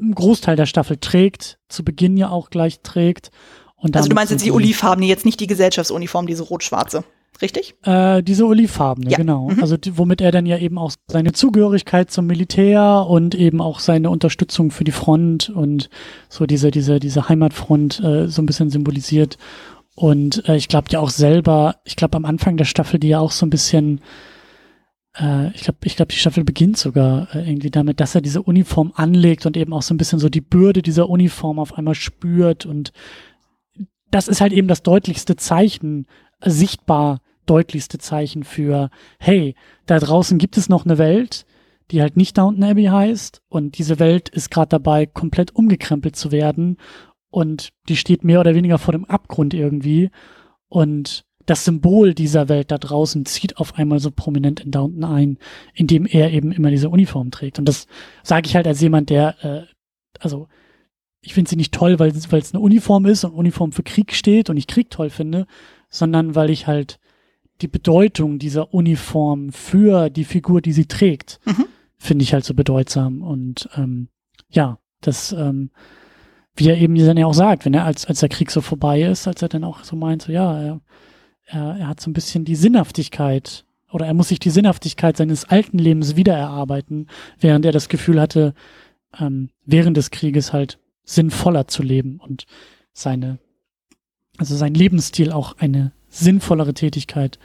Im 0.00 0.14
Großteil 0.14 0.56
der 0.56 0.66
Staffel 0.66 0.96
trägt, 0.96 1.58
zu 1.68 1.84
Beginn 1.84 2.16
ja 2.16 2.30
auch 2.30 2.50
gleich 2.50 2.80
trägt. 2.82 3.30
Und 3.76 3.96
also 3.96 4.08
du 4.08 4.14
meinst 4.14 4.32
jetzt 4.32 4.44
die 4.44 4.52
Olivfarben, 4.52 5.04
jetzt 5.04 5.24
nicht 5.24 5.38
die 5.40 5.46
Gesellschaftsuniform, 5.46 6.26
diese 6.26 6.42
rot-schwarze? 6.42 7.04
richtig? 7.40 7.74
Äh, 7.82 8.22
diese 8.22 8.46
olivfarbene, 8.46 9.10
ja. 9.10 9.16
genau. 9.16 9.50
Mhm. 9.50 9.62
Also 9.62 9.76
die, 9.76 9.96
womit 9.96 10.20
er 10.20 10.32
dann 10.32 10.46
ja 10.46 10.58
eben 10.58 10.78
auch 10.78 10.92
seine 11.08 11.32
Zugehörigkeit 11.32 12.10
zum 12.10 12.26
Militär 12.26 13.06
und 13.08 13.34
eben 13.34 13.60
auch 13.60 13.80
seine 13.80 14.10
Unterstützung 14.10 14.70
für 14.70 14.84
die 14.84 14.92
Front 14.92 15.50
und 15.50 15.88
so 16.28 16.46
diese, 16.46 16.70
diese, 16.70 16.98
diese 16.98 17.28
Heimatfront 17.28 18.00
äh, 18.00 18.28
so 18.28 18.42
ein 18.42 18.46
bisschen 18.46 18.70
symbolisiert. 18.70 19.38
Und 19.94 20.48
äh, 20.48 20.56
ich 20.56 20.68
glaube 20.68 20.88
ja 20.90 21.00
auch 21.00 21.10
selber, 21.10 21.76
ich 21.84 21.96
glaube 21.96 22.16
am 22.16 22.24
Anfang 22.24 22.56
der 22.56 22.64
Staffel, 22.64 23.00
die 23.00 23.08
ja 23.08 23.20
auch 23.20 23.32
so 23.32 23.46
ein 23.46 23.50
bisschen, 23.50 24.00
äh, 25.16 25.52
ich 25.54 25.62
glaube, 25.62 25.78
ich 25.84 25.96
glaube, 25.96 26.12
die 26.12 26.18
Staffel 26.18 26.44
beginnt 26.44 26.76
sogar 26.76 27.34
äh, 27.34 27.48
irgendwie 27.48 27.70
damit, 27.70 28.00
dass 28.00 28.14
er 28.14 28.20
diese 28.20 28.42
Uniform 28.42 28.92
anlegt 28.94 29.46
und 29.46 29.56
eben 29.56 29.72
auch 29.72 29.82
so 29.82 29.94
ein 29.94 29.98
bisschen 29.98 30.18
so 30.18 30.28
die 30.28 30.40
Bürde 30.40 30.82
dieser 30.82 31.08
Uniform 31.08 31.58
auf 31.58 31.74
einmal 31.74 31.94
spürt 31.94 32.66
und 32.66 32.92
das 34.10 34.28
ist 34.28 34.40
halt 34.40 34.52
eben 34.52 34.68
das 34.68 34.82
deutlichste 34.82 35.36
Zeichen 35.36 36.06
sichtbar 36.42 37.20
deutlichste 37.46 37.98
Zeichen 37.98 38.44
für, 38.44 38.90
hey, 39.18 39.54
da 39.86 39.98
draußen 39.98 40.38
gibt 40.38 40.56
es 40.56 40.68
noch 40.68 40.84
eine 40.84 40.98
Welt, 40.98 41.46
die 41.90 42.02
halt 42.02 42.16
nicht 42.16 42.36
Downton 42.36 42.64
Abbey 42.64 42.84
heißt 42.84 43.42
und 43.48 43.78
diese 43.78 43.98
Welt 43.98 44.28
ist 44.28 44.50
gerade 44.50 44.68
dabei, 44.68 45.06
komplett 45.06 45.54
umgekrempelt 45.54 46.16
zu 46.16 46.30
werden 46.30 46.76
und 47.30 47.70
die 47.88 47.96
steht 47.96 48.24
mehr 48.24 48.40
oder 48.40 48.54
weniger 48.54 48.78
vor 48.78 48.92
dem 48.92 49.06
Abgrund 49.06 49.54
irgendwie 49.54 50.10
und 50.68 51.24
das 51.48 51.64
Symbol 51.64 52.12
dieser 52.12 52.50
Welt 52.50 52.70
da 52.70 52.76
draußen 52.76 53.24
zieht 53.24 53.56
auf 53.56 53.76
einmal 53.76 54.00
so 54.00 54.10
prominent 54.10 54.60
in 54.60 54.70
Downton 54.70 55.02
ein, 55.02 55.38
indem 55.72 56.04
er 56.04 56.30
eben 56.30 56.52
immer 56.52 56.70
diese 56.70 56.90
Uniform 56.90 57.30
trägt. 57.30 57.58
Und 57.58 57.64
das 57.64 57.86
sage 58.22 58.46
ich 58.46 58.54
halt 58.54 58.66
als 58.66 58.82
jemand, 58.82 59.08
der, 59.08 59.42
äh, 59.42 59.62
also 60.20 60.48
ich 61.22 61.32
finde 61.32 61.48
sie 61.48 61.56
nicht 61.56 61.72
toll, 61.72 61.98
weil 61.98 62.10
es 62.10 62.54
eine 62.54 62.60
Uniform 62.60 63.06
ist 63.06 63.24
und 63.24 63.32
Uniform 63.32 63.72
für 63.72 63.82
Krieg 63.82 64.12
steht 64.12 64.50
und 64.50 64.58
ich 64.58 64.66
Krieg 64.66 64.90
toll 64.90 65.08
finde, 65.08 65.46
sondern 65.88 66.34
weil 66.34 66.50
ich 66.50 66.66
halt 66.66 66.98
die 67.62 67.68
Bedeutung 67.68 68.38
dieser 68.38 68.74
Uniform 68.74 69.50
für 69.50 70.10
die 70.10 70.24
Figur, 70.24 70.60
die 70.60 70.72
sie 70.72 70.86
trägt, 70.86 71.40
Mhm. 71.46 71.64
finde 71.96 72.24
ich 72.24 72.34
halt 72.34 72.44
so 72.44 72.52
bedeutsam. 72.52 73.22
Und 73.22 73.70
ähm, 73.74 74.08
ja, 74.50 74.78
das, 75.00 75.32
ähm, 75.32 75.70
wie 76.56 76.68
er 76.68 76.76
eben 76.76 76.94
dann 76.94 77.16
ja 77.16 77.24
auch 77.24 77.32
sagt, 77.32 77.64
wenn 77.64 77.72
er, 77.72 77.86
als, 77.86 78.04
als 78.04 78.20
der 78.20 78.28
Krieg 78.28 78.50
so 78.50 78.60
vorbei 78.60 79.00
ist, 79.02 79.26
als 79.26 79.40
er 79.40 79.48
dann 79.48 79.64
auch 79.64 79.82
so 79.82 79.96
meint, 79.96 80.20
so 80.20 80.30
ja, 80.30 80.60
er, 80.60 80.80
er, 81.48 81.76
er 81.78 81.88
hat 81.88 82.00
so 82.00 82.10
ein 82.10 82.14
bisschen 82.14 82.44
die 82.44 82.56
Sinnhaftigkeit 82.56 83.64
oder 83.90 84.06
er 84.06 84.14
muss 84.14 84.28
sich 84.28 84.38
die 84.38 84.50
Sinnhaftigkeit 84.50 85.16
seines 85.16 85.44
alten 85.44 85.78
Lebens 85.78 86.16
wiedererarbeiten, 86.16 87.08
während 87.40 87.64
er 87.64 87.72
das 87.72 87.88
Gefühl 87.88 88.20
hatte, 88.20 88.54
ähm, 89.18 89.50
während 89.64 89.96
des 89.96 90.10
Krieges 90.10 90.52
halt 90.52 90.78
sinnvoller 91.04 91.66
zu 91.68 91.82
leben 91.82 92.20
und 92.20 92.46
seine, 92.92 93.38
also 94.36 94.54
sein 94.56 94.74
Lebensstil 94.74 95.32
auch 95.32 95.56
eine 95.58 95.92
sinnvollere 96.08 96.74
Tätigkeit 96.74 97.38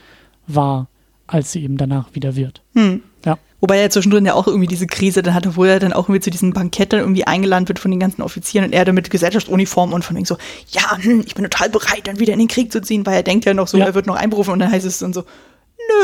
war, 0.47 0.89
als 1.27 1.53
sie 1.53 1.63
eben 1.63 1.77
danach 1.77 2.13
wieder 2.13 2.35
wird. 2.35 2.61
Hm. 2.73 3.01
Ja. 3.25 3.37
Wobei 3.63 3.77
er 3.79 3.89
zwischendrin 3.89 4.25
ja 4.25 4.33
auch 4.33 4.45
irgendwie 4.45 4.67
diese 4.67 4.87
Krise 4.87 5.23
dann 5.23 5.33
hatte, 5.33 5.55
wo 5.55 5.63
er 5.63 5.79
dann 5.79 5.93
auch 5.93 6.09
irgendwie 6.09 6.19
zu 6.19 6.29
diesem 6.29 6.51
Bankett 6.51 6.91
dann 6.91 6.99
irgendwie 6.99 7.23
eingeladen 7.25 7.65
wird 7.69 7.79
von 7.79 7.91
den 7.91 7.99
ganzen 8.01 8.21
Offizieren 8.21 8.65
und 8.65 8.73
er 8.73 8.83
dann 8.83 8.93
mit 8.93 9.09
Gesellschaftsuniform 9.09 9.93
und 9.93 10.03
von 10.03 10.17
wegen 10.17 10.25
so, 10.25 10.35
ja, 10.71 10.97
hm, 10.97 11.23
ich 11.25 11.33
bin 11.33 11.45
total 11.45 11.69
bereit, 11.69 12.05
dann 12.07 12.19
wieder 12.19 12.33
in 12.33 12.39
den 12.39 12.49
Krieg 12.49 12.73
zu 12.73 12.81
ziehen, 12.81 13.05
weil 13.05 13.13
er 13.15 13.23
denkt 13.23 13.45
ja 13.45 13.53
noch 13.53 13.69
so, 13.69 13.77
Ja. 13.77 13.85
er 13.85 13.95
wird 13.95 14.05
noch 14.05 14.17
einberufen 14.17 14.51
und 14.51 14.59
dann 14.59 14.69
heißt 14.69 14.85
es 14.85 14.99
dann 14.99 15.13
so, 15.13 15.23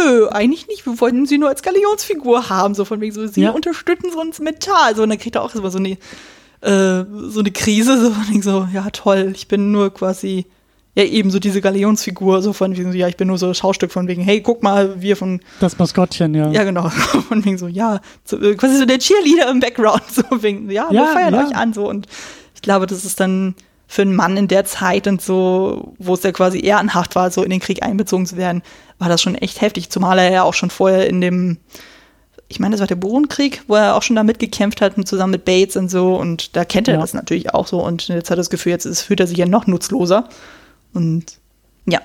nö, 0.05 0.29
eigentlich 0.29 0.67
nicht, 0.69 0.85
wir 0.85 1.01
wollten 1.01 1.25
sie 1.25 1.37
nur 1.37 1.49
als 1.49 1.61
Galionsfigur 1.61 2.47
haben, 2.47 2.75
so 2.75 2.85
von 2.85 3.01
wegen 3.01 3.13
so, 3.13 3.27
sie 3.27 3.41
Ja. 3.41 3.49
unterstützen 3.51 4.13
uns 4.17 4.39
mental, 4.39 4.95
so 4.95 5.03
und 5.03 5.09
dann 5.09 5.19
kriegt 5.19 5.35
er 5.35 5.41
auch 5.43 5.53
immer 5.53 5.69
so 5.69 5.79
eine, 5.79 5.97
äh, 6.61 7.03
so 7.27 7.41
eine 7.41 7.51
Krise, 7.51 7.99
so 8.01 8.11
von 8.11 8.29
wegen 8.29 8.41
so, 8.41 8.69
ja 8.73 8.87
toll, 8.93 9.33
ich 9.35 9.49
bin 9.49 9.73
nur 9.73 9.93
quasi, 9.93 10.45
ja 10.95 11.03
eben 11.03 11.31
so 11.31 11.39
diese 11.39 11.61
Galionsfigur, 11.61 12.41
so 12.41 12.51
von 12.53 12.75
wegen 12.75 12.91
so, 12.91 12.97
ja, 12.97 13.07
ich 13.07 13.15
bin 13.17 13.27
nur 13.27 13.37
so 13.37 13.53
Schaustück 13.53 13.91
von 13.91 14.07
wegen, 14.07 14.21
hey, 14.23 14.41
guck 14.41 14.63
mal, 14.63 14.99
wir 15.01 15.15
von 15.15 15.39
Das 15.59 15.77
Maskottchen, 15.77 16.33
ja. 16.35 16.49
ja, 16.51 16.63
genau. 16.63 16.89
Von 17.29 17.45
wegen 17.45 17.57
so, 17.57 17.67
ja, 17.67 18.01
so, 18.25 18.39
äh, 18.41 18.55
quasi 18.55 18.77
so 18.77 18.85
der 18.85 18.97
Cheerleader 18.99 19.49
im 19.51 19.59
Background, 19.59 20.01
so 20.11 20.23
wegen, 20.41 20.69
ja, 20.71 20.89
wir 20.89 20.95
Ja, 21.01 21.05
feiern 21.07 21.33
ja. 21.33 21.45
euch 21.47 21.55
an, 21.55 21.73
so. 21.73 21.87
Und 21.87 22.07
ich 22.55 22.61
glaube, 22.61 22.87
das 22.87 23.05
ist 23.05 23.19
dann 23.19 23.55
für 23.87 24.01
einen 24.03 24.15
Mann 24.15 24.35
in 24.37 24.47
der 24.47 24.65
Zeit 24.65 25.07
und 25.07 25.21
so, 25.21 25.93
wo 25.99 26.13
es 26.15 26.23
ja 26.23 26.31
quasi 26.31 26.59
ehrenhaft 26.63 27.15
war, 27.15 27.31
so 27.31 27.43
in 27.43 27.49
den 27.49 27.59
Krieg 27.59 27.81
einbezogen 27.83 28.25
zu 28.25 28.35
werden, 28.37 28.61
war 28.97 29.09
das 29.09 29.21
schon 29.21 29.35
echt 29.35 29.61
heftig. 29.61 29.89
Zumal 29.89 30.19
er 30.19 30.31
ja 30.31 30.43
auch 30.43 30.53
schon 30.53 30.69
vorher 30.69 31.07
in 31.07 31.21
dem, 31.21 31.57
ich 32.49 32.59
meine, 32.59 32.73
das 32.73 32.79
war 32.81 32.87
der 32.87 32.95
Borenkrieg, 32.95 33.63
wo 33.67 33.75
er 33.75 33.95
auch 33.95 34.03
schon 34.03 34.15
da 34.15 34.23
mitgekämpft 34.23 34.81
hat, 34.81 34.93
zusammen 35.07 35.31
mit 35.31 35.45
Bates 35.45 35.75
und 35.77 35.89
so. 35.89 36.15
Und 36.15 36.55
da 36.55 36.65
kennt 36.65 36.87
er 36.87 36.95
Ja. 36.95 36.99
das 37.01 37.13
natürlich 37.13 37.53
auch 37.53 37.67
so. 37.67 37.83
Und 37.83 38.07
jetzt 38.09 38.29
hat 38.29 38.35
er 38.35 38.41
das 38.41 38.49
Gefühl, 38.49 38.71
jetzt 38.71 38.85
ist, 38.85 39.01
fühlt 39.01 39.19
er 39.19 39.27
sich 39.27 39.37
ja 39.37 39.45
noch 39.45 39.65
nutzloser. 39.67 40.27
Und 40.93 41.39
ja. 41.85 42.01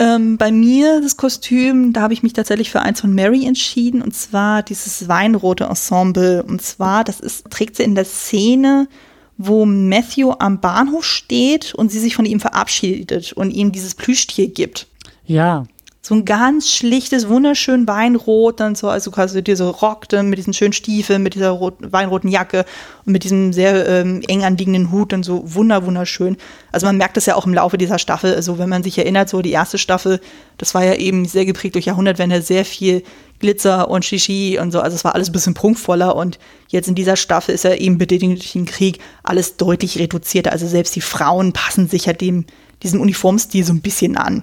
Ähm, 0.00 0.38
bei 0.38 0.50
mir 0.50 1.00
das 1.00 1.16
Kostüm, 1.16 1.92
da 1.92 2.02
habe 2.02 2.14
ich 2.14 2.22
mich 2.24 2.32
tatsächlich 2.32 2.70
für 2.70 2.80
eins 2.80 3.00
von 3.00 3.14
Mary 3.14 3.46
entschieden, 3.46 4.02
und 4.02 4.12
zwar 4.14 4.62
dieses 4.62 5.06
weinrote 5.06 5.64
Ensemble. 5.64 6.42
Und 6.42 6.62
zwar, 6.62 7.04
das 7.04 7.20
ist, 7.20 7.48
trägt 7.50 7.76
sie 7.76 7.84
in 7.84 7.94
der 7.94 8.04
Szene, 8.04 8.88
wo 9.36 9.66
Matthew 9.66 10.32
am 10.38 10.60
Bahnhof 10.60 11.04
steht 11.04 11.74
und 11.74 11.90
sie 11.90 12.00
sich 12.00 12.16
von 12.16 12.24
ihm 12.24 12.40
verabschiedet 12.40 13.32
und 13.32 13.50
ihm 13.50 13.72
dieses 13.72 13.94
Plüschtier 13.94 14.48
gibt. 14.48 14.88
Ja, 15.26 15.64
So 16.06 16.14
ein 16.14 16.26
ganz 16.26 16.70
schlichtes, 16.70 17.28
wunderschön 17.28 17.88
Weinrot, 17.88 18.60
dann 18.60 18.74
so, 18.74 18.90
also 18.90 19.10
quasi 19.10 19.42
dieser 19.42 19.68
Rock 19.68 20.06
dann 20.10 20.28
mit 20.28 20.38
diesen 20.38 20.52
schönen 20.52 20.74
Stiefeln, 20.74 21.22
mit 21.22 21.34
dieser 21.34 21.48
rot, 21.48 21.76
weinroten 21.80 22.28
Jacke 22.28 22.66
und 23.06 23.14
mit 23.14 23.24
diesem 23.24 23.54
sehr 23.54 23.88
ähm, 23.88 24.20
eng 24.28 24.44
anliegenden 24.44 24.92
Hut, 24.92 25.14
dann 25.14 25.22
so 25.22 25.54
wunder, 25.54 25.86
wunderschön. 25.86 26.36
Also 26.72 26.84
man 26.84 26.98
merkt 26.98 27.16
das 27.16 27.24
ja 27.24 27.36
auch 27.36 27.46
im 27.46 27.54
Laufe 27.54 27.78
dieser 27.78 27.98
Staffel, 27.98 28.34
also 28.34 28.58
wenn 28.58 28.68
man 28.68 28.82
sich 28.82 28.98
erinnert, 28.98 29.30
so 29.30 29.40
die 29.40 29.52
erste 29.52 29.78
Staffel, 29.78 30.20
das 30.58 30.74
war 30.74 30.84
ja 30.84 30.92
eben 30.92 31.24
sehr 31.24 31.46
geprägt 31.46 31.74
durch 31.74 31.86
Jahrhundertwende, 31.86 32.42
sehr 32.42 32.66
viel 32.66 33.02
Glitzer 33.38 33.88
und 33.88 34.04
Shishi 34.04 34.58
und 34.60 34.72
so, 34.72 34.80
also 34.80 34.94
es 34.94 35.04
war 35.04 35.14
alles 35.14 35.30
ein 35.30 35.32
bisschen 35.32 35.54
prunkvoller 35.54 36.16
und 36.16 36.38
jetzt 36.68 36.86
in 36.86 36.94
dieser 36.94 37.16
Staffel 37.16 37.54
ist 37.54 37.64
ja 37.64 37.72
eben 37.72 37.96
bedingt 37.96 38.40
durch 38.40 38.52
den 38.52 38.66
Krieg 38.66 38.98
alles 39.22 39.56
deutlich 39.56 39.98
reduzierter, 39.98 40.52
also 40.52 40.66
selbst 40.66 40.94
die 40.96 41.00
Frauen 41.00 41.54
passen 41.54 41.88
sich 41.88 42.04
ja 42.04 42.12
dem, 42.12 42.44
diesem 42.82 43.00
Uniformstil 43.00 43.64
so 43.64 43.72
ein 43.72 43.80
bisschen 43.80 44.18
an. 44.18 44.42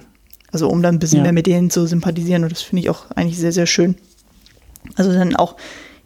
Also 0.52 0.68
um 0.68 0.82
dann 0.82 0.96
ein 0.96 0.98
bisschen 0.98 1.18
Ja. 1.18 1.22
mehr 1.24 1.32
mit 1.32 1.46
denen 1.46 1.70
zu 1.70 1.86
sympathisieren. 1.86 2.42
Und 2.44 2.52
das 2.52 2.62
finde 2.62 2.82
ich 2.82 2.90
auch 2.90 3.10
eigentlich 3.12 3.38
sehr, 3.38 3.52
sehr 3.52 3.66
schön. 3.66 3.96
Also 4.96 5.12
dann 5.12 5.34
auch 5.36 5.56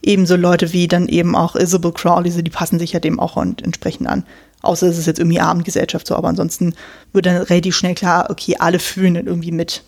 ebenso 0.01 0.35
Leute 0.35 0.71
wie 0.73 0.87
dann 0.87 1.07
eben 1.07 1.35
auch 1.35 1.55
Isabel 1.55 1.91
Crowley, 1.91 2.31
so 2.31 2.41
die 2.41 2.51
passen 2.51 2.79
sich 2.79 2.93
ja 2.93 2.99
dem 2.99 3.19
auch 3.19 3.35
und 3.35 3.61
entsprechend 3.61 4.07
an. 4.07 4.23
Außer 4.61 4.87
es 4.87 4.97
ist 4.97 5.05
jetzt 5.05 5.19
irgendwie 5.19 5.39
Abendgesellschaft 5.39 6.07
so, 6.07 6.15
aber 6.15 6.29
ansonsten 6.29 6.73
wird 7.13 7.25
dann 7.25 7.37
relativ 7.41 7.75
schnell 7.75 7.93
klar, 7.95 8.27
okay, 8.29 8.55
alle 8.59 8.79
fühlen 8.79 9.15
dann 9.15 9.27
irgendwie 9.27 9.51
mit. 9.51 9.83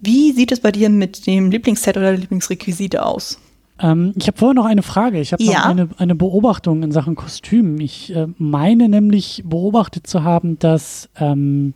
Wie 0.00 0.32
sieht 0.32 0.52
es 0.52 0.60
bei 0.60 0.72
dir 0.72 0.88
mit 0.90 1.26
dem 1.26 1.50
Lieblingsset 1.50 1.96
oder 1.96 2.12
Lieblingsrequisite 2.12 3.04
aus? 3.04 3.38
ähm, 3.80 4.12
ich 4.16 4.26
habe 4.28 4.38
vorher 4.38 4.54
noch 4.54 4.64
eine 4.66 4.82
Frage. 4.82 5.18
Ich 5.20 5.32
habe 5.32 5.42
Ja. 5.42 5.60
noch 5.60 5.64
eine, 5.66 5.88
eine 5.98 6.14
Beobachtung 6.14 6.82
in 6.82 6.92
Sachen 6.92 7.14
Kostüm. 7.16 7.80
Ich 7.80 8.14
äh, 8.14 8.26
meine 8.38 8.88
nämlich 8.88 9.42
beobachtet 9.44 10.06
zu 10.06 10.22
haben, 10.22 10.58
dass, 10.58 11.08
ähm, 11.18 11.74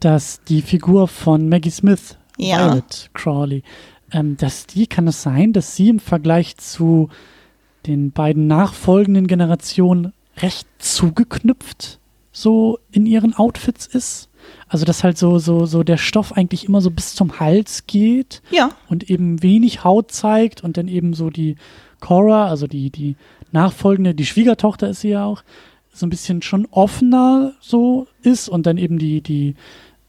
dass 0.00 0.42
die 0.44 0.62
Figur 0.62 1.08
von 1.08 1.48
Maggie 1.48 1.70
Smith, 1.70 2.16
Ja. 2.36 2.68
Violet 2.68 3.10
Crawley, 3.14 3.62
ähm, 4.12 4.36
dass 4.36 4.66
die, 4.66 4.86
kann 4.86 5.08
es 5.08 5.22
sein, 5.22 5.52
dass 5.52 5.76
sie 5.76 5.88
im 5.88 5.98
Vergleich 6.00 6.56
zu 6.56 7.08
den 7.86 8.10
beiden 8.12 8.46
nachfolgenden 8.46 9.26
Generationen 9.26 10.12
recht 10.38 10.66
zugeknüpft 10.78 11.98
so 12.32 12.78
in 12.90 13.06
ihren 13.06 13.34
Outfits 13.34 13.86
ist? 13.86 14.28
Also, 14.68 14.84
dass 14.84 15.02
halt 15.04 15.18
so, 15.18 15.38
so, 15.38 15.66
so 15.66 15.82
der 15.82 15.96
Stoff 15.96 16.32
eigentlich 16.32 16.66
immer 16.66 16.80
so 16.80 16.90
bis 16.90 17.14
zum 17.14 17.40
Hals 17.40 17.86
geht 17.86 18.40
Ja, 18.50 18.70
und 18.88 19.10
eben 19.10 19.42
wenig 19.42 19.84
Haut 19.84 20.12
zeigt 20.12 20.62
und 20.62 20.76
dann 20.76 20.88
eben 20.88 21.12
so 21.12 21.28
die 21.28 21.56
Cora, 22.00 22.48
also 22.48 22.66
die, 22.66 22.90
die 22.90 23.16
nachfolgende, 23.50 24.14
die 24.14 24.26
Schwiegertochter 24.26 24.88
ist 24.88 25.00
sie 25.00 25.10
ja 25.10 25.24
auch, 25.24 25.42
so 25.92 26.06
ein 26.06 26.10
bisschen 26.10 26.42
schon 26.42 26.66
offener 26.70 27.54
so 27.60 28.06
ist 28.22 28.48
und 28.48 28.66
dann 28.66 28.78
eben 28.78 28.98
die, 28.98 29.20
die 29.20 29.56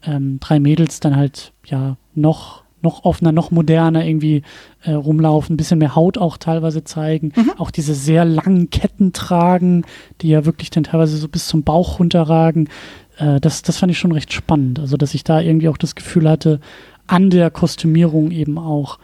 ähm, 0.04 0.38
drei 0.40 0.60
Mädels 0.60 1.00
dann 1.00 1.16
halt 1.16 1.52
ja 1.66 1.96
noch, 2.14 2.62
noch 2.82 3.04
offener, 3.04 3.32
noch 3.32 3.50
moderner 3.50 4.06
irgendwie 4.06 4.42
äh, 4.82 4.92
rumlaufen, 4.92 5.54
ein 5.54 5.56
bisschen 5.56 5.78
mehr 5.78 5.94
Haut 5.94 6.18
auch 6.18 6.36
teilweise 6.36 6.84
zeigen, 6.84 7.32
auch 7.58 7.70
diese 7.70 7.94
sehr 7.94 8.24
langen 8.24 8.70
Ketten 8.70 9.12
tragen, 9.12 9.84
die 10.20 10.28
ja 10.28 10.44
wirklich 10.44 10.70
dann 10.70 10.84
teilweise 10.84 11.16
so 11.16 11.28
bis 11.28 11.46
zum 11.46 11.62
Bauch 11.62 11.98
runterragen. 11.98 12.68
Äh, 13.18 13.40
das, 13.40 13.62
das 13.62 13.78
fand 13.78 13.92
ich 13.92 13.98
schon 13.98 14.12
recht 14.12 14.32
spannend. 14.32 14.80
Also, 14.80 14.96
dass 14.96 15.14
ich 15.14 15.24
da 15.24 15.40
irgendwie 15.40 15.68
auch 15.68 15.78
das 15.78 15.94
Gefühl 15.94 16.28
hatte, 16.28 16.60
an 17.06 17.30
der 17.30 17.50
Kostümierung 17.50 18.30
eben 18.30 18.58
auch 18.58 18.98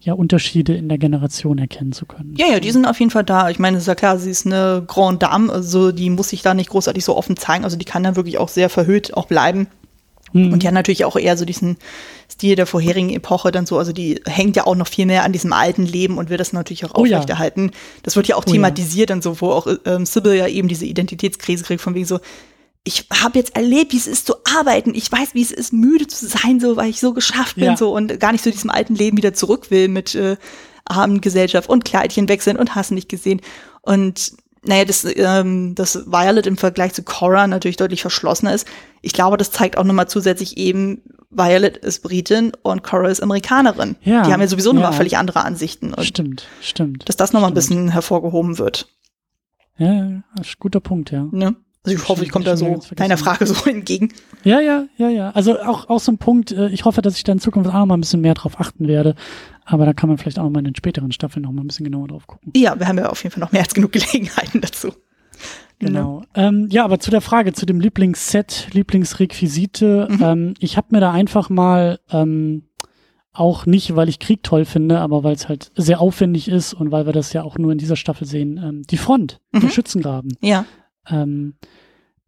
ja 0.00 0.12
Unterschiede 0.14 0.74
in 0.74 0.88
der 0.88 0.98
Generation 0.98 1.58
erkennen 1.58 1.92
zu 1.92 2.06
können. 2.06 2.34
Ja, 2.36 2.46
ja, 2.46 2.60
die 2.60 2.70
sind 2.70 2.86
auf 2.86 2.98
jeden 3.00 3.10
Fall 3.10 3.24
da. 3.24 3.50
Ich 3.50 3.58
meine, 3.58 3.76
es 3.76 3.84
ist 3.84 3.88
ja 3.88 3.94
klar, 3.94 4.18
sie 4.18 4.30
ist 4.30 4.46
eine 4.46 4.84
Grande 4.86 5.18
Dame, 5.18 5.52
also 5.52 5.90
die 5.92 6.10
muss 6.10 6.28
sich 6.28 6.42
da 6.42 6.54
nicht 6.54 6.70
großartig 6.70 7.04
so 7.04 7.16
offen 7.16 7.36
zeigen. 7.36 7.64
Also 7.64 7.76
die 7.76 7.84
kann 7.84 8.02
dann 8.02 8.16
wirklich 8.16 8.38
auch 8.38 8.48
sehr 8.48 8.68
verhüllt 8.68 9.16
auch 9.16 9.26
bleiben. 9.26 9.66
Mhm. 10.32 10.52
Und 10.52 10.62
die 10.62 10.66
hat 10.66 10.74
natürlich 10.74 11.04
auch 11.04 11.16
eher 11.16 11.36
so 11.36 11.44
diesen 11.44 11.76
Stil 12.30 12.56
der 12.56 12.66
vorherigen 12.66 13.10
Epoche 13.10 13.50
dann 13.52 13.66
so. 13.66 13.78
Also 13.78 13.92
die 13.92 14.20
hängt 14.26 14.56
ja 14.56 14.66
auch 14.66 14.74
noch 14.76 14.88
viel 14.88 15.06
mehr 15.06 15.24
an 15.24 15.32
diesem 15.32 15.52
alten 15.52 15.86
Leben 15.86 16.18
und 16.18 16.30
will 16.30 16.36
das 16.36 16.52
natürlich 16.52 16.84
auch 16.84 16.94
Oh 16.94 17.04
ja. 17.04 17.16
aufrechterhalten. 17.18 17.70
Das 18.02 18.16
wird 18.16 18.28
ja 18.28 18.36
auch 18.36 18.44
Oh 18.46 18.50
ja. 18.50 18.54
thematisiert 18.54 19.10
und 19.10 19.22
so, 19.22 19.40
wo 19.40 19.50
auch 19.50 19.66
ähm, 19.84 20.04
Sybil 20.06 20.34
ja 20.34 20.46
eben 20.46 20.68
diese 20.68 20.84
Identitätskrise 20.84 21.64
kriegt, 21.64 21.80
von 21.80 21.94
wegen 21.94 22.04
so, 22.06 22.20
ich 22.84 23.06
habe 23.22 23.38
jetzt 23.38 23.54
erlebt, 23.56 23.92
wie 23.92 23.96
es 23.98 24.06
ist 24.06 24.26
zu 24.26 24.34
arbeiten. 24.56 24.94
Ich 24.94 25.10
weiß, 25.10 25.34
wie 25.34 25.42
es 25.42 25.50
ist, 25.50 25.72
müde 25.72 26.06
zu 26.06 26.26
sein, 26.26 26.58
so 26.60 26.76
weil 26.76 26.88
ich 26.90 27.00
so 27.00 27.12
geschafft 27.12 27.56
bin, 27.56 27.64
Ja. 27.64 27.76
so 27.76 27.94
und 27.94 28.18
gar 28.20 28.32
nicht 28.32 28.44
zu 28.44 28.50
diesem 28.50 28.70
alten 28.70 28.94
Leben 28.94 29.16
wieder 29.16 29.34
zurück 29.34 29.70
will 29.70 29.88
mit 29.88 30.14
äh, 30.14 30.36
Abendgesellschaft 30.86 31.68
und 31.68 31.84
Kleidchen 31.84 32.28
wechseln 32.28 32.56
und 32.56 32.74
hast 32.74 32.90
nicht 32.92 33.08
gesehen. 33.08 33.40
Und 33.82 34.32
naja, 34.68 34.84
das, 34.84 35.06
ähm, 35.16 35.74
das 35.74 35.96
Violet 36.06 36.46
im 36.46 36.58
Vergleich 36.58 36.92
zu 36.92 37.02
Cora 37.02 37.46
natürlich 37.46 37.78
deutlich 37.78 38.02
verschlossener 38.02 38.54
ist. 38.54 38.66
Ich 39.00 39.14
glaube, 39.14 39.38
das 39.38 39.50
zeigt 39.50 39.78
auch 39.78 39.84
nochmal 39.84 40.08
zusätzlich 40.08 40.58
eben, 40.58 41.02
Violet 41.30 41.78
ist 41.78 42.02
Britin 42.02 42.52
und 42.62 42.82
Cora 42.82 43.08
ist 43.08 43.22
Amerikanerin. 43.22 43.96
Ja, 44.02 44.24
Die 44.24 44.32
haben 44.32 44.40
ja 44.40 44.46
sowieso 44.46 44.72
nochmal 44.72 44.92
ja. 44.92 44.96
völlig 44.96 45.16
andere 45.16 45.44
Ansichten. 45.44 45.94
Und 45.94 46.04
Stimmt, 46.04 46.46
stimmt. 46.60 47.08
dass 47.08 47.16
das 47.16 47.32
nochmal 47.32 47.50
ein 47.50 47.54
bisschen 47.54 47.88
hervorgehoben 47.88 48.58
wird. 48.58 48.88
Ja, 49.78 50.22
guter 50.58 50.80
Punkt, 50.80 51.12
ja. 51.12 51.26
Ne? 51.30 51.56
Also 51.84 51.96
ich 51.96 52.08
hoffe, 52.08 52.24
ich 52.24 52.30
komme 52.30 52.44
da 52.44 52.56
so 52.56 52.80
deiner. 52.96 53.16
Frage 53.16 53.46
so 53.46 53.68
entgegen. 53.70 54.12
Ja, 54.44 54.60
ja, 54.60 54.86
ja, 54.96 55.08
ja. 55.08 55.30
Also 55.30 55.58
auch, 55.60 55.88
auch 55.88 56.00
so 56.00 56.12
ein 56.12 56.18
Punkt, 56.18 56.52
äh, 56.52 56.68
ich 56.68 56.84
hoffe, 56.84 57.02
dass 57.02 57.16
ich 57.16 57.24
da 57.24 57.32
in 57.32 57.38
Zukunft 57.38 57.70
auch 57.70 57.86
mal 57.86 57.96
ein 57.96 58.00
bisschen 58.00 58.20
mehr 58.20 58.34
drauf 58.34 58.60
achten 58.60 58.88
werde. 58.88 59.14
Aber 59.64 59.86
da 59.86 59.92
kann 59.92 60.08
man 60.08 60.18
vielleicht 60.18 60.38
auch 60.38 60.44
noch 60.44 60.50
mal 60.50 60.60
in 60.60 60.66
den 60.66 60.76
späteren 60.76 61.12
Staffeln 61.12 61.42
noch 61.44 61.52
mal 61.52 61.62
ein 61.62 61.66
bisschen 61.66 61.84
genauer 61.84 62.08
drauf 62.08 62.26
gucken. 62.26 62.52
Ja, 62.56 62.78
wir 62.78 62.88
haben 62.88 62.98
ja 62.98 63.08
auf 63.08 63.22
jeden 63.22 63.32
Fall 63.32 63.40
noch 63.40 63.52
mehr 63.52 63.62
als 63.62 63.74
genug 63.74 63.92
Gelegenheiten 63.92 64.60
dazu. 64.60 64.92
Genau. 65.78 66.22
Ähm, 66.34 66.66
ja, 66.70 66.84
aber 66.84 66.98
zu 66.98 67.10
der 67.10 67.20
Frage, 67.20 67.52
zu 67.52 67.64
dem 67.64 67.78
Lieblingsset, 67.80 68.68
Lieblingsrequisite. 68.72 70.08
Mhm. 70.10 70.22
Ähm, 70.22 70.54
ich 70.58 70.76
habe 70.76 70.88
mir 70.90 71.00
da 71.00 71.12
einfach 71.12 71.50
mal 71.50 72.00
ähm, 72.10 72.64
Auch 73.32 73.66
nicht, 73.66 73.94
weil 73.94 74.08
ich 74.08 74.18
Krieg 74.18 74.42
toll 74.42 74.64
finde, 74.64 74.98
aber 74.98 75.22
weil 75.22 75.34
es 75.34 75.48
halt 75.48 75.70
sehr 75.76 76.00
aufwendig 76.00 76.48
ist 76.48 76.74
und 76.74 76.90
weil 76.90 77.06
wir 77.06 77.12
das 77.12 77.32
ja 77.32 77.44
auch 77.44 77.56
nur 77.56 77.70
in 77.70 77.78
dieser 77.78 77.94
Staffel 77.94 78.26
sehen. 78.26 78.58
Ähm, 78.62 78.82
die 78.82 78.96
Front, 78.96 79.38
mhm. 79.52 79.60
der 79.60 79.68
Schützengraben. 79.68 80.36
Ja. 80.40 80.64
Ähm, 81.10 81.54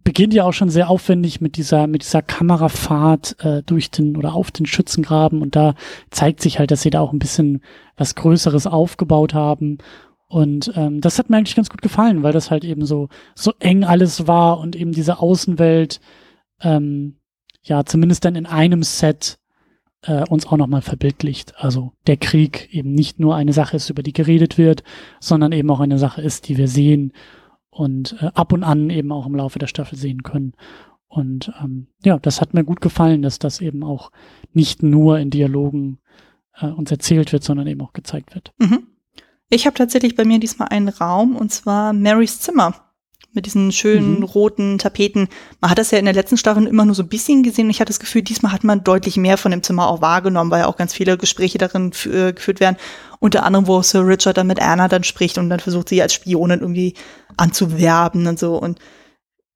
beginnt 0.02 0.32
ja 0.34 0.44
auch 0.44 0.52
schon 0.52 0.70
sehr 0.70 0.88
aufwendig 0.88 1.40
mit 1.40 1.56
dieser, 1.56 1.86
mit 1.86 2.02
dieser 2.02 2.22
Kamerafahrt 2.22 3.36
äh, 3.44 3.62
durch 3.62 3.90
den 3.90 4.16
oder 4.16 4.34
auf 4.34 4.50
den 4.50 4.66
Schützengraben 4.66 5.42
und 5.42 5.56
da 5.56 5.74
zeigt 6.10 6.40
sich 6.40 6.58
halt, 6.58 6.70
dass 6.70 6.82
sie 6.82 6.90
da 6.90 7.00
auch 7.00 7.12
ein 7.12 7.18
bisschen 7.18 7.62
was 7.96 8.14
Größeres 8.14 8.66
aufgebaut 8.66 9.34
haben. 9.34 9.78
Und 10.26 10.72
ähm, 10.76 11.00
das 11.00 11.18
hat 11.18 11.28
mir 11.28 11.36
eigentlich 11.36 11.56
ganz 11.56 11.68
gut 11.68 11.82
gefallen, 11.82 12.22
weil 12.22 12.32
das 12.32 12.50
halt 12.50 12.64
eben 12.64 12.86
so, 12.86 13.08
so 13.34 13.52
eng 13.58 13.84
alles 13.84 14.26
war 14.26 14.58
und 14.58 14.76
eben 14.76 14.92
diese 14.92 15.18
Außenwelt 15.18 16.00
ähm, 16.62 17.16
ja 17.62 17.84
zumindest 17.84 18.24
dann 18.24 18.36
in 18.36 18.46
einem 18.46 18.82
Set 18.82 19.38
äh, 20.02 20.24
uns 20.28 20.46
auch 20.46 20.56
nochmal 20.56 20.82
verbildlicht. 20.82 21.54
Also 21.56 21.92
der 22.06 22.16
Krieg 22.16 22.68
eben 22.72 22.94
nicht 22.94 23.18
nur 23.18 23.34
eine 23.34 23.52
Sache 23.52 23.76
ist, 23.76 23.90
über 23.90 24.02
die 24.02 24.12
geredet 24.12 24.56
wird, 24.56 24.82
sondern 25.18 25.52
eben 25.52 25.70
auch 25.70 25.80
eine 25.80 25.98
Sache 25.98 26.22
ist, 26.22 26.48
die 26.48 26.56
wir 26.56 26.68
sehen 26.68 27.12
und 27.70 28.16
äh, 28.20 28.30
ab 28.34 28.52
und 28.52 28.64
an 28.64 28.90
eben 28.90 29.12
auch 29.12 29.26
im 29.26 29.34
Laufe 29.34 29.58
der 29.58 29.66
Staffel 29.66 29.96
sehen 29.96 30.22
können. 30.22 30.54
Und 31.08 31.52
ähm, 31.62 31.88
ja, 32.04 32.18
das 32.18 32.40
hat 32.40 32.54
mir 32.54 32.64
gut 32.64 32.80
gefallen, 32.80 33.22
dass 33.22 33.38
das 33.38 33.60
eben 33.60 33.82
auch 33.82 34.12
nicht 34.52 34.82
nur 34.82 35.18
in 35.18 35.30
Dialogen 35.30 35.98
äh, 36.60 36.66
uns 36.66 36.90
erzählt 36.90 37.32
wird, 37.32 37.42
sondern 37.42 37.66
eben 37.66 37.80
auch 37.80 37.92
gezeigt 37.92 38.34
wird. 38.34 38.52
Mhm. 38.58 38.86
Ich 39.48 39.66
habe 39.66 39.74
tatsächlich 39.74 40.14
bei 40.14 40.24
mir 40.24 40.38
diesmal 40.38 40.68
einen 40.68 40.88
Raum 40.88 41.34
und 41.34 41.50
zwar 41.50 41.92
Marys 41.92 42.40
Zimmer 42.40 42.89
mit 43.32 43.46
diesen 43.46 43.70
schönen 43.72 44.18
mhm. 44.18 44.24
roten 44.24 44.78
Tapeten. 44.78 45.28
Man 45.60 45.70
hat 45.70 45.78
das 45.78 45.90
ja 45.90 45.98
in 45.98 46.04
der 46.04 46.14
letzten 46.14 46.36
Staffel 46.36 46.66
immer 46.66 46.84
nur 46.84 46.94
so 46.94 47.02
ein 47.02 47.08
bisschen 47.08 47.42
gesehen. 47.42 47.70
Ich 47.70 47.80
hatte 47.80 47.90
das 47.90 48.00
Gefühl, 48.00 48.22
diesmal 48.22 48.52
hat 48.52 48.64
man 48.64 48.82
deutlich 48.82 49.16
mehr 49.16 49.38
von 49.38 49.50
dem 49.50 49.62
Zimmer 49.62 49.88
auch 49.88 50.00
wahrgenommen, 50.00 50.50
weil 50.50 50.60
ja 50.60 50.66
auch 50.66 50.76
ganz 50.76 50.94
viele 50.94 51.16
Gespräche 51.16 51.58
darin 51.58 51.92
äh, 52.06 52.32
geführt 52.32 52.60
werden. 52.60 52.76
Unter 53.20 53.44
anderem, 53.44 53.66
wo 53.66 53.82
Sir 53.82 54.06
Richard 54.06 54.36
dann 54.36 54.46
mit 54.46 54.60
Anna 54.60 54.88
dann 54.88 55.04
spricht 55.04 55.38
und 55.38 55.48
dann 55.50 55.60
versucht 55.60 55.88
sie 55.88 56.02
als 56.02 56.14
Spionin 56.14 56.60
irgendwie 56.60 56.94
anzuwerben 57.36 58.26
und 58.26 58.38
so. 58.38 58.56
Und 58.56 58.78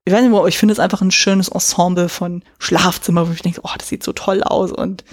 ich 0.04 0.12
weiß 0.12 0.22
nicht, 0.22 0.32
wo, 0.32 0.46
ich 0.46 0.58
finde 0.58 0.72
es 0.72 0.78
einfach 0.78 1.00
ein 1.00 1.10
schönes 1.10 1.48
Ensemble 1.48 2.08
von 2.08 2.42
Schlafzimmer, 2.58 3.28
wo 3.28 3.32
ich 3.32 3.42
denke, 3.42 3.60
oh, 3.64 3.70
das 3.76 3.88
sieht 3.88 4.04
so 4.04 4.12
toll 4.12 4.42
aus 4.42 4.70
und 4.70 5.04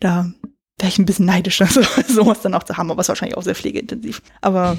da 0.00 0.32
wäre 0.78 0.88
ich 0.88 0.98
ein 0.98 1.06
bisschen 1.06 1.26
neidisch, 1.26 1.58
so, 1.68 1.82
sowas 2.08 2.40
dann 2.42 2.54
auch 2.54 2.64
zu 2.64 2.76
haben, 2.76 2.90
aber 2.90 3.00
es 3.00 3.04
ist 3.04 3.10
wahrscheinlich 3.10 3.38
auch 3.38 3.42
sehr 3.42 3.54
pflegeintensiv. 3.54 4.20
Aber 4.40 4.76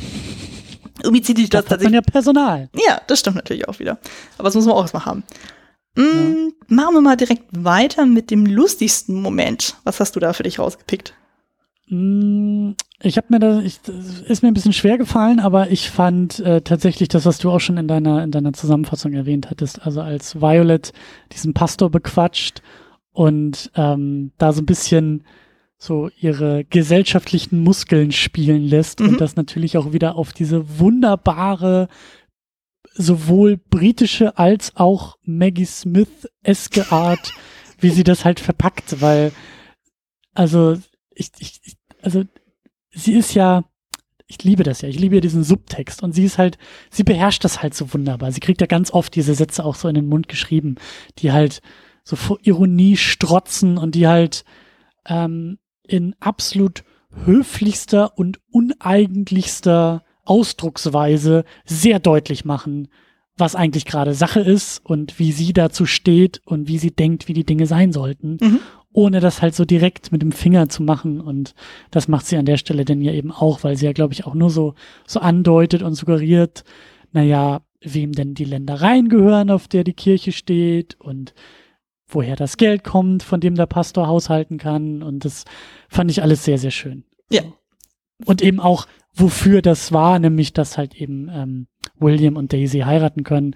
irgendwie 1.02 1.22
zieht 1.22 1.38
sich 1.38 1.50
das, 1.50 1.62
das 1.62 1.70
tatsächlich. 1.70 1.96
Man 1.96 2.04
ja 2.06 2.12
Personal. 2.12 2.70
Ja, 2.76 3.02
das 3.08 3.20
stimmt 3.20 3.38
natürlich 3.38 3.68
auch 3.68 3.80
wieder. 3.80 3.98
Aber 4.38 4.46
das 4.46 4.56
muss 4.56 4.66
man 4.66 4.76
auch 4.76 4.82
erstmal 4.82 5.06
haben. 5.06 5.24
Mm, 5.96 6.02
ja. 6.02 6.76
Machen 6.76 6.96
wir 6.96 7.02
mal 7.02 7.18
direkt 7.18 7.46
weiter 7.52 8.06
mit 8.06 8.32
dem 8.32 8.46
lustigsten 8.46 9.22
Moment. 9.22 9.76
Was 9.84 10.00
hast 10.00 10.16
du 10.16 10.20
da 10.20 10.34
für 10.34 10.44
dich 10.44 10.60
rausgepickt? 10.60 11.14
Mm, 11.90 12.72
ich 13.02 13.18
habe 13.18 13.28
mir 13.30 13.40
da, 13.40 13.60
ich, 13.60 13.82
das 13.82 14.22
ist 14.22 14.42
mir 14.42 14.48
ein 14.48 14.54
bisschen 14.54 14.74
schwer 14.74 14.98
gefallen, 14.98 15.40
aber 15.40 15.70
ich 15.70 15.90
fand 15.90 16.40
äh, 16.40 16.62
tatsächlich 16.62 17.10
das, 17.10 17.26
was 17.26 17.38
du 17.38 17.52
auch 17.52 17.60
schon 17.60 17.78
in 17.78 17.88
deiner 17.88 18.24
in 18.24 18.32
deiner 18.32 18.54
Zusammenfassung 18.54 19.14
erwähnt 19.14 19.50
hattest, 19.50 19.86
also 19.86 20.02
als 20.02 20.40
Violet 20.42 20.94
diesen 21.34 21.54
Pastor 21.54 21.90
bequatscht 21.90 22.62
und 23.12 23.72
ähm, 23.76 24.32
da 24.38 24.54
so 24.54 24.62
ein 24.62 24.66
bisschen 24.66 25.26
so 25.84 26.10
ihre 26.18 26.64
gesellschaftlichen 26.64 27.62
Muskeln 27.62 28.12
spielen 28.12 28.64
lässt 28.64 29.00
mhm. 29.00 29.10
und 29.10 29.22
das 29.22 29.36
natürlich 29.36 29.78
auch 29.78 29.92
wieder 29.92 30.16
auf 30.16 30.32
diese 30.32 30.80
wunderbare 30.80 31.90
sowohl 32.94 33.58
britische 33.58 34.38
als 34.38 34.78
auch 34.78 35.18
Maggie 35.24 35.66
Smith-eske 35.66 36.92
Art, 36.92 37.34
wie 37.80 37.90
sie 37.90 38.04
das 38.04 38.24
halt 38.24 38.40
verpackt, 38.40 39.02
weil 39.02 39.32
also 40.34 40.78
ich, 41.14 41.32
ich, 41.40 41.78
also 42.02 42.24
sie 42.92 43.14
ist 43.14 43.34
ja 43.34 43.64
ich 44.28 44.44
liebe 44.44 44.64
das 44.64 44.82
ja, 44.82 44.90
ich 44.90 45.00
liebe 45.00 45.16
ja 45.16 45.22
diesen 45.22 45.44
Subtext 45.44 46.02
und 46.02 46.14
sie 46.14 46.24
ist 46.24 46.38
halt, 46.38 46.58
sie 46.90 47.04
beherrscht 47.04 47.44
das 47.44 47.62
halt 47.62 47.74
so 47.74 47.94
wunderbar. 47.94 48.32
Sie 48.32 48.40
kriegt 48.40 48.62
ja 48.62 48.68
ganz 48.68 48.92
oft 48.92 49.14
diese 49.14 49.36
Sätze 49.36 49.64
auch 49.66 49.76
so 49.76 49.88
in 49.88 49.96
den 49.96 50.08
Mund 50.08 50.28
geschrieben, 50.28 50.76
die 51.20 51.32
halt 51.32 51.62
so 52.04 52.16
vor 52.16 52.40
Ironie 52.42 52.98
strotzen 52.98 53.78
und 53.78 53.96
die 53.96 54.08
halt 54.08 54.44
ähm, 55.06 55.60
in 55.88 56.16
absolut 56.20 56.84
höflichster 57.26 58.18
und 58.18 58.40
uneigentlichster 58.52 60.04
Ausdrucksweise 60.26 61.44
sehr 61.66 62.00
deutlich 62.00 62.46
machen, 62.46 62.88
was 63.38 63.56
eigentlich 63.56 63.86
gerade 63.86 64.14
Sache 64.14 64.40
ist 64.40 64.86
und 64.86 65.20
wie 65.20 65.32
sie 65.32 65.54
dazu 65.54 65.86
steht 65.86 66.42
und 66.46 66.68
wie 66.68 66.78
sie 66.78 66.92
denkt, 66.92 67.28
wie 67.28 67.34
die 67.34 67.46
Dinge 67.46 67.66
sein 67.66 67.92
sollten, 67.92 68.38
mhm. 68.42 68.60
ohne 68.92 69.20
das 69.20 69.42
halt 69.42 69.56
so 69.56 69.66
direkt 69.66 70.12
mit 70.12 70.22
dem 70.22 70.32
Finger 70.32 70.70
zu 70.70 70.84
machen. 70.84 71.20
Und 71.20 71.56
das 71.92 72.08
macht 72.08 72.26
sie 72.26 72.38
an 72.38 72.46
der 72.46 72.58
Stelle 72.58 72.86
denn 72.86 73.02
ja 73.02 73.12
eben 73.12 73.32
auch, 73.32 73.64
weil 73.64 73.76
sie 73.76 73.86
ja, 73.86 73.94
glaube 73.94 74.14
ich, 74.14 74.26
auch 74.26 74.36
nur 74.36 74.50
so, 74.50 74.76
so 75.08 75.20
andeutet 75.20 75.82
und 75.82 75.96
suggeriert, 75.96 76.64
naja, 77.12 77.62
wem 77.82 78.14
denn 78.14 78.34
die 78.34 78.46
Ländereien 78.46 79.10
gehören, 79.10 79.50
auf 79.50 79.68
der 79.68 79.84
die 79.84 79.94
Kirche 79.94 80.32
steht 80.32 81.00
und 81.00 81.34
woher 82.14 82.36
das 82.36 82.58
Geld 82.58 82.84
kommt, 82.84 83.24
von 83.24 83.40
dem 83.40 83.56
der 83.56 83.66
Pastor 83.66 84.08
haushalten 84.08 84.58
kann. 84.58 85.04
Und 85.04 85.26
das 85.26 85.46
fand 85.90 86.12
ich 86.12 86.22
alles 86.22 86.44
sehr, 86.44 86.58
sehr 86.58 86.72
schön. 86.72 87.04
Ja. 87.30 87.42
Und 88.26 88.42
eben 88.42 88.60
auch, 88.60 88.88
wofür 89.14 89.62
das 89.62 89.92
war, 89.92 90.20
nämlich, 90.20 90.54
dass 90.54 90.78
halt 90.78 90.96
eben 90.96 91.30
ähm, 91.30 91.68
William 92.00 92.38
und 92.38 92.54
Daisy 92.54 92.80
heiraten 92.80 93.24
können. 93.24 93.56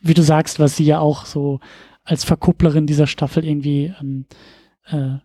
Wie 0.00 0.14
du 0.14 0.22
sagst, 0.22 0.60
was 0.60 0.76
sie 0.76 0.84
ja 0.84 1.00
auch 1.00 1.26
so 1.26 1.60
als 2.04 2.24
Verkupplerin 2.24 2.86
dieser 2.86 3.06
Staffel 3.06 3.44
irgendwie 3.44 3.92
ähm, 4.00 4.26
äh, 4.86 5.18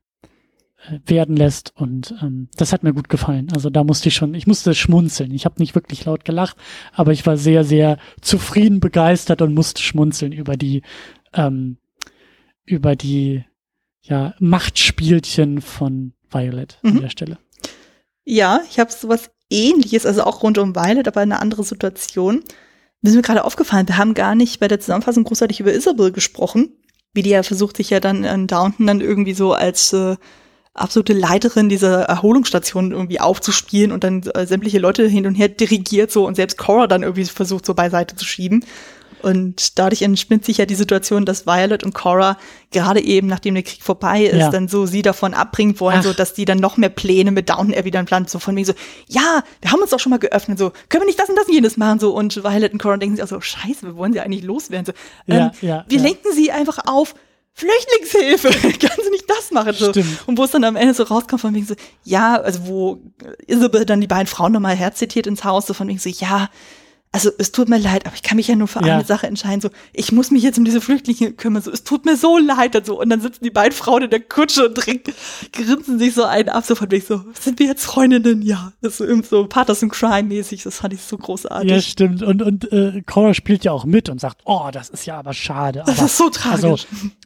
werden 1.05 1.35
lässt 1.35 1.73
und 1.75 2.15
ähm, 2.21 2.47
das 2.55 2.73
hat 2.73 2.81
mir 2.83 2.93
gut 2.93 3.07
gefallen. 3.07 3.49
Also 3.53 3.69
da 3.69 3.83
musste 3.83 4.09
ich 4.09 4.15
schon, 4.15 4.33
ich 4.33 4.47
musste 4.47 4.73
schmunzeln. 4.73 5.31
Ich 5.31 5.45
habe 5.45 5.59
nicht 5.59 5.75
wirklich 5.75 6.05
laut 6.05 6.25
gelacht, 6.25 6.57
aber 6.93 7.11
ich 7.11 7.25
war 7.25 7.37
sehr, 7.37 7.63
sehr 7.63 7.97
zufrieden, 8.21 8.79
begeistert 8.79 9.41
und 9.43 9.53
musste 9.53 9.81
schmunzeln 9.81 10.31
über 10.31 10.57
die 10.57 10.81
ähm, 11.33 11.77
über 12.71 12.95
die 12.95 13.45
ja, 14.01 14.33
Machtspielchen 14.39 15.61
von 15.61 16.13
Violet 16.29 16.79
mhm. 16.81 16.91
an 16.91 17.01
der 17.01 17.09
Stelle. 17.09 17.37
Ja, 18.23 18.61
ich 18.69 18.79
habe 18.79 18.91
sowas 18.91 19.29
ähnliches, 19.49 20.05
also 20.05 20.23
auch 20.23 20.43
rund 20.43 20.57
um 20.57 20.75
Violet, 20.75 21.07
aber 21.07 21.21
eine 21.21 21.39
andere 21.39 21.63
Situation. 21.63 22.43
Mir 23.01 23.09
ist 23.09 23.15
mir 23.15 23.21
gerade 23.21 23.43
aufgefallen, 23.43 23.87
wir 23.87 23.97
haben 23.97 24.13
gar 24.13 24.35
nicht 24.35 24.59
bei 24.59 24.67
der 24.67 24.79
Zusammenfassung 24.79 25.23
großartig 25.23 25.59
über 25.59 25.73
Isabel 25.73 26.11
gesprochen, 26.11 26.71
wie 27.13 27.23
die 27.23 27.31
ja 27.31 27.43
versucht, 27.43 27.77
sich 27.77 27.89
ja 27.89 27.99
dann 27.99 28.23
in 28.23 28.47
Downton 28.47 28.87
dann 28.87 29.01
irgendwie 29.01 29.33
so 29.33 29.53
als 29.53 29.91
äh, 29.93 30.15
absolute 30.73 31.13
Leiterin 31.13 31.67
dieser 31.67 32.03
Erholungsstation 32.03 32.91
irgendwie 32.91 33.19
aufzuspielen 33.19 33.91
und 33.91 34.03
dann 34.03 34.23
äh, 34.23 34.45
sämtliche 34.45 34.79
Leute 34.79 35.07
hin 35.07 35.27
und 35.27 35.35
her 35.35 35.49
dirigiert 35.49 36.11
so 36.11 36.25
und 36.25 36.35
selbst 36.35 36.57
Cora 36.57 36.87
dann 36.87 37.03
irgendwie 37.03 37.25
versucht 37.25 37.65
so 37.65 37.73
beiseite 37.73 38.15
zu 38.15 38.25
schieben. 38.25 38.63
Und 39.21 39.79
dadurch 39.79 40.01
entspinnt 40.01 40.45
sich 40.45 40.57
ja 40.57 40.65
die 40.65 40.75
Situation, 40.75 41.25
dass 41.25 41.45
Violet 41.45 41.83
und 41.83 41.93
Cora 41.93 42.37
gerade 42.71 43.01
eben, 43.01 43.27
nachdem 43.27 43.53
der 43.53 43.63
Krieg 43.63 43.81
vorbei 43.81 44.23
ist, 44.23 44.37
ja. 44.37 44.49
dann 44.49 44.67
so 44.67 44.85
sie 44.85 45.01
davon 45.01 45.33
abbringen 45.33 45.79
wollen, 45.79 45.99
Ach. 45.99 46.03
so 46.03 46.13
dass 46.13 46.33
die 46.33 46.45
dann 46.45 46.57
noch 46.57 46.77
mehr 46.77 46.89
Pläne 46.89 47.31
mit 47.31 47.49
Downton 47.49 47.73
Abbey 47.73 47.91
dann 47.91 48.05
planen, 48.05 48.27
so 48.27 48.39
von 48.39 48.55
wegen 48.55 48.65
so, 48.65 48.73
ja, 49.07 49.43
wir 49.61 49.71
haben 49.71 49.81
uns 49.81 49.91
doch 49.91 49.99
schon 49.99 50.09
mal 50.09 50.19
geöffnet, 50.19 50.57
so, 50.57 50.71
können 50.89 51.03
wir 51.03 51.07
nicht 51.07 51.19
das 51.19 51.29
und 51.29 51.35
das 51.35 51.47
und 51.47 51.53
jenes 51.53 51.77
machen, 51.77 51.99
so, 51.99 52.15
und 52.15 52.43
Violet 52.43 52.73
und 52.73 52.81
Cora 52.81 52.97
denken 52.97 53.15
sich 53.15 53.23
auch 53.23 53.29
so, 53.29 53.41
scheiße, 53.41 53.83
wir 53.83 53.95
wollen 53.95 54.13
sie 54.13 54.19
eigentlich 54.19 54.43
loswerden, 54.43 54.85
so, 54.85 54.93
ähm, 55.27 55.51
ja, 55.61 55.67
ja, 55.67 55.85
wir 55.87 55.99
lenken 55.99 56.31
sie 56.33 56.51
einfach 56.51 56.79
auf, 56.85 57.13
Flüchtlingshilfe, 57.53 58.49
kannst 58.79 59.05
du 59.05 59.11
nicht 59.11 59.29
das 59.29 59.51
machen? 59.51 59.73
So. 59.73 59.89
Stimmt. 59.89 60.23
Und 60.25 60.37
wo 60.37 60.45
es 60.45 60.51
dann 60.51 60.63
am 60.63 60.75
Ende 60.75 60.93
so 60.93 61.03
rauskommt, 61.03 61.41
von 61.41 61.53
wegen 61.53 61.65
so, 61.65 61.75
ja, 62.03 62.39
also 62.39 62.65
wo 62.65 63.01
Isabel 63.45 63.85
dann 63.85 64.01
die 64.01 64.07
beiden 64.07 64.27
Frauen 64.27 64.53
nochmal 64.53 64.75
herzitiert 64.75 65.27
ins 65.27 65.43
Haus, 65.43 65.67
so 65.67 65.73
von 65.73 65.87
wegen 65.87 65.99
so, 65.99 66.09
ja, 66.09 66.49
also 67.13 67.29
es 67.37 67.51
tut 67.51 67.67
mir 67.67 67.77
leid, 67.77 68.05
aber 68.05 68.15
ich 68.15 68.23
kann 68.23 68.37
mich 68.37 68.47
ja 68.47 68.55
nur 68.55 68.69
für 68.69 68.85
ja. 68.85 68.95
eine 68.95 69.05
Sache 69.05 69.27
entscheiden. 69.27 69.59
So, 69.59 69.69
ich 69.91 70.13
muss 70.13 70.31
mich 70.31 70.43
jetzt 70.43 70.57
um 70.57 70.63
diese 70.63 70.79
Flüchtlinge 70.79 71.33
kümmern. 71.33 71.61
So, 71.61 71.69
es 71.69 71.83
tut 71.83 72.05
mir 72.05 72.15
so 72.15 72.37
leid. 72.37 72.73
Und, 72.75 72.85
so. 72.85 73.01
und 73.01 73.09
dann 73.09 73.19
sitzen 73.19 73.43
die 73.43 73.49
beiden 73.49 73.73
Frauen 73.73 74.03
in 74.03 74.09
der 74.09 74.21
Kutsche 74.21 74.67
und 74.69 74.75
trinken, 74.75 75.13
grinsen 75.51 75.99
sich 75.99 76.13
so 76.13 76.23
einen 76.23 76.47
ab, 76.47 76.63
so 76.65 76.73
von 76.73 76.89
wegen 76.89 77.05
so, 77.05 77.21
sind 77.37 77.59
wir 77.59 77.67
jetzt 77.67 77.85
Freundinnen? 77.85 78.41
Ja. 78.41 78.71
Das 78.81 79.01
ist 79.01 79.29
so 79.29 79.41
so 79.41 79.45
Partners 79.45 79.81
in 79.81 79.89
Crime 79.89 80.23
mäßig. 80.23 80.63
Das 80.63 80.77
fand 80.77 80.93
ich 80.93 81.01
so 81.01 81.17
großartig. 81.17 81.69
Ja, 81.69 81.81
stimmt. 81.81 82.23
Und, 82.23 82.41
und 82.41 82.71
äh, 82.71 83.01
Cora 83.05 83.33
spielt 83.33 83.65
ja 83.65 83.73
auch 83.73 83.83
mit 83.83 84.07
und 84.07 84.21
sagt, 84.21 84.41
oh, 84.45 84.69
das 84.71 84.89
ist 84.89 85.05
ja 85.05 85.19
aber 85.19 85.33
schade. 85.33 85.83
Das 85.85 86.01
ist 86.01 86.17
so 86.17 86.29
tragisch. 86.29 86.63
Also, 86.63 86.77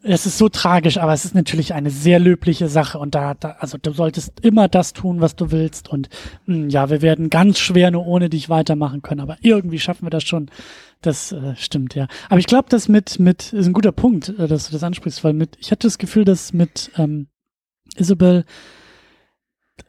es 0.07 0.25
ist 0.25 0.37
so 0.37 0.49
tragisch, 0.49 0.97
aber 0.97 1.13
es 1.13 1.25
ist 1.25 1.35
natürlich 1.35 1.73
eine 1.73 1.89
sehr 1.89 2.19
löbliche 2.19 2.69
Sache. 2.69 2.97
Und 2.97 3.13
da, 3.13 3.33
da 3.33 3.57
also 3.59 3.77
du 3.77 3.91
solltest 3.91 4.39
immer 4.41 4.67
das 4.67 4.93
tun, 4.93 5.21
was 5.21 5.35
du 5.35 5.51
willst. 5.51 5.89
Und 5.89 6.09
mh, 6.45 6.55
hm, 6.55 6.69
ja, 6.69 6.89
wir 6.89 7.01
werden 7.01 7.29
ganz 7.29 7.59
schwer 7.59 7.91
nur 7.91 8.07
ohne 8.07 8.29
dich 8.29 8.49
weitermachen 8.49 9.01
können. 9.01 9.21
Aber 9.21 9.37
irgendwie 9.41 9.75
irgendwie 9.75 9.79
schaffen 9.79 10.05
wir 10.05 10.09
das 10.09 10.23
schon. 10.23 10.49
Das 11.01 11.31
äh, 11.31 11.55
stimmt, 11.55 11.93
ja. 11.93 12.07
Aber 12.29 12.39
ich 12.39 12.47
glaube, 12.47 12.67
das 12.69 12.87
mit, 12.87 13.19
mit, 13.19 13.53
ist 13.53 13.67
ein 13.67 13.73
guter 13.73 13.91
Punkt, 13.91 14.29
äh, 14.29 14.47
dass 14.47 14.67
du 14.67 14.71
das 14.71 14.83
ansprichst, 14.83 15.23
weil 15.23 15.33
mit, 15.33 15.57
ich 15.59 15.71
hatte 15.71 15.87
das 15.87 15.97
Gefühl, 15.97 16.25
dass 16.25 16.53
mit 16.53 16.91
ähm, 16.97 17.27
Isabel, 17.95 18.45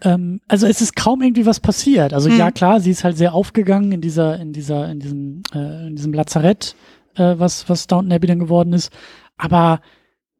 ähm, 0.02 0.40
also 0.48 0.66
es 0.66 0.80
ist 0.80 0.96
kaum 0.96 1.22
irgendwie 1.22 1.46
was 1.46 1.60
passiert. 1.60 2.12
Also 2.12 2.28
mhm. 2.28 2.38
ja, 2.38 2.50
klar, 2.50 2.80
sie 2.80 2.90
ist 2.90 3.04
halt 3.04 3.16
sehr 3.16 3.34
aufgegangen 3.34 3.92
in 3.92 4.00
dieser, 4.00 4.38
in 4.38 4.52
dieser, 4.52 4.90
in 4.90 5.00
diesem, 5.00 5.42
äh, 5.54 5.86
in 5.86 5.96
diesem 5.96 6.12
Lazarett, 6.12 6.74
äh, 7.14 7.34
was, 7.38 7.68
was 7.68 7.86
Downton 7.86 8.12
Abbey 8.12 8.26
dann 8.26 8.40
geworden 8.40 8.72
ist. 8.72 8.92
Aber 9.38 9.80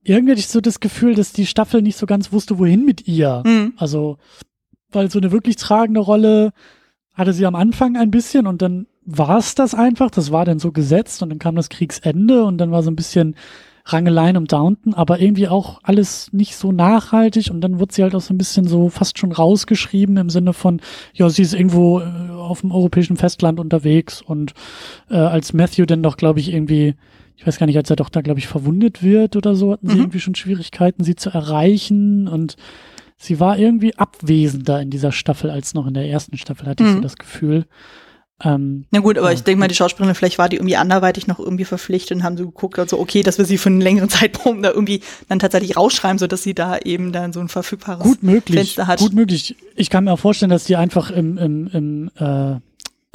irgendwie 0.09 0.33
hatte 0.33 0.41
ich 0.41 0.49
so 0.49 0.61
das 0.61 0.81
Gefühl, 0.81 1.15
dass 1.15 1.33
die 1.33 1.47
Staffel 1.47 1.83
nicht 1.83 1.97
so 1.97 2.07
ganz 2.07 2.33
wusste, 2.33 2.59
wohin 2.59 2.85
mit 2.85 3.09
ihr. 3.09 3.43
Mhm. 3.45 3.75
Also, 3.77 4.19
weil 4.91 5.11
so 5.11 5.19
eine 5.19 5.33
wirklich 5.33 5.57
tragende 5.57 6.01
Rolle 6.01 6.53
hatte 7.13 7.33
sie 7.33 7.47
am 7.47 7.55
Anfang 7.55 7.97
ein 7.97 8.11
bisschen 8.11 8.47
und 8.47 8.63
dann 8.63 8.87
war 9.05 9.39
es 9.39 9.55
das 9.55 9.75
einfach. 9.75 10.11
Das 10.11 10.31
war 10.33 10.45
dann 10.45 10.59
so 10.59 10.73
gesetzt 10.73 11.23
und 11.23 11.31
dann 11.31 11.39
kam 11.39 11.57
das 11.57 11.69
Kriegsende 11.69 12.45
und 12.45 12.59
dann 12.59 12.71
war 12.71 12.83
so 12.83 12.91
ein 12.91 12.97
bisschen 12.97 13.37
Rangeleien 13.87 14.37
um 14.37 14.47
Downton, 14.47 14.95
aber 14.95 15.21
irgendwie 15.21 15.47
auch 15.47 15.79
alles 15.85 16.33
nicht 16.33 16.57
so 16.57 16.73
nachhaltig 16.73 17.51
und 17.51 17.61
dann 17.61 17.79
wird 17.79 17.93
sie 17.93 18.03
halt 18.03 18.17
auch 18.17 18.21
so 18.21 18.35
ein 18.35 18.39
bisschen 18.39 18.67
so 18.67 18.89
fast 18.89 19.19
schon 19.19 19.31
rausgeschrieben 19.31 20.17
im 20.17 20.29
Sinne 20.29 20.53
von, 20.53 20.81
ja, 21.15 21.29
sie 21.31 21.43
ist 21.43 21.55
irgendwo 21.55 22.01
äh, 22.01 22.31
auf 22.33 22.63
dem 22.63 22.73
europäischen 22.73 23.17
Festland 23.17 23.61
unterwegs 23.61 24.23
und 24.23 24.55
äh, 25.09 25.17
als 25.17 25.53
Matthew 25.53 25.87
dann 25.87 26.03
doch, 26.03 26.17
glaube 26.17 26.41
ich, 26.41 26.53
irgendwie, 26.53 26.97
ich 27.37 27.47
weiß 27.47 27.59
gar 27.59 27.67
nicht, 27.67 27.77
als 27.77 27.91
er 27.91 27.97
doch 27.97 28.09
da, 28.09 28.21
glaube 28.23 28.39
ich, 28.41 28.47
verwundet 28.47 29.03
wird 29.03 29.37
oder 29.37 29.55
so, 29.55 29.73
hatten 29.73 29.89
sie 29.89 29.95
Mhm. 29.95 30.01
irgendwie 30.01 30.21
schon 30.21 30.35
Schwierigkeiten, 30.35 31.05
sie 31.05 31.17
zu 31.17 31.31
erreichen 31.31 32.29
und 32.29 32.57
sie 33.19 33.41
war 33.41 33.59
irgendwie 33.59 33.95
abwesender 33.97 34.81
in 34.81 34.91
dieser 34.91 35.13
Staffel 35.13 35.51
als 35.51 35.75
noch 35.75 35.87
in 35.87 35.95
der 35.95 36.09
ersten 36.09 36.37
Staffel, 36.39 36.67
hatte 36.67 36.85
ich 36.85 36.91
so 36.91 36.97
Mhm. 36.99 37.03
das 37.03 37.17
Gefühl. 37.17 37.67
Ähm, 38.45 38.85
Na 38.91 39.01
gut, 39.01 39.17
aber 39.17 39.29
Ja. 39.29 39.35
ich 39.35 39.45
denke 39.45 39.61
mal, 39.61 39.69
die 39.69 39.75
Schauspielerin, 39.75 40.15
vielleicht 40.15 40.37
war 40.37 40.51
die 40.51 40.57
irgendwie 40.57 40.77
anderweitig 40.77 41.27
noch 41.27 41.39
irgendwie 41.39 41.65
verpflichtet 41.65 42.19
und 42.19 42.23
haben 42.23 42.37
so 42.37 42.45
geguckt, 42.45 42.79
also 42.79 42.99
okay, 42.99 43.23
dass 43.23 43.39
wir 43.39 43.47
sie 43.47 43.57
für 43.57 43.71
einen 43.71 43.81
längeren 43.81 44.09
Zeitraum 44.11 44.63
da 44.63 44.71
irgendwie 44.71 45.01
dann 45.31 45.39
tatsächlich 45.39 45.75
rausschreiben, 45.77 46.19
so 46.19 46.27
dass 46.27 46.43
sie 46.43 46.53
da 46.53 46.77
eben 46.79 47.13
dann 47.13 47.33
so 47.33 47.41
ein 47.41 47.49
verfügbares 47.49 48.03
Gut 48.03 48.23
möglich. 48.23 48.57
Fenster 48.59 48.87
hat. 48.89 48.99
Gut 48.99 49.15
möglich. 49.15 49.57
Ich 49.75 49.89
kann 49.89 50.05
mir 50.05 50.13
auch 50.13 50.19
vorstellen, 50.19 50.51
dass 50.51 50.65
die 50.65 50.77
einfach 50.77 51.11
im, 51.11 51.39
im, 51.39 51.67
im, 51.69 52.11
äh, 52.19 52.57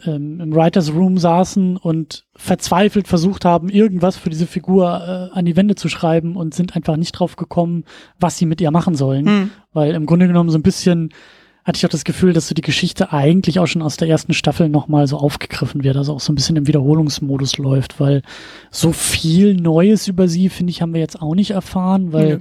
im, 0.05 0.39
im 0.39 0.55
Writers 0.55 0.93
Room 0.93 1.17
saßen 1.17 1.77
und 1.77 2.25
verzweifelt 2.35 3.07
versucht 3.07 3.45
haben, 3.45 3.69
irgendwas 3.69 4.17
für 4.17 4.29
diese 4.29 4.47
Figur 4.47 5.29
äh, 5.33 5.37
an 5.37 5.45
die 5.45 5.55
Wände 5.55 5.75
zu 5.75 5.89
schreiben 5.89 6.35
und 6.35 6.53
sind 6.53 6.75
einfach 6.75 6.97
nicht 6.97 7.13
drauf 7.13 7.35
gekommen, 7.35 7.85
was 8.19 8.37
sie 8.37 8.45
mit 8.45 8.61
ihr 8.61 8.71
machen 8.71 8.95
sollen. 8.95 9.27
Hm. 9.27 9.49
Weil 9.73 9.93
im 9.93 10.05
Grunde 10.05 10.27
genommen 10.27 10.49
so 10.49 10.57
ein 10.57 10.63
bisschen 10.63 11.11
hatte 11.63 11.77
ich 11.77 11.85
auch 11.85 11.91
das 11.91 12.03
Gefühl, 12.03 12.33
dass 12.33 12.47
so 12.47 12.55
die 12.55 12.61
Geschichte 12.61 13.13
eigentlich 13.13 13.59
auch 13.59 13.67
schon 13.67 13.81
aus 13.81 13.97
der 13.97 14.07
ersten 14.07 14.33
Staffel 14.33 14.67
nochmal 14.67 15.07
so 15.07 15.17
aufgegriffen 15.17 15.83
wird, 15.83 15.95
also 15.95 16.13
auch 16.13 16.19
so 16.19 16.31
ein 16.31 16.35
bisschen 16.35 16.55
im 16.55 16.67
Wiederholungsmodus 16.67 17.57
läuft, 17.57 17.99
weil 17.99 18.23
so 18.71 18.91
viel 18.91 19.53
Neues 19.53 20.07
über 20.07 20.27
sie, 20.27 20.49
finde 20.49 20.71
ich, 20.71 20.81
haben 20.81 20.93
wir 20.93 21.01
jetzt 21.01 21.21
auch 21.21 21.35
nicht 21.35 21.51
erfahren, 21.51 22.13
weil 22.13 22.35
Nö. 22.35 22.39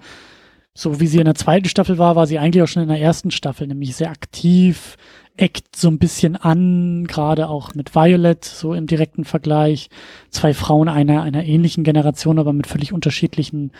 so 0.73 1.01
wie 1.01 1.07
sie 1.07 1.19
in 1.19 1.27
der 1.27 1.35
zweiten 1.35 1.69
Staffel 1.69 1.99
war, 1.99 2.17
war 2.17 2.27
sie 2.27 2.39
eigentlich 2.39 2.63
auch 2.63 2.69
schon 2.69 2.83
in 2.83 2.89
der 2.89 3.01
ersten 3.01 3.31
Staffel, 3.31 3.67
nämlich 3.67 3.95
sehr 3.95 4.11
aktiv, 4.11 4.97
eckt 5.37 5.77
so 5.77 5.89
ein 5.89 5.99
bisschen 5.99 6.37
an, 6.37 7.07
gerade 7.07 7.49
auch 7.49 7.75
mit 7.75 7.95
Violet, 7.95 8.45
so 8.45 8.75
im 8.75 8.87
direkten 8.87 9.25
Vergleich. 9.25 9.89
Zwei 10.31 10.55
Frauen 10.55 10.89
einer, 10.89 11.23
einer 11.23 11.45
ähnlichen 11.45 11.85
Generation, 11.85 12.39
aber 12.39 12.53
mit 12.53 12.67
völlig 12.67 12.93
unterschiedlichen 12.93 13.73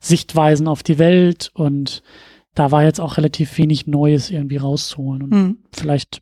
Sichtweisen 0.00 0.68
auf 0.68 0.82
die 0.82 0.98
Welt 0.98 1.50
und 1.54 2.02
da 2.54 2.70
war 2.70 2.84
jetzt 2.84 3.00
auch 3.00 3.16
relativ 3.18 3.56
wenig 3.58 3.86
Neues 3.86 4.30
irgendwie 4.30 4.56
rauszuholen 4.56 5.22
und 5.22 5.32
Hm. 5.34 5.56
vielleicht. 5.72 6.20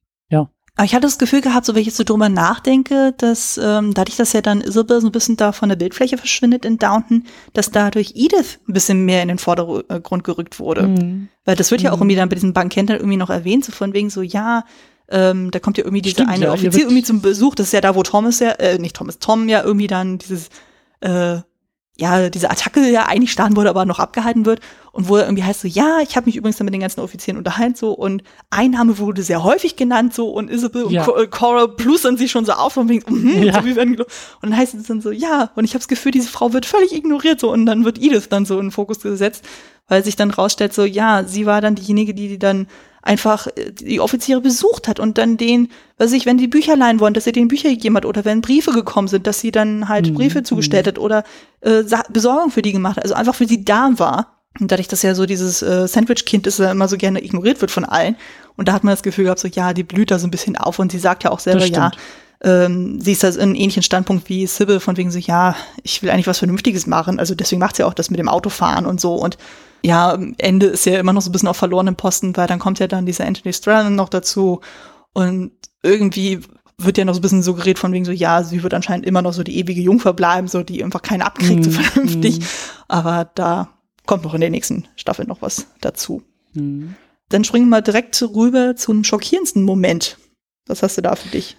Aber 0.77 0.85
ich 0.85 0.93
hatte 0.95 1.07
das 1.07 1.19
Gefühl 1.19 1.41
gehabt, 1.41 1.67
so 1.67 1.75
wenn 1.75 1.83
ich 1.83 1.87
jetzt 1.87 1.97
so 1.99 2.03
drüber 2.05 2.29
nachdenke, 2.29 3.15
dass 3.19 3.61
ähm, 3.63 3.95
dadurch, 3.95 4.17
dass 4.17 4.33
ja 4.33 4.41
dann 4.41 4.61
Isabel 4.61 5.01
so 5.01 5.07
ein 5.09 5.13
bisschen 5.13 5.37
da 5.37 5.53
von 5.53 5.69
der 5.69 5.77
Bildfläche 5.77 6.19
verschwindet 6.19 6.65
in 6.65 6.79
Downton, 6.79 7.25
dass 7.53 7.71
dadurch 7.71 8.13
Edith 8.17 8.59
ein 8.69 8.73
bisschen 8.73 9.05
mehr 9.05 9.23
in 9.23 9.29
den 9.29 9.39
Vordergrund 9.39 10.25
gerückt 10.25 10.59
wurde. 10.59 10.89
Mhm. 10.89 11.29
Weil 11.45 11.55
das 11.55 11.71
wird 11.71 11.83
ja 11.83 11.91
auch 11.93 11.97
Mhm. 11.97 12.03
irgendwie 12.03 12.17
dann 12.17 12.29
bei 12.29 12.35
diesen 12.35 12.53
Bankett 12.55 12.91
dann 12.91 12.97
irgendwie 12.97 13.17
noch 13.17 13.31
erwähnt, 13.31 13.65
so 13.65 13.71
von 13.71 13.93
wegen 13.93 14.11
so, 14.11 14.21
ja, 14.23 14.65
ähm, 15.09 15.51
da 15.53 15.61
kommt 15.61 15.79
ja 15.79 15.85
irgendwie 15.85 16.03
diese 16.03 16.15
Stimmt, 16.17 16.31
eine 16.31 16.47
ja, 16.47 16.53
Offizier 16.53 16.83
irgendwie 16.83 17.03
zum 17.03 17.21
Besuch, 17.21 17.55
das 17.55 17.67
ist 17.69 17.73
ja 17.73 17.81
da, 17.81 17.95
wo 17.95 18.03
Thomas 18.03 18.41
ja, 18.41 18.51
äh, 18.53 18.79
nicht 18.79 18.97
Thomas, 18.97 19.19
Tom 19.21 19.49
ja 19.49 19.63
irgendwie 19.63 19.87
dann 19.87 20.19
dieses, 20.19 20.49
äh, 21.01 21.37
ja, 21.97 22.29
diese 22.29 22.51
Attacke 22.51 22.89
ja 22.91 23.07
eigentlich 23.07 23.31
starten 23.31 23.55
wurde, 23.57 23.71
aber 23.71 23.85
noch 23.85 24.01
abgehalten 24.01 24.47
wird. 24.47 24.61
Und 24.91 25.09
wo 25.09 25.17
er 25.17 25.25
irgendwie 25.25 25.45
heißt 25.45 25.61
so, 25.61 25.69
ja, 25.69 25.99
ich 26.03 26.17
habe 26.17 26.27
mich 26.27 26.35
übrigens 26.37 26.57
dann 26.57 26.65
mit 26.65 26.75
den 26.75 26.81
ganzen 26.81 27.01
Offizieren 27.01 27.39
unterhalten 27.39 27.77
so. 27.77 27.93
Und 27.93 28.23
ein 28.51 28.73
Name 28.73 28.99
wurde 28.99 29.23
sehr 29.23 29.45
häufig 29.45 29.77
genannt 29.77 30.13
so. 30.13 30.29
Und 30.31 30.51
Isabel 30.51 30.91
Ja. 30.91 31.05
und 31.07 31.23
äh, 31.23 31.27
Cora 31.29 31.69
plustern 31.69 32.17
sich 32.17 32.33
schon 32.33 32.45
so 32.45 32.53
auf 32.53 32.77
und 32.77 32.89
wegen, 32.89 33.13
mhm, 33.15 33.43
Ja. 33.45 33.55
so 33.55 33.65
wie 33.65 33.77
werden 33.77 33.97
und 33.97 34.07
dann 34.43 34.57
heißt 34.57 34.75
es 34.75 34.89
dann 34.89 35.01
so, 35.01 35.13
ja, 35.13 35.51
und 35.55 35.65
ich 35.65 35.71
habe 35.71 35.79
das 35.81 35.89
Gefühl, 35.89 36.11
diese 36.13 36.29
Frau 36.29 36.53
wird 36.53 36.67
völlig 36.67 36.93
ignoriert 36.93 37.39
so. 37.39 37.53
Und 37.53 37.65
dann 37.67 37.85
wird 37.85 37.99
Edith 37.99 38.29
dann 38.29 38.45
so 38.45 38.59
in 38.59 38.67
den 38.67 38.71
Fokus 38.73 39.01
gesetzt, 39.01 39.45
weil 39.87 40.03
sich 40.05 40.17
dann 40.17 40.31
rausstellt 40.31 40.73
so, 40.73 40.85
ja, 40.85 41.23
sie 41.25 41.47
war 41.47 41.61
dann 41.61 41.77
diejenige, 41.77 42.13
die, 42.15 42.27
die 42.29 42.39
dann 42.41 42.67
einfach 43.05 43.47
äh, 43.47 43.71
die 43.73 44.01
Offiziere 44.01 44.41
besucht 44.41 44.89
hat 44.89 44.99
und 44.99 45.19
dann 45.19 45.37
den, 45.37 45.69
weiß 45.99 46.13
ich, 46.13 46.27
wenn 46.27 46.39
die 46.39 46.49
Bücher 46.49 46.77
leihen 46.77 47.01
wollen, 47.01 47.15
dass 47.15 47.25
sie 47.25 47.33
den 47.33 47.49
Bücher 47.49 47.69
gegeben 47.69 47.97
hat 47.97 48.07
oder 48.07 48.25
wenn 48.25 48.41
Briefe 48.41 48.73
gekommen 48.73 49.09
sind, 49.09 49.27
dass 49.27 49.41
sie 49.41 49.53
dann 49.53 49.89
halt 49.89 50.11
Mhm, 50.11 50.15
Briefe 50.15 50.43
zugestellt 50.43 50.87
hat 50.87 50.99
oder 50.99 51.25
äh, 51.61 51.85
Besorgung 52.11 52.51
für 52.51 52.63
die 52.63 52.73
gemacht 52.73 52.97
hat, 52.97 53.05
also 53.05 53.15
einfach 53.15 53.35
für 53.35 53.47
sie 53.47 53.65
da 53.65 53.91
war. 53.97 54.41
Und 54.61 54.71
dadurch, 54.71 54.89
dass 54.89 55.03
ja 55.03 55.15
so 55.15 55.27
dieses 55.27 55.63
äh, 55.63 55.89
Sandwich-Kind 55.89 56.47
ist, 56.47 56.61
ja 56.61 56.71
immer 56.71 56.87
so 56.87 56.97
gerne 56.97 57.25
ignoriert 57.25 57.61
wird 57.61 57.73
von 57.73 57.85
allen. 57.85 58.17
Und 58.57 58.69
da 58.69 58.73
hat 58.73 58.85
man 58.85 58.93
das 58.93 59.03
Gefühl 59.03 59.25
gehabt, 59.25 59.41
so 59.41 59.49
ja, 59.49 59.73
die 59.73 59.83
blüht 59.83 60.13
da 60.13 60.19
so 60.19 60.29
ein 60.29 60.31
bisschen 60.31 60.57
auf 60.57 60.79
und 60.79 60.93
sie 60.93 61.01
sagt 61.01 61.25
ja 61.25 61.33
auch 61.33 61.41
selber, 61.41 61.67
ja, 61.67 61.91
ähm, 62.41 63.01
sie 63.01 63.13
ist 63.13 63.25
da 63.25 63.29
in 63.29 63.41
einem 63.41 63.55
ähnlichen 63.57 63.83
Standpunkt 63.83 64.29
wie 64.29 64.47
Sybil, 64.47 64.79
von 64.79 64.97
wegen 64.97 65.11
so, 65.11 65.19
ja, 65.19 65.57
ich 65.83 66.03
will 66.03 66.11
eigentlich 66.11 66.29
was 66.29 66.39
Vernünftiges 66.39 66.87
machen. 66.87 67.19
Also 67.19 67.35
deswegen 67.35 67.59
macht 67.59 67.75
sie 67.77 67.83
auch 67.83 67.95
das 67.95 68.11
mit 68.11 68.21
dem 68.21 68.29
Autofahren 68.29 68.87
und 68.87 69.01
so. 69.01 69.15
Und 69.15 69.39
ja, 69.85 70.15
am 70.15 70.35
Ende 70.39 70.67
ist 70.67 70.87
ja 70.87 70.99
immer 70.99 71.13
noch 71.13 71.21
so 71.21 71.29
ein 71.29 71.33
bisschen 71.33 71.49
auf 71.49 71.59
verlorenen 71.59 71.95
Posten, 71.95 72.35
weil 72.37 72.47
dann 72.47 72.59
kommt 72.59 72.79
ja 72.79 72.87
dann 72.87 73.05
dieser 73.05 73.27
Anthony 73.27 73.53
Strallen 73.53 73.95
noch 73.95 74.09
dazu. 74.09 74.61
Und 75.13 75.53
irgendwie 75.83 76.41
wird 76.79 76.97
ja 76.97 77.05
noch 77.05 77.13
so 77.13 77.21
ein 77.21 77.23
bisschen 77.23 77.43
suggeriert 77.43 77.79
von 77.79 77.93
wegen 77.93 78.07
so, 78.07 78.11
ja, 78.11 78.43
sie 78.43 78.63
wird 78.63 78.73
anscheinend 78.73 79.07
immer 79.07 79.21
noch 79.21 79.35
so 79.35 79.43
die 79.43 79.59
ewige 79.59 79.83
Jungfer 79.83 80.15
bleiben, 80.15 80.49
so 80.49 80.63
die 80.63 80.83
einfach 80.83 81.03
keine 81.03 81.27
abkriegt, 81.27 81.65
so 81.65 81.71
Mhm, 81.71 81.75
vernünftig. 81.75 82.41
mhm. 82.41 82.45
Aber 82.89 83.31
da 83.35 83.69
kommt 84.07 84.25
noch 84.25 84.35
in 84.35 84.41
der 84.41 84.51
nächsten 84.51 84.89
Staffel 84.97 85.27
noch 85.27 85.43
was 85.43 85.67
dazu. 85.81 86.23
Mhm. 86.55 86.95
Dann 87.29 87.45
springen 87.45 87.69
wir 87.69 87.83
direkt 87.83 88.21
rüber 88.23 88.77
zum 88.77 89.05
schockierendsten 89.05 89.63
Moment. 89.63 90.19
Was 90.67 90.83
hast 90.83 90.97
du 90.97 91.03
da 91.03 91.15
für 91.15 91.29
dich? 91.29 91.57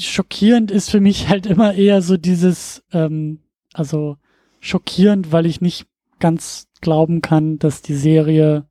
schockierend 0.00 0.70
ist 0.70 0.90
für 0.90 1.00
mich 1.00 1.28
halt 1.28 1.46
immer 1.46 1.74
eher 1.74 2.00
so 2.02 2.16
dieses, 2.16 2.82
ähm, 2.92 3.40
also 3.74 4.16
schockierend, 4.60 5.30
weil 5.30 5.44
ich 5.46 5.60
nicht 5.60 5.86
ganz 6.20 6.67
glauben 6.80 7.22
kann, 7.22 7.58
dass 7.58 7.82
die 7.82 7.94
Serie 7.94 8.66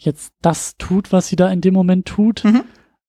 jetzt 0.00 0.32
das 0.42 0.76
tut, 0.76 1.12
was 1.12 1.28
sie 1.28 1.36
da 1.36 1.50
in 1.50 1.60
dem 1.60 1.74
Moment 1.74 2.06
tut. 2.06 2.44
Mhm. 2.44 2.62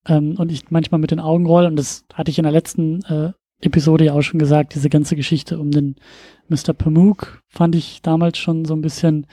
Ähm, 0.06 0.34
und 0.38 0.50
ich 0.50 0.70
manchmal 0.70 1.00
mit 1.00 1.10
den 1.10 1.20
Augen 1.20 1.46
roll, 1.46 1.66
und 1.66 1.76
das 1.76 2.04
hatte 2.14 2.30
ich 2.30 2.38
in 2.38 2.44
der 2.44 2.52
letzten 2.52 3.02
äh, 3.04 3.32
Episode 3.60 4.06
ja 4.06 4.14
auch 4.14 4.22
schon 4.22 4.38
gesagt, 4.40 4.74
diese 4.74 4.88
ganze 4.88 5.16
Geschichte 5.16 5.58
um 5.58 5.70
den 5.70 5.96
Mr. 6.48 6.72
Pamuk 6.72 7.42
fand 7.48 7.74
ich 7.76 8.00
damals 8.02 8.38
schon 8.38 8.64
so 8.64 8.74
ein 8.74 8.80
bisschen 8.80 9.26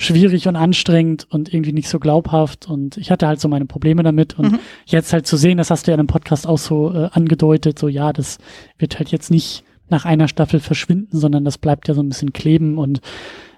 schwierig 0.00 0.46
und 0.46 0.54
anstrengend 0.54 1.26
und 1.28 1.52
irgendwie 1.52 1.72
nicht 1.72 1.88
so 1.88 1.98
glaubhaft 1.98 2.68
und 2.68 2.96
ich 2.98 3.10
hatte 3.10 3.26
halt 3.26 3.40
so 3.40 3.48
meine 3.48 3.66
Probleme 3.66 4.04
damit 4.04 4.38
und 4.38 4.52
Mhm. 4.52 4.58
jetzt 4.86 5.12
halt 5.12 5.26
zu 5.26 5.36
sehen, 5.36 5.58
das 5.58 5.72
hast 5.72 5.86
du 5.86 5.90
ja 5.90 5.96
in 5.96 6.04
dem 6.04 6.06
Podcast 6.06 6.46
auch 6.46 6.58
so 6.58 6.94
äh, 6.94 7.08
angedeutet, 7.10 7.80
so 7.80 7.88
ja, 7.88 8.12
das 8.12 8.38
wird 8.78 9.00
halt 9.00 9.08
jetzt 9.10 9.32
nicht 9.32 9.64
nach 9.88 10.04
einer 10.04 10.28
Staffel 10.28 10.60
verschwinden, 10.60 11.18
sondern 11.18 11.44
das 11.44 11.58
bleibt 11.58 11.88
ja 11.88 11.94
so 11.94 12.02
ein 12.02 12.08
bisschen 12.10 12.32
kleben 12.32 12.78
und 12.78 13.00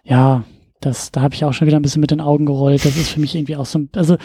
ja, 0.05 0.45
das, 0.81 1.11
da 1.13 1.21
habe 1.21 1.35
ich 1.35 1.45
auch 1.45 1.53
schon 1.53 1.67
wieder 1.67 1.79
ein 1.79 1.83
bisschen 1.83 2.01
mit 2.01 2.11
den 2.11 2.21
Augen 2.21 2.47
gerollt. 2.47 2.85
Das 2.85 2.97
ist 2.97 3.11
für 3.11 3.21
mich 3.21 3.35
irgendwie 3.35 3.57
auch 3.57 3.67
so, 3.67 3.81
ein- 3.81 3.91
also 3.95 4.17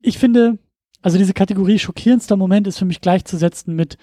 ich 0.00 0.18
finde, 0.18 0.58
also 1.02 1.18
diese 1.18 1.34
Kategorie 1.34 1.78
schockierendster 1.78 2.36
Moment 2.36 2.66
ist 2.66 2.78
für 2.78 2.84
mich 2.84 3.00
gleichzusetzen 3.00 3.74
mit 3.74 3.96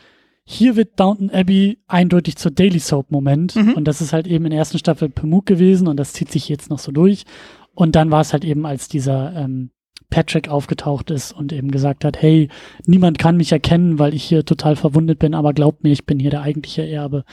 hier 0.49 0.75
wird 0.77 0.97
Downton 0.99 1.29
Abbey 1.29 1.79
eindeutig 1.87 2.37
zur 2.37 2.51
Daily 2.51 2.79
Soap 2.79 3.11
Moment 3.11 3.55
Mhm. 3.55 3.73
und 3.73 3.85
das 3.85 3.99
ist 4.01 4.13
halt 4.13 4.27
eben 4.27 4.45
in 4.45 4.51
der 4.51 4.59
ersten 4.59 4.77
Staffel 4.77 5.09
Pamuk 5.09 5.45
gewesen 5.45 5.87
und 5.87 5.97
das 5.97 6.13
zieht 6.13 6.31
sich 6.31 6.47
jetzt 6.47 6.69
noch 6.69 6.79
so 6.79 6.91
durch 6.93 7.25
und 7.73 7.95
dann 7.95 8.11
war 8.11 8.21
es 8.21 8.31
halt 8.31 8.45
eben 8.45 8.65
als 8.65 8.87
dieser 8.87 9.35
ähm, 9.35 9.71
Patrick 10.09 10.47
aufgetaucht 10.47 11.11
ist 11.11 11.33
und 11.33 11.51
eben 11.51 11.69
gesagt 11.69 12.05
hat, 12.05 12.21
hey, 12.21 12.47
niemand 12.85 13.19
kann 13.19 13.35
mich 13.35 13.51
erkennen, 13.51 13.99
weil 13.99 14.13
ich 14.13 14.23
hier 14.23 14.45
total 14.45 14.77
verwundet 14.77 15.19
bin, 15.19 15.33
aber 15.33 15.51
glaubt 15.53 15.83
mir, 15.83 15.91
ich 15.91 16.05
bin 16.05 16.17
hier 16.17 16.31
der 16.31 16.43
eigentliche 16.43 16.87
Erbe 16.87 17.25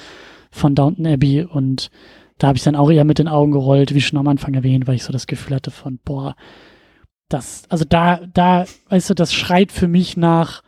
von 0.50 0.74
Downton 0.74 1.06
Abbey 1.06 1.44
und 1.44 1.90
da 2.38 2.48
habe 2.48 2.56
ich 2.56 2.64
dann 2.64 2.76
auch 2.76 2.90
eher 2.90 3.04
mit 3.04 3.18
den 3.18 3.28
Augen 3.28 3.52
gerollt, 3.52 3.94
wie 3.94 4.00
schon 4.00 4.18
am 4.18 4.28
Anfang 4.28 4.54
erwähnt, 4.54 4.86
weil 4.86 4.96
ich 4.96 5.04
so 5.04 5.12
das 5.12 5.26
Gefühl 5.26 5.56
hatte 5.56 5.70
von, 5.70 5.98
boah, 6.04 6.34
das, 7.28 7.64
also 7.68 7.84
da, 7.84 8.20
da, 8.32 8.64
weißt 8.88 9.10
du, 9.10 9.14
das 9.14 9.32
schreit 9.32 9.72
für 9.72 9.88
mich 9.88 10.16
nach 10.16 10.62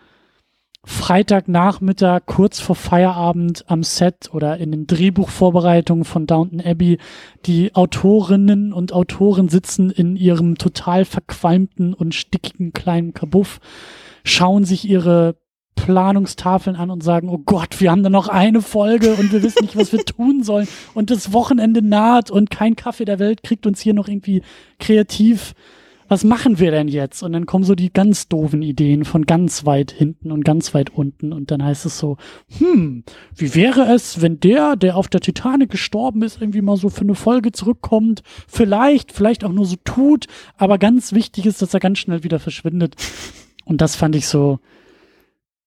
Freitagnachmittag, 0.85 2.27
kurz 2.27 2.61
vor 2.61 2.77
Feierabend 2.77 3.65
am 3.69 3.83
Set 3.83 4.31
oder 4.33 4.59
in 4.59 4.71
den 4.71 4.87
Drehbuchvorbereitungen 4.87 6.05
von 6.05 6.27
Downton 6.27 6.61
Abbey. 6.61 6.99
Die 7.45 7.75
Autorinnen 7.75 8.73
und 8.73 8.93
Autoren 8.93 9.49
sitzen 9.49 9.91
in 9.91 10.15
ihrem 10.15 10.59
total 10.59 11.05
verqualmten 11.05 11.93
und 11.93 12.15
stickigen 12.15 12.73
kleinen 12.73 13.15
Kabuff, 13.15 13.59
schauen 14.23 14.65
sich 14.65 14.89
ihre 14.89 15.35
Planungstafeln 15.77 16.75
an 16.75 16.91
und 16.91 17.05
sagen, 17.05 17.29
oh 17.29 17.39
Gott, 17.39 17.81
wir 17.81 17.91
haben 17.93 18.03
da 18.03 18.11
noch 18.11 18.29
eine 18.29 18.61
Folge 18.61 19.15
und 19.15 19.33
wir 19.33 19.43
wissen 19.43 19.63
nicht, 19.63 19.77
was 19.77 19.93
wir 19.93 20.05
tun 20.05 20.43
sollen. 20.43 20.67
Und 20.95 21.11
das 21.11 21.33
Wochenende 21.33 21.83
naht 21.83 22.31
und 22.31 22.51
kein 22.51 22.75
Kaffee 22.75 23.05
der 23.05 23.21
Welt 23.21 23.45
kriegt 23.45 23.67
uns 23.67 23.81
hier 23.81 23.95
noch 23.95 24.09
irgendwie 24.09 24.43
kreativ 24.81 25.55
was 26.09 26.25
machen 26.25 26.59
wir 26.59 26.71
denn 26.71 26.89
jetzt? 26.89 27.23
Und 27.23 27.33
dann 27.33 27.47
kommen 27.47 27.65
so 27.65 27.75
die 27.75 27.93
ganz 27.93 28.29
doofen 28.29 28.63
Ideen 28.63 29.05
von 29.05 29.27
ganz 29.27 29.67
weit 29.67 29.91
hinten 29.91 30.31
und 30.31 30.45
ganz 30.45 30.73
weit 30.73 30.91
unten. 30.91 31.33
Und 31.33 31.51
dann 31.51 31.65
heißt 31.65 31.87
es 31.87 31.99
so, 31.99 32.17
hm, 32.59 33.03
wie 33.35 33.55
wäre 33.55 33.93
es, 33.93 34.23
wenn 34.23 34.39
der, 34.39 34.77
der 34.77 34.97
auf 34.97 35.09
der 35.09 35.21
Titanic 35.21 35.71
gestorben 35.71 36.23
ist, 36.23 36.41
irgendwie 36.41 36.63
mal 36.63 36.77
so 36.77 36.91
für 36.91 37.03
eine 37.03 37.15
Folge 37.15 37.53
zurückkommt? 37.53 38.23
Vielleicht, 38.47 39.13
vielleicht 39.13 39.45
auch 39.45 39.53
nur 39.53 39.67
so 39.67 39.77
tut. 39.85 40.27
Aber 40.57 40.79
ganz 40.79 41.13
wichtig 41.13 41.47
ist, 41.47 41.61
dass 41.61 41.75
er 41.75 41.81
ganz 41.81 41.99
schnell 41.99 42.23
wieder 42.23 42.39
verschwindet. 42.39 42.95
Und 43.65 43.81
das 43.81 43.97
fand 43.97 44.15
ich 44.15 44.29
so, 44.29 44.61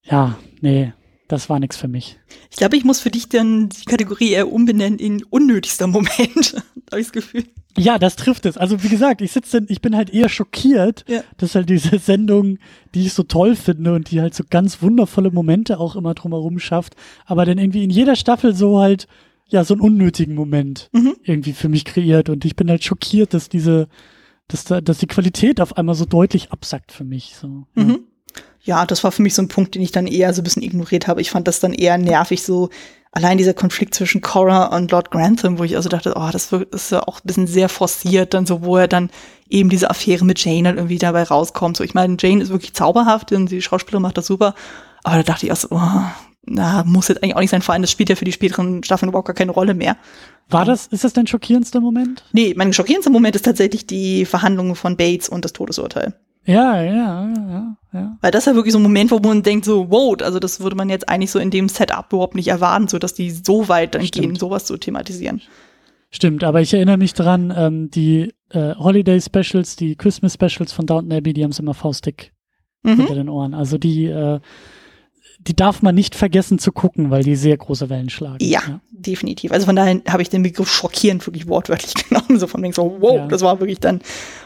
ja, 0.09 0.37
nee, 0.61 0.93
das 1.29 1.47
war 1.47 1.59
nichts 1.59 1.77
für 1.77 1.87
mich. 1.87 2.19
Ich 2.49 2.57
glaube, 2.57 2.75
ich 2.75 2.83
muss 2.83 2.99
für 2.99 3.11
dich 3.11 3.29
dann 3.29 3.69
die 3.69 3.85
Kategorie 3.85 4.31
eher 4.31 4.51
umbenennen 4.51 4.97
in 4.97 5.23
unnötigster 5.23 5.87
Moment, 5.87 6.55
habe 6.91 6.99
ich 6.99 7.07
das 7.07 7.11
Gefühl. 7.11 7.45
Ja, 7.77 7.99
das 7.99 8.15
trifft 8.15 8.47
es. 8.47 8.57
Also 8.57 8.83
wie 8.83 8.89
gesagt, 8.89 9.21
ich 9.21 9.31
sitze, 9.31 9.63
ich 9.69 9.79
bin 9.79 9.95
halt 9.95 10.09
eher 10.09 10.27
schockiert, 10.27 11.05
ja. 11.07 11.21
dass 11.37 11.53
halt 11.53 11.69
diese 11.69 11.99
Sendung, 11.99 12.57
die 12.95 13.05
ich 13.05 13.13
so 13.13 13.23
toll 13.23 13.55
finde 13.55 13.93
und 13.93 14.09
die 14.09 14.21
halt 14.21 14.33
so 14.33 14.43
ganz 14.49 14.81
wundervolle 14.81 15.29
Momente 15.29 15.79
auch 15.79 15.95
immer 15.95 16.15
drumherum 16.15 16.57
schafft, 16.57 16.95
aber 17.25 17.45
dann 17.45 17.59
irgendwie 17.59 17.83
in 17.83 17.91
jeder 17.91 18.15
Staffel 18.15 18.55
so 18.55 18.79
halt 18.79 19.07
ja 19.45 19.63
so 19.63 19.75
einen 19.75 19.81
unnötigen 19.81 20.35
Moment 20.35 20.89
mhm. 20.93 21.15
irgendwie 21.23 21.53
für 21.53 21.69
mich 21.69 21.85
kreiert 21.85 22.29
und 22.29 22.43
ich 22.43 22.55
bin 22.55 22.69
halt 22.69 22.83
schockiert, 22.83 23.35
dass 23.35 23.49
diese, 23.49 23.87
dass 24.47 24.63
da, 24.63 24.81
dass 24.81 24.97
die 24.97 25.07
Qualität 25.07 25.61
auf 25.61 25.77
einmal 25.77 25.95
so 25.95 26.05
deutlich 26.05 26.51
absackt 26.51 26.91
für 26.91 27.03
mich. 27.03 27.35
So. 27.39 27.67
Mhm. 27.75 27.89
Ja 27.89 27.97
ja, 28.61 28.85
das 28.85 29.03
war 29.03 29.11
für 29.11 29.21
mich 29.21 29.33
so 29.33 29.41
ein 29.41 29.47
Punkt, 29.47 29.75
den 29.75 29.81
ich 29.81 29.91
dann 29.91 30.07
eher 30.07 30.33
so 30.33 30.41
ein 30.41 30.43
bisschen 30.43 30.63
ignoriert 30.63 31.07
habe. 31.07 31.21
Ich 31.21 31.31
fand 31.31 31.47
das 31.47 31.59
dann 31.59 31.73
eher 31.73 31.97
nervig, 31.97 32.43
so 32.43 32.69
allein 33.11 33.37
dieser 33.37 33.53
Konflikt 33.53 33.95
zwischen 33.95 34.21
Cora 34.21 34.75
und 34.75 34.91
Lord 34.91 35.11
Grantham, 35.11 35.57
wo 35.57 35.63
ich 35.63 35.75
also 35.75 35.89
dachte, 35.89 36.13
oh, 36.15 36.29
das 36.31 36.51
ist 36.51 36.91
ja 36.91 37.01
auch 37.01 37.19
ein 37.19 37.25
bisschen 37.25 37.47
sehr 37.47 37.69
forciert, 37.69 38.33
dann 38.33 38.45
so, 38.45 38.61
wo 38.61 38.77
er 38.77 38.87
dann 38.87 39.09
eben 39.49 39.69
diese 39.69 39.89
Affäre 39.89 40.25
mit 40.25 40.43
Jane 40.43 40.67
halt 40.67 40.77
irgendwie 40.77 40.99
dabei 40.99 41.23
rauskommt. 41.23 41.77
So, 41.77 41.83
ich 41.83 41.93
meine, 41.93 42.17
Jane 42.19 42.43
ist 42.43 42.49
wirklich 42.49 42.73
zauberhaft 42.73 43.31
und 43.31 43.49
die 43.49 43.61
Schauspielerin 43.61 44.03
macht 44.03 44.17
das 44.17 44.27
super, 44.27 44.53
aber 45.03 45.17
da 45.17 45.23
dachte 45.23 45.45
ich 45.45 45.51
auch 45.51 45.57
so, 45.57 45.69
oh, 45.71 46.01
na, 46.45 46.83
muss 46.85 47.07
jetzt 47.07 47.23
eigentlich 47.23 47.35
auch 47.35 47.41
nicht 47.41 47.49
sein, 47.49 47.61
vor 47.61 47.73
allem 47.73 47.81
das 47.81 47.91
spielt 47.91 48.09
ja 48.09 48.15
für 48.15 48.25
die 48.25 48.31
späteren 48.31 48.83
Staffeln 48.83 49.09
überhaupt 49.09 49.27
gar 49.27 49.35
keine 49.35 49.51
Rolle 49.51 49.73
mehr. 49.73 49.97
War 50.49 50.65
das, 50.65 50.87
ist 50.87 51.03
das 51.03 51.13
dein 51.13 51.27
schockierendster 51.27 51.79
Moment? 51.79 52.23
Nee, 52.31 52.53
mein 52.55 52.73
schockierendster 52.73 53.11
Moment 53.11 53.35
ist 53.35 53.45
tatsächlich 53.45 53.85
die 53.85 54.25
Verhandlungen 54.25 54.75
von 54.75 54.97
Bates 54.97 55.29
und 55.29 55.45
das 55.45 55.53
Todesurteil. 55.53 56.15
Ja, 56.45 56.81
ja, 56.81 57.27
ja, 57.27 57.77
ja. 57.93 58.17
Weil 58.21 58.31
das 58.31 58.43
ist 58.43 58.47
ja 58.47 58.55
wirklich 58.55 58.73
so 58.73 58.79
ein 58.79 58.83
Moment, 58.83 59.11
wo 59.11 59.19
man 59.19 59.43
denkt 59.43 59.65
so, 59.65 59.91
wow, 59.91 60.15
also 60.21 60.39
das 60.39 60.59
würde 60.61 60.75
man 60.75 60.89
jetzt 60.89 61.07
eigentlich 61.09 61.31
so 61.31 61.39
in 61.39 61.51
dem 61.51 61.69
Setup 61.69 62.11
überhaupt 62.11 62.35
nicht 62.35 62.47
erwarten, 62.47 62.87
so 62.87 62.97
dass 62.97 63.13
die 63.13 63.29
so 63.29 63.67
weit 63.67 63.95
dann 63.95 64.05
Stimmt. 64.05 64.25
gehen, 64.25 64.35
sowas 64.35 64.65
zu 64.65 64.77
thematisieren. 64.77 65.41
Stimmt, 66.11 66.43
aber 66.43 66.61
ich 66.61 66.73
erinnere 66.73 66.97
mich 66.97 67.13
dran, 67.13 67.53
ähm, 67.55 67.91
die 67.91 68.33
äh, 68.49 68.73
Holiday 68.75 69.21
Specials, 69.21 69.75
die 69.75 69.95
Christmas 69.95 70.33
Specials 70.33 70.71
von 70.71 70.87
Downton 70.87 71.13
Abbey, 71.13 71.33
die 71.33 71.43
haben 71.43 71.51
es 71.51 71.59
immer 71.59 71.75
faustig 71.75 72.33
mhm. 72.83 72.95
hinter 72.97 73.15
den 73.15 73.29
Ohren. 73.29 73.53
Also 73.53 73.77
die 73.77 74.05
äh, 74.05 74.39
die 75.49 75.55
darf 75.55 75.81
man 75.81 75.95
nicht 75.95 76.13
vergessen 76.13 76.59
zu 76.59 76.71
gucken, 76.71 77.09
weil 77.09 77.23
die 77.23 77.35
sehr 77.35 77.57
große 77.57 77.89
Wellen 77.89 78.11
schlagen. 78.11 78.37
Ja, 78.39 78.61
ja. 78.67 78.79
definitiv. 78.91 79.51
Also 79.51 79.65
von 79.65 79.75
daher 79.75 79.99
habe 80.07 80.21
ich 80.21 80.29
den 80.29 80.43
Begriff 80.43 80.71
schockierend 80.71 81.25
wirklich 81.25 81.47
wortwörtlich 81.47 81.95
genommen, 82.07 82.37
so 82.37 82.45
von 82.45 82.61
wegen 82.61 82.71
so, 82.71 82.97
wow, 82.99 83.15
ja. 83.15 83.27
das 83.27 83.41
war 83.41 83.59
wirklich 83.59 83.79
dann. 83.79 83.99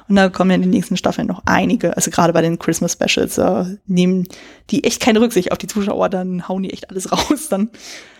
Und 0.07 0.15
da 0.15 0.29
kommen 0.29 0.51
ja 0.51 0.55
in 0.55 0.61
den 0.61 0.71
nächsten 0.71 0.95
Staffeln 0.95 1.27
noch 1.27 1.41
einige, 1.45 1.97
also 1.97 2.09
gerade 2.09 2.31
bei 2.31 2.41
den 2.41 2.57
Christmas 2.57 2.93
Specials, 2.93 3.37
äh, 3.37 3.75
nehmen 3.85 4.29
die 4.69 4.85
echt 4.85 5.01
keine 5.01 5.19
Rücksicht 5.19 5.51
auf 5.51 5.57
die 5.57 5.67
Zuschauer, 5.67 6.07
dann 6.07 6.47
hauen 6.47 6.63
die 6.63 6.71
echt 6.71 6.89
alles 6.89 7.11
raus. 7.11 7.49
Dann 7.49 7.69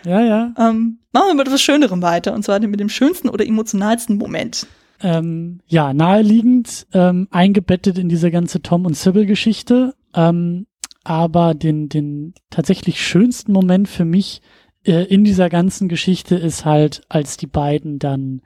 ja, 0.04 0.20
ja. 0.20 0.52
Ähm, 0.58 0.98
machen 1.12 1.28
wir 1.28 1.34
mit 1.36 1.46
etwas 1.46 1.62
Schönerem 1.62 2.02
weiter, 2.02 2.34
und 2.34 2.44
zwar 2.44 2.60
mit 2.60 2.80
dem 2.80 2.90
schönsten 2.90 3.30
oder 3.30 3.46
emotionalsten 3.46 4.18
Moment. 4.18 4.66
Ähm, 5.02 5.60
ja, 5.68 5.94
naheliegend, 5.94 6.86
ähm, 6.92 7.28
eingebettet 7.30 7.96
in 7.96 8.10
diese 8.10 8.30
ganze 8.30 8.60
Tom 8.60 8.84
und 8.84 8.94
Sybil-Geschichte. 8.94 9.94
Ähm, 10.14 10.66
aber 11.04 11.54
den, 11.54 11.88
den 11.88 12.34
tatsächlich 12.50 13.00
schönsten 13.00 13.52
Moment 13.52 13.88
für 13.88 14.04
mich 14.04 14.40
äh, 14.84 15.04
in 15.04 15.24
dieser 15.24 15.48
ganzen 15.48 15.88
Geschichte 15.88 16.34
ist 16.34 16.64
halt, 16.64 17.02
als 17.08 17.36
die 17.36 17.46
beiden 17.46 17.98
dann 17.98 18.42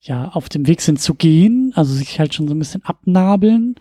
ja 0.00 0.28
auf 0.30 0.48
dem 0.48 0.66
Weg 0.66 0.80
sind 0.80 1.00
zu 1.00 1.14
gehen, 1.14 1.72
also 1.74 1.92
sich 1.92 2.18
halt 2.18 2.34
schon 2.34 2.48
so 2.48 2.54
ein 2.54 2.58
bisschen 2.58 2.84
abnabeln 2.84 3.76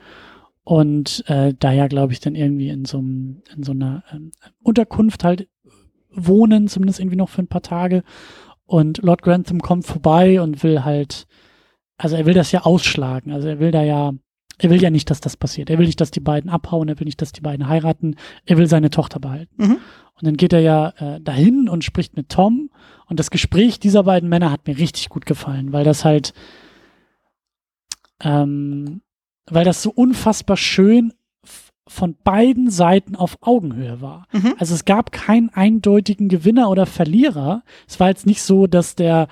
und 0.69 1.23
äh, 1.27 1.53
da 1.57 1.71
ja, 1.71 1.87
glaube 1.87 2.13
ich, 2.13 2.19
dann 2.19 2.35
irgendwie 2.35 2.69
in 2.69 2.85
so, 2.85 2.99
in 2.99 3.63
so 3.63 3.71
einer 3.71 4.03
ähm, 4.11 4.31
Unterkunft 4.61 5.23
halt 5.23 5.47
wohnen, 6.11 6.67
zumindest 6.67 6.99
irgendwie 6.99 7.17
noch 7.17 7.29
für 7.29 7.41
ein 7.41 7.47
paar 7.47 7.63
Tage. 7.63 8.03
Und 8.65 8.99
Lord 8.99 9.23
Grantham 9.23 9.61
kommt 9.61 9.85
vorbei 9.85 10.41
und 10.41 10.61
will 10.61 10.83
halt, 10.83 11.25
also 11.97 12.15
er 12.15 12.25
will 12.25 12.35
das 12.35 12.51
ja 12.51 12.65
ausschlagen, 12.65 13.31
also 13.31 13.47
er 13.47 13.59
will 13.59 13.71
da 13.71 13.81
ja 13.81 14.13
er 14.59 14.69
will 14.69 14.81
ja 14.81 14.89
nicht, 14.89 15.09
dass 15.09 15.21
das 15.21 15.37
passiert. 15.37 15.69
Er 15.69 15.79
will 15.79 15.85
nicht, 15.85 16.01
dass 16.01 16.11
die 16.11 16.19
beiden 16.19 16.49
abhauen. 16.49 16.89
Er 16.89 16.99
will 16.99 17.05
nicht, 17.05 17.21
dass 17.21 17.31
die 17.31 17.41
beiden 17.41 17.67
heiraten. 17.67 18.15
Er 18.45 18.57
will 18.57 18.67
seine 18.67 18.89
Tochter 18.89 19.19
behalten. 19.19 19.55
Mhm. 19.57 19.77
Und 20.15 20.27
dann 20.27 20.35
geht 20.35 20.51
er 20.51 20.59
ja 20.59 20.89
äh, 20.97 21.21
dahin 21.21 21.69
und 21.69 21.85
spricht 21.85 22.17
mit 22.17 22.27
Tom. 22.29 22.69
Und 23.07 23.19
das 23.19 23.31
Gespräch 23.31 23.79
dieser 23.79 24.03
beiden 24.03 24.27
Männer 24.27 24.51
hat 24.51 24.67
mir 24.67 24.77
richtig 24.77 25.07
gut 25.09 25.25
gefallen, 25.25 25.71
weil 25.71 25.85
das 25.85 26.03
halt, 26.03 26.33
ähm, 28.21 29.01
weil 29.49 29.63
das 29.63 29.81
so 29.81 29.91
unfassbar 29.91 30.57
schön 30.57 31.13
von 31.87 32.15
beiden 32.23 32.69
Seiten 32.69 33.15
auf 33.15 33.37
Augenhöhe 33.41 34.01
war. 34.01 34.27
Mhm. 34.33 34.55
Also 34.59 34.75
es 34.75 34.83
gab 34.83 35.13
keinen 35.13 35.49
eindeutigen 35.49 36.27
Gewinner 36.27 36.69
oder 36.69 36.85
Verlierer. 36.85 37.63
Es 37.87 37.99
war 37.99 38.09
jetzt 38.09 38.25
nicht 38.25 38.43
so, 38.43 38.67
dass 38.67 38.95
der 38.95 39.27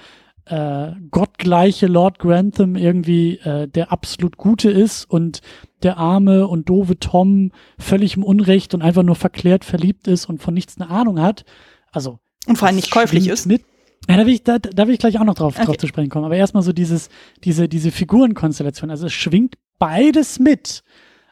äh, 0.50 0.93
gottgleiche 1.12 1.88
Lord 1.88 2.20
Grantham 2.20 2.76
irgendwie 2.76 3.38
äh, 3.39 3.68
der 3.68 3.91
absolut 3.91 4.38
Gute 4.38 4.70
ist 4.70 5.06
und 5.06 5.41
der 5.84 5.98
arme 5.98 6.48
und 6.48 6.70
doofe 6.70 7.00
Tom 7.00 7.52
völlig 7.78 8.18
im 8.18 8.24
Unrecht 8.24 8.74
und 8.74 8.82
einfach 8.82 9.04
nur 9.04 9.16
verklärt 9.16 9.66
verliebt 9.66 10.08
ist 10.08 10.26
und 10.26 10.41
von 10.41 10.54
nichts 10.54 10.80
eine 10.80 10.89
Ahnung 10.89 11.22
hat. 11.22 11.45
Also 11.91 12.20
und 12.48 12.58
vor 12.58 12.68
allem 12.68 12.78
nicht 12.78 12.91
käuflich 12.91 13.28
ist. 13.28 13.45
Mit. 13.45 13.64
Ja, 14.08 14.16
da 14.18 14.26
will 14.26 14.34
ich, 14.34 14.43
da, 14.43 14.58
da 14.60 14.88
will 14.88 14.93
ich 14.93 15.00
gleich 15.00 15.20
auch 15.20 15.26
noch 15.26 15.36
drauf, 15.36 15.56
okay. 15.56 15.66
drauf 15.66 15.78
zu 15.78 15.88
sprechen 15.88 16.10
kommen. 16.10 16.26
Aber 16.26 16.36
erstmal 16.36 16.64
so 16.64 16.72
dieses, 16.72 17.10
diese, 17.43 17.68
diese 17.68 17.91
Figurenkonstellation. 17.91 18.89
Also 18.89 19.08
es 19.08 19.14
schwingt 19.14 19.56
beides 19.80 20.39
mit. 20.39 20.84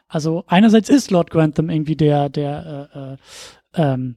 Also 0.08 0.44
einerseits 0.46 0.88
ist 0.88 1.10
Lord 1.10 1.30
Grantham 1.30 1.70
irgendwie 1.70 1.96
der, 1.96 2.28
der 2.28 2.90
äh, 2.94 3.80
äh, 3.80 3.92
ähm, 3.92 4.16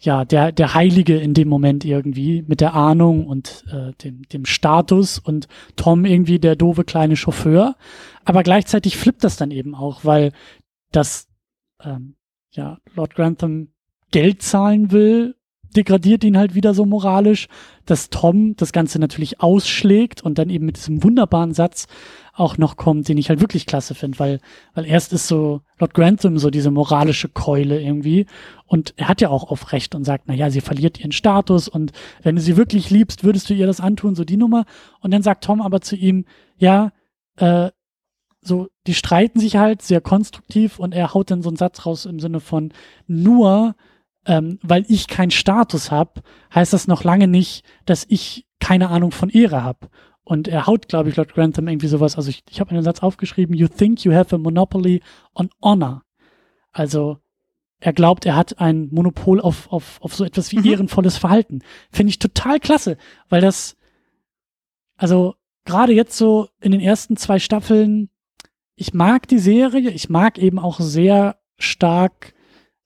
ja, 0.00 0.24
der, 0.24 0.50
der 0.50 0.74
Heilige 0.74 1.18
in 1.18 1.34
dem 1.34 1.48
Moment 1.48 1.84
irgendwie 1.84 2.42
mit 2.46 2.60
der 2.60 2.74
Ahnung 2.74 3.26
und 3.26 3.64
äh, 3.70 3.92
dem, 4.02 4.22
dem 4.28 4.46
Status 4.46 5.18
und 5.18 5.46
Tom 5.76 6.06
irgendwie 6.06 6.38
der 6.38 6.56
doofe 6.56 6.84
kleine 6.84 7.16
Chauffeur. 7.16 7.76
Aber 8.24 8.42
gleichzeitig 8.42 8.96
flippt 8.96 9.24
das 9.24 9.36
dann 9.36 9.50
eben 9.50 9.74
auch, 9.74 10.04
weil 10.04 10.32
das, 10.90 11.28
ähm, 11.82 12.16
ja, 12.52 12.78
Lord 12.94 13.14
Grantham 13.14 13.68
Geld 14.10 14.42
zahlen 14.42 14.90
will 14.90 15.34
degradiert 15.76 16.24
ihn 16.24 16.36
halt 16.36 16.54
wieder 16.54 16.74
so 16.74 16.84
moralisch, 16.84 17.48
dass 17.86 18.10
Tom 18.10 18.56
das 18.56 18.72
Ganze 18.72 18.98
natürlich 18.98 19.40
ausschlägt 19.40 20.22
und 20.22 20.38
dann 20.38 20.50
eben 20.50 20.66
mit 20.66 20.76
diesem 20.76 21.02
wunderbaren 21.02 21.54
Satz 21.54 21.86
auch 22.40 22.58
noch 22.58 22.76
kommt, 22.76 23.08
den 23.08 23.18
ich 23.18 23.28
halt 23.28 23.40
wirklich 23.40 23.66
klasse 23.66 23.94
finde, 23.94 24.18
weil, 24.18 24.40
weil 24.74 24.86
erst 24.86 25.12
ist 25.12 25.28
so 25.28 25.60
Lord 25.78 25.94
Grantham 25.94 26.38
so 26.38 26.50
diese 26.50 26.70
moralische 26.70 27.28
Keule 27.28 27.80
irgendwie 27.80 28.26
und 28.66 28.94
er 28.96 29.08
hat 29.08 29.20
ja 29.20 29.28
auch 29.28 29.50
auf 29.50 29.72
Recht 29.72 29.94
und 29.94 30.04
sagt, 30.04 30.24
na 30.26 30.34
ja, 30.34 30.50
sie 30.50 30.60
verliert 30.60 30.98
ihren 30.98 31.12
Status 31.12 31.68
und 31.68 31.92
wenn 32.22 32.36
du 32.36 32.42
sie 32.42 32.56
wirklich 32.56 32.90
liebst, 32.90 33.24
würdest 33.24 33.50
du 33.50 33.54
ihr 33.54 33.66
das 33.66 33.80
antun, 33.80 34.14
so 34.14 34.24
die 34.24 34.36
Nummer. 34.36 34.64
Und 35.00 35.12
dann 35.12 35.22
sagt 35.22 35.44
Tom 35.44 35.60
aber 35.60 35.80
zu 35.80 35.96
ihm, 35.96 36.24
ja, 36.56 36.92
äh, 37.36 37.70
so, 38.42 38.68
die 38.86 38.94
streiten 38.94 39.38
sich 39.38 39.56
halt 39.56 39.82
sehr 39.82 40.00
konstruktiv 40.00 40.78
und 40.78 40.94
er 40.94 41.12
haut 41.12 41.30
dann 41.30 41.42
so 41.42 41.50
einen 41.50 41.56
Satz 41.56 41.84
raus 41.84 42.06
im 42.06 42.20
Sinne 42.20 42.40
von 42.40 42.72
nur 43.06 43.74
ähm, 44.26 44.58
weil 44.62 44.84
ich 44.88 45.08
keinen 45.08 45.30
Status 45.30 45.90
habe, 45.90 46.22
heißt 46.54 46.72
das 46.72 46.86
noch 46.86 47.04
lange 47.04 47.26
nicht, 47.26 47.64
dass 47.86 48.04
ich 48.08 48.46
keine 48.60 48.90
Ahnung 48.90 49.12
von 49.12 49.30
Ehre 49.30 49.64
habe. 49.64 49.88
Und 50.30 50.46
er 50.46 50.68
haut, 50.68 50.86
glaube 50.86 51.08
ich, 51.08 51.16
Lord 51.16 51.34
Grantham 51.34 51.66
irgendwie 51.66 51.88
sowas. 51.88 52.16
Also 52.16 52.30
ich, 52.30 52.44
ich 52.48 52.60
habe 52.60 52.70
einen 52.70 52.84
Satz 52.84 53.02
aufgeschrieben, 53.02 53.56
you 53.56 53.66
think 53.66 54.04
you 54.04 54.12
have 54.12 54.32
a 54.32 54.38
monopoly 54.38 55.02
on 55.34 55.50
honor. 55.60 56.04
Also 56.70 57.18
er 57.80 57.92
glaubt, 57.92 58.24
er 58.26 58.36
hat 58.36 58.60
ein 58.60 58.90
Monopol 58.92 59.40
auf, 59.40 59.72
auf, 59.72 60.00
auf 60.00 60.14
so 60.14 60.24
etwas 60.24 60.52
wie 60.52 60.60
mhm. 60.60 60.66
ehrenvolles 60.66 61.16
Verhalten. 61.16 61.62
Finde 61.90 62.10
ich 62.10 62.20
total 62.20 62.60
klasse, 62.60 62.96
weil 63.28 63.40
das, 63.40 63.76
also 64.96 65.34
gerade 65.64 65.94
jetzt 65.94 66.16
so 66.16 66.48
in 66.60 66.70
den 66.70 66.80
ersten 66.80 67.16
zwei 67.16 67.40
Staffeln, 67.40 68.08
ich 68.76 68.94
mag 68.94 69.26
die 69.26 69.40
Serie, 69.40 69.90
ich 69.90 70.10
mag 70.10 70.38
eben 70.38 70.60
auch 70.60 70.78
sehr 70.78 71.40
stark 71.58 72.34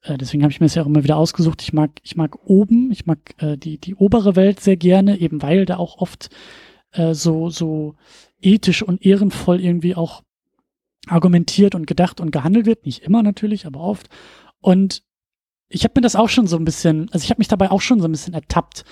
äh, 0.01 0.17
deswegen 0.17 0.43
habe 0.45 0.51
ich 0.51 0.61
mir 0.61 0.67
das 0.67 0.77
ja 0.77 0.83
auch 0.83 0.87
immer 0.87 1.05
wieder 1.05 1.17
ausgesucht. 1.17 1.63
Ich 1.63 1.73
mag, 1.73 1.91
ich 2.03 2.17
mag 2.17 2.39
oben, 2.47 2.91
ich 2.91 3.05
mag 3.05 3.19
äh, 3.39 3.57
die, 3.59 3.79
die 3.79 3.95
obere 3.95 4.35
Welt 4.35 4.61
sehr 4.61 4.77
gerne, 4.77 5.19
eben 5.19 5.43
weil 5.43 5.67
da 5.67 5.77
auch 5.77 5.99
oft 5.99 6.31
äh, 6.95 7.15
so, 7.15 7.51
so 7.51 7.95
ethisch 8.41 8.83
und 8.83 9.05
ehrenvoll 9.05 9.61
irgendwie 9.61 9.95
auch 9.95 10.23
argumentiert 11.07 11.75
und 11.75 11.87
gedacht 11.87 12.21
und 12.21 12.31
gehandelt 12.31 12.67
wird. 12.67 12.87
Nicht 12.87 13.03
immer 13.03 13.23
natürlich, 13.23 13.67
aber 13.67 13.81
oft. 13.81 14.09
Und 14.61 15.03
ich 15.69 15.85
habe 15.85 15.93
mir 15.97 16.03
das 16.03 16.17
auch 16.17 16.29
schon 16.29 16.47
so 16.47 16.57
ein 16.57 16.65
bisschen, 16.65 17.11
also 17.11 17.25
ich 17.25 17.31
habe 17.31 17.41
mich 17.41 17.49
dabei 17.49 17.71
auch 17.71 17.81
schon 17.81 18.01
so 18.01 18.07
ein 18.07 18.13
bisschen 18.13 18.35
ertappt, 18.35 18.85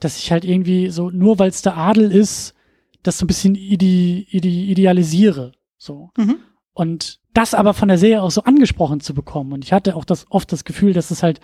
dass 0.00 0.18
ich 0.18 0.30
halt 0.30 0.44
irgendwie 0.44 0.90
so, 0.90 1.10
nur 1.10 1.38
weil 1.38 1.50
es 1.50 1.62
der 1.62 1.76
Adel 1.76 2.12
ist, 2.12 2.54
das 3.02 3.18
so 3.18 3.24
ein 3.24 3.28
bisschen 3.28 3.54
ide, 3.54 3.86
ide, 3.86 4.48
idealisiere. 4.48 5.52
So. 5.76 6.10
Mhm. 6.16 6.36
Und 6.72 7.20
das 7.34 7.54
aber 7.54 7.74
von 7.74 7.88
der 7.88 7.98
Serie 7.98 8.22
auch 8.22 8.30
so 8.30 8.42
angesprochen 8.42 9.00
zu 9.00 9.14
bekommen. 9.14 9.52
Und 9.52 9.64
ich 9.64 9.72
hatte 9.72 9.96
auch 9.96 10.04
das, 10.04 10.26
oft 10.30 10.52
das 10.52 10.64
Gefühl, 10.64 10.92
dass 10.92 11.10
es 11.10 11.22
halt 11.22 11.40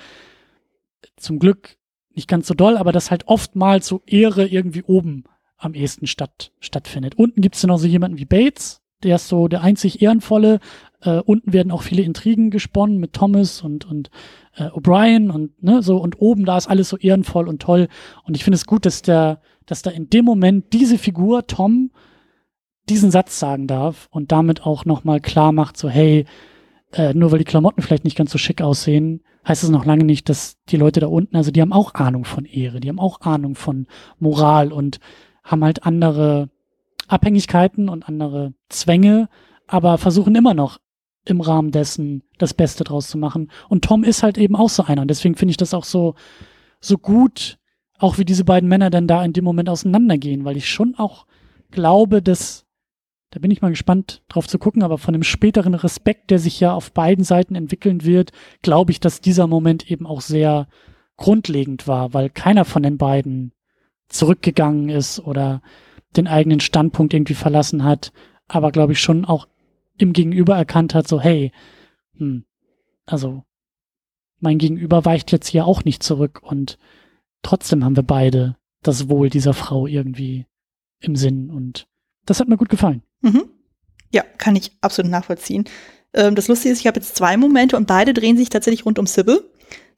zum 1.16 1.38
Glück 1.38 1.76
nicht 2.14 2.28
ganz 2.28 2.46
so 2.46 2.54
doll, 2.54 2.76
aber 2.76 2.92
dass 2.92 3.10
halt 3.10 3.26
oftmals 3.26 3.86
so 3.86 4.02
Ehre 4.06 4.46
irgendwie 4.46 4.82
oben 4.82 5.24
am 5.64 5.74
ehesten 5.74 6.06
statt, 6.06 6.52
stattfindet. 6.60 7.16
Unten 7.16 7.40
gibt's 7.40 7.60
dann 7.60 7.70
auch 7.70 7.78
so 7.78 7.86
jemanden 7.86 8.18
wie 8.18 8.24
Bates, 8.24 8.82
der 9.02 9.16
ist 9.16 9.28
so 9.28 9.48
der 9.48 9.62
einzig 9.62 10.02
Ehrenvolle. 10.02 10.60
Äh, 11.02 11.20
unten 11.20 11.52
werden 11.52 11.70
auch 11.70 11.82
viele 11.82 12.02
Intrigen 12.02 12.50
gesponnen 12.50 12.98
mit 12.98 13.12
Thomas 13.12 13.60
und, 13.60 13.84
und 13.84 14.10
äh, 14.56 14.64
O'Brien 14.64 15.30
und 15.30 15.62
ne, 15.62 15.82
so 15.82 15.98
und 15.98 16.20
oben 16.20 16.44
da 16.44 16.56
ist 16.56 16.68
alles 16.68 16.88
so 16.88 16.96
ehrenvoll 16.96 17.46
und 17.46 17.60
toll. 17.60 17.88
Und 18.24 18.36
ich 18.36 18.44
finde 18.44 18.56
es 18.56 18.66
gut, 18.66 18.86
dass 18.86 19.02
der, 19.02 19.40
dass 19.66 19.82
da 19.82 19.90
in 19.90 20.08
dem 20.08 20.24
Moment 20.24 20.72
diese 20.72 20.98
Figur, 20.98 21.46
Tom, 21.46 21.90
diesen 22.88 23.10
Satz 23.10 23.38
sagen 23.38 23.66
darf 23.66 24.08
und 24.10 24.32
damit 24.32 24.64
auch 24.64 24.84
nochmal 24.84 25.20
klar 25.20 25.52
macht, 25.52 25.76
so, 25.76 25.88
hey, 25.88 26.24
äh, 26.92 27.14
nur 27.14 27.32
weil 27.32 27.38
die 27.38 27.44
Klamotten 27.44 27.82
vielleicht 27.82 28.04
nicht 28.04 28.16
ganz 28.16 28.30
so 28.30 28.38
schick 28.38 28.62
aussehen, 28.62 29.22
heißt 29.46 29.64
es 29.64 29.70
noch 29.70 29.84
lange 29.84 30.04
nicht, 30.04 30.28
dass 30.28 30.56
die 30.68 30.76
Leute 30.76 31.00
da 31.00 31.06
unten, 31.06 31.36
also 31.36 31.50
die 31.50 31.60
haben 31.60 31.72
auch 31.72 31.94
Ahnung 31.94 32.24
von 32.24 32.44
Ehre, 32.44 32.80
die 32.80 32.88
haben 32.88 33.00
auch 33.00 33.20
Ahnung 33.20 33.54
von 33.54 33.86
Moral 34.18 34.72
und 34.72 35.00
haben 35.44 35.62
halt 35.62 35.84
andere 35.86 36.48
Abhängigkeiten 37.06 37.88
und 37.88 38.08
andere 38.08 38.54
Zwänge, 38.68 39.28
aber 39.66 39.98
versuchen 39.98 40.34
immer 40.34 40.54
noch 40.54 40.80
im 41.26 41.40
Rahmen 41.40 41.70
dessen 41.70 42.22
das 42.38 42.54
Beste 42.54 42.84
draus 42.84 43.08
zu 43.08 43.18
machen. 43.18 43.50
Und 43.68 43.84
Tom 43.84 44.04
ist 44.04 44.22
halt 44.22 44.38
eben 44.38 44.56
auch 44.56 44.68
so 44.68 44.84
einer. 44.84 45.02
Und 45.02 45.08
deswegen 45.08 45.36
finde 45.36 45.50
ich 45.50 45.56
das 45.56 45.74
auch 45.74 45.84
so, 45.84 46.14
so 46.80 46.98
gut, 46.98 47.58
auch 47.98 48.18
wie 48.18 48.24
diese 48.24 48.44
beiden 48.44 48.68
Männer 48.68 48.90
dann 48.90 49.06
da 49.06 49.24
in 49.24 49.32
dem 49.32 49.44
Moment 49.44 49.68
auseinandergehen, 49.68 50.44
weil 50.44 50.56
ich 50.56 50.68
schon 50.68 50.94
auch 50.96 51.26
glaube, 51.70 52.20
dass, 52.20 52.66
da 53.30 53.40
bin 53.40 53.50
ich 53.50 53.62
mal 53.62 53.70
gespannt 53.70 54.22
drauf 54.28 54.46
zu 54.46 54.58
gucken, 54.58 54.82
aber 54.82 54.98
von 54.98 55.12
dem 55.12 55.22
späteren 55.22 55.74
Respekt, 55.74 56.30
der 56.30 56.38
sich 56.38 56.60
ja 56.60 56.74
auf 56.74 56.92
beiden 56.92 57.24
Seiten 57.24 57.54
entwickeln 57.54 58.04
wird, 58.04 58.32
glaube 58.62 58.92
ich, 58.92 59.00
dass 59.00 59.20
dieser 59.20 59.46
Moment 59.46 59.90
eben 59.90 60.06
auch 60.06 60.20
sehr 60.20 60.68
grundlegend 61.16 61.88
war, 61.88 62.12
weil 62.12 62.28
keiner 62.28 62.64
von 62.64 62.82
den 62.82 62.98
beiden 62.98 63.52
zurückgegangen 64.14 64.88
ist 64.88 65.20
oder 65.20 65.62
den 66.16 66.26
eigenen 66.26 66.60
Standpunkt 66.60 67.12
irgendwie 67.12 67.34
verlassen 67.34 67.84
hat, 67.84 68.12
aber 68.46 68.70
glaube 68.72 68.92
ich 68.92 69.00
schon 69.00 69.24
auch 69.24 69.48
im 69.98 70.12
Gegenüber 70.12 70.56
erkannt 70.56 70.94
hat, 70.94 71.08
so 71.08 71.20
hey, 71.20 71.52
hm, 72.16 72.44
also 73.06 73.44
mein 74.40 74.58
Gegenüber 74.58 75.04
weicht 75.04 75.32
jetzt 75.32 75.48
hier 75.48 75.66
auch 75.66 75.84
nicht 75.84 76.02
zurück 76.02 76.40
und 76.42 76.78
trotzdem 77.42 77.84
haben 77.84 77.96
wir 77.96 78.02
beide 78.02 78.56
das 78.82 79.08
Wohl 79.08 79.30
dieser 79.30 79.54
Frau 79.54 79.86
irgendwie 79.86 80.46
im 81.00 81.16
Sinn 81.16 81.50
und 81.50 81.86
das 82.26 82.40
hat 82.40 82.48
mir 82.48 82.56
gut 82.56 82.68
gefallen. 82.68 83.02
Mhm. 83.20 83.44
Ja, 84.12 84.22
kann 84.38 84.56
ich 84.56 84.72
absolut 84.80 85.10
nachvollziehen. 85.10 85.64
Ähm, 86.12 86.34
das 86.34 86.48
Lustige 86.48 86.72
ist, 86.72 86.80
ich 86.80 86.86
habe 86.86 87.00
jetzt 87.00 87.16
zwei 87.16 87.36
Momente 87.36 87.76
und 87.76 87.86
beide 87.86 88.14
drehen 88.14 88.36
sich 88.36 88.48
tatsächlich 88.48 88.86
rund 88.86 88.98
um 88.98 89.06
Sybil. 89.06 89.42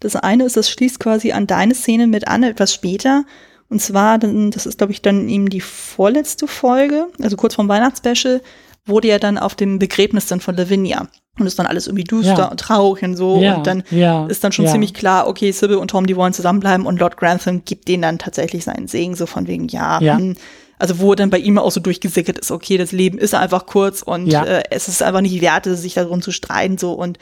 Das 0.00 0.16
eine 0.16 0.44
ist, 0.44 0.56
das 0.56 0.70
schließt 0.70 1.00
quasi 1.00 1.32
an 1.32 1.46
deine 1.46 1.74
Szene 1.74 2.06
mit 2.06 2.28
an, 2.28 2.42
etwas 2.42 2.72
später. 2.72 3.24
Und 3.68 3.82
zwar, 3.82 4.18
das 4.18 4.66
ist, 4.66 4.78
glaube 4.78 4.92
ich, 4.92 5.02
dann 5.02 5.28
eben 5.28 5.48
die 5.48 5.60
vorletzte 5.60 6.46
Folge, 6.46 7.08
also 7.20 7.36
kurz 7.36 7.54
vorm 7.54 7.68
Weihnachtsspecial, 7.68 8.40
wurde 8.86 9.08
ja 9.08 9.18
dann 9.18 9.38
auf 9.38 9.54
dem 9.54 9.78
Begräbnis 9.78 10.26
dann 10.26 10.40
von 10.40 10.56
Lavinia. 10.56 11.08
Und 11.38 11.46
ist 11.46 11.58
dann 11.58 11.66
alles 11.66 11.86
irgendwie 11.86 12.04
düster 12.04 12.38
ja. 12.38 12.44
und 12.46 12.58
traurig 12.58 13.02
und 13.02 13.14
so. 13.14 13.42
Ja, 13.42 13.56
und 13.56 13.66
dann 13.66 13.82
ja, 13.90 14.26
ist 14.26 14.42
dann 14.42 14.52
schon 14.52 14.66
ziemlich 14.66 14.94
klar, 14.94 15.28
okay, 15.28 15.50
Sybil 15.50 15.76
und 15.76 15.90
Tom, 15.90 16.06
die 16.06 16.16
wollen 16.16 16.32
zusammenbleiben 16.32 16.86
und 16.86 16.98
Lord 16.98 17.18
Grantham 17.18 17.62
gibt 17.64 17.88
denen 17.88 18.02
dann 18.02 18.18
tatsächlich 18.18 18.64
seinen 18.64 18.88
Segen, 18.88 19.14
so 19.14 19.26
von 19.26 19.46
wegen, 19.46 19.68
ja, 19.68 20.00
hm, 20.00 20.36
also 20.78 20.98
wo 20.98 21.14
dann 21.14 21.28
bei 21.28 21.38
ihm 21.38 21.58
auch 21.58 21.70
so 21.70 21.80
durchgesickert 21.80 22.38
ist, 22.38 22.50
okay, 22.50 22.78
das 22.78 22.92
Leben 22.92 23.18
ist 23.18 23.34
einfach 23.34 23.66
kurz 23.66 24.00
und 24.00 24.32
äh, 24.32 24.62
es 24.70 24.88
ist 24.88 25.02
einfach 25.02 25.20
nicht 25.20 25.42
wert, 25.42 25.66
sich 25.66 25.94
darum 25.94 26.22
zu 26.22 26.32
streiten, 26.32 26.78
so 26.78 26.92
und 26.92 27.18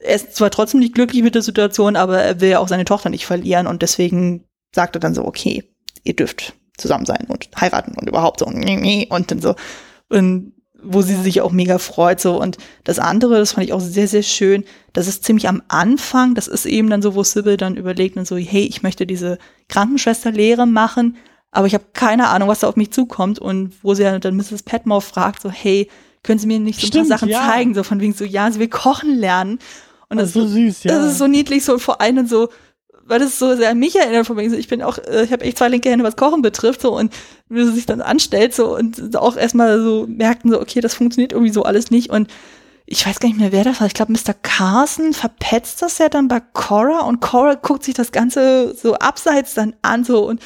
er 0.00 0.16
ist 0.16 0.34
zwar 0.34 0.50
trotzdem 0.50 0.80
nicht 0.80 0.94
glücklich 0.94 1.22
mit 1.22 1.34
der 1.34 1.42
Situation, 1.42 1.94
aber 1.96 2.22
er 2.22 2.40
will 2.40 2.50
ja 2.50 2.58
auch 2.58 2.68
seine 2.68 2.86
Tochter 2.86 3.10
nicht 3.10 3.26
verlieren 3.26 3.66
und 3.66 3.82
deswegen 3.82 4.44
sagt 4.74 4.96
er 4.96 5.00
dann 5.00 5.14
so, 5.14 5.24
okay, 5.24 5.71
ihr 6.04 6.16
dürft 6.16 6.54
zusammen 6.76 7.06
sein 7.06 7.26
und 7.28 7.48
heiraten 7.60 7.94
und 7.98 8.08
überhaupt 8.08 8.40
so 8.40 8.46
und 8.46 9.30
dann 9.30 9.40
so 9.40 9.54
und 10.08 10.52
wo 10.84 11.00
sie 11.00 11.14
sich 11.14 11.40
auch 11.40 11.52
mega 11.52 11.78
freut 11.78 12.20
so 12.20 12.40
und 12.40 12.58
das 12.82 12.98
andere, 12.98 13.38
das 13.38 13.52
fand 13.52 13.66
ich 13.66 13.72
auch 13.72 13.80
sehr 13.80 14.08
sehr 14.08 14.22
schön, 14.22 14.64
das 14.92 15.06
ist 15.06 15.24
ziemlich 15.24 15.48
am 15.48 15.62
Anfang, 15.68 16.34
das 16.34 16.48
ist 16.48 16.66
eben 16.66 16.90
dann 16.90 17.02
so, 17.02 17.14
wo 17.14 17.22
Sybil 17.22 17.56
dann 17.56 17.76
überlegt 17.76 18.16
und 18.16 18.26
so, 18.26 18.36
hey, 18.36 18.64
ich 18.64 18.82
möchte 18.82 19.06
diese 19.06 19.38
Krankenschwesterlehre 19.68 20.66
machen, 20.66 21.16
aber 21.52 21.66
ich 21.66 21.74
habe 21.74 21.84
keine 21.92 22.28
Ahnung, 22.28 22.48
was 22.48 22.60
da 22.60 22.68
auf 22.68 22.76
mich 22.76 22.90
zukommt 22.90 23.38
und 23.38 23.74
wo 23.82 23.94
sie 23.94 24.02
dann 24.02 24.36
Mrs. 24.36 24.64
Petmore 24.64 25.02
fragt 25.02 25.42
so, 25.42 25.50
hey, 25.50 25.88
können 26.22 26.38
Sie 26.38 26.46
mir 26.46 26.60
nicht 26.60 26.80
so 26.80 26.86
Stimmt, 26.86 27.06
ein 27.06 27.08
paar 27.08 27.18
Sachen 27.18 27.28
ja. 27.28 27.40
zeigen, 27.48 27.74
so 27.74 27.82
von 27.82 28.00
wegen 28.00 28.12
so, 28.12 28.24
ja, 28.24 28.50
sie 28.50 28.60
will 28.60 28.68
kochen 28.68 29.18
lernen 29.18 29.58
und 30.08 30.18
das, 30.18 30.32
das 30.32 30.44
ist 30.44 30.50
so 30.50 30.54
süß, 30.54 30.84
ja. 30.84 30.94
Das 30.94 31.12
ist 31.12 31.18
so 31.18 31.26
niedlich 31.26 31.64
so 31.64 31.78
vor 31.78 32.00
allem 32.00 32.26
so 32.26 32.48
weil 33.04 33.18
das 33.18 33.38
so 33.38 33.54
sehr 33.56 33.70
an 33.70 33.78
mich 33.78 33.96
erinnert 33.96 34.26
von 34.26 34.36
mir. 34.36 34.52
Ich 34.52 34.68
bin 34.68 34.82
auch, 34.82 34.98
äh, 34.98 35.24
ich 35.24 35.32
habe 35.32 35.44
echt 35.44 35.58
zwei 35.58 35.68
linke 35.68 35.90
Hände, 35.90 36.04
was 36.04 36.16
Kochen 36.16 36.42
betrifft, 36.42 36.82
so 36.82 36.96
und 36.96 37.12
wie 37.48 37.64
sie 37.64 37.72
sich 37.72 37.86
dann 37.86 38.00
anstellt, 38.00 38.54
so 38.54 38.76
und 38.76 39.16
auch 39.16 39.36
erstmal 39.36 39.82
so 39.82 40.06
merkten, 40.08 40.50
so, 40.50 40.60
okay, 40.60 40.80
das 40.80 40.94
funktioniert 40.94 41.32
irgendwie 41.32 41.52
so 41.52 41.62
alles 41.62 41.90
nicht. 41.90 42.10
Und 42.10 42.28
ich 42.86 43.06
weiß 43.06 43.20
gar 43.20 43.28
nicht 43.28 43.38
mehr, 43.38 43.52
wer 43.52 43.64
das 43.64 43.80
war. 43.80 43.86
Ich 43.86 43.94
glaube, 43.94 44.12
Mr. 44.12 44.34
Carson 44.34 45.12
verpetzt 45.12 45.82
das 45.82 45.98
ja 45.98 46.08
dann 46.08 46.28
bei 46.28 46.40
Cora 46.40 47.00
und 47.00 47.20
Cora 47.20 47.54
guckt 47.54 47.84
sich 47.84 47.94
das 47.94 48.12
Ganze 48.12 48.74
so 48.74 48.94
abseits 48.94 49.54
dann 49.54 49.74
an, 49.82 50.04
so 50.04 50.28
und 50.28 50.40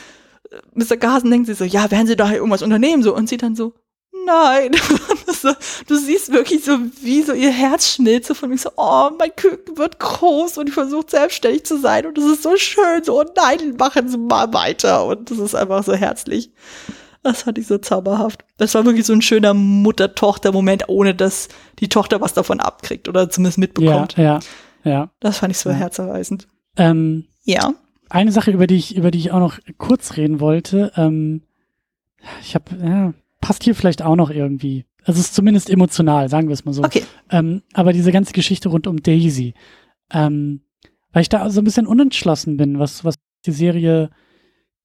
äh, 0.50 0.56
Mr. 0.74 0.96
Carson 0.96 1.30
denkt 1.30 1.46
sich 1.46 1.58
so, 1.58 1.64
ja, 1.64 1.90
werden 1.90 2.06
Sie 2.06 2.16
da 2.16 2.32
irgendwas 2.32 2.62
unternehmen, 2.62 3.02
so 3.02 3.14
und 3.14 3.28
sie 3.28 3.36
dann 3.36 3.56
so, 3.56 3.74
nein. 4.26 4.72
du 5.88 5.96
siehst 5.96 6.32
wirklich 6.32 6.64
so, 6.64 6.78
wie 7.02 7.22
so 7.22 7.32
ihr 7.32 7.50
Herz 7.50 7.94
schmilzt, 7.94 8.28
so 8.28 8.34
von 8.34 8.50
mir 8.50 8.58
so, 8.58 8.70
oh, 8.76 9.10
mein 9.18 9.34
Küken 9.34 9.78
wird 9.78 9.98
groß 9.98 10.58
und 10.58 10.68
ich 10.68 10.74
versuche 10.74 11.06
selbstständig 11.08 11.64
zu 11.64 11.78
sein 11.78 12.06
und 12.06 12.18
das 12.18 12.24
ist 12.24 12.42
so 12.42 12.56
schön, 12.56 13.02
so, 13.02 13.20
oh 13.20 13.24
nein, 13.36 13.76
machen 13.78 14.08
Sie 14.08 14.18
mal 14.18 14.52
weiter 14.52 15.06
und 15.06 15.30
das 15.30 15.38
ist 15.38 15.54
einfach 15.54 15.84
so 15.84 15.94
herzlich. 15.94 16.50
Das 17.22 17.42
fand 17.42 17.58
ich 17.58 17.66
so 17.66 17.78
zauberhaft. 17.78 18.44
Das 18.56 18.74
war 18.74 18.84
wirklich 18.84 19.04
so 19.04 19.12
ein 19.12 19.22
schöner 19.22 19.52
Mutter-Tochter-Moment, 19.52 20.88
ohne 20.88 21.12
dass 21.12 21.48
die 21.80 21.88
Tochter 21.88 22.20
was 22.20 22.34
davon 22.34 22.60
abkriegt 22.60 23.08
oder 23.08 23.28
zumindest 23.28 23.58
mitbekommt. 23.58 24.16
Ja, 24.16 24.38
ja, 24.84 24.90
ja. 24.90 25.10
Das 25.18 25.38
fand 25.38 25.50
ich 25.50 25.58
so 25.58 25.70
ja. 25.70 25.76
herzerreißend. 25.76 26.46
Ähm, 26.76 27.26
ja. 27.42 27.72
Eine 28.10 28.30
Sache, 28.30 28.52
über 28.52 28.68
die 28.68 28.76
ich, 28.76 28.96
über 28.96 29.10
die 29.10 29.18
ich 29.18 29.32
auch 29.32 29.40
noch 29.40 29.58
kurz 29.76 30.16
reden 30.16 30.38
wollte, 30.38 30.92
ähm, 30.96 31.42
ich 32.42 32.54
habe, 32.54 32.64
ja, 32.76 33.12
passt 33.47 33.62
hier 33.62 33.74
vielleicht 33.77 34.02
auch 34.02 34.16
noch 34.16 34.31
irgendwie. 34.31 34.85
Also 35.05 35.20
es 35.20 35.27
ist 35.27 35.35
zumindest 35.35 35.70
emotional, 35.70 36.28
sagen 36.28 36.48
wir 36.48 36.55
es 36.55 36.64
mal 36.64 36.73
so. 36.73 36.82
Okay. 36.82 37.05
Ähm, 37.31 37.62
aber 37.74 37.93
diese 37.93 38.10
ganze 38.10 38.32
Geschichte 38.32 38.68
rund 38.68 38.89
um 38.89 39.02
Daisy, 39.02 39.55
ähm, 40.12 40.62
weil 41.12 41.23
ich 41.23 41.28
da 41.28 41.48
so 41.48 41.60
ein 41.60 41.64
bisschen 41.64 41.86
unentschlossen 41.86 42.56
bin, 42.56 42.81
was, 42.81 43.05
was 43.05 43.14
die 43.44 43.52
Serie 43.52 44.10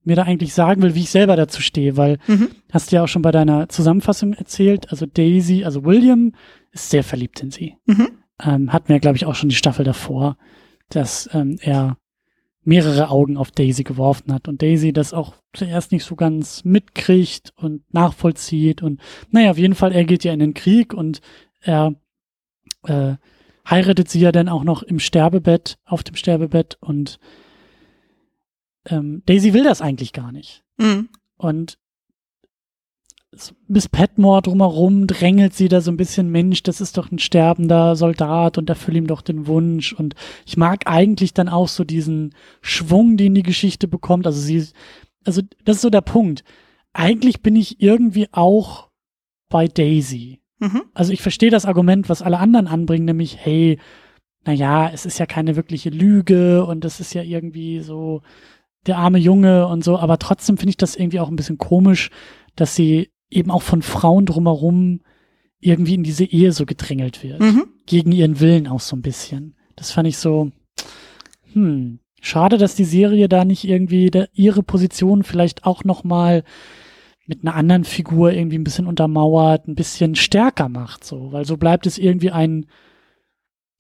mir 0.04 0.16
da 0.16 0.24
eigentlich 0.24 0.54
sagen 0.54 0.82
will, 0.84 0.94
wie 0.94 1.02
ich 1.02 1.10
selber 1.10 1.36
dazu 1.36 1.62
stehe, 1.62 1.98
weil 1.98 2.20
mhm. 2.28 2.50
hast 2.72 2.92
du 2.92 2.98
ja 2.98 3.04
auch 3.04 3.08
schon 3.08 3.24
bei 3.24 3.32
deiner 3.32 3.68
Zusammenfassung 3.70 4.34
erzählt, 4.34 4.92
also 4.92 5.08
Daisy, 5.08 5.64
also 5.64 5.84
William 5.84 6.34
ist 6.72 6.92
sehr 6.92 7.04
verliebt 7.04 7.42
in 7.42 7.50
sie. 7.50 7.78
Mhm. 7.86 8.10
Ähm, 8.44 8.74
hat 8.74 8.90
mir, 8.90 9.00
glaube 9.00 9.18
ich, 9.18 9.26
auch 9.26 9.36
schon 9.36 9.50
die 9.50 9.56
Staffel 9.56 9.86
davor, 9.86 10.38
dass 10.90 11.30
ähm, 11.34 11.58
er 11.62 11.98
mehrere 12.64 13.10
Augen 13.10 13.38
auf 13.38 13.52
Daisy 13.52 13.84
geworfen 13.84 14.34
hat 14.34 14.48
und 14.48 14.62
Daisy 14.62 14.94
das 14.94 15.14
auch 15.14 15.36
zuerst 15.54 15.92
nicht 15.92 16.06
so 16.06 16.16
ganz 16.16 16.64
mitkriegt 16.64 17.54
und 17.56 17.82
nachvollzieht 17.94 18.82
und 18.84 19.02
naja, 19.30 19.52
auf 19.52 19.58
jeden 19.58 19.76
Fall, 19.76 19.92
er 19.92 20.06
geht 20.06 20.24
ja 20.24 20.34
in 20.34 20.40
den 20.40 20.54
Krieg 20.54 20.94
und 20.94 21.22
er 21.60 21.96
äh, 22.84 23.16
heiratet 23.68 24.10
sie 24.10 24.20
ja 24.20 24.32
dann 24.32 24.50
auch 24.50 24.64
noch 24.64 24.84
im 24.84 25.00
Sterbebett, 25.00 25.78
auf 25.86 26.04
dem 26.04 26.16
Sterbebett 26.16 26.78
und 26.82 27.20
ähm, 28.86 29.24
Daisy 29.26 29.54
will 29.54 29.64
das 29.64 29.82
eigentlich 29.82 30.14
gar 30.14 30.32
nicht. 30.32 30.64
Mhm. 30.78 31.10
Und 31.38 31.78
Miss 33.68 33.88
Petmore 33.88 34.42
drumherum 34.42 35.08
drängelt 35.08 35.54
sie 35.54 35.70
da 35.70 35.80
so 35.80 35.90
ein 35.90 35.98
bisschen, 35.98 36.30
Mensch, 36.30 36.64
das 36.64 36.82
ist 36.82 36.98
doch 36.98 37.12
ein 37.12 37.20
sterbender 37.20 37.96
Soldat 37.96 38.58
und 38.58 38.70
erfüll 38.70 38.98
ihm 38.98 39.08
doch 39.08 39.22
den 39.22 39.48
Wunsch. 39.48 39.94
Und 39.94 40.16
ich 40.46 40.58
mag 40.58 40.84
eigentlich 40.86 41.34
dann 41.34 41.48
auch 41.48 41.70
so 41.70 41.86
diesen 41.86 42.36
Schwung, 42.62 43.16
den 43.16 43.34
die 43.34 43.44
Geschichte 43.44 43.88
bekommt. 43.88 44.28
Also 44.28 44.42
sie, 44.42 44.68
also 45.26 45.42
das 45.64 45.78
ist 45.78 45.82
so 45.82 45.90
der 45.90 46.02
Punkt. 46.02 46.44
Eigentlich 46.92 47.42
bin 47.42 47.56
ich 47.56 47.82
irgendwie 47.82 48.28
auch 48.34 48.90
bei 49.48 49.68
Daisy. 49.68 50.42
Mhm. 50.60 50.84
Also 50.94 51.14
ich 51.14 51.22
verstehe 51.22 51.52
das 51.52 51.66
Argument, 51.66 52.10
was 52.10 52.22
alle 52.22 52.40
anderen 52.40 52.68
anbringen, 52.68 53.06
nämlich, 53.06 53.38
hey, 53.38 53.80
naja, 54.46 54.90
es 54.94 55.06
ist 55.06 55.20
ja 55.20 55.26
keine 55.26 55.56
wirkliche 55.56 55.90
Lüge 55.90 56.66
und 56.66 56.84
es 56.84 57.00
ist 57.00 57.14
ja 57.14 57.24
irgendwie 57.24 57.80
so 57.80 58.24
der 58.88 58.98
arme 58.98 59.20
Junge 59.20 59.68
und 59.68 59.84
so, 59.84 59.98
aber 59.98 60.18
trotzdem 60.18 60.58
finde 60.58 60.72
ich 60.72 60.78
das 60.78 60.96
irgendwie 60.96 61.20
auch 61.20 61.30
ein 61.30 61.36
bisschen 61.36 61.60
komisch, 61.60 62.10
dass 62.56 62.76
sie 62.76 63.11
eben 63.32 63.50
auch 63.50 63.64
von 63.64 63.82
Frauen 63.82 64.26
drumherum 64.26 65.02
irgendwie 65.60 65.96
in 65.96 66.04
diese 66.04 66.26
Ehe 66.26 66.52
so 66.52 66.66
gedrängelt 66.66 67.24
wird. 67.24 67.40
Mhm. 67.40 67.66
Gegen 67.86 68.12
ihren 68.12 68.40
Willen 68.40 68.68
auch 68.68 68.80
so 68.80 68.96
ein 68.96 69.02
bisschen. 69.02 69.56
Das 69.76 69.92
fand 69.92 70.08
ich 70.08 70.18
so, 70.18 70.52
hm, 71.54 72.00
schade, 72.22 72.58
dass 72.58 72.76
die 72.76 72.86
Serie 72.86 73.30
da 73.30 73.46
nicht 73.46 73.64
irgendwie 73.64 74.12
da 74.12 74.26
ihre 74.34 74.64
Position 74.64 75.24
vielleicht 75.24 75.66
auch 75.66 75.84
noch 75.84 76.04
mal 76.04 76.44
mit 77.28 77.44
einer 77.44 77.56
anderen 77.56 77.84
Figur 77.84 78.34
irgendwie 78.34 78.58
ein 78.58 78.64
bisschen 78.64 78.88
untermauert, 78.88 79.68
ein 79.68 79.76
bisschen 79.76 80.16
stärker 80.16 80.70
macht, 80.70 81.04
so, 81.04 81.32
weil 81.32 81.46
so 81.46 81.58
bleibt 81.58 81.86
es 81.86 81.98
irgendwie 81.98 82.32
ein, 82.32 82.66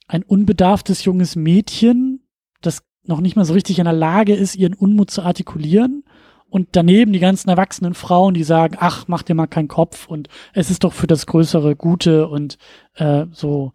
ein 0.07 0.23
unbedarftes 0.23 1.03
junges 1.03 1.36
Mädchen, 1.36 2.22
das 2.61 2.84
noch 3.03 3.19
nicht 3.19 3.36
mal 3.36 3.45
so 3.45 3.53
richtig 3.53 3.80
in 3.80 3.86
der 3.86 3.94
Lage 3.94 4.36
ist, 4.36 4.56
ihren 4.56 4.73
Unmut 4.73 5.11
zu 5.11 5.23
artikulieren. 5.23 6.03
Und 6.52 6.68
daneben 6.73 7.14
die 7.14 7.19
ganzen 7.19 7.49
erwachsenen 7.49 7.94
Frauen, 7.94 8.36
die 8.36 8.44
sagen, 8.44 8.76
ach, 8.78 9.06
mach 9.07 9.23
dir 9.23 9.34
mal 9.34 9.48
keinen 9.48 9.69
Kopf 9.69 10.07
und 10.07 10.28
es 10.53 10.69
ist 10.69 10.84
doch 10.84 10.94
für 10.94 11.07
das 11.07 11.26
größere 11.26 11.76
Gute 11.76 12.28
und 12.28 12.57
äh, 12.95 13.26
so 13.32 13.72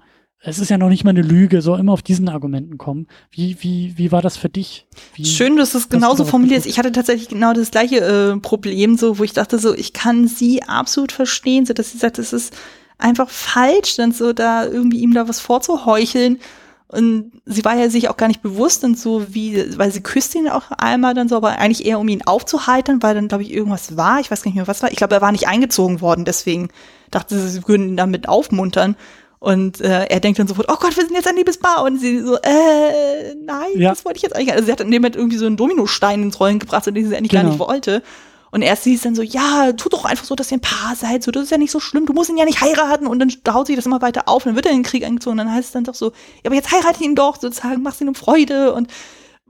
es 0.47 0.61
ist 0.61 0.69
ja 0.69 0.78
noch 0.78 0.90
nicht 0.90 1.03
mal 1.03 1.11
eine 1.11 1.23
Lüge, 1.23 1.61
so 1.61 1.74
immer 1.74 1.93
auf 1.93 2.03
diesen 2.03 2.28
Argumenten 2.28 2.78
kommen. 2.78 3.09
Wie, 3.32 3.57
wie, 3.61 3.94
wie 3.97 4.12
war 4.12 4.23
das 4.23 4.36
für 4.36 4.48
dich? 4.48 4.86
Wie, 5.15 5.24
Schön, 5.24 5.57
dass 5.57 5.73
du 5.73 5.78
es 5.78 5.89
genauso 5.89 6.24
formulierst. 6.24 6.66
Ich 6.66 6.78
hatte 6.78 6.93
tatsächlich 6.93 7.28
genau 7.28 7.53
das 7.53 7.73
gleiche 7.73 7.97
äh, 7.97 8.36
Problem, 8.39 8.97
so, 8.97 9.19
wo 9.19 9.24
ich 9.24 9.32
dachte, 9.32 9.59
so, 9.59 9.74
ich 9.74 9.93
kann 9.93 10.28
sie 10.28 10.62
absolut 10.62 11.11
verstehen, 11.11 11.66
so 11.66 11.73
dass 11.73 11.90
sie 11.90 11.98
sagt, 11.98 12.20
es 12.20 12.32
ist 12.32 12.55
einfach 12.98 13.28
falsch, 13.28 13.97
dann 13.97 14.12
so 14.12 14.32
da 14.32 14.66
irgendwie 14.66 15.01
ihm 15.01 15.15
da 15.15 15.28
was 15.28 15.40
vorzuheucheln. 15.40 16.39
Und 16.88 17.32
sie 17.44 17.64
war 17.64 17.76
ja 17.76 17.90
sich 17.90 18.08
auch 18.08 18.16
gar 18.16 18.28
nicht 18.28 18.42
bewusst 18.42 18.84
und 18.84 18.96
so 18.96 19.34
wie, 19.34 19.76
weil 19.76 19.90
sie 19.90 20.02
küsst 20.02 20.36
ihn 20.36 20.48
auch 20.48 20.70
einmal 20.70 21.14
dann 21.14 21.28
so, 21.28 21.36
aber 21.36 21.58
eigentlich 21.58 21.84
eher 21.84 21.98
um 21.98 22.06
ihn 22.06 22.22
aufzuheitern, 22.22 23.02
weil 23.02 23.14
dann, 23.14 23.26
glaube 23.26 23.42
ich, 23.42 23.52
irgendwas 23.52 23.96
war. 23.96 24.20
Ich 24.20 24.30
weiß 24.30 24.42
gar 24.42 24.50
nicht 24.50 24.56
mehr, 24.56 24.68
was 24.68 24.82
war. 24.82 24.92
Ich 24.92 24.96
glaube, 24.96 25.14
er 25.16 25.20
war 25.20 25.32
nicht 25.32 25.48
eingezogen 25.48 26.00
worden, 26.00 26.24
deswegen 26.24 26.68
dachte 27.10 27.36
sie, 27.36 27.48
sie 27.48 27.66
würden 27.66 27.88
ihn 27.88 27.96
damit 27.96 28.28
aufmuntern. 28.28 28.94
Und 29.38 29.80
äh, 29.80 30.06
er 30.06 30.20
denkt 30.20 30.38
dann 30.38 30.46
sofort, 30.46 30.68
oh 30.70 30.76
Gott, 30.80 30.96
wir 30.96 31.04
sind 31.04 31.14
jetzt 31.14 31.28
ein 31.28 31.36
Liebespaar. 31.36 31.82
Und 31.82 31.98
sie 31.98 32.20
so, 32.20 32.36
äh, 32.36 33.34
nein, 33.44 33.68
ja. 33.74 33.90
das 33.90 34.04
wollte 34.04 34.16
ich 34.18 34.22
jetzt 34.22 34.34
eigentlich. 34.34 34.52
Also 34.52 34.66
sie 34.66 34.72
hat 34.72 34.80
in 34.80 34.90
dem 34.90 35.02
Moment 35.02 35.16
irgendwie 35.16 35.36
so 35.36 35.46
einen 35.46 35.56
Dominostein 35.56 36.22
ins 36.22 36.40
Rollen 36.40 36.58
gebracht, 36.58 36.86
den 36.86 36.94
sie 36.94 37.16
eigentlich 37.16 37.30
genau. 37.30 37.42
gar 37.42 37.50
nicht 37.50 37.58
wollte. 37.58 38.02
Und 38.51 38.62
erst 38.62 38.85
sie 38.85 38.94
ist 38.94 39.05
dann 39.05 39.14
so, 39.14 39.23
ja, 39.23 39.73
tu 39.73 39.89
doch 39.89 40.05
einfach 40.05 40.24
so, 40.24 40.35
dass 40.35 40.51
ihr 40.51 40.59
ein 40.59 40.62
Paar 40.62 40.94
seid, 40.94 41.23
so, 41.23 41.31
das 41.31 41.44
ist 41.44 41.51
ja 41.51 41.59
nicht 41.59 41.70
so 41.70 41.81
schlimm, 41.81 42.06
du 42.06 42.12
musst 42.12 42.31
ihn 42.31 42.36
ja 42.36 42.44
nicht 42.44 42.60
heiraten. 42.60 43.06
Und 43.06 43.18
dann 43.18 43.32
haut 43.55 43.66
sich 43.66 43.77
das 43.77 43.86
immer 43.86 44.02
weiter 44.02 44.28
auf, 44.28 44.44
und 44.44 44.51
dann 44.51 44.56
wird 44.56 44.66
er 44.66 44.73
in 44.73 44.78
den 44.78 44.85
Krieg 44.85 45.05
eingezogen, 45.05 45.39
und 45.39 45.47
dann 45.47 45.55
heißt 45.55 45.68
es 45.68 45.73
dann 45.73 45.85
doch 45.85 45.94
so, 45.94 46.06
ja, 46.06 46.47
aber 46.47 46.55
jetzt 46.55 46.73
heirate 46.73 47.02
ihn 47.02 47.14
doch, 47.14 47.40
sozusagen, 47.40 47.82
mach's 47.82 48.01
ihm 48.01 48.14
Freude. 48.14 48.73
Und, 48.73 48.90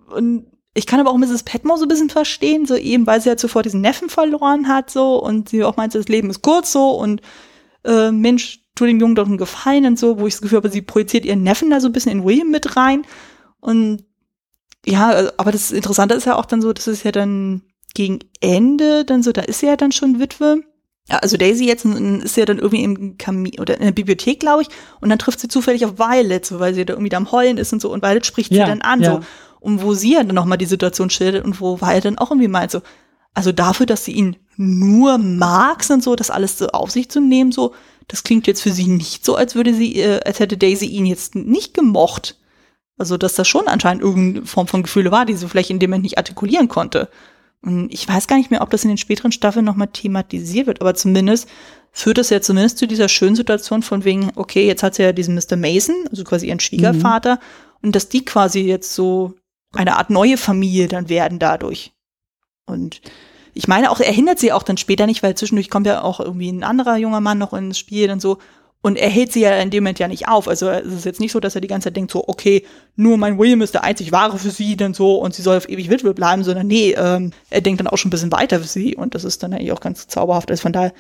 und 0.09 0.47
ich 0.75 0.87
kann 0.87 1.01
aber 1.01 1.11
auch 1.11 1.19
Mrs. 1.19 1.43
Petmore 1.43 1.79
so 1.79 1.85
ein 1.85 1.89
bisschen 1.89 2.11
verstehen, 2.11 2.67
so 2.67 2.77
eben, 2.77 3.07
weil 3.07 3.21
sie 3.21 3.29
ja 3.29 3.37
zuvor 3.37 3.63
diesen 3.63 3.81
Neffen 3.81 4.09
verloren 4.09 4.69
hat, 4.69 4.91
so, 4.91 5.23
und 5.23 5.49
sie 5.49 5.65
auch 5.65 5.77
meint, 5.77 5.95
das 5.95 6.09
Leben 6.09 6.31
ist 6.31 6.43
kurz 6.43 6.73
so, 6.73 6.91
und 6.91 7.21
äh, 7.85 8.11
Mensch, 8.11 8.61
tu 8.77 8.85
dem 8.85 9.01
Jungen 9.01 9.15
doch 9.15 9.27
einen 9.27 9.39
Gefallen 9.39 9.87
und 9.87 9.99
so, 9.99 10.21
wo 10.21 10.27
ich 10.27 10.35
das 10.35 10.43
Gefühl 10.43 10.59
habe, 10.59 10.71
sie 10.71 10.83
projiziert 10.83 11.25
ihren 11.25 11.43
Neffen 11.43 11.71
da 11.71 11.81
so 11.81 11.89
ein 11.89 11.93
bisschen 11.93 12.13
in 12.13 12.25
William 12.25 12.51
mit 12.51 12.77
rein. 12.77 13.05
Und 13.59 14.05
ja, 14.85 15.33
aber 15.39 15.51
das 15.51 15.73
Interessante 15.73 16.15
ist 16.15 16.27
ja 16.27 16.37
auch 16.37 16.45
dann 16.45 16.63
so, 16.63 16.73
das 16.73 16.87
ist 16.87 17.03
ja 17.03 17.11
dann 17.11 17.63
gegen 17.97 18.19
Ende 18.41 19.07
dann 19.07 19.23
so, 19.23 19.33
da 19.33 19.41
ist 19.41 19.61
sie 19.61 19.67
ja 19.67 19.77
dann 19.77 19.91
schon 19.91 20.21
Witwe. 20.21 20.63
Also 21.09 21.37
Daisy 21.37 21.67
jetzt 21.67 21.85
ist 21.85 22.37
ja 22.37 22.45
dann 22.45 22.59
irgendwie 22.59 22.83
im 22.83 23.17
Kamin 23.17 23.59
oder 23.59 23.79
in 23.79 23.85
der 23.85 23.93
Bibliothek, 23.93 24.41
glaube 24.41 24.63
ich, 24.63 24.69
und 25.01 25.09
dann 25.09 25.19
trifft 25.19 25.41
sie 25.41 25.49
zufällig 25.49 25.85
auf 25.87 25.99
Violet, 25.99 26.45
so 26.45 26.61
weil 26.61 26.75
sie 26.75 26.85
da 26.85 26.93
irgendwie 26.95 27.09
da 27.09 27.17
am 27.17 27.33
Heulen 27.33 27.59
ist 27.59 27.73
und 27.73 27.81
so, 27.81 27.93
und 27.93 28.03
Violet 28.03 28.27
spricht 28.27 28.53
ja, 28.53 28.65
sie 28.65 28.71
dann 28.71 28.83
an, 28.83 29.03
ja. 29.03 29.13
so, 29.13 29.21
und 29.61 29.83
wo 29.83 29.95
sie 29.95 30.15
ja 30.15 30.25
dann 30.25 30.35
nochmal 30.35 30.59
die 30.59 30.67
Situation 30.67 31.09
schildert 31.09 31.45
und 31.45 31.61
wo 31.61 31.81
Violet 31.81 32.05
dann 32.05 32.19
auch 32.19 32.31
irgendwie 32.31 32.49
meint, 32.49 32.71
so, 32.73 32.83
also 33.35 33.53
dafür, 33.53 33.87
dass 33.87 34.05
sie 34.05 34.13
ihn 34.13 34.37
nur 34.57 35.17
mag 35.17 35.85
und 35.89 36.03
so, 36.03 36.17
das 36.17 36.31
alles 36.31 36.59
so 36.59 36.67
auf 36.69 36.91
sich 36.91 37.09
zu 37.09 37.21
nehmen, 37.21 37.53
so, 37.53 37.73
das 38.09 38.23
klingt 38.23 38.47
jetzt 38.47 38.63
für 38.63 38.73
sie 38.73 38.89
nicht 38.89 39.25
so, 39.25 39.37
als 39.37 39.55
würde 39.55 39.73
sie, 39.73 39.97
äh, 40.01 40.21
als 40.25 40.41
hätte 40.41 40.57
Daisy 40.57 40.87
ihn 40.87 41.07
jetzt 41.07 41.35
nicht 41.35 41.73
gemocht. 41.73 42.37
Also, 42.99 43.17
dass 43.17 43.35
das 43.35 43.47
schon 43.47 43.69
anscheinend 43.69 44.03
irgendeine 44.03 44.47
Form 44.47 44.67
von 44.67 44.83
Gefühle 44.83 45.11
war, 45.11 45.27
die 45.27 45.35
sie 45.35 45.49
vielleicht 45.49 45.71
in 45.71 45.79
dem 45.79 45.91
Moment 45.91 46.05
nicht 46.05 46.19
artikulieren 46.19 46.69
konnte. 46.69 47.09
Und 47.67 47.93
ich 47.93 48.07
weiß 48.07 48.29
gar 48.29 48.37
nicht 48.37 48.53
mehr, 48.53 48.63
ob 48.63 48.71
das 48.71 48.85
in 48.85 48.91
den 48.91 48.97
späteren 48.97 49.33
Staffeln 49.33 49.65
nochmal 49.65 49.89
thematisiert 49.89 50.69
wird, 50.69 50.81
aber 50.81 50.95
zumindest 50.95 51.49
führt 51.91 52.17
das 52.17 52.31
ja 52.31 52.41
zumindest 52.41 52.79
zu 52.79 52.87
dieser 52.87 53.09
schönen 53.09 53.35
Situation 53.35 53.83
von 53.83 54.05
wegen, 54.05 54.31
okay, 54.37 54.69
jetzt 54.69 54.85
hat 54.85 54.95
sie 54.95 55.03
ja 55.03 55.13
diesen 55.13 55.35
Mr. 55.35 55.57
Mason, 55.57 55.97
also 56.09 56.23
quasi 56.23 56.47
ihren 56.47 56.61
Schwiegervater, 56.61 57.35
mhm. 57.35 57.41
und 57.83 57.97
dass 57.97 58.09
die 58.09 58.25
quasi 58.25 58.61
jetzt 58.61 58.95
so 58.95 59.35
eine 59.75 59.97
Art 59.97 60.11
neue 60.11 60.37
Familie 60.37 60.87
dann 60.87 61.09
werden 61.09 61.41
dadurch. 61.41 61.93
Und 62.67 63.01
ich 63.53 63.67
meine 63.67 63.91
auch, 63.91 63.99
er 63.99 64.13
hindert 64.13 64.39
sie 64.39 64.53
auch 64.53 64.63
dann 64.63 64.77
später 64.77 65.07
nicht, 65.07 65.25
weil 65.25 65.35
zwischendurch 65.35 65.69
kommt 65.69 65.89
ja 65.89 66.03
auch 66.03 66.21
irgendwie 66.21 66.53
ein 66.53 66.63
anderer 66.63 66.99
junger 66.99 67.21
Mann 67.21 67.39
noch 67.39 67.53
ins 67.53 67.81
Spiel 67.81 68.13
und 68.13 68.21
so. 68.21 68.39
Und 68.87 68.97
er 68.97 69.11
hält 69.11 69.33
sie 69.33 69.41
ja 69.41 69.59
in 69.59 69.71
dem 69.71 69.83
Moment 69.83 69.99
ja 69.99 70.07
nicht 70.07 70.29
auf. 70.29 70.47
Also 70.47 70.71
es 70.71 70.93
ist 70.93 71.05
jetzt 71.05 71.19
nicht 71.19 71.33
so, 71.33 71.41
dass 71.41 71.57
er 71.57 71.61
die 71.61 71.67
ganze 71.67 71.87
Zeit 71.87 71.97
denkt, 71.97 72.13
so, 72.13 72.23
okay, 72.29 72.63
nur 72.95 73.17
mein 73.17 73.37
William 73.37 73.61
ist 73.61 73.75
der 73.75 73.83
einzig 73.83 74.13
wahre 74.13 74.39
für 74.39 74.53
sie, 74.53 74.77
denn 74.77 74.95
so, 74.95 75.17
und 75.17 75.35
sie 75.35 75.43
soll 75.43 75.57
auf 75.57 75.69
ewig 75.69 75.91
Witwe 75.91 76.15
bleiben, 76.15 76.45
sondern 76.45 76.69
nee, 76.69 76.93
ähm, 76.93 77.33
er 77.51 77.63
denkt 77.63 77.81
dann 77.81 77.89
auch 77.89 77.97
schon 77.97 78.11
ein 78.11 78.13
bisschen 78.13 78.31
weiter 78.31 78.61
für 78.61 78.69
sie. 78.69 78.95
Und 78.95 79.17
das 79.17 79.25
ist 79.25 79.43
dann 79.43 79.53
eigentlich 79.53 79.73
auch 79.73 79.81
ganz 79.81 80.07
zauberhaft. 80.07 80.53
Also 80.53 80.63
von 80.63 80.73
daher 80.73 80.93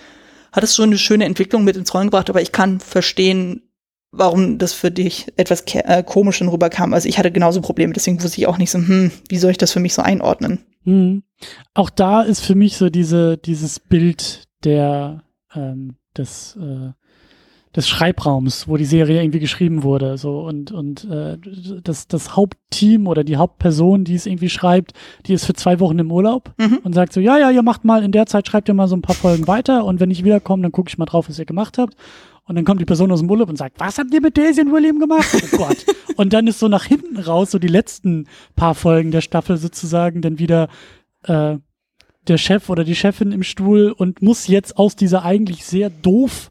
hat 0.51 0.65
es 0.65 0.75
schon 0.75 0.89
eine 0.89 0.99
schöne 0.99 1.27
Entwicklung 1.27 1.63
mit 1.63 1.77
ins 1.77 1.95
Rollen 1.95 2.09
gebracht, 2.09 2.29
aber 2.29 2.43
ich 2.43 2.51
kann 2.51 2.81
verstehen, 2.81 3.63
warum 4.11 4.59
das 4.59 4.73
für 4.73 4.91
dich 4.91 5.29
etwas 5.37 5.63
äh, 5.73 6.03
komisch 6.03 6.43
rüberkam. 6.43 6.93
Also 6.93 7.09
ich 7.09 7.21
hatte 7.21 7.31
genauso 7.31 7.61
Probleme, 7.61 7.93
deswegen 7.93 8.21
wusste 8.21 8.41
ich 8.41 8.49
auch 8.49 8.59
nicht 8.59 8.73
so, 8.73 8.79
hm, 8.79 9.13
wie 9.29 9.39
soll 9.39 9.53
ich 9.53 9.59
das 9.59 9.71
für 9.71 9.79
mich 9.79 9.95
so 9.95 10.03
einordnen? 10.03 10.59
Mhm. 10.83 11.23
Auch 11.73 11.91
da 11.91 12.23
ist 12.23 12.41
für 12.41 12.57
mich 12.57 12.79
so 12.79 12.91
diese, 12.91 13.39
dieses 13.39 13.79
Bild 13.79 14.49
der, 14.65 15.23
ähm, 15.55 15.99
des, 16.17 16.59
äh, 16.61 16.91
des 17.77 17.87
Schreibraums, 17.89 18.67
wo 18.67 18.79
die 18.79 18.87
Serie 18.87 19.23
irgendwie 19.23 19.39
geschrieben 19.39 19.83
wurde, 19.83 20.17
so 20.17 20.41
und 20.41 20.73
und 20.73 21.05
äh, 21.05 21.37
das 21.83 22.09
das 22.09 22.35
Hauptteam 22.35 23.07
oder 23.07 23.23
die 23.23 23.37
Hauptperson, 23.37 24.05
die 24.05 24.15
es 24.15 24.25
irgendwie 24.25 24.49
schreibt, 24.49 24.95
die 25.27 25.35
ist 25.35 25.45
für 25.45 25.53
zwei 25.53 25.79
Wochen 25.79 25.99
im 25.99 26.11
Urlaub 26.11 26.55
mhm. 26.57 26.79
und 26.83 26.95
sagt 26.95 27.13
so, 27.13 27.21
ja 27.21 27.39
ja, 27.39 27.51
ihr 27.51 27.63
macht 27.63 27.85
mal 27.85 28.03
in 28.03 28.13
der 28.13 28.25
Zeit 28.27 28.49
schreibt 28.49 28.69
ihr 28.69 28.75
mal 28.75 28.89
so 28.89 28.97
ein 28.97 29.03
paar 29.03 29.15
Folgen 29.15 29.47
weiter 29.47 29.85
und 29.85 30.01
wenn 30.01 30.11
ich 30.11 30.25
wiederkomme, 30.25 30.63
dann 30.63 30.73
gucke 30.73 30.89
ich 30.89 30.97
mal 30.97 31.05
drauf, 31.05 31.29
was 31.29 31.39
ihr 31.39 31.45
gemacht 31.45 31.77
habt 31.77 31.95
und 32.47 32.55
dann 32.55 32.65
kommt 32.65 32.81
die 32.81 32.87
Person 32.87 33.13
aus 33.13 33.21
dem 33.21 33.31
Urlaub 33.31 33.51
und 33.51 33.57
sagt, 33.57 33.79
was 33.79 33.99
habt 33.99 34.13
ihr 34.15 34.23
mit 34.23 34.39
Daisy 34.39 34.63
und 34.63 34.73
William 34.73 34.99
gemacht? 34.99 35.29
Oh 35.35 35.57
Gott. 35.59 35.85
und 36.17 36.33
dann 36.33 36.47
ist 36.47 36.59
so 36.59 36.69
nach 36.69 36.85
hinten 36.85 37.19
raus, 37.19 37.51
so 37.51 37.59
die 37.59 37.69
letzten 37.69 38.27
paar 38.55 38.75
Folgen 38.75 39.11
der 39.11 39.21
Staffel 39.21 39.59
sozusagen, 39.59 40.23
dann 40.23 40.39
wieder 40.39 40.69
äh, 41.25 41.57
der 42.27 42.39
Chef 42.39 42.71
oder 42.71 42.85
die 42.85 42.95
Chefin 42.95 43.33
im 43.33 43.43
Stuhl 43.43 43.93
und 43.97 44.23
muss 44.23 44.47
jetzt 44.47 44.79
aus 44.79 44.97
dieser 44.97 45.25
eigentlich 45.25 45.65
sehr 45.65 45.91
doof 45.91 46.51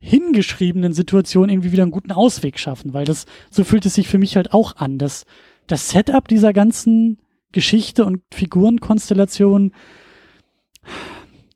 hingeschriebenen 0.00 0.92
Situation 0.92 1.48
irgendwie 1.48 1.72
wieder 1.72 1.82
einen 1.82 1.92
guten 1.92 2.12
Ausweg 2.12 2.58
schaffen, 2.58 2.94
weil 2.94 3.04
das, 3.04 3.26
so 3.50 3.64
fühlt 3.64 3.84
es 3.86 3.94
sich 3.94 4.08
für 4.08 4.18
mich 4.18 4.36
halt 4.36 4.52
auch 4.52 4.76
an, 4.76 4.98
dass 4.98 5.26
das 5.66 5.90
Setup 5.90 6.28
dieser 6.28 6.52
ganzen 6.52 7.18
Geschichte 7.52 8.04
und 8.04 8.22
Figurenkonstellation 8.30 9.72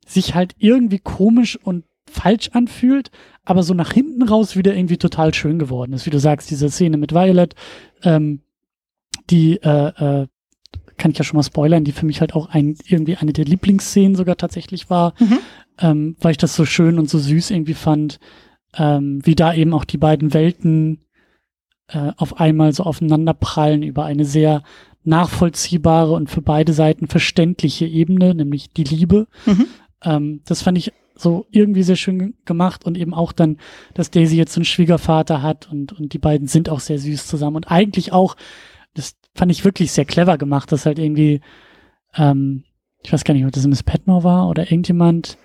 sich 0.06 0.34
halt 0.34 0.54
irgendwie 0.58 0.98
komisch 0.98 1.56
und 1.56 1.84
falsch 2.10 2.50
anfühlt, 2.52 3.10
aber 3.44 3.62
so 3.62 3.74
nach 3.74 3.92
hinten 3.92 4.22
raus 4.22 4.56
wieder 4.56 4.74
irgendwie 4.74 4.98
total 4.98 5.32
schön 5.32 5.58
geworden 5.58 5.92
ist. 5.92 6.04
Wie 6.06 6.10
du 6.10 6.18
sagst, 6.18 6.50
diese 6.50 6.68
Szene 6.68 6.96
mit 6.96 7.12
Violet, 7.12 7.54
ähm, 8.02 8.42
die 9.30 9.56
äh, 9.62 10.22
äh, 10.22 10.26
kann 10.98 11.10
ich 11.10 11.18
ja 11.18 11.24
schon 11.24 11.36
mal 11.36 11.42
spoilern, 11.42 11.84
die 11.84 11.92
für 11.92 12.06
mich 12.06 12.20
halt 12.20 12.34
auch 12.34 12.48
ein, 12.48 12.76
irgendwie 12.86 13.16
eine 13.16 13.32
der 13.32 13.44
Lieblingsszenen 13.44 14.14
sogar 14.14 14.36
tatsächlich 14.36 14.90
war, 14.90 15.14
mhm. 15.18 15.38
ähm, 15.78 16.16
weil 16.20 16.32
ich 16.32 16.38
das 16.38 16.54
so 16.54 16.64
schön 16.64 16.98
und 16.98 17.08
so 17.08 17.18
süß 17.18 17.50
irgendwie 17.50 17.74
fand, 17.74 18.18
ähm, 18.76 19.20
wie 19.24 19.34
da 19.34 19.54
eben 19.54 19.74
auch 19.74 19.84
die 19.84 19.98
beiden 19.98 20.34
Welten 20.34 21.04
äh, 21.88 22.12
auf 22.16 22.40
einmal 22.40 22.72
so 22.72 22.84
aufeinander 22.84 23.34
prallen 23.34 23.82
über 23.82 24.04
eine 24.04 24.24
sehr 24.24 24.62
nachvollziehbare 25.04 26.12
und 26.12 26.30
für 26.30 26.42
beide 26.42 26.72
Seiten 26.72 27.08
verständliche 27.08 27.86
Ebene, 27.86 28.34
nämlich 28.34 28.72
die 28.72 28.84
Liebe. 28.84 29.26
Mhm. 29.46 29.66
Ähm, 30.04 30.40
das 30.44 30.62
fand 30.62 30.78
ich 30.78 30.92
so 31.14 31.46
irgendwie 31.50 31.82
sehr 31.82 31.96
schön 31.96 32.34
gemacht 32.44 32.84
und 32.84 32.96
eben 32.96 33.14
auch 33.14 33.32
dann, 33.32 33.58
dass 33.94 34.10
Daisy 34.10 34.36
jetzt 34.36 34.54
so 34.54 34.58
einen 34.58 34.64
Schwiegervater 34.64 35.42
hat 35.42 35.70
und, 35.70 35.92
und 35.92 36.12
die 36.12 36.18
beiden 36.18 36.48
sind 36.48 36.68
auch 36.68 36.80
sehr 36.80 36.98
süß 36.98 37.26
zusammen 37.26 37.56
und 37.56 37.70
eigentlich 37.70 38.12
auch, 38.12 38.36
fand 39.34 39.50
ich 39.50 39.64
wirklich 39.64 39.92
sehr 39.92 40.04
clever 40.04 40.38
gemacht, 40.38 40.72
dass 40.72 40.86
halt 40.86 40.98
irgendwie, 40.98 41.40
ähm, 42.14 42.64
ich 43.02 43.12
weiß 43.12 43.24
gar 43.24 43.34
nicht, 43.34 43.44
ob 43.44 43.52
das 43.52 43.66
Miss 43.66 43.82
Petmore 43.82 44.24
war 44.24 44.48
oder 44.48 44.70
irgendjemand, 44.70 45.38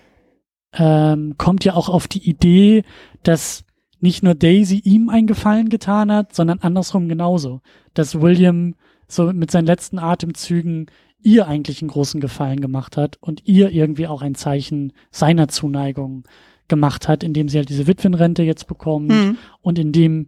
ähm, 0.74 1.36
kommt 1.38 1.64
ja 1.64 1.74
auch 1.74 1.90
auf 1.90 2.08
die 2.08 2.28
Idee, 2.30 2.84
dass 3.24 3.64
nicht 4.00 4.24
nur 4.24 4.36
Daisy 4.36 4.80
ihm 4.84 5.10
einen 5.10 5.28
Gefallen 5.28 5.70
getan 5.70 6.12
hat, 6.12 6.36
sondern 6.36 6.60
andersrum 6.60 7.08
genauso. 7.10 7.62
Dass 7.94 8.22
William 8.22 8.76
so 9.08 9.32
mit 9.34 9.50
seinen 9.50 9.66
letzten 9.66 9.98
Atemzügen 9.98 10.88
ihr 11.24 11.48
eigentlich 11.48 11.82
einen 11.82 11.90
großen 11.90 12.22
Gefallen 12.22 12.62
gemacht 12.62 12.98
hat 12.98 13.18
und 13.22 13.48
ihr 13.48 13.72
irgendwie 13.72 14.08
auch 14.08 14.22
ein 14.22 14.36
Zeichen 14.36 14.94
seiner 15.10 15.48
Zuneigung 15.48 16.26
gemacht 16.68 17.08
hat, 17.08 17.24
indem 17.24 17.50
sie 17.50 17.58
halt 17.58 17.70
diese 17.70 17.88
Witwenrente 17.88 18.44
jetzt 18.44 18.68
bekommt 18.68 19.10
mhm. 19.10 19.38
und 19.62 19.80
indem 19.80 20.28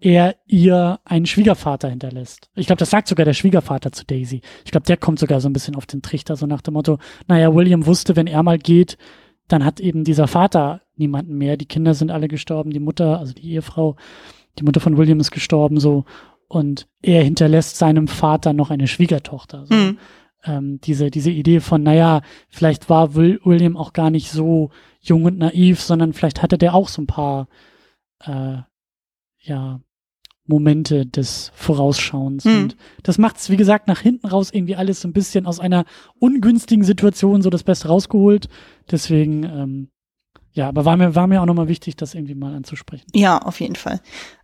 er 0.00 0.36
ihr 0.46 1.00
einen 1.04 1.26
Schwiegervater 1.26 1.88
hinterlässt. 1.88 2.50
Ich 2.54 2.66
glaube, 2.66 2.78
das 2.78 2.90
sagt 2.90 3.08
sogar 3.08 3.24
der 3.24 3.32
Schwiegervater 3.32 3.92
zu 3.92 4.04
Daisy. 4.04 4.42
Ich 4.64 4.70
glaube, 4.70 4.86
der 4.86 4.96
kommt 4.96 5.18
sogar 5.18 5.40
so 5.40 5.48
ein 5.48 5.52
bisschen 5.52 5.76
auf 5.76 5.86
den 5.86 6.02
Trichter, 6.02 6.36
so 6.36 6.46
nach 6.46 6.62
dem 6.62 6.74
Motto, 6.74 6.98
naja, 7.26 7.54
William 7.54 7.86
wusste, 7.86 8.16
wenn 8.16 8.26
er 8.26 8.42
mal 8.42 8.58
geht, 8.58 8.96
dann 9.48 9.64
hat 9.64 9.80
eben 9.80 10.04
dieser 10.04 10.28
Vater 10.28 10.82
niemanden 10.96 11.34
mehr. 11.36 11.56
Die 11.56 11.66
Kinder 11.66 11.94
sind 11.94 12.10
alle 12.10 12.28
gestorben, 12.28 12.70
die 12.70 12.80
Mutter, 12.80 13.18
also 13.18 13.32
die 13.32 13.52
Ehefrau, 13.52 13.96
die 14.58 14.64
Mutter 14.64 14.80
von 14.80 14.96
William 14.96 15.20
ist 15.20 15.30
gestorben, 15.30 15.80
so. 15.80 16.04
Und 16.48 16.88
er 17.02 17.22
hinterlässt 17.24 17.76
seinem 17.76 18.08
Vater 18.08 18.52
noch 18.52 18.70
eine 18.70 18.88
Schwiegertochter. 18.88 19.66
So. 19.66 19.74
Mhm. 19.74 19.98
ähm, 20.44 20.80
diese, 20.82 21.10
diese 21.10 21.30
Idee 21.30 21.60
von, 21.60 21.82
naja, 21.82 22.22
vielleicht 22.48 22.88
war 22.88 23.14
Will, 23.14 23.40
William 23.44 23.76
auch 23.76 23.92
gar 23.92 24.10
nicht 24.10 24.30
so 24.30 24.70
jung 25.00 25.24
und 25.24 25.38
naiv, 25.38 25.80
sondern 25.80 26.12
vielleicht 26.12 26.42
hatte 26.42 26.58
der 26.58 26.74
auch 26.74 26.88
so 26.88 27.02
ein 27.02 27.06
paar, 27.06 27.48
äh, 28.24 28.58
ja, 29.40 29.80
Momente 30.48 31.06
des 31.06 31.52
Vorausschauens. 31.54 32.44
Mhm. 32.44 32.56
Und 32.56 32.76
das 33.02 33.18
macht 33.18 33.36
es, 33.36 33.50
wie 33.50 33.56
gesagt, 33.56 33.86
nach 33.86 34.00
hinten 34.00 34.26
raus 34.26 34.50
irgendwie 34.52 34.76
alles 34.76 35.00
so 35.00 35.08
ein 35.08 35.12
bisschen 35.12 35.46
aus 35.46 35.60
einer 35.60 35.84
ungünstigen 36.18 36.84
Situation 36.84 37.42
so 37.42 37.50
das 37.50 37.62
Beste 37.62 37.88
rausgeholt. 37.88 38.48
Deswegen, 38.90 39.44
ähm, 39.44 39.88
ja, 40.52 40.68
aber 40.68 40.84
war 40.84 40.96
mir, 40.96 41.14
war 41.14 41.26
mir 41.26 41.42
auch 41.42 41.46
nochmal 41.46 41.68
wichtig, 41.68 41.96
das 41.96 42.14
irgendwie 42.14 42.34
mal 42.34 42.54
anzusprechen. 42.54 43.06
Ja, 43.14 43.38
auf 43.38 43.60
jeden 43.60 43.76
Fall. 43.76 44.00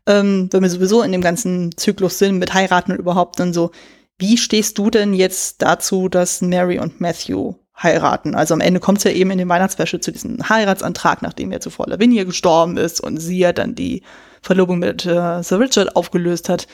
Ähm, 0.06 0.48
wenn 0.52 0.62
wir 0.62 0.70
sowieso 0.70 1.02
in 1.02 1.10
dem 1.10 1.22
ganzen 1.22 1.76
Zyklus 1.76 2.18
sind 2.18 2.38
mit 2.38 2.52
heiraten 2.52 2.92
und 2.92 2.98
überhaupt 2.98 3.40
dann 3.40 3.54
so, 3.54 3.70
wie 4.18 4.36
stehst 4.36 4.78
du 4.78 4.90
denn 4.90 5.14
jetzt 5.14 5.62
dazu, 5.62 6.08
dass 6.08 6.42
Mary 6.42 6.78
und 6.78 7.00
Matthew 7.00 7.54
heiraten? 7.76 8.34
Also 8.34 8.54
am 8.54 8.60
Ende 8.60 8.78
kommt 8.78 8.98
es 8.98 9.04
ja 9.04 9.10
eben 9.10 9.30
in 9.30 9.38
dem 9.38 9.48
Weihnachtsspecial 9.48 10.00
zu 10.00 10.12
diesem 10.12 10.48
Heiratsantrag, 10.48 11.22
nachdem 11.22 11.50
ja 11.50 11.60
zuvor 11.60 11.86
Lavinia 11.88 12.24
gestorben 12.24 12.76
ist 12.76 13.00
und 13.00 13.16
sie 13.16 13.38
ja 13.38 13.52
dann 13.52 13.74
die 13.74 14.02
Verlobung 14.44 14.78
mit 14.78 15.06
äh, 15.06 15.42
Sir 15.42 15.58
Richard 15.58 15.96
aufgelöst 15.96 16.48
hat. 16.48 16.66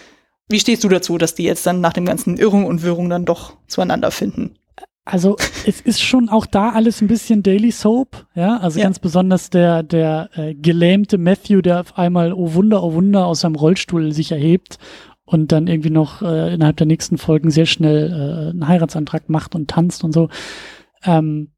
Wie 0.48 0.58
stehst 0.58 0.82
du 0.82 0.88
dazu, 0.88 1.16
dass 1.16 1.34
die 1.34 1.44
jetzt 1.44 1.64
dann 1.66 1.80
nach 1.80 1.92
dem 1.92 2.04
ganzen 2.04 2.36
Irrung 2.36 2.66
und 2.66 2.82
Wirrung 2.82 3.08
dann 3.08 3.24
doch 3.24 3.56
zueinander 3.68 4.10
finden? 4.10 4.56
Also 5.04 5.36
es 5.66 5.80
ist 5.80 6.02
schon 6.02 6.28
auch 6.28 6.46
da 6.46 6.70
alles 6.70 7.00
ein 7.00 7.08
bisschen 7.08 7.42
Daily 7.42 7.70
Soap, 7.70 8.26
ja. 8.34 8.58
Also 8.58 8.78
ja. 8.78 8.84
ganz 8.84 8.98
besonders 8.98 9.50
der 9.50 9.82
der 9.82 10.28
äh, 10.34 10.54
gelähmte 10.54 11.18
Matthew, 11.18 11.62
der 11.62 11.80
auf 11.80 11.96
einmal 11.96 12.32
oh 12.32 12.54
Wunder 12.54 12.82
oh 12.82 12.92
Wunder 12.92 13.26
aus 13.26 13.40
seinem 13.40 13.54
Rollstuhl 13.54 14.12
sich 14.12 14.32
erhebt 14.32 14.78
und 15.24 15.52
dann 15.52 15.68
irgendwie 15.68 15.90
noch 15.90 16.22
äh, 16.22 16.52
innerhalb 16.54 16.76
der 16.76 16.86
nächsten 16.86 17.16
Folgen 17.16 17.50
sehr 17.50 17.66
schnell 17.66 18.10
äh, 18.10 18.50
einen 18.50 18.68
Heiratsantrag 18.68 19.28
macht 19.28 19.54
und 19.54 19.70
tanzt 19.70 20.04
und 20.04 20.12
so. 20.12 20.28
Ähm, 21.04 21.52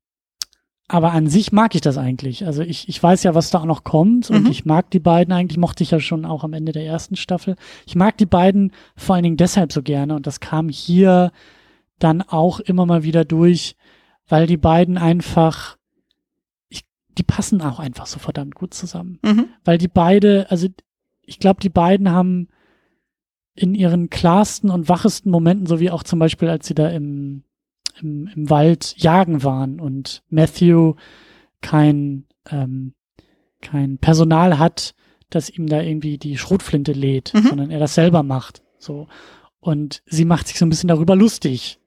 aber 0.93 1.13
an 1.13 1.27
sich 1.27 1.53
mag 1.53 1.75
ich 1.75 1.81
das 1.81 1.97
eigentlich. 1.97 2.45
Also 2.45 2.61
ich, 2.61 2.87
ich 2.87 3.03
weiß 3.03 3.23
ja, 3.23 3.35
was 3.35 3.49
da 3.49 3.61
auch 3.61 3.65
noch 3.65 3.83
kommt 3.83 4.29
und 4.29 4.45
mhm. 4.45 4.51
ich 4.51 4.67
mag 4.67 4.91
die 4.91 5.01
beiden 5.01 5.33
eigentlich, 5.33 5.57
mochte 5.57 5.83
ich 5.83 5.91
ja 5.91 6.01
schon 6.01 6.27
auch 6.27 6.45
am 6.45 6.53
Ende 6.53 6.73
der 6.73 6.85
ersten 6.85 7.17
Staffel. 7.17 7.57
Ich 7.87 7.95
mag 7.95 8.19
die 8.19 8.27
beiden 8.27 8.73
vor 8.95 9.15
allen 9.15 9.23
Dingen 9.23 9.39
deshalb 9.39 9.73
so 9.73 9.83
gerne 9.83 10.15
und 10.15 10.27
das 10.27 10.41
kam 10.41 10.69
hier 10.69 11.33
dann 11.99 12.21
auch 12.21 12.61
immer 12.61 12.85
mal 12.85 13.05
wieder 13.05 13.25
durch, 13.25 13.75
weil 14.29 14.47
die 14.47 14.59
beiden 14.59 14.99
einfach, 14.99 15.79
ich, 16.69 16.83
die 17.17 17.23
passen 17.23 17.63
auch 17.63 17.81
einfach 17.81 18.05
so 18.05 18.19
verdammt 18.19 18.55
gut 18.55 18.75
zusammen. 18.75 19.19
Mhm. 19.23 19.47
Weil 19.65 19.79
die 19.79 19.89
beide, 19.89 20.51
also 20.51 20.69
ich 21.23 21.39
glaube, 21.39 21.61
die 21.61 21.71
beiden 21.71 22.11
haben 22.11 22.49
in 23.55 23.75
ihren 23.75 24.11
klarsten 24.11 24.69
und 24.69 24.91
wachesten 24.91 25.31
Momenten, 25.31 25.65
so 25.65 25.81
wie 25.81 25.91
auch 25.91 26.03
zum 26.03 26.19
Beispiel, 26.19 26.51
als 26.51 26.67
sie 26.67 26.75
da 26.75 26.91
im 26.91 27.45
im, 28.01 28.29
im 28.35 28.51
Wald 28.51 28.95
jagen 28.97 29.43
waren 29.43 29.81
und 29.81 30.23
Matthew 30.29 30.95
kein, 31.61 32.25
ähm, 32.51 32.95
kein 33.61 33.99
Personal 33.99 34.59
hat, 34.59 34.95
das 35.31 35.51
ihm 35.51 35.67
da 35.67 35.81
irgendwie 35.81 36.19
die 36.19 36.37
Schrotflinte 36.37 36.93
lädt, 36.93 37.33
mhm. 37.35 37.43
sondern 37.49 37.71
er 37.71 37.81
das 37.81 37.95
selber 37.95 38.23
macht. 38.23 38.63
So. 38.79 39.09
Und 39.61 40.03
sie 40.07 40.25
macht 40.25 40.49
sich 40.49 40.59
so 40.59 40.67
ein 40.67 40.71
bisschen 40.71 40.89
darüber 40.89 41.17
lustig, 41.17 41.79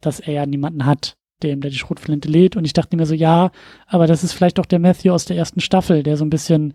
dass 0.00 0.20
er 0.20 0.32
ja 0.32 0.46
niemanden 0.46 0.84
hat, 0.84 1.16
der 1.42 1.52
ihm 1.52 1.60
da 1.60 1.68
die 1.68 1.78
Schrotflinte 1.78 2.28
lädt. 2.28 2.56
Und 2.56 2.64
ich 2.64 2.72
dachte 2.72 2.96
mir 2.96 3.06
so, 3.06 3.14
ja, 3.14 3.50
aber 3.86 4.06
das 4.06 4.24
ist 4.24 4.32
vielleicht 4.32 4.58
doch 4.58 4.66
der 4.66 4.78
Matthew 4.78 5.12
aus 5.12 5.24
der 5.24 5.36
ersten 5.36 5.60
Staffel, 5.60 6.02
der 6.02 6.16
so 6.16 6.24
ein 6.24 6.30
bisschen 6.30 6.74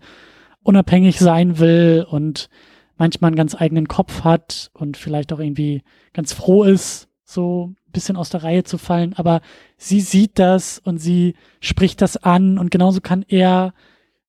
unabhängig 0.62 1.18
sein 1.18 1.58
will 1.58 2.06
und 2.08 2.48
manchmal 2.96 3.28
einen 3.28 3.36
ganz 3.36 3.54
eigenen 3.54 3.88
Kopf 3.88 4.24
hat 4.24 4.70
und 4.72 4.96
vielleicht 4.96 5.32
auch 5.32 5.40
irgendwie 5.40 5.82
ganz 6.12 6.32
froh 6.32 6.64
ist, 6.64 7.08
so 7.24 7.74
bisschen 7.94 8.16
aus 8.16 8.28
der 8.28 8.42
Reihe 8.42 8.64
zu 8.64 8.76
fallen, 8.76 9.14
aber 9.14 9.40
sie 9.78 10.00
sieht 10.00 10.38
das 10.38 10.78
und 10.78 10.98
sie 10.98 11.34
spricht 11.60 12.02
das 12.02 12.18
an 12.18 12.58
und 12.58 12.70
genauso 12.70 13.00
kann 13.00 13.24
er 13.28 13.72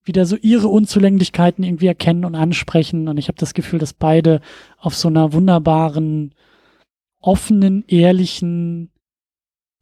wieder 0.06 0.26
so 0.26 0.38
ihre 0.38 0.70
Unzulänglichkeiten 0.70 1.64
irgendwie 1.64 1.88
erkennen 1.88 2.24
und 2.24 2.36
ansprechen 2.36 3.10
und 3.10 3.18
ich 3.18 3.28
habe 3.28 3.38
das 3.38 3.54
Gefühl, 3.54 3.80
dass 3.80 3.94
beide 3.94 4.40
auf 4.78 4.96
so 4.96 5.10
einer 5.10 5.34
wunderbaren, 5.34 6.34
offenen, 7.20 7.84
ehrlichen, 7.88 8.92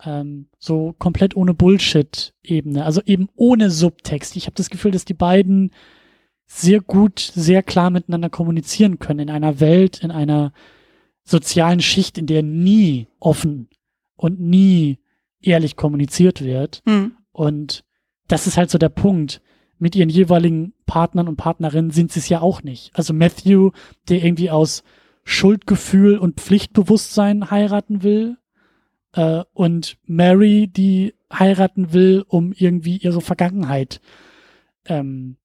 ähm, 0.03 0.47
so 0.57 0.95
komplett 0.97 1.35
ohne 1.35 1.53
Bullshit-Ebene, 1.53 2.85
also 2.85 3.01
eben 3.05 3.30
ohne 3.35 3.69
Subtext. 3.69 4.35
Ich 4.35 4.45
habe 4.45 4.55
das 4.55 4.69
Gefühl, 4.69 4.91
dass 4.91 5.05
die 5.05 5.14
beiden 5.14 5.72
sehr 6.45 6.81
gut, 6.81 7.19
sehr 7.19 7.64
klar 7.64 7.89
miteinander 7.89 8.30
kommunizieren 8.30 8.99
können 8.99 9.19
in 9.19 9.30
einer 9.30 9.60
Welt, 9.60 10.03
in 10.03 10.11
einer 10.11 10.53
sozialen 11.23 11.79
Schicht, 11.79 12.17
in 12.17 12.27
der 12.27 12.43
nie 12.43 13.07
offen 13.19 13.69
und 14.15 14.39
nie 14.39 14.99
ehrlich 15.41 15.75
kommuniziert 15.75 16.41
wird. 16.41 16.81
Mhm. 16.85 17.13
Und 17.31 17.83
das 18.27 18.47
ist 18.47 18.57
halt 18.57 18.69
so 18.69 18.77
der 18.77 18.89
Punkt. 18.89 19.41
Mit 19.79 19.95
ihren 19.95 20.09
jeweiligen 20.09 20.73
Partnern 20.85 21.27
und 21.27 21.35
Partnerinnen 21.35 21.91
sind 21.91 22.11
sie 22.11 22.19
es 22.19 22.29
ja 22.29 22.41
auch 22.41 22.63
nicht. 22.63 22.91
Also 22.93 23.13
Matthew, 23.13 23.71
der 24.07 24.23
irgendwie 24.23 24.49
aus 24.49 24.83
Schuldgefühl 25.25 26.17
und 26.17 26.39
Pflichtbewusstsein 26.39 27.51
heiraten 27.51 28.03
will, 28.03 28.37
äh, 29.13 29.43
und 29.53 29.97
Mary, 30.05 30.67
die 30.67 31.13
heiraten 31.31 31.93
will, 31.93 32.25
um 32.27 32.51
irgendwie 32.51 32.97
ihre 32.97 33.21
Vergangenheit 33.21 34.01
ähm, 34.85 35.37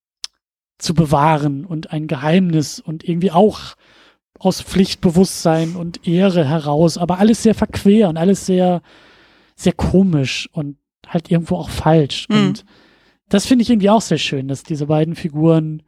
zu 0.79 0.95
bewahren 0.95 1.65
und 1.65 1.93
ein 1.93 2.07
Geheimnis 2.07 2.81
und 2.81 3.05
irgendwie 3.05 3.31
auch 3.31 3.77
aus 4.39 4.63
Pflichtbewusstsein 4.63 5.77
und 5.77 6.07
Ehre 6.07 6.47
heraus, 6.47 6.99
aber 6.99 7.19
alles 7.19 7.43
sehr 7.43 7.55
verquer 7.55 8.09
und 8.09 8.17
alles 8.17 8.47
sehr, 8.47 8.83
sehr 9.57 9.73
komisch 9.73 10.49
und 10.53 10.77
halt 11.07 11.31
irgendwo 11.31 11.57
auch 11.57 11.71
falsch. 11.71 12.29
Mhm. 12.29 12.37
Und 12.37 12.65
das 13.29 13.47
finde 13.47 13.63
ich 13.63 13.71
irgendwie 13.71 13.91
auch 13.91 14.01
sehr 14.01 14.19
schön, 14.19 14.49
dass 14.49 14.63
diese 14.63 14.87
beiden 14.87 15.15
Figuren 15.15 15.83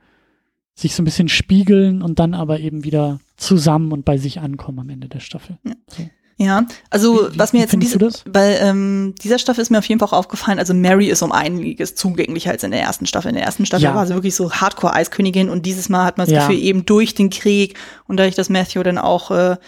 sich 0.75 0.95
so 0.95 1.03
ein 1.03 1.05
bisschen 1.05 1.29
spiegeln 1.29 2.03
und 2.03 2.19
dann 2.19 2.35
aber 2.35 2.61
eben 2.61 2.85
wieder 2.85 3.21
zusammen 3.37 3.93
und 3.93 4.05
bei 4.05 4.19
sich 4.19 4.41
ankommen 4.41 4.81
am 4.81 4.89
Ende 4.89 5.09
der 5.09 5.21
Staffel. 5.21 5.59
Ja. 5.65 5.75
So. 5.89 6.09
Ja, 6.43 6.65
also 6.89 7.31
wie, 7.31 7.39
was 7.39 7.53
mir 7.53 7.59
jetzt 7.59 7.75
in 7.75 7.81
diese, 7.81 8.01
weil 8.25 8.59
ähm, 8.63 9.15
dieser 9.23 9.39
Staffel 9.39 9.61
ist 9.61 9.69
mir 9.69 9.77
auf 9.77 9.85
jeden 9.85 9.99
Fall 9.99 10.09
auch 10.09 10.15
aufgefallen, 10.15 10.59
also 10.59 10.73
Mary 10.73 11.09
ist 11.09 11.21
um 11.21 11.33
einiges 11.33 11.95
zugänglicher 11.97 12.51
als 12.51 12.65
in 12.65 12.71
der 12.71 12.81
ersten 12.81 13.05
Staffel. 13.05 13.29
In 13.29 13.35
der 13.35 13.45
ersten 13.45 13.67
Staffel 13.67 13.85
ja. 13.85 13.95
war 13.95 14.07
sie 14.07 14.15
wirklich 14.15 14.35
so 14.35 14.51
Hardcore-Eiskönigin 14.51 15.51
und 15.51 15.67
dieses 15.67 15.91
Mal 15.91 16.07
hat 16.07 16.17
man 16.17 16.27
das 16.27 16.35
ja. 16.35 16.47
Gefühl, 16.47 16.63
eben 16.63 16.87
durch 16.87 17.15
den 17.15 17.29
Krieg 17.29 17.79
und 18.09 18.17
dadurch, 18.17 18.37
dass 18.37 18.49
Matthew 18.49 18.83
dann 18.83 18.97
auch 18.97 19.31
äh, 19.31 19.59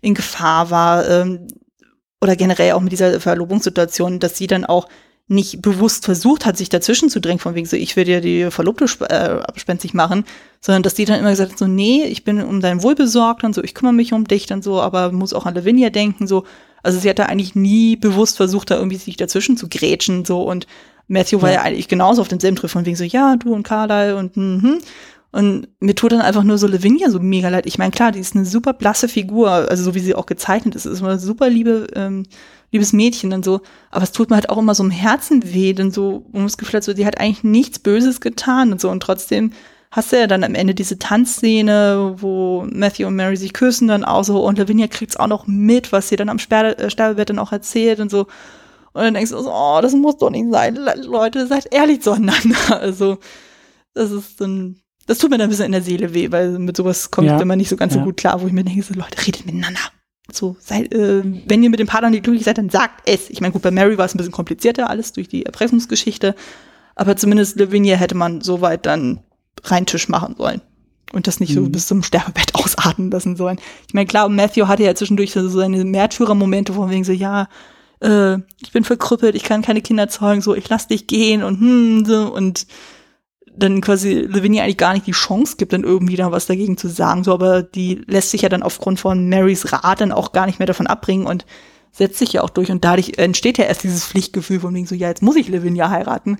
in 0.00 0.14
Gefahr 0.14 0.70
war 0.70 1.06
ähm, 1.06 1.48
oder 2.22 2.34
generell 2.34 2.72
auch 2.72 2.80
mit 2.80 2.92
dieser 2.92 3.20
Verlobungssituation, 3.20 4.18
dass 4.18 4.38
sie 4.38 4.46
dann 4.46 4.64
auch 4.64 4.88
nicht 5.28 5.62
bewusst 5.62 6.04
versucht 6.04 6.44
hat, 6.44 6.56
sich 6.56 6.68
dazwischen 6.68 7.08
zu 7.08 7.20
drängen, 7.20 7.38
von 7.38 7.54
wegen 7.54 7.66
so, 7.66 7.76
ich 7.76 7.96
will 7.96 8.04
dir 8.04 8.20
die 8.20 8.50
Verlobte 8.50 8.84
äh, 9.08 9.40
abspenstig 9.40 9.94
machen, 9.94 10.24
sondern 10.60 10.82
dass 10.82 10.94
die 10.94 11.04
dann 11.04 11.20
immer 11.20 11.30
gesagt 11.30 11.52
hat, 11.52 11.58
so, 11.58 11.66
nee, 11.66 12.04
ich 12.04 12.24
bin 12.24 12.42
um 12.42 12.60
dein 12.60 12.82
Wohl 12.82 12.94
besorgt 12.94 13.44
und 13.44 13.54
so, 13.54 13.62
ich 13.62 13.74
kümmere 13.74 13.94
mich 13.94 14.12
um 14.12 14.26
dich 14.26 14.46
dann 14.46 14.62
so, 14.62 14.80
aber 14.80 15.12
muss 15.12 15.32
auch 15.32 15.46
an 15.46 15.54
Lavinia 15.54 15.90
denken, 15.90 16.26
so. 16.26 16.44
Also 16.84 16.98
sie 16.98 17.08
hat 17.08 17.20
da 17.20 17.26
eigentlich 17.26 17.54
nie 17.54 17.94
bewusst 17.94 18.36
versucht, 18.36 18.70
da 18.70 18.76
irgendwie 18.76 18.96
sich 18.96 19.16
dazwischen 19.16 19.56
zu 19.56 19.68
grätschen, 19.68 20.24
so, 20.24 20.42
und 20.42 20.66
Matthew 21.06 21.36
ja. 21.38 21.42
war 21.42 21.52
ja 21.52 21.62
eigentlich 21.62 21.88
genauso 21.88 22.20
auf 22.20 22.28
demselben 22.28 22.56
Triff, 22.56 22.72
von 22.72 22.84
wegen 22.84 22.96
so, 22.96 23.04
ja, 23.04 23.36
du 23.36 23.54
und 23.54 23.62
Carlyle 23.62 24.16
und, 24.16 24.36
mhm. 24.36 24.78
Und 25.34 25.68
mir 25.80 25.94
tut 25.94 26.12
dann 26.12 26.20
einfach 26.20 26.42
nur 26.42 26.58
so 26.58 26.66
Lavinia 26.66 27.08
so 27.08 27.18
mega 27.18 27.48
leid. 27.48 27.64
Ich 27.64 27.78
meine, 27.78 27.90
klar, 27.90 28.12
die 28.12 28.20
ist 28.20 28.36
eine 28.36 28.44
super 28.44 28.74
blasse 28.74 29.08
Figur, 29.08 29.50
also 29.50 29.82
so 29.82 29.94
wie 29.94 30.00
sie 30.00 30.14
auch 30.14 30.26
gezeichnet 30.26 30.74
ist, 30.74 30.84
ist 30.84 31.02
eine 31.02 31.18
super 31.18 31.48
liebe, 31.48 31.86
ähm, 31.94 32.24
liebes 32.72 32.92
Mädchen 32.92 33.30
dann 33.30 33.42
so. 33.42 33.60
Aber 33.90 34.02
es 34.02 34.12
tut 34.12 34.30
mir 34.30 34.36
halt 34.36 34.50
auch 34.50 34.58
immer 34.58 34.74
so 34.74 34.82
im 34.82 34.90
Herzen 34.90 35.54
weh, 35.54 35.72
denn 35.74 35.92
so, 35.92 36.24
um 36.32 36.42
das 36.42 36.56
Gefühl 36.56 36.78
hat, 36.78 36.84
so, 36.84 36.94
die 36.94 37.06
hat 37.06 37.18
eigentlich 37.18 37.44
nichts 37.44 37.78
Böses 37.78 38.20
getan 38.20 38.72
und 38.72 38.80
so. 38.80 38.90
Und 38.90 39.00
trotzdem 39.00 39.52
hast 39.90 40.10
du 40.10 40.18
ja 40.18 40.26
dann 40.26 40.42
am 40.42 40.54
Ende 40.54 40.74
diese 40.74 40.98
Tanzszene, 40.98 42.16
wo 42.16 42.66
Matthew 42.70 43.06
und 43.06 43.16
Mary 43.16 43.36
sich 43.36 43.52
küssen 43.52 43.88
dann 43.88 44.04
auch 44.04 44.24
so 44.24 44.42
und 44.42 44.58
Lavinia 44.58 44.86
kriegt's 44.88 45.18
auch 45.18 45.26
noch 45.26 45.46
mit, 45.46 45.92
was 45.92 46.08
sie 46.08 46.16
dann 46.16 46.30
am 46.30 46.38
Sperr 46.38 46.78
äh, 46.78 46.90
Sterbebett 46.90 47.28
dann 47.28 47.38
auch 47.38 47.52
erzählt 47.52 48.00
und 48.00 48.10
so. 48.10 48.26
Und 48.94 49.02
dann 49.02 49.14
denkst 49.14 49.30
du 49.30 49.38
so, 49.38 49.52
oh, 49.52 49.78
das 49.80 49.92
muss 49.94 50.16
doch 50.16 50.30
nicht 50.30 50.50
sein. 50.50 50.78
Leute, 51.02 51.46
seid 51.46 51.72
ehrlich 51.72 52.02
zueinander. 52.02 52.56
Also, 52.70 53.18
das 53.94 54.10
ist 54.10 54.40
dann, 54.40 54.76
das 55.06 55.18
tut 55.18 55.30
mir 55.30 55.36
dann 55.36 55.48
ein 55.48 55.50
bisschen 55.50 55.66
in 55.66 55.72
der 55.72 55.82
Seele 55.82 56.14
weh, 56.14 56.32
weil 56.32 56.58
mit 56.58 56.76
sowas 56.76 57.10
kommt 57.10 57.28
ja. 57.28 57.40
immer 57.40 57.56
nicht 57.56 57.68
so 57.68 57.76
ganz 57.76 57.94
ja. 57.94 58.00
so 58.00 58.06
gut 58.06 58.16
klar, 58.16 58.40
wo 58.40 58.46
ich 58.46 58.52
mir 58.52 58.64
denke, 58.64 58.82
so 58.82 58.94
Leute, 58.94 59.26
redet 59.26 59.44
miteinander. 59.44 59.80
So, 60.30 60.56
sei, 60.60 60.82
äh, 60.84 61.22
wenn 61.46 61.62
ihr 61.62 61.70
mit 61.70 61.80
dem 61.80 61.86
Partner 61.86 62.10
nicht 62.10 62.22
glücklich 62.22 62.44
seid, 62.44 62.58
dann 62.58 62.70
sagt 62.70 63.08
es. 63.08 63.28
Ich 63.28 63.40
meine, 63.40 63.52
gut, 63.52 63.62
bei 63.62 63.70
Mary 63.70 63.98
war 63.98 64.06
es 64.06 64.14
ein 64.14 64.18
bisschen 64.18 64.32
komplizierter, 64.32 64.88
alles 64.88 65.12
durch 65.12 65.28
die 65.28 65.44
Erpressungsgeschichte. 65.44 66.34
Aber 66.94 67.16
zumindest 67.16 67.58
Lavinia 67.58 67.96
hätte 67.96 68.14
man 68.14 68.40
so 68.40 68.60
weit 68.60 68.86
dann 68.86 69.20
rein 69.64 69.86
Tisch 69.86 70.08
machen 70.08 70.36
sollen. 70.36 70.60
Und 71.12 71.26
das 71.26 71.40
nicht 71.40 71.50
mhm. 71.50 71.64
so 71.64 71.70
bis 71.70 71.86
zum 71.86 72.02
Sterbebett 72.02 72.54
ausarten 72.54 73.10
lassen 73.10 73.36
sollen. 73.36 73.58
Ich 73.88 73.94
meine, 73.94 74.06
klar, 74.06 74.28
Matthew 74.28 74.68
hatte 74.68 74.84
ja 74.84 74.94
zwischendurch 74.94 75.32
so 75.32 75.48
seine 75.48 75.84
Märtyrermomente, 75.84 76.76
wo 76.76 76.88
wegen 76.88 77.04
so, 77.04 77.12
ja, 77.12 77.48
äh, 78.00 78.36
ich 78.62 78.72
bin 78.72 78.84
verkrüppelt, 78.84 79.34
ich 79.34 79.44
kann 79.44 79.62
keine 79.62 79.82
Kinder 79.82 80.08
zeugen, 80.08 80.40
so, 80.40 80.54
ich 80.54 80.68
lass 80.68 80.88
dich 80.88 81.06
gehen 81.06 81.42
und 81.42 81.60
hm, 81.60 82.04
so, 82.04 82.32
und 82.32 82.66
dann 83.54 83.80
quasi 83.80 84.14
Lavinia 84.20 84.64
eigentlich 84.64 84.78
gar 84.78 84.94
nicht 84.94 85.06
die 85.06 85.12
Chance 85.12 85.56
gibt, 85.56 85.72
dann 85.72 85.84
irgendwie 85.84 86.16
da 86.16 86.32
was 86.32 86.46
dagegen 86.46 86.76
zu 86.76 86.88
sagen, 86.88 87.24
so, 87.24 87.32
aber 87.32 87.62
die 87.62 88.02
lässt 88.06 88.30
sich 88.30 88.42
ja 88.42 88.48
dann 88.48 88.62
aufgrund 88.62 89.00
von 89.00 89.28
Marys 89.28 89.72
Rat 89.72 90.00
dann 90.00 90.12
auch 90.12 90.32
gar 90.32 90.46
nicht 90.46 90.58
mehr 90.58 90.66
davon 90.66 90.86
abbringen 90.86 91.26
und 91.26 91.44
setzt 91.90 92.18
sich 92.18 92.32
ja 92.32 92.42
auch 92.42 92.50
durch 92.50 92.70
und 92.70 92.84
dadurch 92.84 93.18
entsteht 93.18 93.58
ja 93.58 93.64
erst 93.64 93.84
dieses 93.84 94.06
Pflichtgefühl 94.06 94.60
von 94.60 94.74
wegen 94.74 94.86
so, 94.86 94.94
ja, 94.94 95.08
jetzt 95.08 95.22
muss 95.22 95.36
ich 95.36 95.48
Lavinia 95.48 95.90
heiraten. 95.90 96.38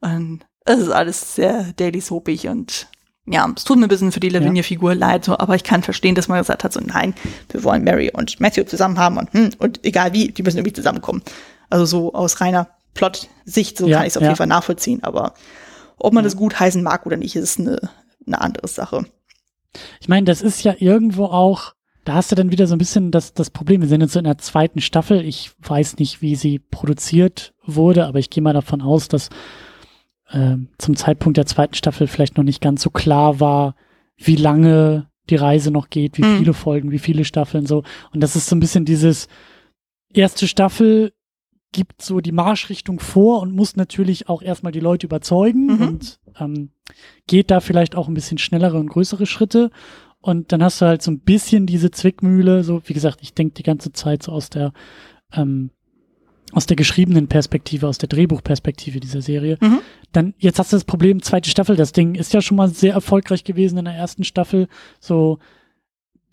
Und 0.00 0.40
es 0.64 0.80
ist 0.80 0.90
alles 0.90 1.36
sehr 1.36 1.72
daily 1.76 2.00
soapig 2.00 2.48
und 2.48 2.88
ja, 3.30 3.48
es 3.54 3.64
tut 3.64 3.78
mir 3.78 3.86
ein 3.86 3.90
bisschen 3.90 4.10
für 4.10 4.20
die 4.20 4.30
Lavinia-Figur 4.30 4.94
leid, 4.94 5.24
so, 5.24 5.38
aber 5.38 5.54
ich 5.54 5.62
kann 5.62 5.82
verstehen, 5.82 6.14
dass 6.14 6.28
man 6.28 6.38
gesagt 6.38 6.64
hat, 6.64 6.72
so 6.72 6.80
nein, 6.80 7.14
wir 7.50 7.62
wollen 7.62 7.84
Mary 7.84 8.10
und 8.12 8.40
Matthew 8.40 8.64
zusammen 8.64 8.98
haben 8.98 9.18
und, 9.18 9.32
hm, 9.32 9.50
und 9.58 9.84
egal 9.84 10.14
wie, 10.14 10.28
die 10.28 10.42
müssen 10.42 10.56
irgendwie 10.56 10.72
zusammenkommen. 10.72 11.22
Also 11.68 11.84
so 11.84 12.14
aus 12.14 12.40
reiner 12.40 12.68
Plot-Sicht, 12.94 13.76
so 13.76 13.86
ja, 13.86 13.98
kann 13.98 14.06
ich 14.06 14.12
es 14.12 14.16
auf 14.16 14.22
ja. 14.22 14.30
jeden 14.30 14.36
Fall 14.36 14.46
nachvollziehen, 14.46 15.04
aber 15.04 15.34
ob 15.98 16.12
man 16.12 16.24
das 16.24 16.36
gut 16.36 16.58
heißen 16.58 16.82
mag 16.82 17.06
oder 17.06 17.16
nicht, 17.16 17.36
ist 17.36 17.58
eine, 17.58 17.80
eine 18.26 18.40
andere 18.40 18.68
Sache. 18.68 19.06
Ich 20.00 20.08
meine, 20.08 20.24
das 20.24 20.42
ist 20.42 20.62
ja 20.62 20.74
irgendwo 20.78 21.26
auch, 21.26 21.74
da 22.04 22.14
hast 22.14 22.32
du 22.32 22.36
dann 22.36 22.50
wieder 22.50 22.66
so 22.66 22.74
ein 22.74 22.78
bisschen 22.78 23.10
das, 23.10 23.34
das 23.34 23.50
Problem. 23.50 23.82
Wir 23.82 23.88
sind 23.88 24.00
jetzt 24.00 24.12
so 24.12 24.18
in 24.18 24.24
der 24.24 24.38
zweiten 24.38 24.80
Staffel. 24.80 25.24
Ich 25.24 25.52
weiß 25.60 25.98
nicht, 25.98 26.22
wie 26.22 26.36
sie 26.36 26.58
produziert 26.58 27.52
wurde, 27.64 28.06
aber 28.06 28.18
ich 28.18 28.30
gehe 28.30 28.42
mal 28.42 28.54
davon 28.54 28.80
aus, 28.80 29.08
dass 29.08 29.28
äh, 30.30 30.56
zum 30.78 30.96
Zeitpunkt 30.96 31.36
der 31.36 31.46
zweiten 31.46 31.74
Staffel 31.74 32.06
vielleicht 32.06 32.36
noch 32.36 32.44
nicht 32.44 32.62
ganz 32.62 32.82
so 32.82 32.90
klar 32.90 33.40
war, 33.40 33.74
wie 34.16 34.36
lange 34.36 35.10
die 35.30 35.36
Reise 35.36 35.70
noch 35.70 35.90
geht, 35.90 36.16
wie 36.18 36.24
mhm. 36.24 36.38
viele 36.38 36.54
Folgen, 36.54 36.90
wie 36.90 36.98
viele 36.98 37.24
Staffeln 37.24 37.66
so. 37.66 37.82
Und 38.12 38.22
das 38.22 38.36
ist 38.36 38.46
so 38.46 38.56
ein 38.56 38.60
bisschen 38.60 38.84
dieses 38.84 39.28
erste 40.12 40.48
Staffel 40.48 41.12
gibt 41.72 42.02
so 42.02 42.20
die 42.20 42.32
Marschrichtung 42.32 43.00
vor 43.00 43.40
und 43.40 43.54
muss 43.54 43.76
natürlich 43.76 44.28
auch 44.28 44.42
erstmal 44.42 44.72
die 44.72 44.80
Leute 44.80 45.06
überzeugen 45.06 45.66
mhm. 45.66 45.82
und 45.82 46.20
ähm, 46.38 46.70
geht 47.26 47.50
da 47.50 47.60
vielleicht 47.60 47.94
auch 47.94 48.08
ein 48.08 48.14
bisschen 48.14 48.38
schnellere 48.38 48.78
und 48.78 48.88
größere 48.88 49.26
Schritte. 49.26 49.70
Und 50.20 50.52
dann 50.52 50.62
hast 50.62 50.80
du 50.80 50.86
halt 50.86 51.02
so 51.02 51.10
ein 51.10 51.20
bisschen 51.20 51.66
diese 51.66 51.90
Zwickmühle, 51.90 52.64
so 52.64 52.82
wie 52.86 52.94
gesagt, 52.94 53.20
ich 53.22 53.34
denke 53.34 53.54
die 53.54 53.62
ganze 53.62 53.92
Zeit 53.92 54.22
so 54.22 54.32
aus 54.32 54.50
der 54.50 54.72
ähm, 55.32 55.70
aus 56.52 56.66
der 56.66 56.76
geschriebenen 56.76 57.28
Perspektive, 57.28 57.86
aus 57.86 57.98
der 57.98 58.08
Drehbuchperspektive 58.08 59.00
dieser 59.00 59.20
Serie. 59.20 59.58
Mhm. 59.60 59.80
Dann, 60.12 60.34
jetzt 60.38 60.58
hast 60.58 60.72
du 60.72 60.76
das 60.76 60.84
Problem, 60.84 61.22
zweite 61.22 61.50
Staffel, 61.50 61.76
das 61.76 61.92
Ding 61.92 62.14
ist 62.14 62.32
ja 62.32 62.40
schon 62.40 62.56
mal 62.56 62.68
sehr 62.68 62.94
erfolgreich 62.94 63.44
gewesen 63.44 63.78
in 63.78 63.84
der 63.84 63.94
ersten 63.94 64.24
Staffel. 64.24 64.68
So, 64.98 65.38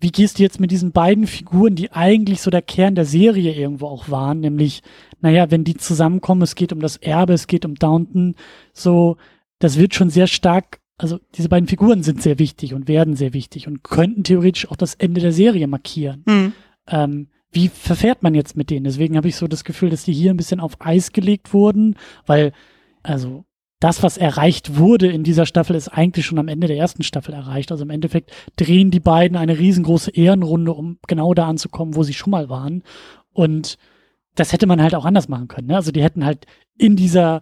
wie 0.05 0.11
gehst 0.11 0.37
du 0.37 0.43
jetzt 0.43 0.59
mit 0.59 0.69
diesen 0.69 0.91
beiden 0.91 1.25
Figuren, 1.25 1.73
die 1.73 1.91
eigentlich 1.91 2.39
so 2.39 2.51
der 2.51 2.61
Kern 2.61 2.93
der 2.93 3.05
Serie 3.05 3.51
irgendwo 3.55 3.87
auch 3.87 4.07
waren, 4.07 4.39
nämlich, 4.39 4.83
naja, 5.19 5.49
wenn 5.49 5.63
die 5.63 5.77
zusammenkommen, 5.77 6.43
es 6.43 6.53
geht 6.53 6.71
um 6.71 6.79
das 6.79 6.97
Erbe, 6.97 7.33
es 7.33 7.47
geht 7.47 7.65
um 7.65 7.73
Downton, 7.73 8.35
so, 8.71 9.17
das 9.57 9.79
wird 9.79 9.95
schon 9.95 10.11
sehr 10.11 10.27
stark, 10.27 10.79
also 10.99 11.17
diese 11.33 11.49
beiden 11.49 11.67
Figuren 11.67 12.03
sind 12.03 12.21
sehr 12.21 12.37
wichtig 12.37 12.75
und 12.75 12.87
werden 12.87 13.15
sehr 13.15 13.33
wichtig 13.33 13.67
und 13.67 13.83
könnten 13.83 14.23
theoretisch 14.23 14.69
auch 14.69 14.75
das 14.75 14.93
Ende 14.93 15.21
der 15.21 15.31
Serie 15.31 15.65
markieren. 15.65 16.21
Mhm. 16.27 16.53
Ähm, 16.87 17.27
wie 17.51 17.69
verfährt 17.69 18.21
man 18.21 18.35
jetzt 18.35 18.55
mit 18.55 18.69
denen? 18.69 18.83
Deswegen 18.83 19.17
habe 19.17 19.27
ich 19.27 19.35
so 19.35 19.47
das 19.47 19.63
Gefühl, 19.63 19.89
dass 19.89 20.03
die 20.03 20.13
hier 20.13 20.29
ein 20.29 20.37
bisschen 20.37 20.59
auf 20.59 20.79
Eis 20.81 21.13
gelegt 21.13 21.51
wurden, 21.51 21.95
weil, 22.27 22.51
also 23.01 23.43
das, 23.85 24.01
was 24.01 24.17
erreicht 24.17 24.77
wurde 24.77 25.05
in 25.11 25.23
dieser 25.23 25.45
Staffel, 25.45 25.75
ist 25.75 25.89
eigentlich 25.89 26.25
schon 26.25 26.39
am 26.39 26.47
Ende 26.47 26.65
der 26.65 26.75
ersten 26.75 27.03
Staffel 27.03 27.35
erreicht. 27.35 27.71
Also 27.71 27.83
im 27.83 27.91
Endeffekt 27.91 28.31
drehen 28.55 28.89
die 28.89 28.99
beiden 28.99 29.37
eine 29.37 29.59
riesengroße 29.59 30.09
Ehrenrunde, 30.09 30.73
um 30.73 30.97
genau 31.05 31.35
da 31.35 31.47
anzukommen, 31.47 31.95
wo 31.95 32.01
sie 32.01 32.15
schon 32.15 32.31
mal 32.31 32.49
waren. 32.49 32.81
Und 33.31 33.77
das 34.33 34.53
hätte 34.53 34.65
man 34.65 34.81
halt 34.81 34.95
auch 34.95 35.05
anders 35.05 35.29
machen 35.29 35.47
können. 35.47 35.67
Ne? 35.67 35.75
Also 35.75 35.91
die 35.91 36.01
hätten 36.01 36.25
halt 36.25 36.47
in 36.79 36.95
dieser 36.95 37.41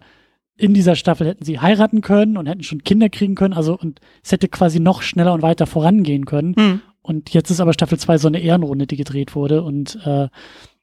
in 0.58 0.74
dieser 0.74 0.96
Staffel 0.96 1.28
hätten 1.28 1.46
sie 1.46 1.60
heiraten 1.60 2.02
können 2.02 2.36
und 2.36 2.46
hätten 2.46 2.62
schon 2.62 2.84
Kinder 2.84 3.08
kriegen 3.08 3.36
können. 3.36 3.54
Also 3.54 3.78
und 3.78 4.00
es 4.22 4.30
hätte 4.30 4.48
quasi 4.48 4.80
noch 4.80 5.00
schneller 5.00 5.32
und 5.32 5.40
weiter 5.40 5.66
vorangehen 5.66 6.26
können. 6.26 6.54
Mhm. 6.58 6.80
Und 7.00 7.32
jetzt 7.32 7.50
ist 7.50 7.60
aber 7.60 7.72
Staffel 7.72 7.98
2 7.98 8.18
so 8.18 8.28
eine 8.28 8.40
Ehrenrunde, 8.40 8.86
die 8.86 8.96
gedreht 8.96 9.34
wurde. 9.34 9.62
Und 9.62 9.98
äh, 10.04 10.28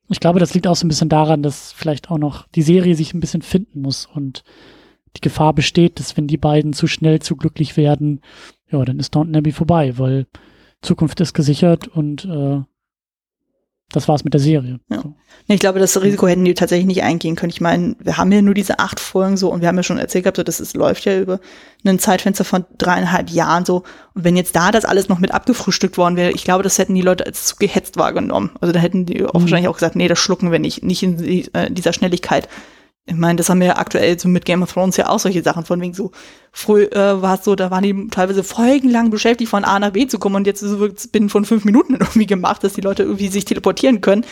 ich 0.09 0.19
glaube, 0.19 0.39
das 0.39 0.55
liegt 0.55 0.65
auch 0.65 0.75
so 0.75 0.87
ein 0.87 0.89
bisschen 0.89 1.07
daran, 1.07 1.43
dass 1.43 1.71
vielleicht 1.71 2.09
auch 2.09 2.17
noch 2.17 2.47
die 2.47 2.63
Serie 2.63 2.95
sich 2.95 3.13
ein 3.13 3.19
bisschen 3.19 3.43
finden 3.43 3.81
muss 3.81 4.07
und 4.07 4.43
die 5.15 5.21
Gefahr 5.21 5.53
besteht, 5.53 5.99
dass 5.99 6.17
wenn 6.17 6.27
die 6.27 6.37
beiden 6.37 6.73
zu 6.73 6.87
schnell 6.87 7.21
zu 7.21 7.35
glücklich 7.35 7.77
werden, 7.77 8.21
ja, 8.69 8.83
dann 8.85 8.99
ist 8.99 9.15
Downton 9.15 9.35
Abbey 9.35 9.51
vorbei, 9.51 9.97
weil 9.97 10.27
Zukunft 10.81 11.19
ist 11.19 11.33
gesichert 11.33 11.87
und 11.87 12.25
äh, 12.25 12.61
das 13.91 14.07
war's 14.07 14.23
mit 14.23 14.33
der 14.33 14.39
Serie. 14.39 14.79
Ja. 14.89 15.01
So. 15.01 15.13
Ich 15.47 15.59
glaube, 15.59 15.79
das 15.79 16.01
Risiko 16.01 16.27
hätten 16.27 16.45
die 16.45 16.53
tatsächlich 16.53 16.87
nicht 16.87 17.03
eingehen 17.03 17.35
können. 17.35 17.49
Ich 17.49 17.61
meine, 17.61 17.95
wir 17.99 18.17
haben 18.17 18.31
ja 18.31 18.41
nur 18.41 18.53
diese 18.53 18.79
acht 18.79 18.99
Folgen 18.99 19.35
so 19.37 19.51
und 19.51 19.61
wir 19.61 19.67
haben 19.67 19.75
ja 19.75 19.83
schon 19.83 19.97
erzählt 19.97 20.23
gehabt, 20.23 20.37
so, 20.37 20.43
dass 20.43 20.59
es 20.59 20.73
läuft 20.73 21.03
ja 21.05 21.19
über 21.19 21.39
ein 21.85 21.99
Zeitfenster 21.99 22.45
von 22.45 22.65
dreieinhalb 22.77 23.29
Jahren 23.29 23.65
so. 23.65 23.83
Und 24.13 24.23
wenn 24.23 24.37
jetzt 24.37 24.55
da 24.55 24.71
das 24.71 24.85
alles 24.85 25.09
noch 25.09 25.19
mit 25.19 25.33
abgefrühstückt 25.33 25.97
worden 25.97 26.15
wäre, 26.15 26.31
ich 26.31 26.43
glaube, 26.43 26.63
das 26.63 26.77
hätten 26.77 26.95
die 26.95 27.01
Leute 27.01 27.25
als 27.25 27.45
zu 27.45 27.57
gehetzt 27.57 27.97
wahrgenommen. 27.97 28.51
Also 28.61 28.71
da 28.71 28.79
hätten 28.79 29.05
die 29.05 29.25
auch 29.25 29.33
mhm. 29.33 29.41
wahrscheinlich 29.41 29.67
auch 29.67 29.75
gesagt, 29.75 29.95
nee, 29.95 30.07
das 30.07 30.19
schlucken 30.19 30.51
wir 30.51 30.59
nicht, 30.59 30.83
nicht 30.83 31.03
in 31.03 31.19
äh, 31.53 31.69
dieser 31.69 31.93
Schnelligkeit. 31.93 32.47
Ich 33.05 33.15
meine, 33.15 33.37
das 33.37 33.49
haben 33.49 33.59
wir 33.59 33.67
ja 33.67 33.77
aktuell 33.77 34.19
so 34.19 34.29
mit 34.29 34.45
Game 34.45 34.61
of 34.61 34.71
Thrones 34.71 34.95
ja 34.95 35.09
auch 35.09 35.19
solche 35.19 35.41
Sachen, 35.41 35.65
von 35.65 35.81
wegen 35.81 35.93
so, 35.93 36.11
früh 36.51 36.83
äh, 36.83 37.21
war 37.21 37.39
es 37.39 37.43
so, 37.43 37.55
da 37.55 37.71
waren 37.71 37.83
die 37.83 38.07
teilweise 38.09 38.43
folgenlang 38.43 39.09
beschäftigt, 39.09 39.49
von 39.49 39.65
A 39.65 39.79
nach 39.79 39.91
B 39.91 40.05
zu 40.07 40.19
kommen 40.19 40.35
und 40.35 40.47
jetzt 40.47 40.61
ist 40.61 40.71
es 40.71 41.07
binnen 41.07 41.29
von 41.29 41.45
fünf 41.45 41.65
Minuten 41.65 41.93
irgendwie 41.99 42.27
gemacht, 42.27 42.63
dass 42.63 42.73
die 42.73 42.81
Leute 42.81 43.03
irgendwie 43.03 43.27
sich 43.27 43.45
teleportieren 43.45 44.01
können. 44.01 44.25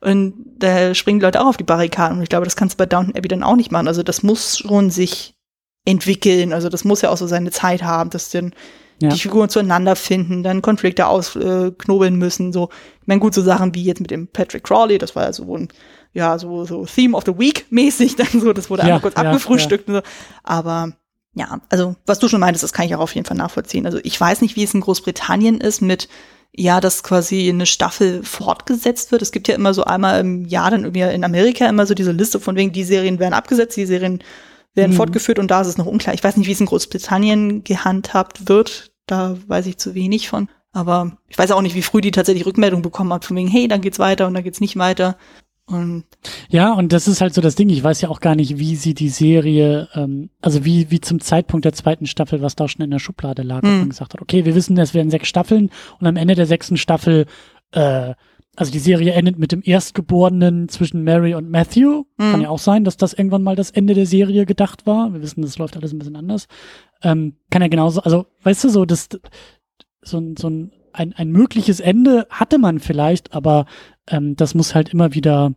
Und 0.00 0.34
da 0.58 0.94
springen 0.94 1.20
die 1.20 1.24
Leute 1.24 1.40
auch 1.40 1.46
auf 1.46 1.56
die 1.56 1.64
Barrikaden. 1.64 2.16
Und 2.16 2.22
ich 2.24 2.28
glaube, 2.28 2.44
das 2.44 2.56
kannst 2.56 2.74
du 2.74 2.78
bei 2.78 2.86
Downton 2.86 3.14
Abbey 3.16 3.28
dann 3.28 3.44
auch 3.44 3.54
nicht 3.54 3.70
machen. 3.70 3.86
Also 3.86 4.02
das 4.02 4.24
muss 4.24 4.58
schon 4.58 4.90
sich 4.90 5.36
entwickeln. 5.84 6.52
Also 6.52 6.68
das 6.68 6.84
muss 6.84 7.02
ja 7.02 7.10
auch 7.10 7.16
so 7.16 7.28
seine 7.28 7.52
Zeit 7.52 7.84
haben, 7.84 8.10
dass 8.10 8.30
dann 8.30 8.52
ja. 9.00 9.10
die 9.10 9.18
Figuren 9.18 9.48
zueinander 9.48 9.94
finden, 9.94 10.42
dann 10.42 10.60
Konflikte 10.60 11.06
ausknobeln 11.06 12.14
äh, 12.14 12.16
müssen. 12.16 12.52
So, 12.52 12.70
ich 13.00 13.06
meine, 13.06 13.20
gut, 13.20 13.34
so 13.34 13.42
Sachen 13.42 13.74
wie 13.74 13.84
jetzt 13.84 14.00
mit 14.00 14.10
dem 14.10 14.28
Patrick 14.28 14.64
Crawley, 14.64 14.98
das 14.98 15.14
war 15.14 15.24
ja 15.24 15.32
so 15.32 15.56
ein 15.56 15.68
ja, 16.12 16.38
so, 16.38 16.64
so 16.64 16.84
Theme 16.84 17.16
of 17.16 17.24
the 17.26 17.38
Week 17.38 17.66
mäßig 17.70 18.16
dann 18.16 18.28
so, 18.40 18.52
das 18.52 18.70
wurde 18.70 18.82
ja, 18.82 18.86
einmal 18.86 19.00
kurz 19.00 19.16
ja, 19.16 19.22
abgefrühstückt. 19.22 19.88
Ja. 19.88 19.96
So. 19.96 20.02
Aber 20.42 20.92
ja, 21.34 21.60
also 21.70 21.96
was 22.06 22.18
du 22.18 22.28
schon 22.28 22.40
meintest, 22.40 22.62
das 22.62 22.72
kann 22.72 22.86
ich 22.86 22.94
auch 22.94 23.00
auf 23.00 23.14
jeden 23.14 23.26
Fall 23.26 23.36
nachvollziehen. 23.36 23.86
Also 23.86 23.98
ich 24.02 24.20
weiß 24.20 24.42
nicht, 24.42 24.56
wie 24.56 24.64
es 24.64 24.74
in 24.74 24.82
Großbritannien 24.82 25.60
ist 25.60 25.80
mit, 25.80 26.08
ja, 26.54 26.80
dass 26.80 27.02
quasi 27.02 27.48
eine 27.48 27.64
Staffel 27.64 28.22
fortgesetzt 28.22 29.10
wird. 29.12 29.22
Es 29.22 29.32
gibt 29.32 29.48
ja 29.48 29.54
immer 29.54 29.72
so 29.72 29.84
einmal 29.84 30.20
im 30.20 30.44
Jahr 30.44 30.70
dann 30.70 30.84
irgendwie 30.84 31.00
in 31.00 31.24
Amerika 31.24 31.66
immer 31.66 31.86
so 31.86 31.94
diese 31.94 32.12
Liste 32.12 32.40
von 32.40 32.56
wegen, 32.56 32.72
die 32.72 32.84
Serien 32.84 33.18
werden 33.18 33.32
abgesetzt, 33.32 33.76
die 33.76 33.86
Serien 33.86 34.22
werden 34.74 34.92
mhm. 34.92 34.96
fortgeführt 34.96 35.38
und 35.38 35.50
da 35.50 35.62
ist 35.62 35.68
es 35.68 35.78
noch 35.78 35.86
unklar. 35.86 36.14
Ich 36.14 36.24
weiß 36.24 36.36
nicht, 36.36 36.46
wie 36.46 36.52
es 36.52 36.60
in 36.60 36.66
Großbritannien 36.66 37.64
gehandhabt 37.64 38.48
wird. 38.48 38.92
Da 39.06 39.36
weiß 39.46 39.66
ich 39.66 39.78
zu 39.78 39.94
wenig 39.94 40.28
von. 40.28 40.48
Aber 40.72 41.18
ich 41.28 41.36
weiß 41.36 41.50
auch 41.50 41.60
nicht, 41.60 41.74
wie 41.74 41.82
früh 41.82 42.00
die 42.00 42.12
tatsächlich 42.12 42.46
Rückmeldung 42.46 42.80
bekommen 42.80 43.12
hat, 43.12 43.24
von 43.24 43.36
wegen, 43.36 43.48
hey, 43.48 43.68
dann 43.68 43.82
geht's 43.82 43.98
weiter 43.98 44.26
und 44.26 44.34
dann 44.34 44.44
geht's 44.44 44.60
nicht 44.60 44.78
weiter. 44.78 45.18
Und 45.66 46.04
ja, 46.48 46.72
und 46.74 46.92
das 46.92 47.06
ist 47.08 47.20
halt 47.20 47.34
so 47.34 47.40
das 47.40 47.54
Ding. 47.54 47.68
Ich 47.68 47.82
weiß 47.84 48.00
ja 48.00 48.08
auch 48.08 48.20
gar 48.20 48.34
nicht, 48.34 48.58
wie 48.58 48.76
sie 48.76 48.94
die 48.94 49.08
Serie, 49.08 49.88
ähm, 49.94 50.30
also 50.40 50.64
wie, 50.64 50.90
wie 50.90 51.00
zum 51.00 51.20
Zeitpunkt 51.20 51.64
der 51.64 51.72
zweiten 51.72 52.06
Staffel, 52.06 52.42
was 52.42 52.56
da 52.56 52.68
schon 52.68 52.84
in 52.84 52.90
der 52.90 52.98
Schublade 52.98 53.42
lag, 53.42 53.62
mhm. 53.62 53.78
man 53.78 53.88
gesagt 53.90 54.14
hat, 54.14 54.20
okay, 54.20 54.44
wir 54.44 54.54
wissen, 54.54 54.76
es 54.78 54.92
werden 54.92 55.10
sechs 55.10 55.28
Staffeln 55.28 55.70
und 56.00 56.06
am 56.06 56.16
Ende 56.16 56.34
der 56.34 56.46
sechsten 56.46 56.76
Staffel, 56.76 57.26
äh, 57.72 58.14
also 58.56 58.70
die 58.70 58.80
Serie 58.80 59.12
endet 59.12 59.38
mit 59.38 59.52
dem 59.52 59.62
Erstgeborenen 59.64 60.68
zwischen 60.68 61.04
Mary 61.04 61.34
und 61.34 61.48
Matthew. 61.48 62.04
Mhm. 62.18 62.30
Kann 62.30 62.42
ja 62.42 62.50
auch 62.50 62.58
sein, 62.58 62.84
dass 62.84 62.96
das 62.96 63.14
irgendwann 63.14 63.42
mal 63.42 63.56
das 63.56 63.70
Ende 63.70 63.94
der 63.94 64.06
Serie 64.06 64.44
gedacht 64.44 64.86
war. 64.86 65.12
Wir 65.12 65.22
wissen, 65.22 65.42
das 65.42 65.58
läuft 65.58 65.76
alles 65.76 65.92
ein 65.92 65.98
bisschen 65.98 66.16
anders. 66.16 66.48
Ähm, 67.02 67.36
kann 67.50 67.62
ja 67.62 67.68
genauso, 67.68 68.02
also 68.02 68.26
weißt 68.42 68.64
du, 68.64 68.68
so 68.68 68.84
das, 68.84 69.08
so, 70.02 70.34
so 70.38 70.50
ein, 70.50 70.72
ein, 70.92 71.12
ein 71.12 71.30
mögliches 71.30 71.80
Ende 71.80 72.26
hatte 72.30 72.58
man 72.58 72.80
vielleicht, 72.80 73.34
aber 73.34 73.66
ähm, 74.08 74.36
das 74.36 74.54
muss 74.54 74.74
halt 74.74 74.90
immer 74.90 75.14
wieder 75.14 75.54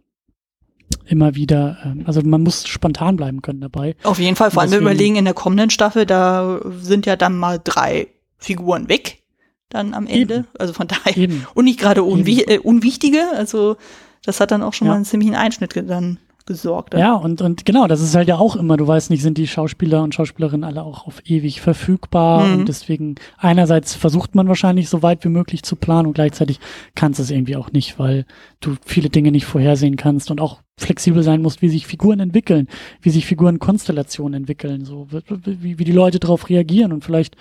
immer 1.06 1.36
wieder, 1.36 1.78
ähm, 1.84 2.04
also 2.06 2.22
man 2.22 2.42
muss 2.42 2.68
spontan 2.68 3.16
bleiben 3.16 3.42
können 3.42 3.62
dabei. 3.62 3.96
Auf 4.04 4.20
jeden 4.20 4.36
Fall, 4.36 4.52
vor 4.52 4.62
allem 4.62 4.72
wir 4.72 4.80
überlegen 4.80 5.16
in 5.16 5.26
der 5.26 5.34
kommenden 5.34 5.70
Staffel, 5.70 6.06
da 6.06 6.60
sind 6.80 7.06
ja 7.06 7.16
dann 7.16 7.38
mal 7.38 7.60
drei 7.64 8.08
Figuren 8.38 8.90
weg, 8.90 9.24
dann 9.70 9.94
am 9.94 10.08
Ende. 10.08 10.36
Eben. 10.36 10.48
Also 10.58 10.74
von 10.74 10.88
daher. 10.88 11.18
Eben. 11.18 11.46
Und 11.54 11.66
nicht 11.66 11.80
gerade 11.80 12.04
unwi 12.04 12.44
äh, 12.44 12.60
unwichtige, 12.60 13.24
also 13.36 13.78
das 14.24 14.40
hat 14.40 14.52
dann 14.52 14.64
auch 14.64 14.74
schon 14.74 14.88
ja. 14.88 14.92
mal 14.92 14.98
einen 14.98 15.06
ziemlichen 15.06 15.36
Einschnitt 15.36 15.76
dann 15.76 16.20
gesorgt. 16.46 16.94
Ja, 16.94 17.14
und, 17.14 17.42
und 17.42 17.66
genau, 17.66 17.88
das 17.88 18.02
ist 18.02 18.16
halt 18.16 18.28
ja 18.28 18.38
auch 18.38 18.56
immer, 18.56 18.78
du 18.78 18.88
weißt 18.88 19.10
nicht, 19.10 19.22
sind 19.22 19.38
die 19.38 19.48
Schauspieler 19.48 20.04
und 20.04 20.14
Schauspielerinnen 20.14 20.64
alle 20.64 20.84
auch 20.84 21.08
auf 21.08 21.22
ewig 21.26 21.62
verfügbar 21.62 22.46
mhm. 22.46 22.60
und 22.60 22.68
deswegen 22.68 23.16
einerseits 23.38 23.96
versucht 23.96 24.36
man 24.36 24.48
wahrscheinlich 24.48 24.90
so 24.90 25.02
weit 25.02 25.24
wie 25.24 25.30
möglich 25.30 25.64
zu 25.64 25.76
planen 25.76 26.08
und 26.08 26.14
gleichzeitig 26.14 26.60
kannst 26.94 27.20
du 27.20 27.24
es 27.24 27.32
irgendwie 27.32 27.56
auch 27.56 27.72
nicht, 27.72 27.98
weil 27.98 28.26
du 28.60 28.76
viele 28.86 29.10
Dinge 29.10 29.32
nicht 29.32 29.46
vorhersehen 29.46 29.96
kannst 29.96 30.30
und 30.30 30.40
auch 30.40 30.62
flexibel 30.78 31.24
sein 31.24 31.42
musst, 31.42 31.62
wie 31.62 31.70
sich 31.70 31.88
Figuren 31.88 32.20
entwickeln, 32.20 32.68
wie 33.02 33.10
sich 33.10 33.26
Figurenkonstellationen 33.26 34.42
entwickeln, 34.42 34.86
so 34.86 35.08
wie, 35.10 35.80
wie 35.80 35.84
die 35.84 35.92
Leute 35.92 36.20
darauf 36.20 36.50
reagieren 36.50 36.94
und 36.94 37.04
vielleicht 37.04 37.36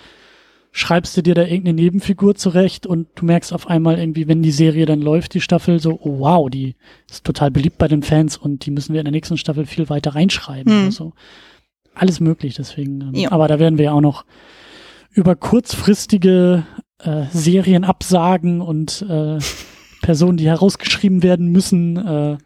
schreibst 0.77 1.15
du 1.15 1.21
dir 1.21 1.35
da 1.35 1.43
irgendeine 1.43 1.81
Nebenfigur 1.81 2.35
zurecht 2.35 2.85
und 2.85 3.07
du 3.15 3.23
merkst 3.23 3.53
auf 3.53 3.67
einmal 3.67 3.97
irgendwie, 3.97 4.27
wenn 4.27 4.41
die 4.41 4.51
Serie 4.51 4.85
dann 4.85 5.01
läuft, 5.01 5.33
die 5.33 5.39
Staffel, 5.39 5.79
so, 5.79 5.97
oh 6.01 6.19
wow, 6.19 6.49
die 6.49 6.75
ist 7.09 7.23
total 7.23 7.49
beliebt 7.49 7.77
bei 7.77 7.87
den 7.87 8.03
Fans 8.03 8.35
und 8.35 8.65
die 8.65 8.71
müssen 8.71 8.91
wir 8.91 8.99
in 8.99 9.05
der 9.05 9.13
nächsten 9.13 9.37
Staffel 9.37 9.65
viel 9.65 9.87
weiter 9.87 10.15
reinschreiben. 10.15 10.81
Mhm. 10.81 10.85
Also 10.87 11.13
alles 11.93 12.19
möglich, 12.19 12.55
deswegen. 12.55 12.99
Ähm, 12.99 13.13
ja. 13.13 13.31
Aber 13.31 13.47
da 13.47 13.57
werden 13.57 13.77
wir 13.77 13.85
ja 13.85 13.91
auch 13.93 14.01
noch 14.01 14.25
über 15.11 15.37
kurzfristige 15.37 16.65
äh, 16.99 17.23
Serienabsagen 17.31 18.59
und 18.59 19.01
äh, 19.07 19.37
Personen, 20.01 20.35
die 20.35 20.47
herausgeschrieben 20.47 21.23
werden 21.23 21.53
müssen, 21.53 21.95
äh, 21.95 22.37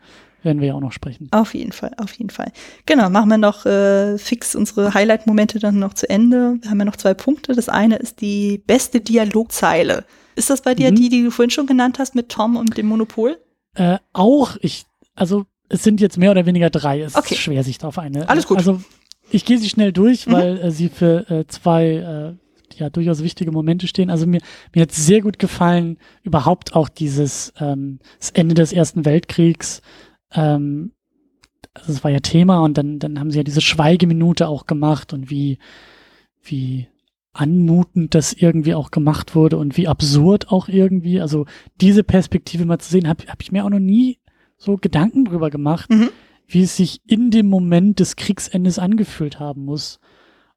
werden 0.44 0.62
wir 0.62 0.70
ja 0.70 0.74
auch 0.74 0.82
noch 0.82 0.92
sprechen. 0.92 1.28
Auf 1.32 1.54
jeden 1.54 1.72
Fall, 1.72 1.92
auf 1.98 2.14
jeden 2.14 2.30
Fall. 2.30 2.52
Genau, 2.86 3.10
machen 3.10 3.30
wir 3.30 3.38
noch 3.38 3.66
äh, 3.66 4.18
fix 4.18 4.56
unsere 4.56 4.94
Highlight-Momente 4.94 5.60
dann 5.60 5.80
noch 5.80 5.94
zu 5.94 6.10
Ende. 6.10 6.58
Wir 6.62 6.70
haben 6.70 6.80
ja 6.80 6.86
noch 6.86 6.96
zwei 6.96 7.14
Punkte. 7.14 7.54
Das 7.54 7.70
eine 7.70 7.98
ist 7.98 8.22
die 8.22 8.64
beste 8.66 9.02
Dialogzeile. 9.02 10.06
Ist 10.36 10.50
das 10.50 10.62
bei 10.62 10.76
dir 10.76 10.92
mhm. 10.92 10.96
die, 10.96 11.10
die 11.10 11.24
du 11.24 11.32
vorhin 11.32 11.50
schon 11.50 11.68
genannt 11.68 12.00
hast 12.00 12.16
mit 12.16 12.30
Tom 12.30 12.56
und 12.56 12.78
dem 12.78 12.88
Monopol? 12.88 13.38
Äh, 13.76 13.98
auch, 14.14 14.58
ich, 14.62 14.86
also 15.16 15.46
es 15.68 15.84
sind 15.84 16.02
jetzt 16.02 16.18
mehr 16.18 16.32
oder 16.32 16.46
weniger 16.46 16.70
drei. 16.70 17.02
Es 17.02 17.16
okay. 17.16 17.36
ist 17.36 17.42
schwer, 17.42 17.64
sich 17.64 17.78
darauf 17.78 18.00
eine. 18.00 18.28
Alles 18.30 18.48
gut. 18.48 18.58
Also 18.58 18.82
ich 19.32 19.46
gehe 19.46 19.58
sie 19.58 19.70
schnell 19.70 19.92
durch, 19.92 20.28
mhm. 20.28 20.32
weil 20.32 20.58
äh, 20.58 20.72
sie 20.72 20.90
für 20.90 21.30
äh, 21.30 21.46
zwei 21.48 21.86
äh, 21.86 22.34
ja 22.80 22.90
durchaus 22.90 23.24
wichtige 23.24 23.52
Momente 23.52 23.88
stehen. 23.88 24.10
Also 24.10 24.26
mir, 24.26 24.42
mir 24.74 24.84
hat 24.84 24.92
sehr 24.92 25.22
gut 25.22 25.40
gefallen, 25.40 25.98
überhaupt 26.24 26.76
auch 26.76 26.90
dieses 26.90 27.54
ähm, 27.60 28.00
das 28.20 28.32
Ende 28.32 28.56
des 28.56 28.74
Ersten 28.74 29.06
Weltkriegs. 29.06 29.82
Ähm, 30.34 30.92
also 31.74 31.94
das 31.94 32.04
war 32.04 32.12
ja 32.12 32.20
Thema 32.20 32.60
und 32.62 32.78
dann, 32.78 33.00
dann 33.00 33.20
haben 33.20 33.32
sie 33.32 33.38
ja 33.38 33.44
diese 33.44 33.62
Schweigeminute 33.62 34.48
auch 34.48 34.66
gemacht 34.66 35.14
und 35.14 35.30
wie, 35.30 35.60
wie 36.42 36.88
anmutend 37.34 38.16
das 38.16 38.34
irgendwie 38.34 38.74
auch 38.74 38.92
gemacht 38.92 39.36
wurde 39.36 39.58
und 39.58 39.78
wie 39.78 39.88
absurd 39.88 40.52
auch 40.52 40.68
irgendwie. 40.68 41.22
Also 41.22 41.46
diese 41.80 42.04
Perspektive 42.04 42.66
mal 42.66 42.80
zu 42.80 42.90
sehen, 42.90 43.08
habe 43.08 43.26
hab 43.28 43.42
ich 43.42 43.52
mir 43.52 43.66
auch 43.66 43.70
noch 43.70 43.80
nie 43.80 44.20
so 44.58 44.78
Gedanken 44.78 45.26
drüber 45.26 45.50
gemacht, 45.50 45.90
mhm. 45.90 46.10
wie 46.48 46.64
es 46.64 46.76
sich 46.76 47.02
in 47.08 47.32
dem 47.32 47.48
Moment 47.48 48.00
des 48.00 48.16
Kriegsendes 48.16 48.80
angefühlt 48.80 49.40
haben 49.40 49.66
muss. 49.66 50.00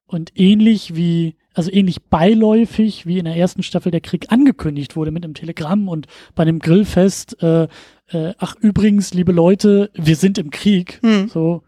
Und 0.07 0.33
ähnlich 0.35 0.95
wie, 0.95 1.37
also 1.55 1.73
ähnlich 1.73 2.03
beiläufig, 2.03 3.07
wie 3.07 3.19
in 3.19 3.25
der 3.25 3.37
ersten 3.37 3.63
Staffel 3.63 3.91
der 3.91 4.03
Krieg 4.03 4.31
angekündigt 4.31 4.97
wurde 4.97 5.11
mit 5.11 5.25
einem 5.25 5.35
Telegramm 5.35 5.89
und 5.89 6.07
bei 6.35 6.43
einem 6.43 6.59
Grillfest, 6.59 7.43
äh, 7.43 7.69
äh, 8.13 8.35
ach 8.39 8.57
übrigens, 8.61 9.15
liebe 9.15 9.33
Leute, 9.33 9.91
wir 9.95 10.17
sind 10.17 10.39
im 10.39 10.51
Krieg. 10.51 11.01
Mhm. 11.03 11.29
So, 11.29 11.63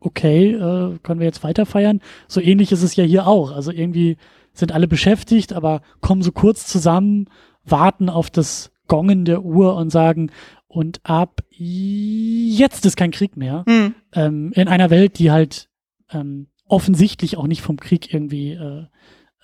okay, 0.00 0.52
äh, 0.52 0.98
können 1.02 1.20
wir 1.20 1.26
jetzt 1.26 1.44
weiter 1.44 1.66
feiern? 1.66 2.00
So 2.28 2.40
ähnlich 2.40 2.72
ist 2.72 2.82
es 2.82 2.96
ja 2.96 3.04
hier 3.04 3.26
auch. 3.26 3.52
Also 3.52 3.70
irgendwie 3.70 4.16
sind 4.52 4.72
alle 4.72 4.88
beschäftigt, 4.88 5.52
aber 5.52 5.82
kommen 6.00 6.22
so 6.22 6.32
kurz 6.32 6.66
zusammen, 6.66 7.28
warten 7.64 8.08
auf 8.08 8.30
das 8.30 8.70
Gongen 8.88 9.24
der 9.24 9.44
Uhr 9.44 9.76
und 9.76 9.90
sagen, 9.90 10.30
und 10.66 11.00
ab 11.04 11.42
jetzt 11.50 12.86
ist 12.86 12.96
kein 12.96 13.10
Krieg 13.10 13.36
mehr. 13.36 13.64
Mhm. 13.66 13.94
Ähm, 14.14 14.52
in 14.54 14.68
einer 14.68 14.90
Welt, 14.90 15.18
die 15.18 15.30
halt 15.30 15.68
ähm, 16.10 16.48
offensichtlich 16.66 17.36
auch 17.36 17.46
nicht 17.46 17.62
vom 17.62 17.76
Krieg 17.76 18.12
irgendwie 18.12 18.52
äh, 18.52 18.84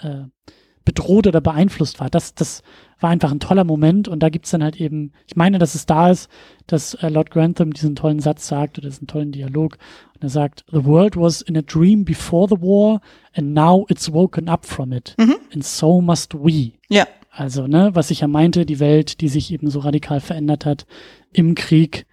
äh, 0.01 0.25
bedroht 0.89 1.27
oder 1.27 1.43
beeinflusst 1.43 2.01
war. 2.01 2.09
Das, 2.09 2.35
das 2.35 2.63
war 2.99 3.11
einfach 3.11 3.31
ein 3.31 3.41
toller 3.41 3.65
Moment 3.65 4.09
und 4.09 4.23
da 4.23 4.31
gibt's 4.31 4.53
dann 4.53 4.63
halt 4.63 4.81
eben, 4.81 5.13
ich 5.27 5.37
meine, 5.37 5.59
dass 5.59 5.75
es 5.75 5.85
da 5.85 6.11
ist, 6.11 6.31
dass 6.67 6.95
äh, 6.95 7.11
Lord 7.11 7.31
Grantham 7.31 7.75
diesen 7.75 7.95
tollen 7.95 8.21
Satz 8.21 8.49
sagt 8.49 8.79
oder 8.79 8.89
diesen 8.89 9.07
tollen 9.07 9.31
Dialog 9.31 9.77
und 10.15 10.23
er 10.23 10.31
sagt, 10.31 10.65
The 10.73 10.87
world 10.87 11.15
was 11.15 11.43
in 11.43 11.59
a 11.59 11.63
dream 11.63 12.07
before 12.07 12.49
the 12.49 12.63
war 12.63 13.03
and 13.35 13.53
now 13.53 13.85
it's 13.91 14.11
woken 14.11 14.49
up 14.49 14.65
from 14.65 14.93
it 14.93 15.15
mhm. 15.19 15.35
and 15.53 15.63
so 15.63 16.01
must 16.01 16.33
we. 16.33 16.73
Ja. 16.89 17.07
Also, 17.31 17.67
ne, 17.67 17.91
was 17.93 18.11
ich 18.11 18.21
ja 18.21 18.27
meinte, 18.27 18.65
die 18.65 18.81
Welt, 18.81 19.21
die 19.21 19.29
sich 19.29 19.53
eben 19.53 19.69
so 19.69 19.81
radikal 19.81 20.21
verändert 20.21 20.65
hat 20.65 20.87
im 21.35 21.55
Krieg, 21.55 22.07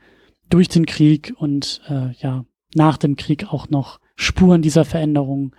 durch 0.50 0.68
den 0.68 0.86
Krieg 0.86 1.34
und 1.38 1.82
äh, 1.88 2.12
ja, 2.20 2.44
nach 2.76 2.98
dem 2.98 3.16
Krieg 3.16 3.54
auch 3.54 3.70
noch 3.70 4.02
Spuren 4.18 4.62
dieser 4.62 4.84
Veränderung 4.84 5.56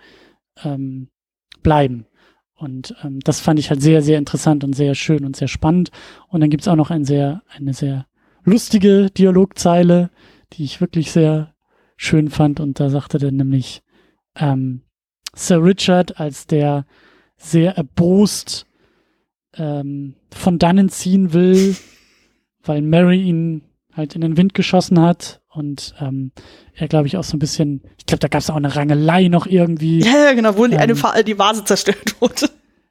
ähm, 0.63 1.09
bleiben. 1.63 2.05
Und 2.57 2.95
ähm, 3.03 3.19
das 3.19 3.39
fand 3.39 3.59
ich 3.59 3.69
halt 3.69 3.81
sehr, 3.81 4.01
sehr 4.01 4.17
interessant 4.17 4.63
und 4.63 4.73
sehr 4.73 4.95
schön 4.95 5.25
und 5.25 5.35
sehr 5.35 5.47
spannend. 5.47 5.91
Und 6.27 6.41
dann 6.41 6.49
gibt's 6.49 6.67
auch 6.67 6.75
noch 6.75 6.89
ein 6.89 7.05
sehr, 7.05 7.43
eine 7.55 7.73
sehr 7.73 8.07
lustige 8.43 9.11
Dialogzeile, 9.11 10.09
die 10.53 10.63
ich 10.63 10.81
wirklich 10.81 11.11
sehr 11.11 11.53
schön 11.97 12.29
fand. 12.29 12.59
Und 12.59 12.79
da 12.79 12.89
sagte 12.89 13.19
dann 13.19 13.35
nämlich 13.35 13.83
ähm, 14.35 14.81
Sir 15.35 15.63
Richard 15.63 16.19
als 16.19 16.47
der 16.47 16.85
sehr 17.37 17.77
erbost 17.77 18.65
ähm, 19.55 20.15
von 20.31 20.57
dannen 20.57 20.89
ziehen 20.89 21.33
will, 21.33 21.75
weil 22.63 22.81
Mary 22.81 23.21
ihn 23.21 23.61
halt 23.93 24.15
in 24.15 24.21
den 24.21 24.37
Wind 24.37 24.55
geschossen 24.55 24.99
hat 24.99 25.41
und 25.57 25.95
ähm, 25.99 26.31
er 26.73 26.87
glaube 26.87 27.07
ich 27.07 27.17
auch 27.17 27.23
so 27.23 27.35
ein 27.35 27.39
bisschen, 27.39 27.81
ich 27.97 28.05
glaube, 28.05 28.19
da 28.19 28.27
gab 28.27 28.41
es 28.41 28.49
auch 28.49 28.55
eine 28.55 28.75
Rangelei 28.75 29.27
noch 29.27 29.45
irgendwie. 29.45 29.99
Ja, 30.05 30.25
ja 30.25 30.33
genau, 30.33 30.57
wo 30.57 30.65
ähm, 30.65 30.77
eine 30.77 30.95
Fa 30.95 31.21
die 31.23 31.37
Vase 31.37 31.63
zerstört 31.63 32.21
wurde. 32.21 32.49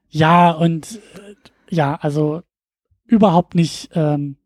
Ja, 0.09 0.51
und 0.51 1.01
äh, 1.15 1.75
ja, 1.75 1.97
also 1.97 2.43
überhaupt 3.07 3.55
nicht 3.55 3.91
ähm, 3.95 4.37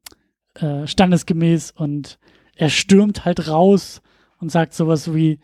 äh, 0.55 0.87
standesgemäß 0.87 1.73
und 1.73 2.19
er 2.55 2.71
stürmt 2.71 3.25
halt 3.25 3.49
raus 3.49 4.03
und 4.39 4.51
sagt 4.51 4.75
sowas 4.75 5.15
wie 5.15 5.39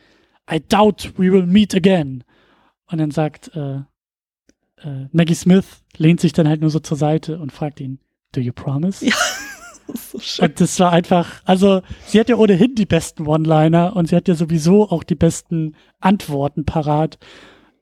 I 0.50 0.60
doubt 0.60 1.14
we 1.16 1.32
will 1.32 1.46
meet 1.46 1.74
again. 1.74 2.24
Und 2.86 2.98
dann 2.98 3.10
sagt 3.10 3.50
äh, 3.56 3.76
äh, 4.78 5.08
Maggie 5.12 5.34
Smith, 5.34 5.82
lehnt 5.96 6.20
sich 6.20 6.32
dann 6.32 6.48
halt 6.48 6.60
nur 6.60 6.70
so 6.70 6.78
zur 6.78 6.96
Seite 6.96 7.38
und 7.38 7.52
fragt 7.52 7.80
ihn, 7.80 8.00
Do 8.32 8.40
you 8.40 8.52
promise? 8.52 9.04
Ja. 9.04 9.14
So. 10.18 10.42
Und 10.42 10.60
das 10.60 10.80
war 10.80 10.92
einfach, 10.92 11.42
also 11.44 11.82
sie 12.06 12.18
hat 12.18 12.28
ja 12.28 12.36
ohnehin 12.36 12.74
die 12.74 12.86
besten 12.86 13.26
One-Liner 13.26 13.94
und 13.96 14.08
sie 14.08 14.16
hat 14.16 14.28
ja 14.28 14.34
sowieso 14.34 14.88
auch 14.88 15.04
die 15.04 15.14
besten 15.14 15.76
Antworten 16.00 16.64
parat. 16.64 17.18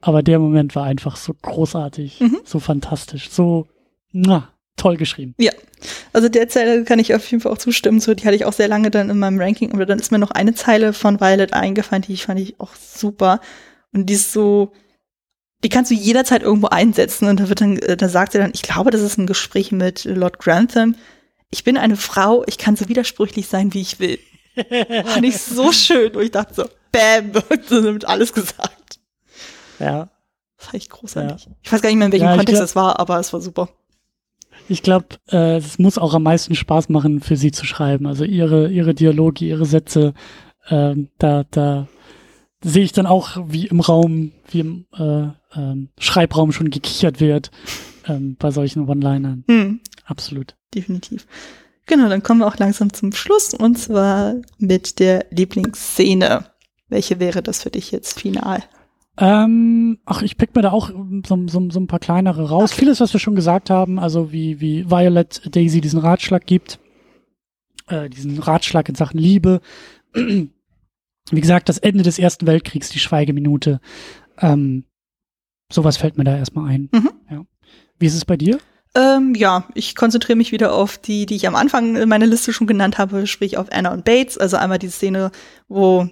Aber 0.01 0.23
der 0.23 0.39
Moment 0.39 0.75
war 0.75 0.85
einfach 0.85 1.17
so 1.17 1.33
großartig, 1.33 2.21
mhm. 2.21 2.39
so 2.45 2.59
fantastisch, 2.59 3.31
so 3.31 3.67
na, 4.13 4.55
toll 4.77 4.97
geschrieben. 4.97 5.35
Ja, 5.39 5.53
also 6.13 6.29
der 6.29 6.49
Zeile 6.49 6.85
kann 6.85 6.99
ich 6.99 7.15
auf 7.15 7.29
jeden 7.31 7.41
Fall 7.41 7.53
auch 7.53 7.59
zustimmen. 7.59 8.01
So, 8.01 8.15
die 8.15 8.25
hatte 8.25 8.37
ich 8.37 8.45
auch 8.45 8.53
sehr 8.53 8.69
lange 8.69 8.91
dann 8.91 9.11
in 9.11 9.19
meinem 9.19 9.41
Ranking. 9.41 9.73
Aber 9.73 9.87
dann 9.87 9.99
ist 9.99 10.13
mir 10.13 10.19
noch 10.19 10.31
eine 10.31 10.55
Zeile 10.55 10.93
von 10.93 11.21
Violet 11.21 11.53
eingefallen, 11.53 12.03
die 12.03 12.13
ich 12.13 12.25
fand 12.25 12.41
ich 12.41 12.61
auch 12.61 12.75
super. 12.75 13.41
Und 13.93 14.07
die 14.07 14.15
ist 14.15 14.33
so, 14.33 14.73
die 15.63 15.69
kannst 15.69 15.91
du 15.91 15.95
jederzeit 15.95 16.43
irgendwo 16.43 16.69
einsetzen. 16.69 17.29
Und 17.29 17.41
da 17.41 17.49
wird 17.49 17.61
dann, 17.61 17.79
äh, 17.79 17.97
da 17.97 18.09
sagt 18.09 18.33
sie 18.33 18.39
dann, 18.39 18.53
ich 18.55 18.63
glaube, 18.63 18.91
das 18.91 19.01
ist 19.01 19.19
ein 19.19 19.27
Gespräch 19.27 19.73
mit 19.73 20.05
Lord 20.05 20.39
Grantham. 20.39 20.97
Ich 21.55 21.63
bin 21.63 21.77
eine 21.77 21.95
Frau, 21.95 22.43
ich 22.49 22.59
kann 22.59 22.75
so 22.75 22.89
widersprüchlich 22.89 23.47
sein, 23.47 23.73
wie 23.75 23.81
ich 23.81 24.01
will. 24.01 24.19
fand 25.07 25.25
ich 25.25 25.39
so 25.39 25.71
schön. 25.71 26.11
Und 26.17 26.23
ich 26.23 26.33
dachte 26.33 26.53
so, 26.53 26.65
bam, 26.91 27.31
so 27.69 27.81
damit 27.81 28.05
alles 28.07 28.33
gesagt. 28.33 28.99
Ja. 29.79 30.09
Fand 30.57 30.75
ich 30.75 30.91
großartig. 30.91 31.47
Ja. 31.47 31.53
Ich 31.63 31.73
weiß 31.73 31.81
gar 31.81 31.91
nicht 31.91 31.99
mehr, 31.99 32.07
in 32.07 32.13
welchem 32.13 32.27
ja, 32.27 32.37
Kontext 32.37 32.61
es 32.61 32.75
war, 32.75 32.99
aber 32.99 33.21
es 33.21 33.33
war 33.33 33.41
super. 33.41 33.69
Ich 34.69 34.83
glaube, 34.83 35.07
äh, 35.31 35.59
es 35.59 35.79
muss 35.79 35.97
auch 35.97 36.13
am 36.15 36.25
meisten 36.25 36.57
Spaß 36.57 36.89
machen, 36.89 37.21
für 37.21 37.37
sie 37.37 37.53
zu 37.53 37.67
schreiben. 37.67 38.09
Also 38.09 38.25
ihre, 38.25 38.69
ihre 38.69 38.93
Dialoge, 38.93 39.45
ihre 39.45 39.65
Sätze, 39.65 40.13
ähm, 40.69 41.09
da, 41.19 41.45
da 41.53 41.87
sehe 42.65 42.83
ich 42.83 42.93
dann 42.93 43.07
auch, 43.07 43.37
wie 43.47 43.69
im 43.69 43.79
Raum, 43.79 44.33
wie 44.51 44.59
im 44.59 44.87
äh, 44.99 45.29
ähm, 45.57 45.91
Schreibraum 46.01 46.51
schon 46.51 46.71
gekichert 46.71 47.21
wird 47.21 47.53
ähm, 48.09 48.35
bei 48.41 48.51
solchen 48.51 48.89
One-Linern. 48.89 49.45
Hm. 49.49 49.81
Absolut. 50.05 50.57
Definitiv. 50.75 51.27
Genau, 51.87 52.09
dann 52.09 52.23
kommen 52.23 52.41
wir 52.41 52.47
auch 52.47 52.57
langsam 52.57 52.93
zum 52.93 53.13
Schluss 53.13 53.53
und 53.53 53.77
zwar 53.79 54.37
mit 54.59 54.99
der 54.99 55.27
Lieblingsszene. 55.31 56.47
Welche 56.89 57.21
wäre 57.21 57.43
das 57.43 57.63
für 57.63 57.71
dich 57.71 57.91
jetzt 57.91 58.21
final? 58.21 58.63
Ähm, 59.17 59.99
ach, 60.07 60.23
ich 60.23 60.37
pick 60.37 60.57
mir 60.57 60.63
da 60.63 60.73
auch 60.73 60.91
so, 60.91 61.47
so, 61.47 61.71
so 61.71 61.81
ein 61.81 61.87
paar 61.87 62.01
kleinere 62.01 62.49
raus. 62.49 62.73
Okay. 62.73 62.81
Vieles, 62.81 63.01
was 63.01 63.13
wir 63.13 63.21
schon 63.21 63.37
gesagt 63.37 63.71
haben, 63.71 63.99
also 63.99 64.33
wie, 64.33 64.61
wie 64.61 64.91
Violet 64.91 65.55
Daisy 65.55 65.81
diesen 65.81 66.01
Ratschlag 66.01 66.47
gibt, 66.47 66.81
äh, 67.87 68.09
diesen 68.09 68.39
Ratschlag 68.39 68.89
in 68.89 68.95
Sachen 68.95 69.19
Liebe. 69.19 69.61
Wie 71.31 71.41
gesagt, 71.41 71.71
das 71.71 71.79
Ende 71.79 72.05
des 72.05 72.19
Ersten 72.19 72.47
Weltkriegs, 72.47 72.91
die 72.91 72.99
Schweigeminute. 72.99 73.81
Ähm, 74.39 74.85
sowas 75.73 75.97
fällt 75.97 76.19
mir 76.19 76.25
da 76.25 76.37
erstmal 76.37 76.71
ein. 76.71 76.91
Mhm. 76.93 77.11
Ja. 77.31 77.47
Wie 77.99 78.05
ist 78.07 78.15
es 78.15 78.27
bei 78.27 78.37
dir? 78.37 78.59
Ähm, 78.97 79.35
ja, 79.35 79.65
ich 79.75 79.97
konzentriere 79.97 80.37
mich 80.37 80.53
wieder 80.53 80.73
auf 80.73 80.99
die, 80.99 81.27
die 81.27 81.35
ich 81.35 81.49
am 81.49 81.57
Anfang 81.57 81.97
in 81.97 82.09
meiner 82.09 82.27
Liste 82.27 82.53
schon 82.53 82.69
genannt 82.69 82.97
habe, 82.97 83.27
sprich 83.27 83.59
auf 83.59 83.67
Anna 83.73 83.93
und 83.93 84.05
Bates. 84.05 84.39
Also 84.39 84.57
einmal 84.57 84.79
die 84.79 84.89
Szene, 84.89 85.33
wo 85.69 86.09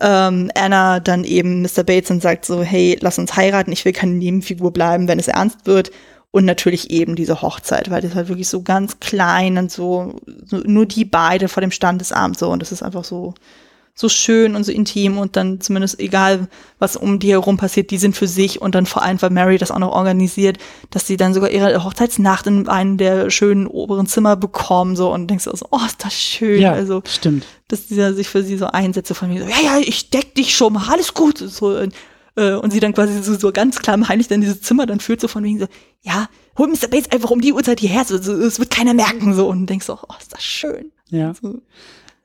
ähm, 0.00 0.50
Anna 0.56 0.98
dann 1.00 1.22
eben 1.24 1.62
Mr. 1.62 1.84
Bates 1.84 2.10
und 2.10 2.20
sagt 2.20 2.44
so, 2.44 2.62
hey, 2.62 2.98
lass 3.00 3.18
uns 3.18 3.36
heiraten, 3.36 3.72
ich 3.72 3.84
will 3.84 3.92
keine 3.92 4.14
Nebenfigur 4.14 4.72
bleiben, 4.72 5.06
wenn 5.06 5.20
es 5.20 5.28
ernst 5.28 5.66
wird. 5.66 5.90
Und 6.30 6.44
natürlich 6.44 6.90
eben 6.90 7.16
diese 7.16 7.40
Hochzeit, 7.40 7.90
weil 7.90 8.02
das 8.02 8.14
halt 8.14 8.28
wirklich 8.28 8.48
so 8.48 8.62
ganz 8.62 9.00
klein 9.00 9.56
und 9.56 9.72
so, 9.72 10.20
so 10.44 10.58
nur 10.58 10.84
die 10.84 11.06
beide 11.06 11.48
vor 11.48 11.62
dem 11.62 11.70
Standesamt 11.70 12.38
so. 12.38 12.50
Und 12.50 12.60
das 12.60 12.72
ist 12.72 12.82
einfach 12.82 13.04
so, 13.04 13.34
so 14.00 14.08
schön 14.08 14.54
und 14.54 14.62
so 14.62 14.70
intim 14.70 15.18
und 15.18 15.34
dann 15.34 15.60
zumindest 15.60 15.98
egal, 15.98 16.46
was 16.78 16.96
um 16.96 17.18
die 17.18 17.32
herum 17.32 17.56
passiert, 17.56 17.90
die 17.90 17.98
sind 17.98 18.16
für 18.16 18.28
sich 18.28 18.62
und 18.62 18.76
dann 18.76 18.86
vor 18.86 19.02
allem, 19.02 19.20
weil 19.20 19.30
Mary 19.30 19.58
das 19.58 19.72
auch 19.72 19.80
noch 19.80 19.90
organisiert, 19.90 20.58
dass 20.90 21.08
sie 21.08 21.16
dann 21.16 21.34
sogar 21.34 21.50
ihre 21.50 21.82
Hochzeitsnacht 21.82 22.46
in 22.46 22.68
einem 22.68 22.96
der 22.96 23.28
schönen 23.30 23.66
oberen 23.66 24.06
Zimmer 24.06 24.36
bekommen, 24.36 24.94
so 24.94 25.12
und 25.12 25.26
denkst 25.28 25.46
du 25.46 25.56
so, 25.56 25.66
oh, 25.72 25.80
ist 25.84 26.04
das 26.04 26.14
schön. 26.14 26.60
Ja, 26.60 26.72
also, 26.74 27.02
stimmt. 27.08 27.44
Dass 27.66 27.88
dieser 27.88 28.14
sich 28.14 28.28
für 28.28 28.44
sie 28.44 28.56
so 28.56 28.66
einsetzt, 28.66 29.12
von 29.14 29.32
mir 29.32 29.42
so, 29.42 29.48
ja, 29.48 29.60
ja, 29.64 29.78
ich 29.84 30.10
deck 30.10 30.36
dich 30.36 30.54
schon 30.54 30.74
mal, 30.74 30.88
alles 30.88 31.12
gut. 31.12 31.38
So, 31.38 31.76
und 31.76 31.92
Äh, 32.36 32.54
und 32.54 32.70
sie 32.70 32.78
dann 32.78 32.94
quasi 32.94 33.20
so, 33.20 33.34
so 33.34 33.50
ganz 33.50 33.80
klammheimlich 33.80 34.28
dann 34.28 34.40
dieses 34.40 34.62
Zimmer 34.62 34.86
dann 34.86 35.00
führt, 35.00 35.20
so 35.20 35.26
von 35.26 35.42
wegen 35.42 35.58
so, 35.58 35.66
ja, 36.02 36.28
hol 36.56 36.68
Mr. 36.68 36.86
Bates 36.88 37.10
einfach 37.10 37.30
um 37.30 37.40
die 37.40 37.52
Uhrzeit 37.52 37.80
hierher, 37.80 38.04
so, 38.04 38.16
so, 38.16 38.32
es 38.34 38.60
wird 38.60 38.70
keiner 38.70 38.94
merken, 38.94 39.34
so. 39.34 39.48
Und 39.48 39.66
denkst 39.66 39.86
so, 39.86 39.98
oh, 40.00 40.14
ist 40.20 40.32
das 40.32 40.44
schön. 40.44 40.92
Ja. 41.08 41.34
So. 41.34 41.60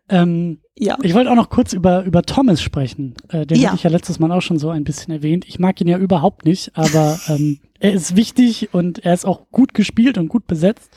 Ähm, 0.09 0.59
Ja. 0.77 0.97
Ich 1.03 1.13
wollte 1.13 1.29
auch 1.31 1.35
noch 1.35 1.49
kurz 1.49 1.71
über, 1.73 2.03
über 2.03 2.23
Thomas 2.23 2.61
sprechen. 2.61 3.13
Äh, 3.29 3.45
den 3.45 3.59
Ja. 3.59 3.67
hatte 3.69 3.77
ich 3.77 3.83
ja 3.83 3.89
letztes 3.89 4.19
Mal 4.19 4.31
auch 4.31 4.41
schon 4.41 4.57
so 4.59 4.69
ein 4.69 4.83
bisschen 4.83 5.13
erwähnt. 5.13 5.45
Ich 5.47 5.59
mag 5.59 5.79
ihn 5.79 5.87
ja 5.87 5.97
überhaupt 5.97 6.45
nicht, 6.45 6.71
aber 6.75 7.19
ähm, 7.27 7.59
er 7.79 7.93
ist 7.93 8.15
wichtig 8.15 8.73
und 8.73 8.99
er 9.05 9.13
ist 9.13 9.25
auch 9.25 9.49
gut 9.51 9.73
gespielt 9.73 10.17
und 10.17 10.27
gut 10.29 10.47
besetzt. 10.47 10.89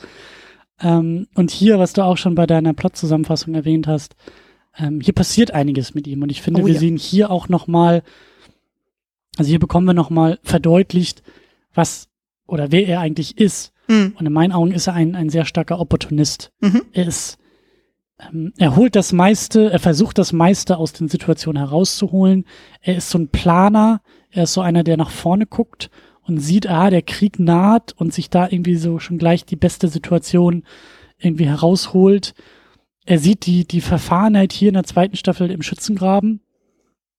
Ähm, 0.81 1.27
und 1.35 1.51
hier, 1.51 1.79
was 1.79 1.93
du 1.93 2.03
auch 2.03 2.17
schon 2.17 2.35
bei 2.35 2.45
deiner 2.47 2.73
Plot-Zusammenfassung 2.73 3.53
erwähnt 3.55 3.87
hast, 3.87 4.15
ähm, 4.77 4.99
hier 5.01 5.13
passiert 5.13 5.51
einiges 5.51 5.93
mit 5.95 6.05
ihm. 6.07 6.21
Und 6.21 6.29
ich 6.31 6.41
finde, 6.41 6.61
Oh 6.61 6.65
wir 6.65 6.73
ja. 6.73 6.79
sehen 6.79 6.97
hier 6.97 7.31
auch 7.31 7.47
noch 7.49 7.67
mal, 7.67 8.03
also 9.37 9.49
hier 9.49 9.59
bekommen 9.59 9.85
wir 9.87 9.93
noch 9.93 10.09
mal 10.09 10.39
verdeutlicht, 10.43 11.23
was 11.73 12.09
oder 12.47 12.71
wer 12.71 12.87
er 12.87 12.99
eigentlich 12.99 13.37
ist. 13.37 13.73
Mhm. 13.87 14.13
Und 14.19 14.25
in 14.25 14.33
meinen 14.33 14.51
Augen 14.51 14.71
ist 14.71 14.87
er 14.87 14.93
ein, 14.93 15.15
ein 15.15 15.29
sehr 15.29 15.45
starker 15.45 15.79
Opportunist. 15.79 16.51
Mhm. 16.61 16.81
Er 16.93 17.07
ist, 17.07 17.37
ähm, 18.19 18.53
er 18.57 18.75
holt 18.75 18.95
das 18.95 19.13
meiste, 19.13 19.71
er 19.71 19.79
versucht 19.79 20.17
das 20.17 20.33
meiste 20.33 20.77
aus 20.77 20.93
den 20.93 21.07
Situationen 21.07 21.61
herauszuholen. 21.61 22.45
Er 22.81 22.97
ist 22.97 23.09
so 23.09 23.19
ein 23.19 23.29
Planer, 23.29 24.01
er 24.31 24.43
ist 24.43 24.53
so 24.53 24.61
einer, 24.61 24.83
der 24.83 24.97
nach 24.97 25.09
vorne 25.11 25.45
guckt 25.45 25.89
und 26.23 26.39
sieht, 26.39 26.67
ah, 26.67 26.89
der 26.89 27.03
Krieg 27.03 27.39
naht 27.39 27.93
und 27.93 28.13
sich 28.13 28.29
da 28.29 28.47
irgendwie 28.49 28.75
so 28.75 28.99
schon 28.99 29.17
gleich 29.17 29.45
die 29.45 29.55
beste 29.55 29.87
Situation 29.87 30.63
irgendwie 31.17 31.47
herausholt. 31.47 32.33
Er 33.05 33.19
sieht 33.19 33.45
die, 33.45 33.65
die 33.65 33.81
Verfahrenheit 33.81 34.51
hier 34.51 34.67
in 34.67 34.73
der 34.73 34.83
zweiten 34.83 35.15
Staffel 35.15 35.49
im 35.49 35.61
Schützengraben. 35.61 36.41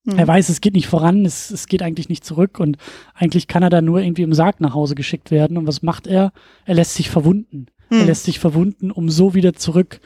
Mhm. 0.05 0.19
Er 0.19 0.29
weiß, 0.29 0.51
es 0.51 0.61
geht 0.61 0.75
nicht 0.75 0.87
voran, 0.89 1.25
es, 1.25 1.51
es 1.51 1.66
geht 1.66 1.83
eigentlich 1.83 2.09
nicht 2.09 2.25
zurück 2.25 2.61
und 2.61 2.77
eigentlich 3.15 3.47
kann 3.47 3.62
er 3.62 3.70
da 3.70 3.81
nur 3.81 4.01
irgendwie 4.03 4.23
im 4.23 4.35
Sarg 4.35 4.61
nach 4.61 4.75
Hause 4.75 4.95
geschickt 4.95 5.31
werden. 5.31 5.57
Und 5.57 5.66
was 5.66 5.83
macht 5.83 6.07
er? 6.07 6.33
Er 6.66 6.75
lässt 6.75 6.95
sich 6.95 7.09
verwunden. 7.09 7.66
Er 7.91 8.03
Mhm. 8.03 8.07
lässt 8.07 8.25
sich 8.25 8.39
verwunden, 8.39 8.91
um 8.91 9.09
so 9.09 9.35
wieder 9.35 9.55
zurück 9.55 10.01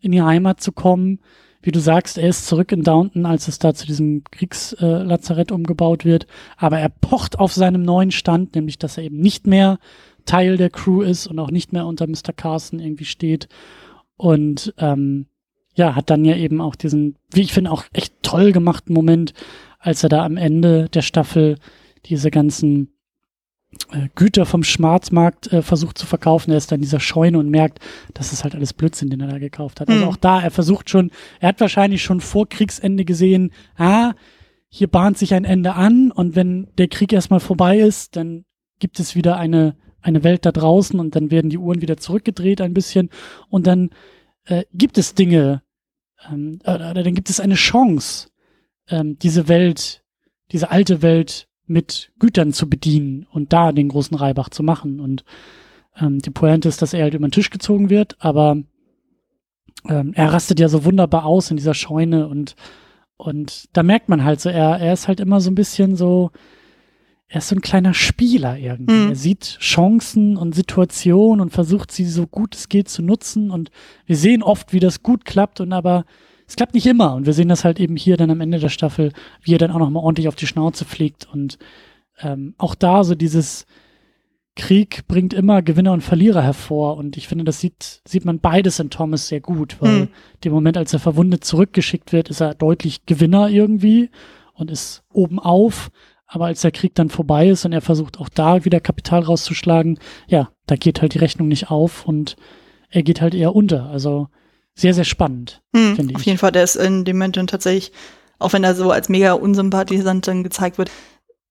in 0.00 0.12
die 0.12 0.22
Heimat 0.22 0.60
zu 0.60 0.72
kommen. 0.72 1.20
Wie 1.60 1.72
du 1.72 1.80
sagst, 1.80 2.18
er 2.18 2.28
ist 2.28 2.46
zurück 2.46 2.70
in 2.70 2.82
Downton, 2.82 3.26
als 3.26 3.48
es 3.48 3.58
da 3.58 3.74
zu 3.74 3.86
diesem 3.86 4.22
Kriegslazarett 4.30 5.50
äh, 5.50 5.54
umgebaut 5.54 6.04
wird. 6.04 6.26
Aber 6.56 6.78
er 6.78 6.88
pocht 6.88 7.38
auf 7.38 7.52
seinem 7.52 7.82
neuen 7.82 8.12
Stand, 8.12 8.54
nämlich, 8.54 8.78
dass 8.78 8.96
er 8.96 9.04
eben 9.04 9.18
nicht 9.18 9.46
mehr 9.46 9.78
Teil 10.24 10.56
der 10.56 10.70
Crew 10.70 11.02
ist 11.02 11.26
und 11.26 11.38
auch 11.38 11.50
nicht 11.50 11.72
mehr 11.72 11.86
unter 11.86 12.06
Mr. 12.06 12.32
Carson 12.36 12.78
irgendwie 12.78 13.06
steht. 13.06 13.48
Und 14.16 14.72
ähm, 14.78 15.26
ja, 15.74 15.94
hat 15.94 16.10
dann 16.10 16.24
ja 16.24 16.36
eben 16.36 16.60
auch 16.60 16.74
diesen, 16.74 17.16
wie 17.32 17.42
ich 17.42 17.52
finde, 17.52 17.70
auch 17.70 17.84
echt 17.92 18.14
toll 18.22 18.52
gemachten 18.52 18.94
Moment, 18.94 19.32
als 19.78 20.02
er 20.02 20.08
da 20.08 20.24
am 20.24 20.36
Ende 20.36 20.88
der 20.88 21.02
Staffel 21.02 21.56
diese 22.04 22.30
ganzen 22.30 22.97
Güter 24.14 24.46
vom 24.46 24.64
Schwarzmarkt 24.64 25.52
äh, 25.52 25.62
versucht 25.62 25.98
zu 25.98 26.06
verkaufen. 26.06 26.50
Er 26.50 26.56
ist 26.56 26.72
da 26.72 26.76
in 26.76 26.80
dieser 26.80 27.00
Scheune 27.00 27.38
und 27.38 27.50
merkt, 27.50 27.80
das 28.14 28.32
ist 28.32 28.42
halt 28.44 28.54
alles 28.54 28.72
Blödsinn, 28.72 29.10
den 29.10 29.20
er 29.20 29.28
da 29.28 29.38
gekauft 29.38 29.80
hat. 29.80 29.88
Also 29.88 30.04
Mhm. 30.04 30.10
auch 30.10 30.16
da, 30.16 30.40
er 30.40 30.50
versucht 30.50 30.88
schon, 30.88 31.10
er 31.40 31.50
hat 31.50 31.60
wahrscheinlich 31.60 32.02
schon 32.02 32.20
vor 32.20 32.48
Kriegsende 32.48 33.04
gesehen, 33.04 33.52
ah, 33.76 34.14
hier 34.70 34.88
bahnt 34.88 35.18
sich 35.18 35.34
ein 35.34 35.44
Ende 35.44 35.74
an 35.74 36.10
und 36.10 36.34
wenn 36.36 36.68
der 36.78 36.88
Krieg 36.88 37.12
erstmal 37.12 37.40
vorbei 37.40 37.78
ist, 37.78 38.16
dann 38.16 38.44
gibt 38.78 39.00
es 39.00 39.14
wieder 39.14 39.36
eine, 39.36 39.76
eine 40.00 40.24
Welt 40.24 40.46
da 40.46 40.52
draußen 40.52 40.98
und 40.98 41.14
dann 41.16 41.30
werden 41.30 41.50
die 41.50 41.58
Uhren 41.58 41.82
wieder 41.82 41.96
zurückgedreht 41.96 42.60
ein 42.60 42.74
bisschen 42.74 43.10
und 43.48 43.66
dann 43.66 43.90
äh, 44.44 44.64
gibt 44.72 44.98
es 44.98 45.14
Dinge, 45.14 45.62
ähm, 46.30 46.58
oder, 46.62 46.90
oder 46.90 47.02
dann 47.02 47.14
gibt 47.14 47.30
es 47.30 47.40
eine 47.40 47.54
Chance, 47.54 48.28
ähm, 48.88 49.18
diese 49.18 49.48
Welt, 49.48 50.04
diese 50.52 50.70
alte 50.70 51.02
Welt 51.02 51.47
mit 51.68 52.12
Gütern 52.18 52.52
zu 52.52 52.68
bedienen 52.68 53.26
und 53.30 53.52
da 53.52 53.72
den 53.72 53.88
großen 53.88 54.16
Reibach 54.16 54.48
zu 54.48 54.62
machen. 54.62 55.00
Und 55.00 55.24
ähm, 56.00 56.18
die 56.20 56.30
Pointe 56.30 56.68
ist, 56.68 56.82
dass 56.82 56.94
er 56.94 57.02
halt 57.02 57.14
über 57.14 57.26
den 57.26 57.32
Tisch 57.32 57.50
gezogen 57.50 57.90
wird, 57.90 58.16
aber 58.20 58.56
ähm, 59.88 60.12
er 60.14 60.32
rastet 60.32 60.60
ja 60.60 60.68
so 60.68 60.84
wunderbar 60.84 61.24
aus 61.24 61.50
in 61.50 61.56
dieser 61.56 61.74
Scheune 61.74 62.28
und 62.28 62.56
und 63.18 63.64
da 63.72 63.82
merkt 63.82 64.08
man 64.08 64.24
halt 64.24 64.40
so, 64.40 64.48
er, 64.48 64.78
er 64.78 64.92
ist 64.92 65.08
halt 65.08 65.18
immer 65.18 65.40
so 65.40 65.50
ein 65.50 65.56
bisschen 65.56 65.96
so, 65.96 66.30
er 67.26 67.38
ist 67.38 67.48
so 67.48 67.56
ein 67.56 67.60
kleiner 67.60 67.92
Spieler 67.92 68.56
irgendwie. 68.56 68.94
Mhm. 68.94 69.08
Er 69.10 69.16
sieht 69.16 69.58
Chancen 69.58 70.36
und 70.36 70.54
Situationen 70.54 71.40
und 71.40 71.50
versucht 71.50 71.90
sie 71.90 72.04
so 72.04 72.28
gut 72.28 72.54
es 72.54 72.68
geht 72.68 72.88
zu 72.88 73.02
nutzen. 73.02 73.50
Und 73.50 73.72
wir 74.06 74.16
sehen 74.16 74.42
oft, 74.42 74.72
wie 74.72 74.78
das 74.78 75.02
gut 75.02 75.24
klappt 75.24 75.60
und 75.60 75.72
aber 75.72 76.04
es 76.48 76.56
klappt 76.56 76.74
nicht 76.74 76.86
immer. 76.86 77.14
Und 77.14 77.26
wir 77.26 77.32
sehen 77.34 77.48
das 77.48 77.64
halt 77.64 77.78
eben 77.78 77.96
hier 77.96 78.16
dann 78.16 78.30
am 78.30 78.40
Ende 78.40 78.58
der 78.58 78.70
Staffel, 78.70 79.12
wie 79.42 79.54
er 79.54 79.58
dann 79.58 79.70
auch 79.70 79.78
nochmal 79.78 80.02
ordentlich 80.02 80.28
auf 80.28 80.34
die 80.34 80.46
Schnauze 80.46 80.84
fliegt. 80.84 81.28
Und 81.32 81.58
ähm, 82.20 82.54
auch 82.58 82.74
da 82.74 83.04
so 83.04 83.14
dieses 83.14 83.66
Krieg 84.56 85.06
bringt 85.06 85.34
immer 85.34 85.62
Gewinner 85.62 85.92
und 85.92 86.00
Verlierer 86.02 86.42
hervor. 86.42 86.96
Und 86.96 87.16
ich 87.16 87.28
finde, 87.28 87.44
das 87.44 87.60
sieht, 87.60 88.00
sieht 88.06 88.24
man 88.24 88.40
beides 88.40 88.80
in 88.80 88.90
Thomas 88.90 89.28
sehr 89.28 89.40
gut, 89.40 89.76
weil 89.80 90.00
Mhm. 90.00 90.08
dem 90.42 90.52
Moment, 90.52 90.76
als 90.76 90.92
er 90.92 90.98
verwundet 90.98 91.44
zurückgeschickt 91.44 92.12
wird, 92.12 92.28
ist 92.28 92.40
er 92.40 92.54
deutlich 92.54 93.06
Gewinner 93.06 93.48
irgendwie 93.50 94.10
und 94.54 94.70
ist 94.70 95.04
oben 95.12 95.38
auf. 95.38 95.90
Aber 96.26 96.46
als 96.46 96.60
der 96.62 96.72
Krieg 96.72 96.94
dann 96.94 97.08
vorbei 97.08 97.48
ist 97.48 97.64
und 97.64 97.72
er 97.72 97.80
versucht 97.80 98.18
auch 98.18 98.28
da 98.28 98.64
wieder 98.64 98.80
Kapital 98.80 99.22
rauszuschlagen, 99.22 99.98
ja, 100.26 100.50
da 100.66 100.76
geht 100.76 101.00
halt 101.00 101.14
die 101.14 101.18
Rechnung 101.18 101.48
nicht 101.48 101.70
auf 101.70 102.04
und 102.04 102.36
er 102.90 103.02
geht 103.02 103.20
halt 103.20 103.34
eher 103.34 103.54
unter. 103.54 103.86
Also 103.86 104.28
sehr, 104.78 104.94
sehr 104.94 105.04
spannend, 105.04 105.60
Hm, 105.74 105.96
finde 105.96 106.14
auf 106.14 106.20
ich. 106.22 106.26
jeden 106.26 106.38
Fall, 106.38 106.52
der 106.52 106.64
ist 106.64 106.76
in 106.76 107.04
dem 107.04 107.16
Moment 107.18 107.36
dann 107.36 107.46
tatsächlich, 107.48 107.92
auch 108.38 108.52
wenn 108.52 108.64
er 108.64 108.74
so 108.74 108.90
als 108.90 109.08
mega 109.08 109.32
unsympathisant 109.32 110.26
dann 110.28 110.44
gezeigt 110.44 110.78
wird, 110.78 110.90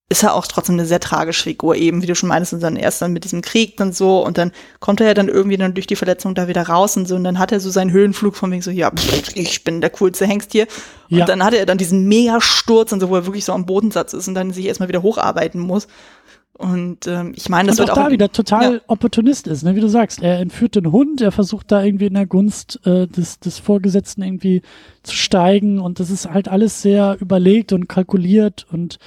ist 0.10 0.24
er 0.24 0.36
auch 0.36 0.48
trotzdem 0.48 0.76
eine 0.76 0.86
sehr 0.86 1.02
tragische 1.02 1.44
Figur, 1.44 1.76
eben, 1.76 2.02
wie 2.02 2.06
du 2.06 2.16
schon 2.16 2.30
meinst, 2.30 2.54
und 2.54 2.62
dann 2.64 2.78
erst 2.78 3.02
dann 3.02 3.12
mit 3.12 3.26
diesem 3.26 3.42
Krieg 3.42 3.76
dann 3.76 3.92
so, 3.92 4.26
und 4.26 4.38
dann 4.38 4.54
kommt 4.80 5.02
er 5.02 5.08
ja 5.08 5.14
dann 5.14 5.28
irgendwie 5.28 5.58
dann 5.58 5.74
durch 5.74 5.86
die 5.86 5.98
Verletzung 5.98 6.34
da 6.34 6.48
wieder 6.48 6.62
raus 6.62 6.96
und 6.96 7.10
so, 7.10 7.16
und 7.18 7.26
dann 7.26 7.38
hat 7.40 7.52
er 7.52 7.60
so 7.60 7.70
seinen 7.70 7.92
Höhenflug 7.92 8.38
von 8.38 8.50
wegen 8.50 8.62
so, 8.62 8.72
ja, 8.72 8.90
pff, 8.90 9.36
ich 9.36 9.66
bin 9.66 9.82
der 9.82 9.90
coolste 9.90 10.26
Hengst 10.26 10.54
hier. 10.54 10.66
Und 11.12 11.18
Ja. 11.18 11.26
dann 11.26 11.44
hat 11.44 11.54
er 11.54 11.66
dann 11.66 11.78
diesen 11.78 12.08
Mega-Sturz 12.08 12.94
und 12.94 13.02
so, 13.02 13.10
wo 13.10 13.16
er 13.18 13.26
wirklich 13.26 13.44
so 13.44 13.52
am 13.52 13.66
Bodensatz 13.66 14.14
ist 14.14 14.30
und 14.30 14.36
dann 14.36 14.54
sich 14.54 14.66
erstmal 14.68 14.88
wieder 14.88 15.02
hocharbeiten 15.02 15.60
muss. 15.60 15.88
Und 16.58 17.06
ähm, 17.06 17.34
ich 17.36 17.50
meine, 17.50 17.70
das 17.70 17.80
und 17.80 17.88
wird 17.88 17.98
auch 17.98 18.06
da 18.06 18.12
wieder 18.12 18.32
total 18.32 18.76
Ja. 18.76 18.82
Opportunist 18.88 19.46
ist, 19.48 19.64
ne? 19.64 19.76
wie 19.76 19.80
du 19.80 19.90
sagst. 19.90 20.24
Er 20.24 20.40
entführt 20.40 20.76
den 20.76 20.92
Hund, 20.92 21.22
er 21.22 21.32
versucht 21.32 21.72
da 21.72 21.84
irgendwie 21.84 22.08
in 22.08 22.16
der 22.16 22.26
Gunst 22.26 22.80
äh, 22.84 23.08
des, 23.08 23.40
des 23.40 23.60
Vorgesetzten 23.60 24.24
irgendwie 24.24 24.64
zu 25.04 25.16
steigen 25.16 25.80
und 25.80 26.00
das 26.00 26.10
ist 26.10 26.28
halt 26.28 26.48
alles 26.48 26.82
sehr 26.82 27.18
überlegt 27.20 27.74
und 27.74 27.88
kalkuliert 27.88 28.66
und 28.72 28.98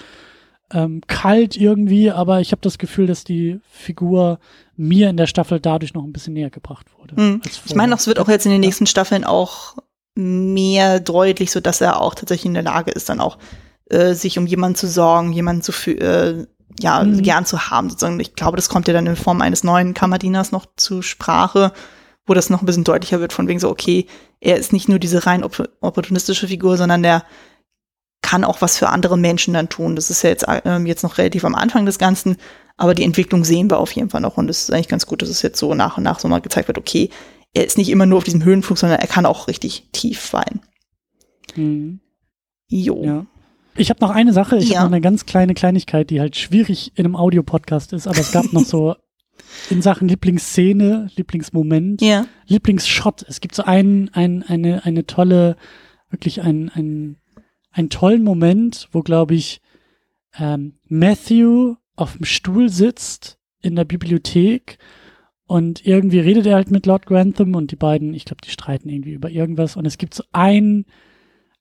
ähm, 0.72 1.00
kalt 1.08 1.56
irgendwie, 1.56 2.12
aber 2.12 2.40
ich 2.40 2.52
habe 2.52 2.62
das 2.62 2.78
Gefühl, 2.78 3.08
dass 3.08 3.24
die 3.24 3.58
Figur 3.68 4.38
mir 4.76 5.10
in 5.10 5.16
der 5.16 5.26
Staffel 5.26 5.58
dadurch 5.58 5.94
noch 5.94 6.04
ein 6.04 6.12
bisschen 6.12 6.34
näher 6.34 6.50
gebracht 6.50 6.86
wurde. 6.98 7.16
Hm. 7.16 7.40
als 7.44 7.60
Ich 7.66 7.74
meine, 7.74 7.90
das 7.90 8.06
wird 8.06 8.20
auch 8.20 8.28
jetzt 8.28 8.46
in 8.46 8.52
den 8.52 8.60
nächsten 8.60 8.86
Staffeln 8.86 9.24
auch 9.24 9.76
mehr 10.14 11.00
deutlich, 11.00 11.50
so 11.50 11.58
dass 11.58 11.80
er 11.80 12.00
auch 12.00 12.14
tatsächlich 12.14 12.46
in 12.46 12.54
der 12.54 12.62
Lage 12.62 12.92
ist, 12.92 13.08
dann 13.08 13.20
auch 13.20 13.38
äh, 13.86 14.14
sich 14.14 14.38
um 14.38 14.46
jemanden 14.46 14.76
zu 14.76 14.86
sorgen, 14.86 15.32
jemanden 15.32 15.62
zu 15.62 15.72
äh, 15.90 16.46
ja 16.78 17.02
Mhm. 17.02 17.22
gern 17.22 17.46
zu 17.46 17.70
haben. 17.70 17.90
Sozusagen. 17.90 18.20
Ich 18.20 18.34
glaube, 18.34 18.56
das 18.56 18.68
kommt 18.68 18.86
ja 18.88 18.94
dann 18.94 19.06
in 19.06 19.16
Form 19.16 19.40
eines 19.40 19.64
neuen 19.64 19.94
Kammerdieners 19.94 20.52
noch 20.52 20.66
zur 20.76 21.02
Sprache, 21.02 21.72
wo 22.26 22.34
das 22.34 22.50
noch 22.50 22.62
ein 22.62 22.66
bisschen 22.66 22.84
deutlicher 22.84 23.20
wird, 23.20 23.32
von 23.32 23.48
wegen 23.48 23.58
so, 23.60 23.68
okay, 23.70 24.06
er 24.40 24.56
ist 24.56 24.72
nicht 24.72 24.88
nur 24.88 24.98
diese 24.98 25.26
rein 25.26 25.42
op 25.42 25.68
opportunistische 25.80 26.46
Figur, 26.48 26.76
sondern 26.76 27.02
der 27.02 27.24
kann 28.22 28.44
auch 28.44 28.60
was 28.60 28.78
für 28.78 28.88
andere 28.90 29.18
Menschen 29.18 29.54
dann 29.54 29.68
tun. 29.68 29.96
Das 29.96 30.10
ist 30.10 30.22
ja 30.22 30.30
jetzt, 30.30 30.46
ähm, 30.64 30.86
jetzt 30.86 31.02
noch 31.02 31.18
relativ 31.18 31.44
am 31.44 31.54
Anfang 31.54 31.86
des 31.86 31.98
Ganzen, 31.98 32.36
aber 32.76 32.94
die 32.94 33.02
Entwicklung 33.04 33.44
sehen 33.44 33.70
wir 33.70 33.78
auf 33.78 33.92
jeden 33.92 34.10
Fall 34.10 34.20
noch 34.20 34.36
und 34.36 34.48
es 34.48 34.62
ist 34.62 34.72
eigentlich 34.72 34.88
ganz 34.88 35.06
gut, 35.06 35.22
dass 35.22 35.28
es 35.28 35.42
jetzt 35.42 35.58
so 35.58 35.74
nach 35.74 35.96
und 35.96 36.04
nach 36.04 36.20
so 36.20 36.28
mal 36.28 36.40
gezeigt 36.40 36.68
wird, 36.68 36.78
okay, 36.78 37.10
er 37.52 37.64
ist 37.66 37.78
nicht 37.78 37.88
immer 37.88 38.06
nur 38.06 38.18
auf 38.18 38.24
diesem 38.24 38.44
Höhenflug, 38.44 38.78
sondern 38.78 39.00
er 39.00 39.06
kann 39.08 39.26
auch 39.26 39.48
richtig 39.48 39.88
tief 39.92 40.20
fallen. 40.20 40.60
Mhm. 41.56 42.00
Jo. 42.68 43.02
Ja. 43.04 43.26
Ich 43.80 43.90
habe 43.90 44.00
noch 44.00 44.10
eine 44.10 44.32
Sache, 44.32 44.56
ich 44.58 44.70
Ja. 44.70 44.78
habe 44.80 44.88
noch 44.90 44.92
eine 44.96 45.00
ganz 45.00 45.26
kleine 45.26 45.54
Kleinigkeit, 45.54 46.10
die 46.10 46.20
halt 46.20 46.36
schwierig 46.36 46.92
in 46.96 47.04
einem 47.06 47.16
Audiopodcast 47.16 47.92
ist, 47.92 48.06
aber 48.06 48.18
es 48.18 48.30
gab 48.32 48.52
noch 48.52 48.64
so 48.64 48.94
in 49.70 49.80
Sachen 49.82 50.08
Lieblingsszene, 50.08 51.10
Lieblingsmoment, 51.16 52.02
Ja. 52.02 52.26
Lieblingsshot. 52.46 53.24
Es 53.28 53.40
gibt 53.40 53.54
so 53.54 53.62
einen, 53.64 54.10
ein, 54.12 54.42
eine, 54.42 54.84
eine 54.84 55.06
tolle, 55.06 55.56
wirklich 56.10 56.42
einen, 56.42 56.68
einen, 56.68 57.16
einen 57.72 57.88
tollen 57.90 58.22
Moment, 58.22 58.88
wo, 58.92 59.00
glaube 59.02 59.34
ich, 59.34 59.60
ähm, 60.38 60.74
Matthew 60.88 61.76
auf 61.96 62.16
dem 62.16 62.24
Stuhl 62.24 62.68
sitzt 62.68 63.38
in 63.62 63.76
der 63.76 63.84
Bibliothek 63.84 64.78
und 65.46 65.84
irgendwie 65.86 66.20
redet 66.20 66.46
er 66.46 66.54
halt 66.56 66.70
mit 66.70 66.86
Lord 66.86 67.06
Grantham 67.06 67.54
und 67.54 67.70
die 67.72 67.76
beiden, 67.76 68.14
ich 68.14 68.24
glaube, 68.24 68.40
die 68.44 68.50
streiten 68.50 68.88
irgendwie 68.88 69.12
über 69.12 69.30
irgendwas 69.30 69.76
und 69.76 69.86
es 69.86 69.98
gibt 69.98 70.14
so 70.14 70.22
ein, 70.32 70.84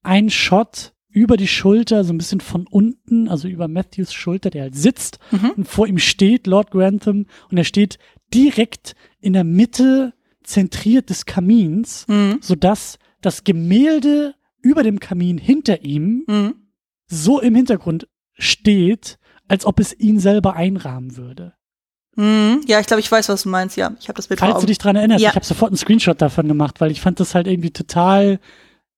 ein 0.03 0.29
Shot 0.29 0.93
über 1.11 1.37
die 1.37 1.47
Schulter, 1.47 2.03
so 2.03 2.13
ein 2.13 2.17
bisschen 2.17 2.39
von 2.41 2.67
unten, 2.67 3.27
also 3.27 3.47
über 3.47 3.67
Matthews 3.67 4.13
Schulter, 4.13 4.49
der 4.49 4.63
halt 4.63 4.75
sitzt 4.75 5.19
Mhm. 5.31 5.51
und 5.57 5.67
vor 5.67 5.87
ihm 5.87 5.97
steht 5.97 6.45
Lord 6.47 6.71
Grantham 6.71 7.25
und 7.49 7.57
er 7.57 7.63
steht 7.63 7.97
direkt 8.33 8.95
in 9.19 9.33
der 9.33 9.43
Mitte 9.43 10.13
zentriert 10.43 11.09
des 11.09 11.25
Kamins, 11.25 12.05
Mhm. 12.07 12.37
sodass 12.41 12.99
das 13.21 13.43
Gemälde 13.43 14.35
über 14.61 14.83
dem 14.83 14.99
Kamin 14.99 15.37
hinter 15.37 15.83
ihm 15.83 16.25
Mhm. 16.27 16.53
so 17.07 17.39
im 17.41 17.55
Hintergrund 17.55 18.07
steht, 18.37 19.17
als 19.47 19.65
ob 19.65 19.79
es 19.79 19.97
ihn 19.99 20.19
selber 20.19 20.55
einrahmen 20.55 21.17
würde. 21.17 21.53
Mhm. 22.15 22.61
Ja, 22.67 22.79
ich 22.79 22.85
glaube, 22.87 22.99
ich 23.01 23.11
weiß, 23.11 23.29
was 23.29 23.43
du 23.43 23.49
meinst. 23.49 23.77
Ja, 23.77 23.95
ich 23.99 24.07
habe 24.09 24.17
das 24.17 24.27
Bild 24.27 24.39
Falls 24.39 24.59
du 24.59 24.65
dich 24.67 24.77
dran 24.77 24.95
erinnerst, 24.95 25.23
ja. 25.23 25.29
ich 25.29 25.35
habe 25.35 25.45
sofort 25.45 25.71
einen 25.71 25.77
Screenshot 25.77 26.21
davon 26.21 26.47
gemacht, 26.47 26.81
weil 26.81 26.91
ich 26.91 27.01
fand 27.01 27.19
das 27.19 27.33
halt 27.33 27.47
irgendwie 27.47 27.71
total, 27.71 28.39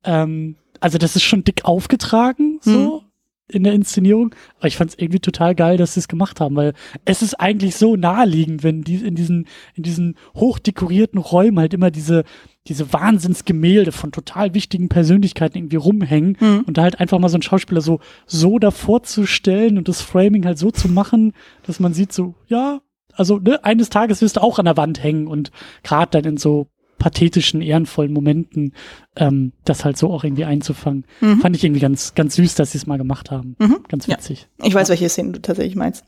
ähm, 0.04 0.58
also 0.82 0.98
das 0.98 1.16
ist 1.16 1.24
schon 1.24 1.46
dick 1.46 1.64
aufgetragen, 1.64 2.60
so. 2.62 3.02
Mhm 3.02 3.12
in 3.54 3.64
der 3.64 3.74
Inszenierung. 3.74 4.34
Aber 4.58 4.68
ich 4.68 4.78
fand 4.78 4.92
es 4.92 4.98
irgendwie 4.98 5.20
total 5.20 5.56
geil, 5.56 5.78
dass 5.78 5.94
sie 5.94 6.00
es 6.00 6.08
gemacht 6.08 6.40
haben, 6.40 6.56
weil 6.56 6.74
es 7.06 7.22
ist 7.22 7.36
eigentlich 7.36 7.76
so 7.76 7.96
naheliegend, 7.96 8.64
wenn 8.64 8.82
die 8.82 8.96
in 8.96 9.16
diesen, 9.16 9.48
in 9.76 9.84
diesen 9.84 10.16
hochdekorierten 10.36 11.20
Räumen 11.20 11.60
halt 11.60 11.74
immer 11.74 11.92
diese, 11.92 12.24
diese 12.68 12.92
Wahnsinnsgemälde 12.94 13.92
von 13.92 14.12
total 14.12 14.54
wichtigen 14.54 14.90
Persönlichkeiten 14.90 15.58
irgendwie 15.58 15.78
rumhängen 15.78 16.38
mhm. 16.40 16.64
und 16.66 16.78
da 16.78 16.84
halt 16.84 17.00
einfach 17.00 17.20
mal 17.20 17.30
so 17.30 17.38
ein 17.38 17.42
Schauspieler 17.42 17.82
so, 17.82 18.00
so 18.26 18.60
davor 18.60 19.04
zu 19.04 19.26
stellen 19.26 19.78
und 19.78 19.88
das 19.88 20.02
Framing 20.02 20.46
halt 20.46 20.58
so 20.58 20.72
zu 20.72 20.88
machen, 20.88 21.34
dass 21.64 21.80
man 21.80 21.94
sieht 21.94 22.14
so, 22.14 22.36
ja, 22.48 22.82
also 23.14 23.40
ne, 23.40 23.64
eines 23.64 23.90
Tages 23.90 24.22
wirst 24.22 24.38
du 24.38 24.42
auch 24.42 24.58
an 24.58 24.66
der 24.66 24.78
Wand 24.78 25.04
hängen 25.04 25.28
und 25.28 25.52
gerade 25.84 26.12
dann 26.12 26.34
in 26.34 26.38
so 26.38 26.68
pathetischen, 27.02 27.64
ehrenvollen 27.64 28.14
Momenten, 28.14 28.76
ähm, 29.16 29.54
das 29.66 29.84
halt 29.84 29.98
so 29.98 30.14
auch 30.14 30.24
irgendwie 30.24 30.46
einzufangen. 30.46 31.08
Mhm. 31.20 31.42
Fand 31.42 31.56
ich 31.56 31.64
irgendwie 31.64 31.80
ganz, 31.80 32.14
ganz 32.14 32.36
süß, 32.36 32.54
dass 32.54 32.74
sie 32.74 32.78
es 32.78 32.86
mal 32.86 33.00
gemacht 33.00 33.32
haben. 33.32 33.56
Mhm. 33.58 33.80
Ganz 33.90 34.08
witzig. 34.08 34.48
Ja. 34.60 34.68
Ich 34.68 34.76
weiß, 34.76 34.90
welche 34.90 35.10
Szene 35.10 35.32
du 35.32 35.42
tatsächlich 35.42 35.76
meinst. 35.76 36.06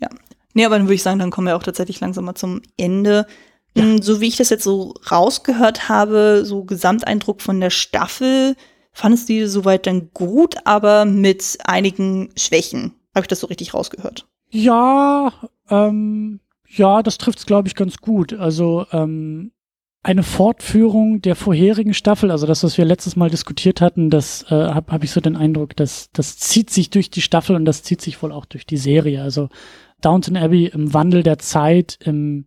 Ja. 0.00 0.08
Nee, 0.54 0.64
aber 0.64 0.78
dann 0.78 0.86
würde 0.86 0.94
ich 0.94 1.02
sagen, 1.02 1.18
dann 1.18 1.30
kommen 1.30 1.46
wir 1.46 1.56
auch 1.56 1.62
tatsächlich 1.62 2.00
langsam 2.00 2.24
mal 2.24 2.34
zum 2.36 2.62
Ende. 2.78 3.26
Ja. 3.76 3.84
Mm, 3.84 4.00
so 4.00 4.22
wie 4.22 4.28
ich 4.28 4.38
das 4.38 4.48
jetzt 4.48 4.64
so 4.64 4.94
rausgehört 5.10 5.90
habe, 5.90 6.46
so 6.46 6.64
Gesamteindruck 6.64 7.42
von 7.42 7.60
der 7.60 7.70
Staffel, 7.70 8.56
fandest 8.92 9.28
du 9.28 9.34
die 9.34 9.46
soweit 9.46 9.86
dann 9.86 10.08
gut, 10.14 10.56
aber 10.64 11.04
mit 11.04 11.58
einigen 11.64 12.30
Schwächen. 12.34 12.94
Habe 13.14 13.24
ich 13.24 13.28
das 13.28 13.40
so 13.40 13.48
richtig 13.48 13.74
rausgehört? 13.74 14.26
Ja, 14.48 15.34
ähm, 15.68 16.40
ja, 16.66 17.02
das 17.02 17.18
trifft 17.18 17.40
es, 17.40 17.46
glaube 17.46 17.68
ich, 17.68 17.74
ganz 17.74 17.98
gut. 17.98 18.32
Also 18.32 18.86
ähm, 18.90 19.52
eine 20.04 20.22
Fortführung 20.22 21.22
der 21.22 21.34
vorherigen 21.34 21.94
Staffel, 21.94 22.30
also 22.30 22.46
das, 22.46 22.62
was 22.62 22.76
wir 22.76 22.84
letztes 22.84 23.16
Mal 23.16 23.30
diskutiert 23.30 23.80
hatten, 23.80 24.10
das 24.10 24.44
äh, 24.50 24.54
habe 24.54 24.92
hab 24.92 25.02
ich 25.02 25.10
so 25.10 25.20
den 25.22 25.34
Eindruck, 25.34 25.74
dass 25.76 26.10
das 26.12 26.36
zieht 26.36 26.68
sich 26.68 26.90
durch 26.90 27.08
die 27.10 27.22
Staffel 27.22 27.56
und 27.56 27.64
das 27.64 27.82
zieht 27.82 28.02
sich 28.02 28.22
wohl 28.22 28.30
auch 28.30 28.44
durch 28.44 28.66
die 28.66 28.76
Serie. 28.76 29.22
Also 29.22 29.48
Downton 30.02 30.36
Abbey 30.36 30.66
im 30.66 30.92
Wandel 30.92 31.22
der 31.22 31.38
Zeit, 31.38 31.98
im, 32.04 32.44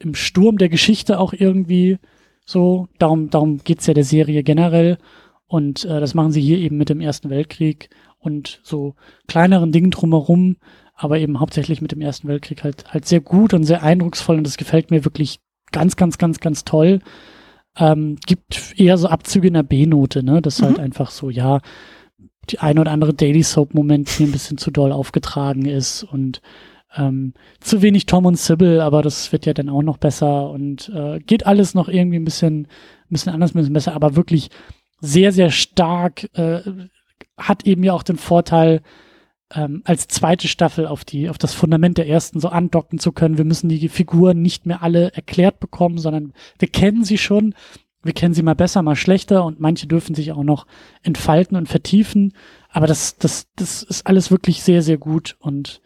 im 0.00 0.16
Sturm 0.16 0.58
der 0.58 0.68
Geschichte 0.68 1.20
auch 1.20 1.32
irgendwie 1.32 1.98
so. 2.44 2.88
Darum, 2.98 3.30
darum 3.30 3.58
geht's 3.58 3.86
ja 3.86 3.94
der 3.94 4.02
Serie 4.02 4.42
generell. 4.42 4.98
Und 5.46 5.84
äh, 5.84 6.00
das 6.00 6.14
machen 6.14 6.32
sie 6.32 6.42
hier 6.42 6.58
eben 6.58 6.76
mit 6.76 6.88
dem 6.88 7.00
Ersten 7.00 7.30
Weltkrieg 7.30 7.88
und 8.18 8.60
so 8.64 8.96
kleineren 9.28 9.70
Dingen 9.70 9.92
drumherum, 9.92 10.56
aber 10.96 11.20
eben 11.20 11.38
hauptsächlich 11.38 11.80
mit 11.80 11.92
dem 11.92 12.00
Ersten 12.00 12.26
Weltkrieg 12.26 12.64
halt 12.64 12.92
halt 12.92 13.06
sehr 13.06 13.20
gut 13.20 13.54
und 13.54 13.62
sehr 13.62 13.84
eindrucksvoll 13.84 14.38
und 14.38 14.44
das 14.44 14.56
gefällt 14.56 14.90
mir 14.90 15.04
wirklich 15.04 15.38
ganz, 15.74 15.96
ganz, 15.96 16.16
ganz, 16.16 16.40
ganz 16.40 16.64
toll. 16.64 17.00
Ähm, 17.76 18.16
gibt 18.24 18.78
eher 18.78 18.96
so 18.96 19.08
Abzüge 19.08 19.48
in 19.48 19.54
der 19.54 19.64
B-Note, 19.64 20.22
ne? 20.22 20.40
Das 20.40 20.56
ist 20.56 20.62
halt 20.62 20.74
mhm. 20.74 20.76
halt 20.78 20.84
einfach 20.86 21.10
so, 21.10 21.28
ja, 21.28 21.60
die 22.50 22.60
ein 22.60 22.78
oder 22.78 22.92
andere 22.92 23.12
Daily 23.12 23.42
Soap-Moment 23.42 24.08
hier 24.08 24.26
ein 24.26 24.32
bisschen 24.32 24.58
zu 24.58 24.70
doll 24.70 24.92
aufgetragen 24.92 25.66
ist 25.66 26.04
und 26.04 26.40
ähm, 26.96 27.34
zu 27.58 27.82
wenig 27.82 28.06
Tom 28.06 28.26
und 28.26 28.38
Sybil, 28.38 28.80
aber 28.80 29.02
das 29.02 29.32
wird 29.32 29.46
ja 29.46 29.54
dann 29.54 29.68
auch 29.68 29.82
noch 29.82 29.98
besser 29.98 30.50
und 30.50 30.88
äh, 30.94 31.18
geht 31.18 31.46
alles 31.46 31.74
noch 31.74 31.88
irgendwie 31.88 32.18
ein 32.18 32.24
bisschen, 32.24 32.62
ein 32.62 32.68
bisschen 33.10 33.32
anders, 33.32 33.52
ein 33.54 33.58
bisschen 33.58 33.74
besser, 33.74 33.94
aber 33.94 34.14
wirklich 34.14 34.50
sehr, 35.00 35.32
sehr 35.32 35.50
stark, 35.50 36.28
äh, 36.34 36.60
hat 37.36 37.66
eben 37.66 37.82
ja 37.82 37.92
auch 37.92 38.04
den 38.04 38.16
Vorteil, 38.16 38.80
ähm, 39.54 39.82
als 39.84 40.08
zweite 40.08 40.48
Staffel 40.48 40.86
auf 40.86 41.04
die, 41.04 41.30
auf 41.30 41.38
das 41.38 41.54
Fundament 41.54 41.96
der 41.98 42.08
ersten 42.08 42.40
so 42.40 42.48
andocken 42.48 42.98
zu 42.98 43.12
können. 43.12 43.38
Wir 43.38 43.44
müssen 43.44 43.68
die 43.68 43.88
Figuren 43.88 44.42
nicht 44.42 44.66
mehr 44.66 44.82
alle 44.82 45.12
erklärt 45.12 45.60
bekommen, 45.60 45.98
sondern 45.98 46.32
wir 46.58 46.68
kennen 46.68 47.04
sie 47.04 47.18
schon. 47.18 47.54
Wir 48.02 48.12
kennen 48.12 48.34
sie 48.34 48.42
mal 48.42 48.54
besser, 48.54 48.82
mal 48.82 48.96
schlechter 48.96 49.44
und 49.44 49.60
manche 49.60 49.86
dürfen 49.86 50.14
sich 50.14 50.32
auch 50.32 50.42
noch 50.42 50.66
entfalten 51.02 51.56
und 51.56 51.68
vertiefen. 51.68 52.34
Aber 52.68 52.86
das, 52.86 53.16
das, 53.16 53.46
das 53.56 53.82
ist 53.82 54.06
alles 54.06 54.30
wirklich 54.30 54.62
sehr, 54.62 54.82
sehr 54.82 54.98
gut 54.98 55.36
und 55.38 55.80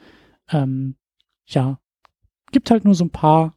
ähm, 0.51 0.97
ja, 1.47 1.79
gibt 2.51 2.71
halt 2.71 2.85
nur 2.85 2.95
so 2.95 3.05
ein 3.05 3.11
paar, 3.11 3.57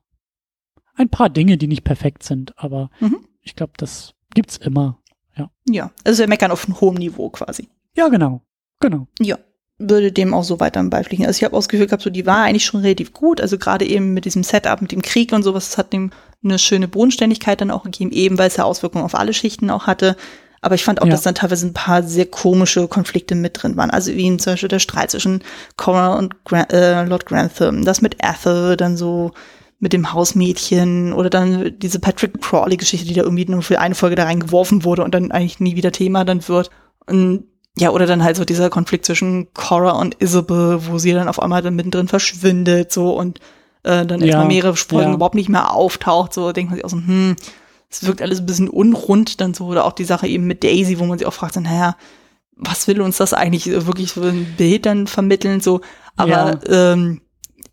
ein 0.94 1.10
paar 1.10 1.30
Dinge, 1.30 1.58
die 1.58 1.68
nicht 1.68 1.84
perfekt 1.84 2.24
sind, 2.24 2.54
aber 2.58 2.92
mhm. 3.00 3.26
ich 3.42 3.56
glaube, 3.56 3.74
das 3.78 4.14
gibt's 4.36 4.58
immer. 4.58 5.00
Ja. 5.36 5.50
Ja, 5.68 5.92
also 6.04 6.20
wir 6.20 6.28
meckern 6.28 6.52
auf 6.52 6.66
einem 6.66 6.80
hohen 6.82 6.98
Niveau 6.98 7.30
quasi. 7.30 7.70
Ja, 7.96 8.10
genau. 8.10 8.42
Genau. 8.80 9.08
Ja 9.20 9.38
würde 9.90 10.12
dem 10.12 10.34
auch 10.34 10.44
so 10.44 10.60
weiter 10.60 10.84
beipflichten. 10.84 11.26
Also 11.26 11.38
ich 11.38 11.44
habe 11.44 11.56
auch 11.56 11.60
das 11.60 11.70
Gefühl 11.70 11.88
gehabt, 11.88 12.04
so 12.04 12.10
die 12.10 12.26
war 12.26 12.44
eigentlich 12.44 12.66
schon 12.66 12.82
relativ 12.82 13.14
gut. 13.14 13.42
Also 13.42 13.58
gerade 13.58 13.86
eben 13.86 14.14
mit 14.14 14.26
diesem 14.26 14.44
Setup, 14.44 14.82
mit 14.82 14.92
dem 14.92 15.02
Krieg 15.02 15.32
und 15.34 15.44
sowas, 15.44 15.70
das 15.70 15.78
hat 15.78 15.94
dem 15.94 16.12
eine 16.44 16.58
schöne 16.58 16.88
Bodenständigkeit 16.88 17.62
dann 17.62 17.72
auch 17.72 17.84
gegeben, 17.84 18.12
eben 18.12 18.38
weil 18.38 18.48
es 18.48 18.58
ja 18.58 18.64
Auswirkungen 18.64 19.06
auf 19.06 19.16
alle 19.16 19.34
Schichten 19.34 19.70
auch 19.70 19.88
hatte. 19.88 20.16
Aber 20.62 20.76
ich 20.76 20.84
fand 20.84 21.02
auch, 21.02 21.08
ja. 21.08 21.12
dass 21.12 21.24
dann 21.24 21.36
teilweise 21.36 21.66
ein 21.66 21.74
paar 21.74 22.04
sehr 22.04 22.28
komische 22.28 22.88
Konflikte 22.88 23.36
mit 23.36 23.62
drin 23.62 23.78
waren. 23.78 23.90
Also 23.90 24.14
wie 24.14 24.38
zum 24.38 24.54
Beispiel 24.54 24.70
der 24.70 24.80
Streit 24.80 25.12
zwischen 25.12 25.44
Cora 25.76 26.16
und 26.16 26.46
Gra 26.46 26.64
äh, 26.72 27.04
Lord 27.06 27.26
Grantham, 27.26 27.84
das 27.84 28.02
mit 28.02 28.18
Ethel, 28.24 28.78
dann 28.78 28.96
so 28.96 29.32
mit 29.80 29.94
dem 29.94 30.14
Hausmädchen 30.14 31.14
oder 31.14 31.32
dann 31.32 31.74
diese 31.80 32.00
Patrick 32.00 32.40
Crawley-Geschichte, 32.40 33.08
die 33.08 33.16
da 33.16 33.24
irgendwie 33.24 33.46
nur 33.46 33.64
für 33.64 33.80
eine 33.80 33.96
Folge 33.96 34.16
da 34.16 34.26
reingeworfen 34.26 34.84
wurde 34.84 35.04
und 35.04 35.16
dann 35.16 35.32
eigentlich 35.32 35.60
nie 35.60 35.76
wieder 35.76 35.92
Thema 35.92 36.24
dann 36.24 36.48
wird. 36.48 36.70
Und 37.08 37.46
ja, 37.78 37.90
oder 37.92 38.06
dann 38.06 38.24
halt 38.24 38.36
so 38.36 38.46
dieser 38.46 38.70
Konflikt 38.70 39.06
zwischen 39.06 39.54
Cora 39.54 39.92
und 39.92 40.22
Isabel, 40.22 40.86
wo 40.88 40.98
sie 40.98 41.14
dann 41.14 41.30
auf 41.30 41.42
einmal 41.42 41.62
dann 41.62 41.76
mittendrin 41.76 42.08
verschwindet, 42.08 42.92
so 42.92 43.18
und 43.18 43.40
äh, 43.84 44.06
dann 44.06 44.20
ja, 44.20 44.28
erstmal 44.28 44.48
mehrere 44.48 44.76
Folgen 44.76 45.10
ja. 45.10 45.16
überhaupt 45.16 45.36
nicht 45.36 45.50
mehr 45.50 45.74
auftaucht, 45.74 46.34
so 46.34 46.52
denkt 46.52 46.72
man 46.72 46.78
sich 46.78 46.86
auch 46.86 46.90
so, 46.90 46.98
hm, 46.98 47.36
es 47.90 48.06
wirkt 48.06 48.22
alles 48.22 48.40
ein 48.40 48.46
bisschen 48.46 48.70
unrund 48.70 49.42
dann 49.42 49.54
so, 49.54 49.68
oder 49.68 49.86
auch 49.86 49.94
die 49.94 50.06
Sache 50.06 50.28
eben 50.28 50.48
mit 50.48 50.64
Daisy, 50.64 51.00
wo 51.00 51.06
man 51.06 51.18
sich 51.18 51.28
auch 51.28 51.34
fragt, 51.34 51.54
so, 51.54 51.60
naja, 51.62 51.96
was 52.56 52.88
will 52.88 53.02
uns 53.02 53.18
das 53.18 53.34
eigentlich 53.34 53.66
wirklich 53.66 54.12
für 54.12 54.28
ein 54.28 54.56
Bild 54.58 54.86
dann 54.86 55.08
vermitteln, 55.08 55.62
so, 55.62 55.82
aber 56.16 56.60
ja. 56.68 56.94
ähm, 56.94 57.22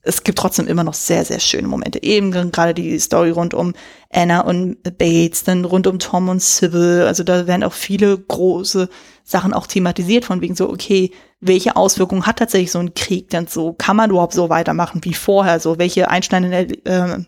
es 0.02 0.22
gibt 0.22 0.38
trotzdem 0.38 0.66
immer 0.68 0.84
noch 0.84 0.94
sehr, 0.94 1.24
sehr 1.24 1.38
schöne 1.38 1.68
Momente. 1.68 2.02
Eben 2.02 2.30
gerade 2.30 2.72
die 2.72 2.98
Story 2.98 3.30
rund 3.30 3.52
um 3.52 3.74
Anna 4.10 4.40
und 4.40 4.82
Bates, 4.96 5.44
dann 5.44 5.66
rund 5.66 5.86
um 5.86 5.98
Tom 5.98 6.30
und 6.30 6.40
Sybil. 6.40 7.04
Also 7.06 7.24
da 7.24 7.46
werden 7.46 7.62
auch 7.62 7.74
viele 7.74 8.16
große 8.16 8.88
Sachen 9.28 9.52
auch 9.52 9.66
thematisiert, 9.66 10.24
von 10.24 10.40
wegen 10.40 10.56
so, 10.56 10.70
okay, 10.70 11.10
welche 11.38 11.76
Auswirkungen 11.76 12.24
hat 12.24 12.38
tatsächlich 12.38 12.72
so 12.72 12.78
ein 12.78 12.94
Krieg 12.94 13.28
denn 13.28 13.46
so? 13.46 13.74
Kann 13.74 13.94
man 13.94 14.08
überhaupt 14.08 14.32
so 14.32 14.48
weitermachen 14.48 15.04
wie 15.04 15.12
vorher? 15.12 15.60
So, 15.60 15.78
welche 15.78 16.08
einschneidenden 16.08 16.86
äh, 16.86 17.18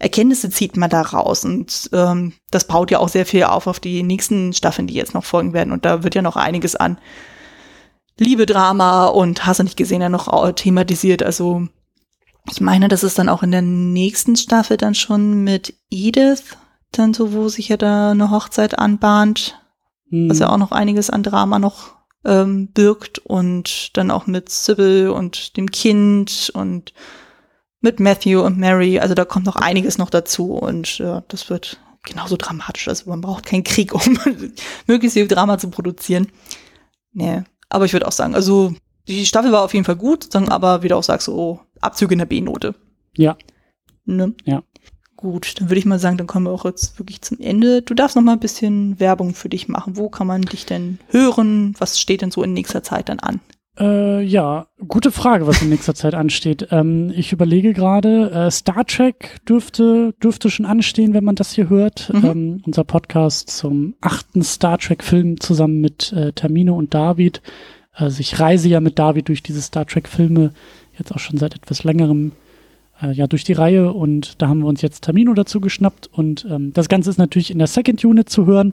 Erkenntnisse 0.00 0.50
zieht 0.50 0.76
man 0.76 0.90
da 0.90 1.00
raus? 1.00 1.44
Und 1.44 1.90
ähm, 1.92 2.32
das 2.50 2.66
baut 2.66 2.90
ja 2.90 2.98
auch 2.98 3.08
sehr 3.08 3.24
viel 3.24 3.44
auf 3.44 3.68
auf 3.68 3.78
die 3.78 4.02
nächsten 4.02 4.52
Staffeln, 4.52 4.88
die 4.88 4.94
jetzt 4.94 5.14
noch 5.14 5.24
folgen 5.24 5.52
werden. 5.52 5.72
Und 5.72 5.84
da 5.84 6.02
wird 6.02 6.16
ja 6.16 6.22
noch 6.22 6.34
einiges 6.34 6.74
an 6.74 6.98
Liebe-Drama 8.18 9.06
und 9.06 9.46
hast 9.46 9.60
du 9.60 9.62
nicht 9.62 9.76
gesehen, 9.76 10.02
ja 10.02 10.08
noch 10.08 10.52
thematisiert. 10.54 11.22
Also 11.22 11.68
ich 12.50 12.60
meine, 12.60 12.88
das 12.88 13.04
ist 13.04 13.16
dann 13.16 13.28
auch 13.28 13.44
in 13.44 13.52
der 13.52 13.62
nächsten 13.62 14.34
Staffel 14.34 14.76
dann 14.76 14.96
schon 14.96 15.44
mit 15.44 15.74
Edith, 15.88 16.56
dann 16.90 17.14
so, 17.14 17.32
wo 17.32 17.48
sich 17.48 17.68
ja 17.68 17.76
da 17.76 18.10
eine 18.10 18.32
Hochzeit 18.32 18.76
anbahnt 18.76 19.60
mhm. 20.10 20.30
was 20.30 20.38
ja 20.38 20.50
auch 20.50 20.58
noch 20.58 20.72
einiges 20.72 21.10
an 21.10 21.22
Drama 21.22 21.58
noch 21.58 21.96
ähm, 22.24 22.68
birgt 22.68 23.18
und 23.18 23.96
dann 23.96 24.10
auch 24.10 24.26
mit 24.26 24.48
Sybil 24.48 25.10
und 25.10 25.56
dem 25.56 25.70
Kind 25.70 26.50
und 26.54 26.92
mit 27.80 28.00
Matthew 28.00 28.40
und 28.40 28.58
Mary. 28.58 28.98
Also 28.98 29.14
da 29.14 29.24
kommt 29.24 29.46
noch 29.46 29.56
einiges 29.56 29.98
noch 29.98 30.10
dazu 30.10 30.54
und 30.54 30.98
ja, 30.98 31.22
das 31.28 31.48
wird 31.48 31.80
genauso 32.04 32.36
dramatisch. 32.36 32.88
Also 32.88 33.08
man 33.08 33.20
braucht 33.20 33.46
keinen 33.46 33.64
Krieg, 33.64 33.94
um 34.06 34.18
möglichst 34.86 35.14
viel 35.16 35.28
Drama 35.28 35.58
zu 35.58 35.70
produzieren. 35.70 36.28
Nee, 37.12 37.42
aber 37.68 37.84
ich 37.84 37.92
würde 37.92 38.06
auch 38.06 38.12
sagen, 38.12 38.34
also 38.34 38.74
die 39.06 39.26
Staffel 39.26 39.52
war 39.52 39.62
auf 39.62 39.74
jeden 39.74 39.86
Fall 39.86 39.96
gut, 39.96 40.34
dann 40.34 40.48
aber 40.48 40.82
wie 40.82 40.88
du 40.88 40.96
auch 40.96 41.02
sagst, 41.02 41.26
so 41.26 41.60
Abzüge 41.80 42.12
in 42.12 42.18
der 42.18 42.26
B-Note. 42.26 42.74
Ja. 43.16 43.36
Ne? 44.04 44.34
Ja. 44.44 44.62
Gut, 45.18 45.54
dann 45.58 45.68
würde 45.68 45.80
ich 45.80 45.84
mal 45.84 45.98
sagen, 45.98 46.16
dann 46.16 46.28
kommen 46.28 46.46
wir 46.46 46.52
auch 46.52 46.64
jetzt 46.64 46.96
wirklich 47.00 47.22
zum 47.22 47.40
Ende. 47.40 47.82
Du 47.82 47.92
darfst 47.92 48.14
noch 48.14 48.22
mal 48.22 48.34
ein 48.34 48.38
bisschen 48.38 49.00
Werbung 49.00 49.34
für 49.34 49.48
dich 49.48 49.66
machen. 49.66 49.96
Wo 49.96 50.08
kann 50.08 50.28
man 50.28 50.42
dich 50.42 50.64
denn 50.64 51.00
hören? 51.08 51.74
Was 51.78 51.98
steht 51.98 52.22
denn 52.22 52.30
so 52.30 52.40
in 52.44 52.52
nächster 52.52 52.84
Zeit 52.84 53.08
dann 53.08 53.18
an? 53.18 53.40
Äh, 53.80 54.22
ja, 54.22 54.68
gute 54.86 55.10
Frage, 55.10 55.48
was 55.48 55.60
in 55.60 55.70
nächster 55.70 55.96
Zeit 55.96 56.14
ansteht. 56.14 56.68
Ähm, 56.70 57.12
ich 57.16 57.32
überlege 57.32 57.72
gerade, 57.72 58.30
äh, 58.30 58.50
Star 58.52 58.86
Trek 58.86 59.40
dürfte, 59.44 60.14
dürfte 60.22 60.50
schon 60.50 60.66
anstehen, 60.66 61.14
wenn 61.14 61.24
man 61.24 61.34
das 61.34 61.50
hier 61.50 61.68
hört. 61.68 62.12
Mhm. 62.14 62.24
Ähm, 62.24 62.62
unser 62.64 62.84
Podcast 62.84 63.50
zum 63.50 63.96
achten 64.00 64.42
Star 64.42 64.78
Trek-Film 64.78 65.40
zusammen 65.40 65.80
mit 65.80 66.12
äh, 66.12 66.32
Termine 66.32 66.74
und 66.74 66.94
David. 66.94 67.42
Also 67.90 68.20
ich 68.20 68.38
reise 68.38 68.68
ja 68.68 68.78
mit 68.78 69.00
David 69.00 69.26
durch 69.26 69.42
diese 69.42 69.62
Star 69.62 69.84
Trek-Filme 69.84 70.52
jetzt 70.96 71.12
auch 71.12 71.18
schon 71.18 71.38
seit 71.38 71.56
etwas 71.56 71.82
längerem 71.82 72.30
äh, 73.02 73.12
ja 73.12 73.26
durch 73.26 73.44
die 73.44 73.52
Reihe 73.52 73.92
und 73.92 74.40
da 74.40 74.48
haben 74.48 74.60
wir 74.60 74.66
uns 74.66 74.82
jetzt 74.82 75.04
Termino 75.04 75.34
dazu 75.34 75.60
geschnappt 75.60 76.08
und 76.12 76.46
ähm, 76.50 76.72
das 76.72 76.88
Ganze 76.88 77.10
ist 77.10 77.18
natürlich 77.18 77.50
in 77.50 77.58
der 77.58 77.66
Second 77.66 78.04
Unit 78.04 78.28
zu 78.28 78.46
hören. 78.46 78.72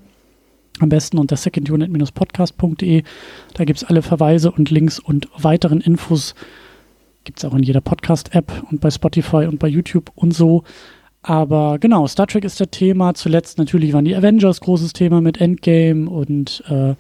Am 0.80 0.90
besten 0.90 1.18
unter 1.18 1.38
secondunit-podcast.de. 1.38 3.04
Da 3.54 3.64
gibt 3.64 3.78
es 3.78 3.86
alle 3.86 4.02
Verweise 4.02 4.52
und 4.52 4.70
Links 4.72 5.00
und 5.00 5.30
weiteren 5.38 5.80
Infos. 5.80 6.36
Gibt 7.24 7.40
es 7.40 7.46
auch 7.46 7.54
in 7.54 7.64
jeder 7.64 7.80
Podcast-App 7.80 8.52
und 8.70 8.82
bei 8.82 8.92
Spotify 8.92 9.46
und 9.48 9.58
bei 9.58 9.70
YouTube 9.70 10.12
und 10.16 10.34
so. 10.34 10.66
Aber 11.22 11.80
genau, 11.80 12.06
Star 12.08 12.28
Trek 12.28 12.44
ist 12.44 12.60
der 12.60 12.72
Thema. 12.72 13.14
Zuletzt 13.14 13.58
natürlich 13.58 13.94
waren 13.94 14.06
die 14.06 14.16
Avengers 14.16 14.60
großes 14.60 14.92
Thema 14.92 15.22
mit 15.22 15.40
Endgame 15.40 16.10
und 16.10 16.62
äh, 16.70 16.92
äh, 16.92 16.96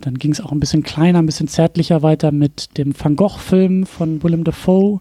dann 0.00 0.14
ging 0.18 0.32
es 0.32 0.40
auch 0.40 0.52
ein 0.52 0.60
bisschen 0.60 0.82
kleiner, 0.82 1.18
ein 1.18 1.26
bisschen 1.26 1.48
zärtlicher 1.48 2.02
weiter 2.02 2.30
mit 2.30 2.78
dem 2.78 2.92
Van 2.96 3.16
Gogh-Film 3.16 3.86
von 3.86 4.22
Willem 4.22 4.44
Dafoe. 4.44 5.00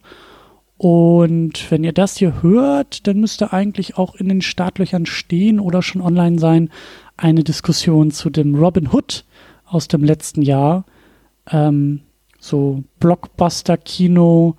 Und 0.77 1.71
wenn 1.71 1.83
ihr 1.83 1.93
das 1.93 2.17
hier 2.17 2.41
hört, 2.41 3.07
dann 3.07 3.19
müsste 3.19 3.53
eigentlich 3.53 3.97
auch 3.97 4.15
in 4.15 4.27
den 4.27 4.41
Startlöchern 4.41 5.05
stehen 5.05 5.59
oder 5.59 5.81
schon 5.81 6.01
online 6.01 6.39
sein 6.39 6.69
eine 7.17 7.43
Diskussion 7.43 8.11
zu 8.11 8.29
dem 8.29 8.55
Robin 8.55 8.89
Hood 8.91 9.23
aus 9.65 9.87
dem 9.87 10.03
letzten 10.03 10.41
Jahr. 10.41 10.85
Ähm, 11.49 12.01
so 12.39 12.83
Blockbuster-Kino, 12.99 14.55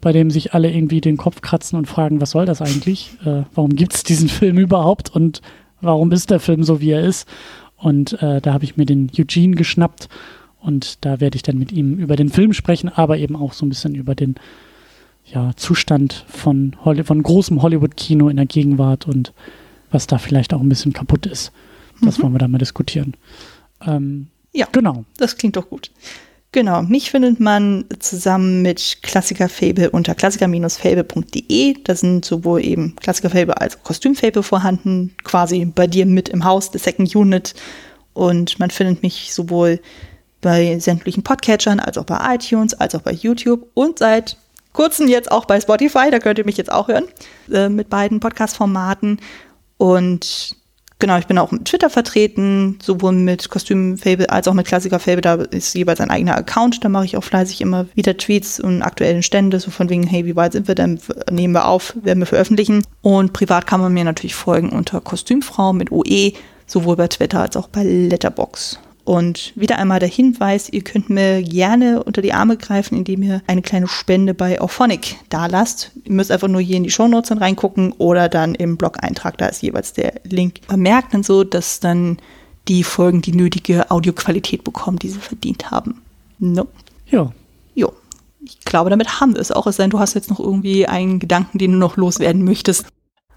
bei 0.00 0.12
dem 0.12 0.30
sich 0.30 0.54
alle 0.54 0.72
irgendwie 0.72 1.00
den 1.00 1.16
Kopf 1.16 1.40
kratzen 1.40 1.76
und 1.76 1.86
fragen, 1.86 2.20
was 2.20 2.30
soll 2.30 2.46
das 2.46 2.62
eigentlich? 2.62 3.16
Äh, 3.24 3.42
warum 3.54 3.74
gibt 3.74 3.94
es 3.94 4.04
diesen 4.04 4.28
Film 4.30 4.58
überhaupt 4.58 5.14
und 5.14 5.42
warum 5.80 6.12
ist 6.12 6.30
der 6.30 6.40
Film 6.40 6.62
so, 6.62 6.80
wie 6.80 6.90
er 6.90 7.02
ist? 7.02 7.28
Und 7.76 8.22
äh, 8.22 8.40
da 8.40 8.52
habe 8.52 8.64
ich 8.64 8.76
mir 8.76 8.86
den 8.86 9.10
Eugene 9.18 9.56
geschnappt 9.56 10.08
und 10.60 11.04
da 11.04 11.20
werde 11.20 11.36
ich 11.36 11.42
dann 11.42 11.58
mit 11.58 11.72
ihm 11.72 11.98
über 11.98 12.16
den 12.16 12.28
Film 12.28 12.52
sprechen, 12.52 12.88
aber 12.88 13.18
eben 13.18 13.36
auch 13.36 13.52
so 13.52 13.66
ein 13.66 13.68
bisschen 13.68 13.94
über 13.94 14.14
den 14.14 14.36
ja, 15.26 15.52
Zustand 15.56 16.24
von, 16.28 16.76
Holly 16.84 17.04
von 17.04 17.22
großem 17.22 17.62
Hollywood-Kino 17.62 18.28
in 18.28 18.36
der 18.36 18.46
Gegenwart 18.46 19.06
und 19.06 19.32
was 19.90 20.06
da 20.06 20.18
vielleicht 20.18 20.54
auch 20.54 20.60
ein 20.60 20.68
bisschen 20.68 20.92
kaputt 20.92 21.26
ist. 21.26 21.52
Das 22.02 22.18
mhm. 22.18 22.22
wollen 22.22 22.32
wir 22.34 22.38
da 22.38 22.48
mal 22.48 22.58
diskutieren. 22.58 23.14
Ähm, 23.84 24.28
ja, 24.52 24.66
genau. 24.70 25.04
Das 25.16 25.36
klingt 25.36 25.56
doch 25.56 25.68
gut. 25.68 25.90
Genau, 26.52 26.82
mich 26.82 27.10
findet 27.10 27.38
man 27.38 27.84
zusammen 27.98 28.62
mit 28.62 28.98
Klassiker 29.02 29.48
Fable 29.48 29.90
unter 29.90 30.14
klassiker-fable.de. 30.14 31.76
Da 31.84 31.94
sind 31.94 32.24
sowohl 32.24 32.64
eben 32.64 32.96
Klassiker 32.96 33.28
Fable 33.28 33.60
als 33.60 33.76
auch 33.76 33.82
Kostüm 33.82 34.14
Fable 34.14 34.42
vorhanden, 34.42 35.14
quasi 35.22 35.64
bei 35.66 35.86
dir 35.86 36.06
mit 36.06 36.30
im 36.30 36.44
Haus, 36.44 36.70
der 36.70 36.80
Second 36.80 37.14
Unit. 37.14 37.54
Und 38.14 38.58
man 38.58 38.70
findet 38.70 39.02
mich 39.02 39.34
sowohl 39.34 39.80
bei 40.40 40.78
sämtlichen 40.78 41.22
Podcatchern, 41.22 41.80
als 41.80 41.98
auch 41.98 42.04
bei 42.04 42.34
iTunes, 42.34 42.72
als 42.72 42.94
auch 42.94 43.02
bei 43.02 43.12
YouTube 43.12 43.66
und 43.74 43.98
seit 43.98 44.38
kurzem 44.76 45.08
jetzt 45.08 45.32
auch 45.32 45.46
bei 45.46 45.60
Spotify, 45.60 46.10
da 46.10 46.20
könnt 46.20 46.38
ihr 46.38 46.44
mich 46.44 46.56
jetzt 46.56 46.70
auch 46.70 46.86
hören, 46.86 47.06
äh, 47.52 47.68
mit 47.68 47.88
beiden 47.90 48.20
Podcast-Formaten. 48.20 49.18
Und 49.78 50.54
genau, 50.98 51.18
ich 51.18 51.26
bin 51.26 51.38
auch 51.38 51.50
mit 51.50 51.64
Twitter 51.64 51.90
vertreten, 51.90 52.78
sowohl 52.82 53.12
mit 53.12 53.48
Kostüm-Fable 53.48 54.30
als 54.30 54.46
auch 54.46 54.54
mit 54.54 54.66
Klassiker-Fable. 54.66 55.22
Da 55.22 55.34
ist 55.34 55.74
jeweils 55.74 56.00
ein 56.00 56.10
eigener 56.10 56.36
Account. 56.36 56.84
Da 56.84 56.88
mache 56.88 57.06
ich 57.06 57.16
auch 57.16 57.24
fleißig 57.24 57.60
immer 57.62 57.86
wieder 57.94 58.16
Tweets 58.16 58.60
und 58.60 58.82
aktuellen 58.82 59.22
Stände, 59.22 59.58
so 59.58 59.70
von 59.70 59.88
wegen, 59.88 60.06
hey, 60.06 60.26
wie 60.26 60.36
weit 60.36 60.52
sind 60.52 60.68
wir 60.68 60.74
denn? 60.74 61.00
Nehmen 61.30 61.54
wir 61.54 61.66
auf, 61.66 61.96
werden 62.02 62.20
wir 62.20 62.26
veröffentlichen. 62.26 62.84
Und 63.02 63.32
privat 63.32 63.66
kann 63.66 63.80
man 63.80 63.92
mir 63.92 64.04
natürlich 64.04 64.34
folgen 64.34 64.70
unter 64.70 65.00
Kostümfrau 65.00 65.72
mit 65.72 65.90
OE, 65.90 66.32
sowohl 66.66 66.96
bei 66.96 67.08
Twitter 67.08 67.40
als 67.40 67.56
auch 67.56 67.68
bei 67.68 67.82
Letterbox. 67.82 68.78
Und 69.06 69.52
wieder 69.54 69.78
einmal 69.78 70.00
der 70.00 70.08
Hinweis, 70.08 70.68
ihr 70.68 70.82
könnt 70.82 71.08
mir 71.08 71.40
gerne 71.40 72.02
unter 72.02 72.22
die 72.22 72.32
Arme 72.32 72.56
greifen, 72.56 72.98
indem 72.98 73.22
ihr 73.22 73.40
eine 73.46 73.62
kleine 73.62 73.86
Spende 73.86 74.34
bei 74.34 74.60
Auphonic 74.60 75.14
da 75.28 75.46
lasst. 75.46 75.92
Ihr 76.04 76.10
müsst 76.10 76.32
einfach 76.32 76.48
nur 76.48 76.60
hier 76.60 76.76
in 76.76 76.82
die 76.82 76.90
Shownotes 76.90 77.28
dann 77.28 77.38
reingucken 77.38 77.92
oder 77.92 78.28
dann 78.28 78.56
im 78.56 78.76
Blog-Eintrag, 78.76 79.38
da 79.38 79.46
ist 79.46 79.62
jeweils 79.62 79.92
der 79.92 80.14
Link. 80.24 80.60
Man 80.68 80.80
merkt 80.80 81.14
dann 81.14 81.22
so, 81.22 81.44
dass 81.44 81.78
dann 81.78 82.18
die 82.66 82.82
Folgen 82.82 83.22
die 83.22 83.30
nötige 83.30 83.92
Audioqualität 83.92 84.64
bekommen, 84.64 84.98
die 84.98 85.10
sie 85.10 85.20
verdient 85.20 85.70
haben. 85.70 86.02
No? 86.40 86.66
Ja. 87.08 87.30
Jo. 87.76 87.92
Ich 88.44 88.58
glaube, 88.64 88.90
damit 88.90 89.20
haben 89.20 89.34
wir 89.34 89.40
es 89.40 89.52
auch. 89.52 89.68
Es 89.68 89.76
sei 89.76 89.84
denn, 89.84 89.90
du 89.90 90.00
hast 90.00 90.14
jetzt 90.14 90.30
noch 90.30 90.40
irgendwie 90.40 90.88
einen 90.88 91.20
Gedanken, 91.20 91.58
den 91.58 91.70
du 91.70 91.78
noch 91.78 91.96
loswerden 91.96 92.42
möchtest. 92.42 92.86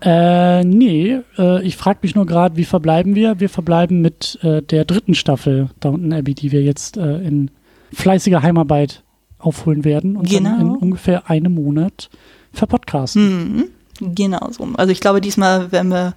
Äh, 0.02 0.64
nee, 0.64 1.20
äh, 1.38 1.62
ich 1.64 1.76
frage 1.76 2.00
mich 2.04 2.16
nur 2.16 2.26
gerade, 2.26 2.56
wie 2.56 2.66
verbleiben 2.66 3.16
wir? 3.16 3.40
Wir 3.40 3.50
verbleiben 3.50 4.02
mit 4.02 4.40
äh, 4.44 4.62
der 4.62 4.86
dritten 4.86 5.14
Staffel 5.14 5.70
Downton 5.80 6.14
Abbey, 6.14 6.34
die 6.34 6.52
wir 6.52 6.62
jetzt 6.62 6.98
äh, 6.98 7.18
in 7.18 7.52
fleißiger 7.94 8.42
Heimarbeit 8.42 9.04
aufholen 9.40 9.84
werden 9.84 10.16
und 10.16 10.30
genau. 10.30 10.50
dann 10.52 10.62
in 10.62 10.70
ungefähr 10.70 11.30
einem 11.30 11.56
Monat 11.56 12.10
verpodcasten. 12.54 13.56
Mhm. 13.56 14.16
Genau 14.16 14.50
so. 14.52 14.68
Also 14.78 14.92
ich 14.92 15.02
glaube, 15.02 15.22
diesmal 15.22 15.72
werden 15.72 15.92
wir 15.92 16.14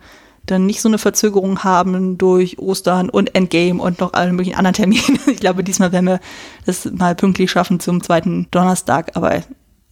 dann 0.47 0.67
nicht 0.67 0.81
so 0.81 0.89
eine 0.89 0.99
Verzögerung 0.99 1.63
haben 1.63 2.19
durch 2.19 2.59
Ostern 2.59 3.09
und 3.11 3.35
Endgame 3.35 3.81
und 3.81 4.01
noch 4.01 4.13
alle 4.13 4.33
möglichen 4.33 4.57
anderen 4.57 4.75
Termine. 4.75 5.03
Ich 5.27 5.41
glaube, 5.41 5.65
diesmal 5.65 5.93
werden 5.93 6.07
wir 6.07 6.21
das 6.67 6.91
mal 6.91 7.15
pünktlich 7.15 7.51
schaffen 7.51 7.81
zum 7.81 8.03
zweiten 8.03 8.49
Donnerstag, 8.51 9.17
aber 9.17 9.43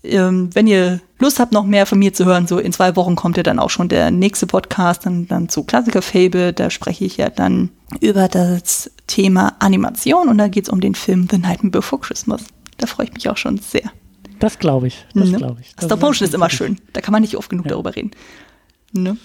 ähm, 0.02 0.50
wenn 0.54 0.66
ihr 0.66 1.00
Lust 1.18 1.38
habt, 1.38 1.52
noch 1.52 1.64
mehr 1.64 1.86
von 1.86 1.98
mir 1.98 2.12
zu 2.12 2.24
hören, 2.24 2.46
so 2.46 2.58
in 2.58 2.72
zwei 2.72 2.96
Wochen 2.96 3.16
kommt 3.16 3.36
ja 3.36 3.42
dann 3.42 3.58
auch 3.58 3.70
schon 3.70 3.88
der 3.88 4.10
nächste 4.10 4.46
Podcast, 4.46 5.04
dann, 5.04 5.28
dann 5.28 5.48
zu 5.48 5.64
Klassiker 5.64 6.02
Fable. 6.02 6.52
Da 6.52 6.70
spreche 6.70 7.04
ich 7.04 7.18
ja 7.18 7.28
dann 7.28 7.70
über 8.00 8.28
das 8.28 8.90
Thema 9.06 9.54
Animation 9.58 10.28
und 10.28 10.38
da 10.38 10.48
geht 10.48 10.64
es 10.64 10.70
um 10.70 10.80
den 10.80 10.94
Film 10.94 11.28
The 11.30 11.38
Night 11.38 11.60
Before 11.64 12.00
Christmas. 12.00 12.44
Da 12.78 12.86
freue 12.86 13.06
ich 13.06 13.12
mich 13.12 13.28
auch 13.28 13.36
schon 13.36 13.58
sehr. 13.58 13.90
Das 14.38 14.58
glaube 14.58 14.86
ich. 14.86 15.04
Das 15.14 15.28
ne? 15.28 15.36
glaube 15.36 15.60
ich. 15.60 15.74
Das 15.76 15.84
Stop 15.84 16.00
Motion 16.00 16.26
ist 16.26 16.34
immer 16.34 16.48
schön. 16.48 16.78
Da 16.94 17.02
kann 17.02 17.12
man 17.12 17.20
nicht 17.20 17.36
oft 17.36 17.50
genug 17.50 17.66
ja. 17.66 17.70
darüber 17.72 17.94
reden. 17.94 18.12
Ne? 18.92 19.18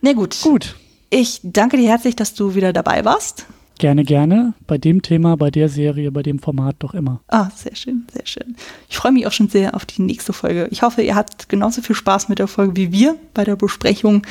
Na 0.00 0.12
gut. 0.12 0.36
Gut. 0.42 0.74
Ich 1.08 1.40
danke 1.44 1.76
dir 1.76 1.88
herzlich, 1.88 2.16
dass 2.16 2.34
du 2.34 2.56
wieder 2.56 2.72
dabei 2.72 3.04
warst. 3.04 3.46
Gerne, 3.78 4.04
gerne. 4.04 4.54
Bei 4.66 4.78
dem 4.78 5.02
Thema, 5.02 5.36
bei 5.36 5.50
der 5.50 5.68
Serie, 5.68 6.10
bei 6.10 6.22
dem 6.22 6.38
Format 6.38 6.76
doch 6.78 6.94
immer. 6.94 7.20
Ah, 7.28 7.50
sehr 7.54 7.74
schön, 7.74 8.06
sehr 8.12 8.26
schön. 8.26 8.56
Ich 8.88 8.96
freue 8.96 9.12
mich 9.12 9.26
auch 9.26 9.32
schon 9.32 9.48
sehr 9.48 9.74
auf 9.74 9.84
die 9.84 10.02
nächste 10.02 10.32
Folge. 10.32 10.68
Ich 10.70 10.82
hoffe, 10.82 11.02
ihr 11.02 11.14
habt 11.14 11.48
genauso 11.48 11.82
viel 11.82 11.96
Spaß 11.96 12.28
mit 12.28 12.38
der 12.38 12.48
Folge 12.48 12.76
wie 12.76 12.92
wir 12.92 13.16
bei 13.34 13.44
der 13.44 13.56
Besprechung 13.56 14.22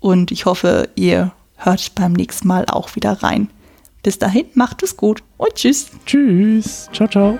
und 0.00 0.30
ich 0.30 0.46
hoffe, 0.46 0.88
ihr 0.94 1.32
hört 1.56 1.94
beim 1.94 2.12
nächsten 2.12 2.48
Mal 2.48 2.66
auch 2.66 2.94
wieder 2.94 3.22
rein. 3.22 3.48
Bis 4.02 4.18
dahin, 4.18 4.46
macht 4.54 4.82
es 4.82 4.96
gut 4.96 5.22
und 5.36 5.54
tschüss. 5.54 5.90
Tschüss. 6.06 6.88
Ciao, 6.92 7.08
ciao. 7.08 7.38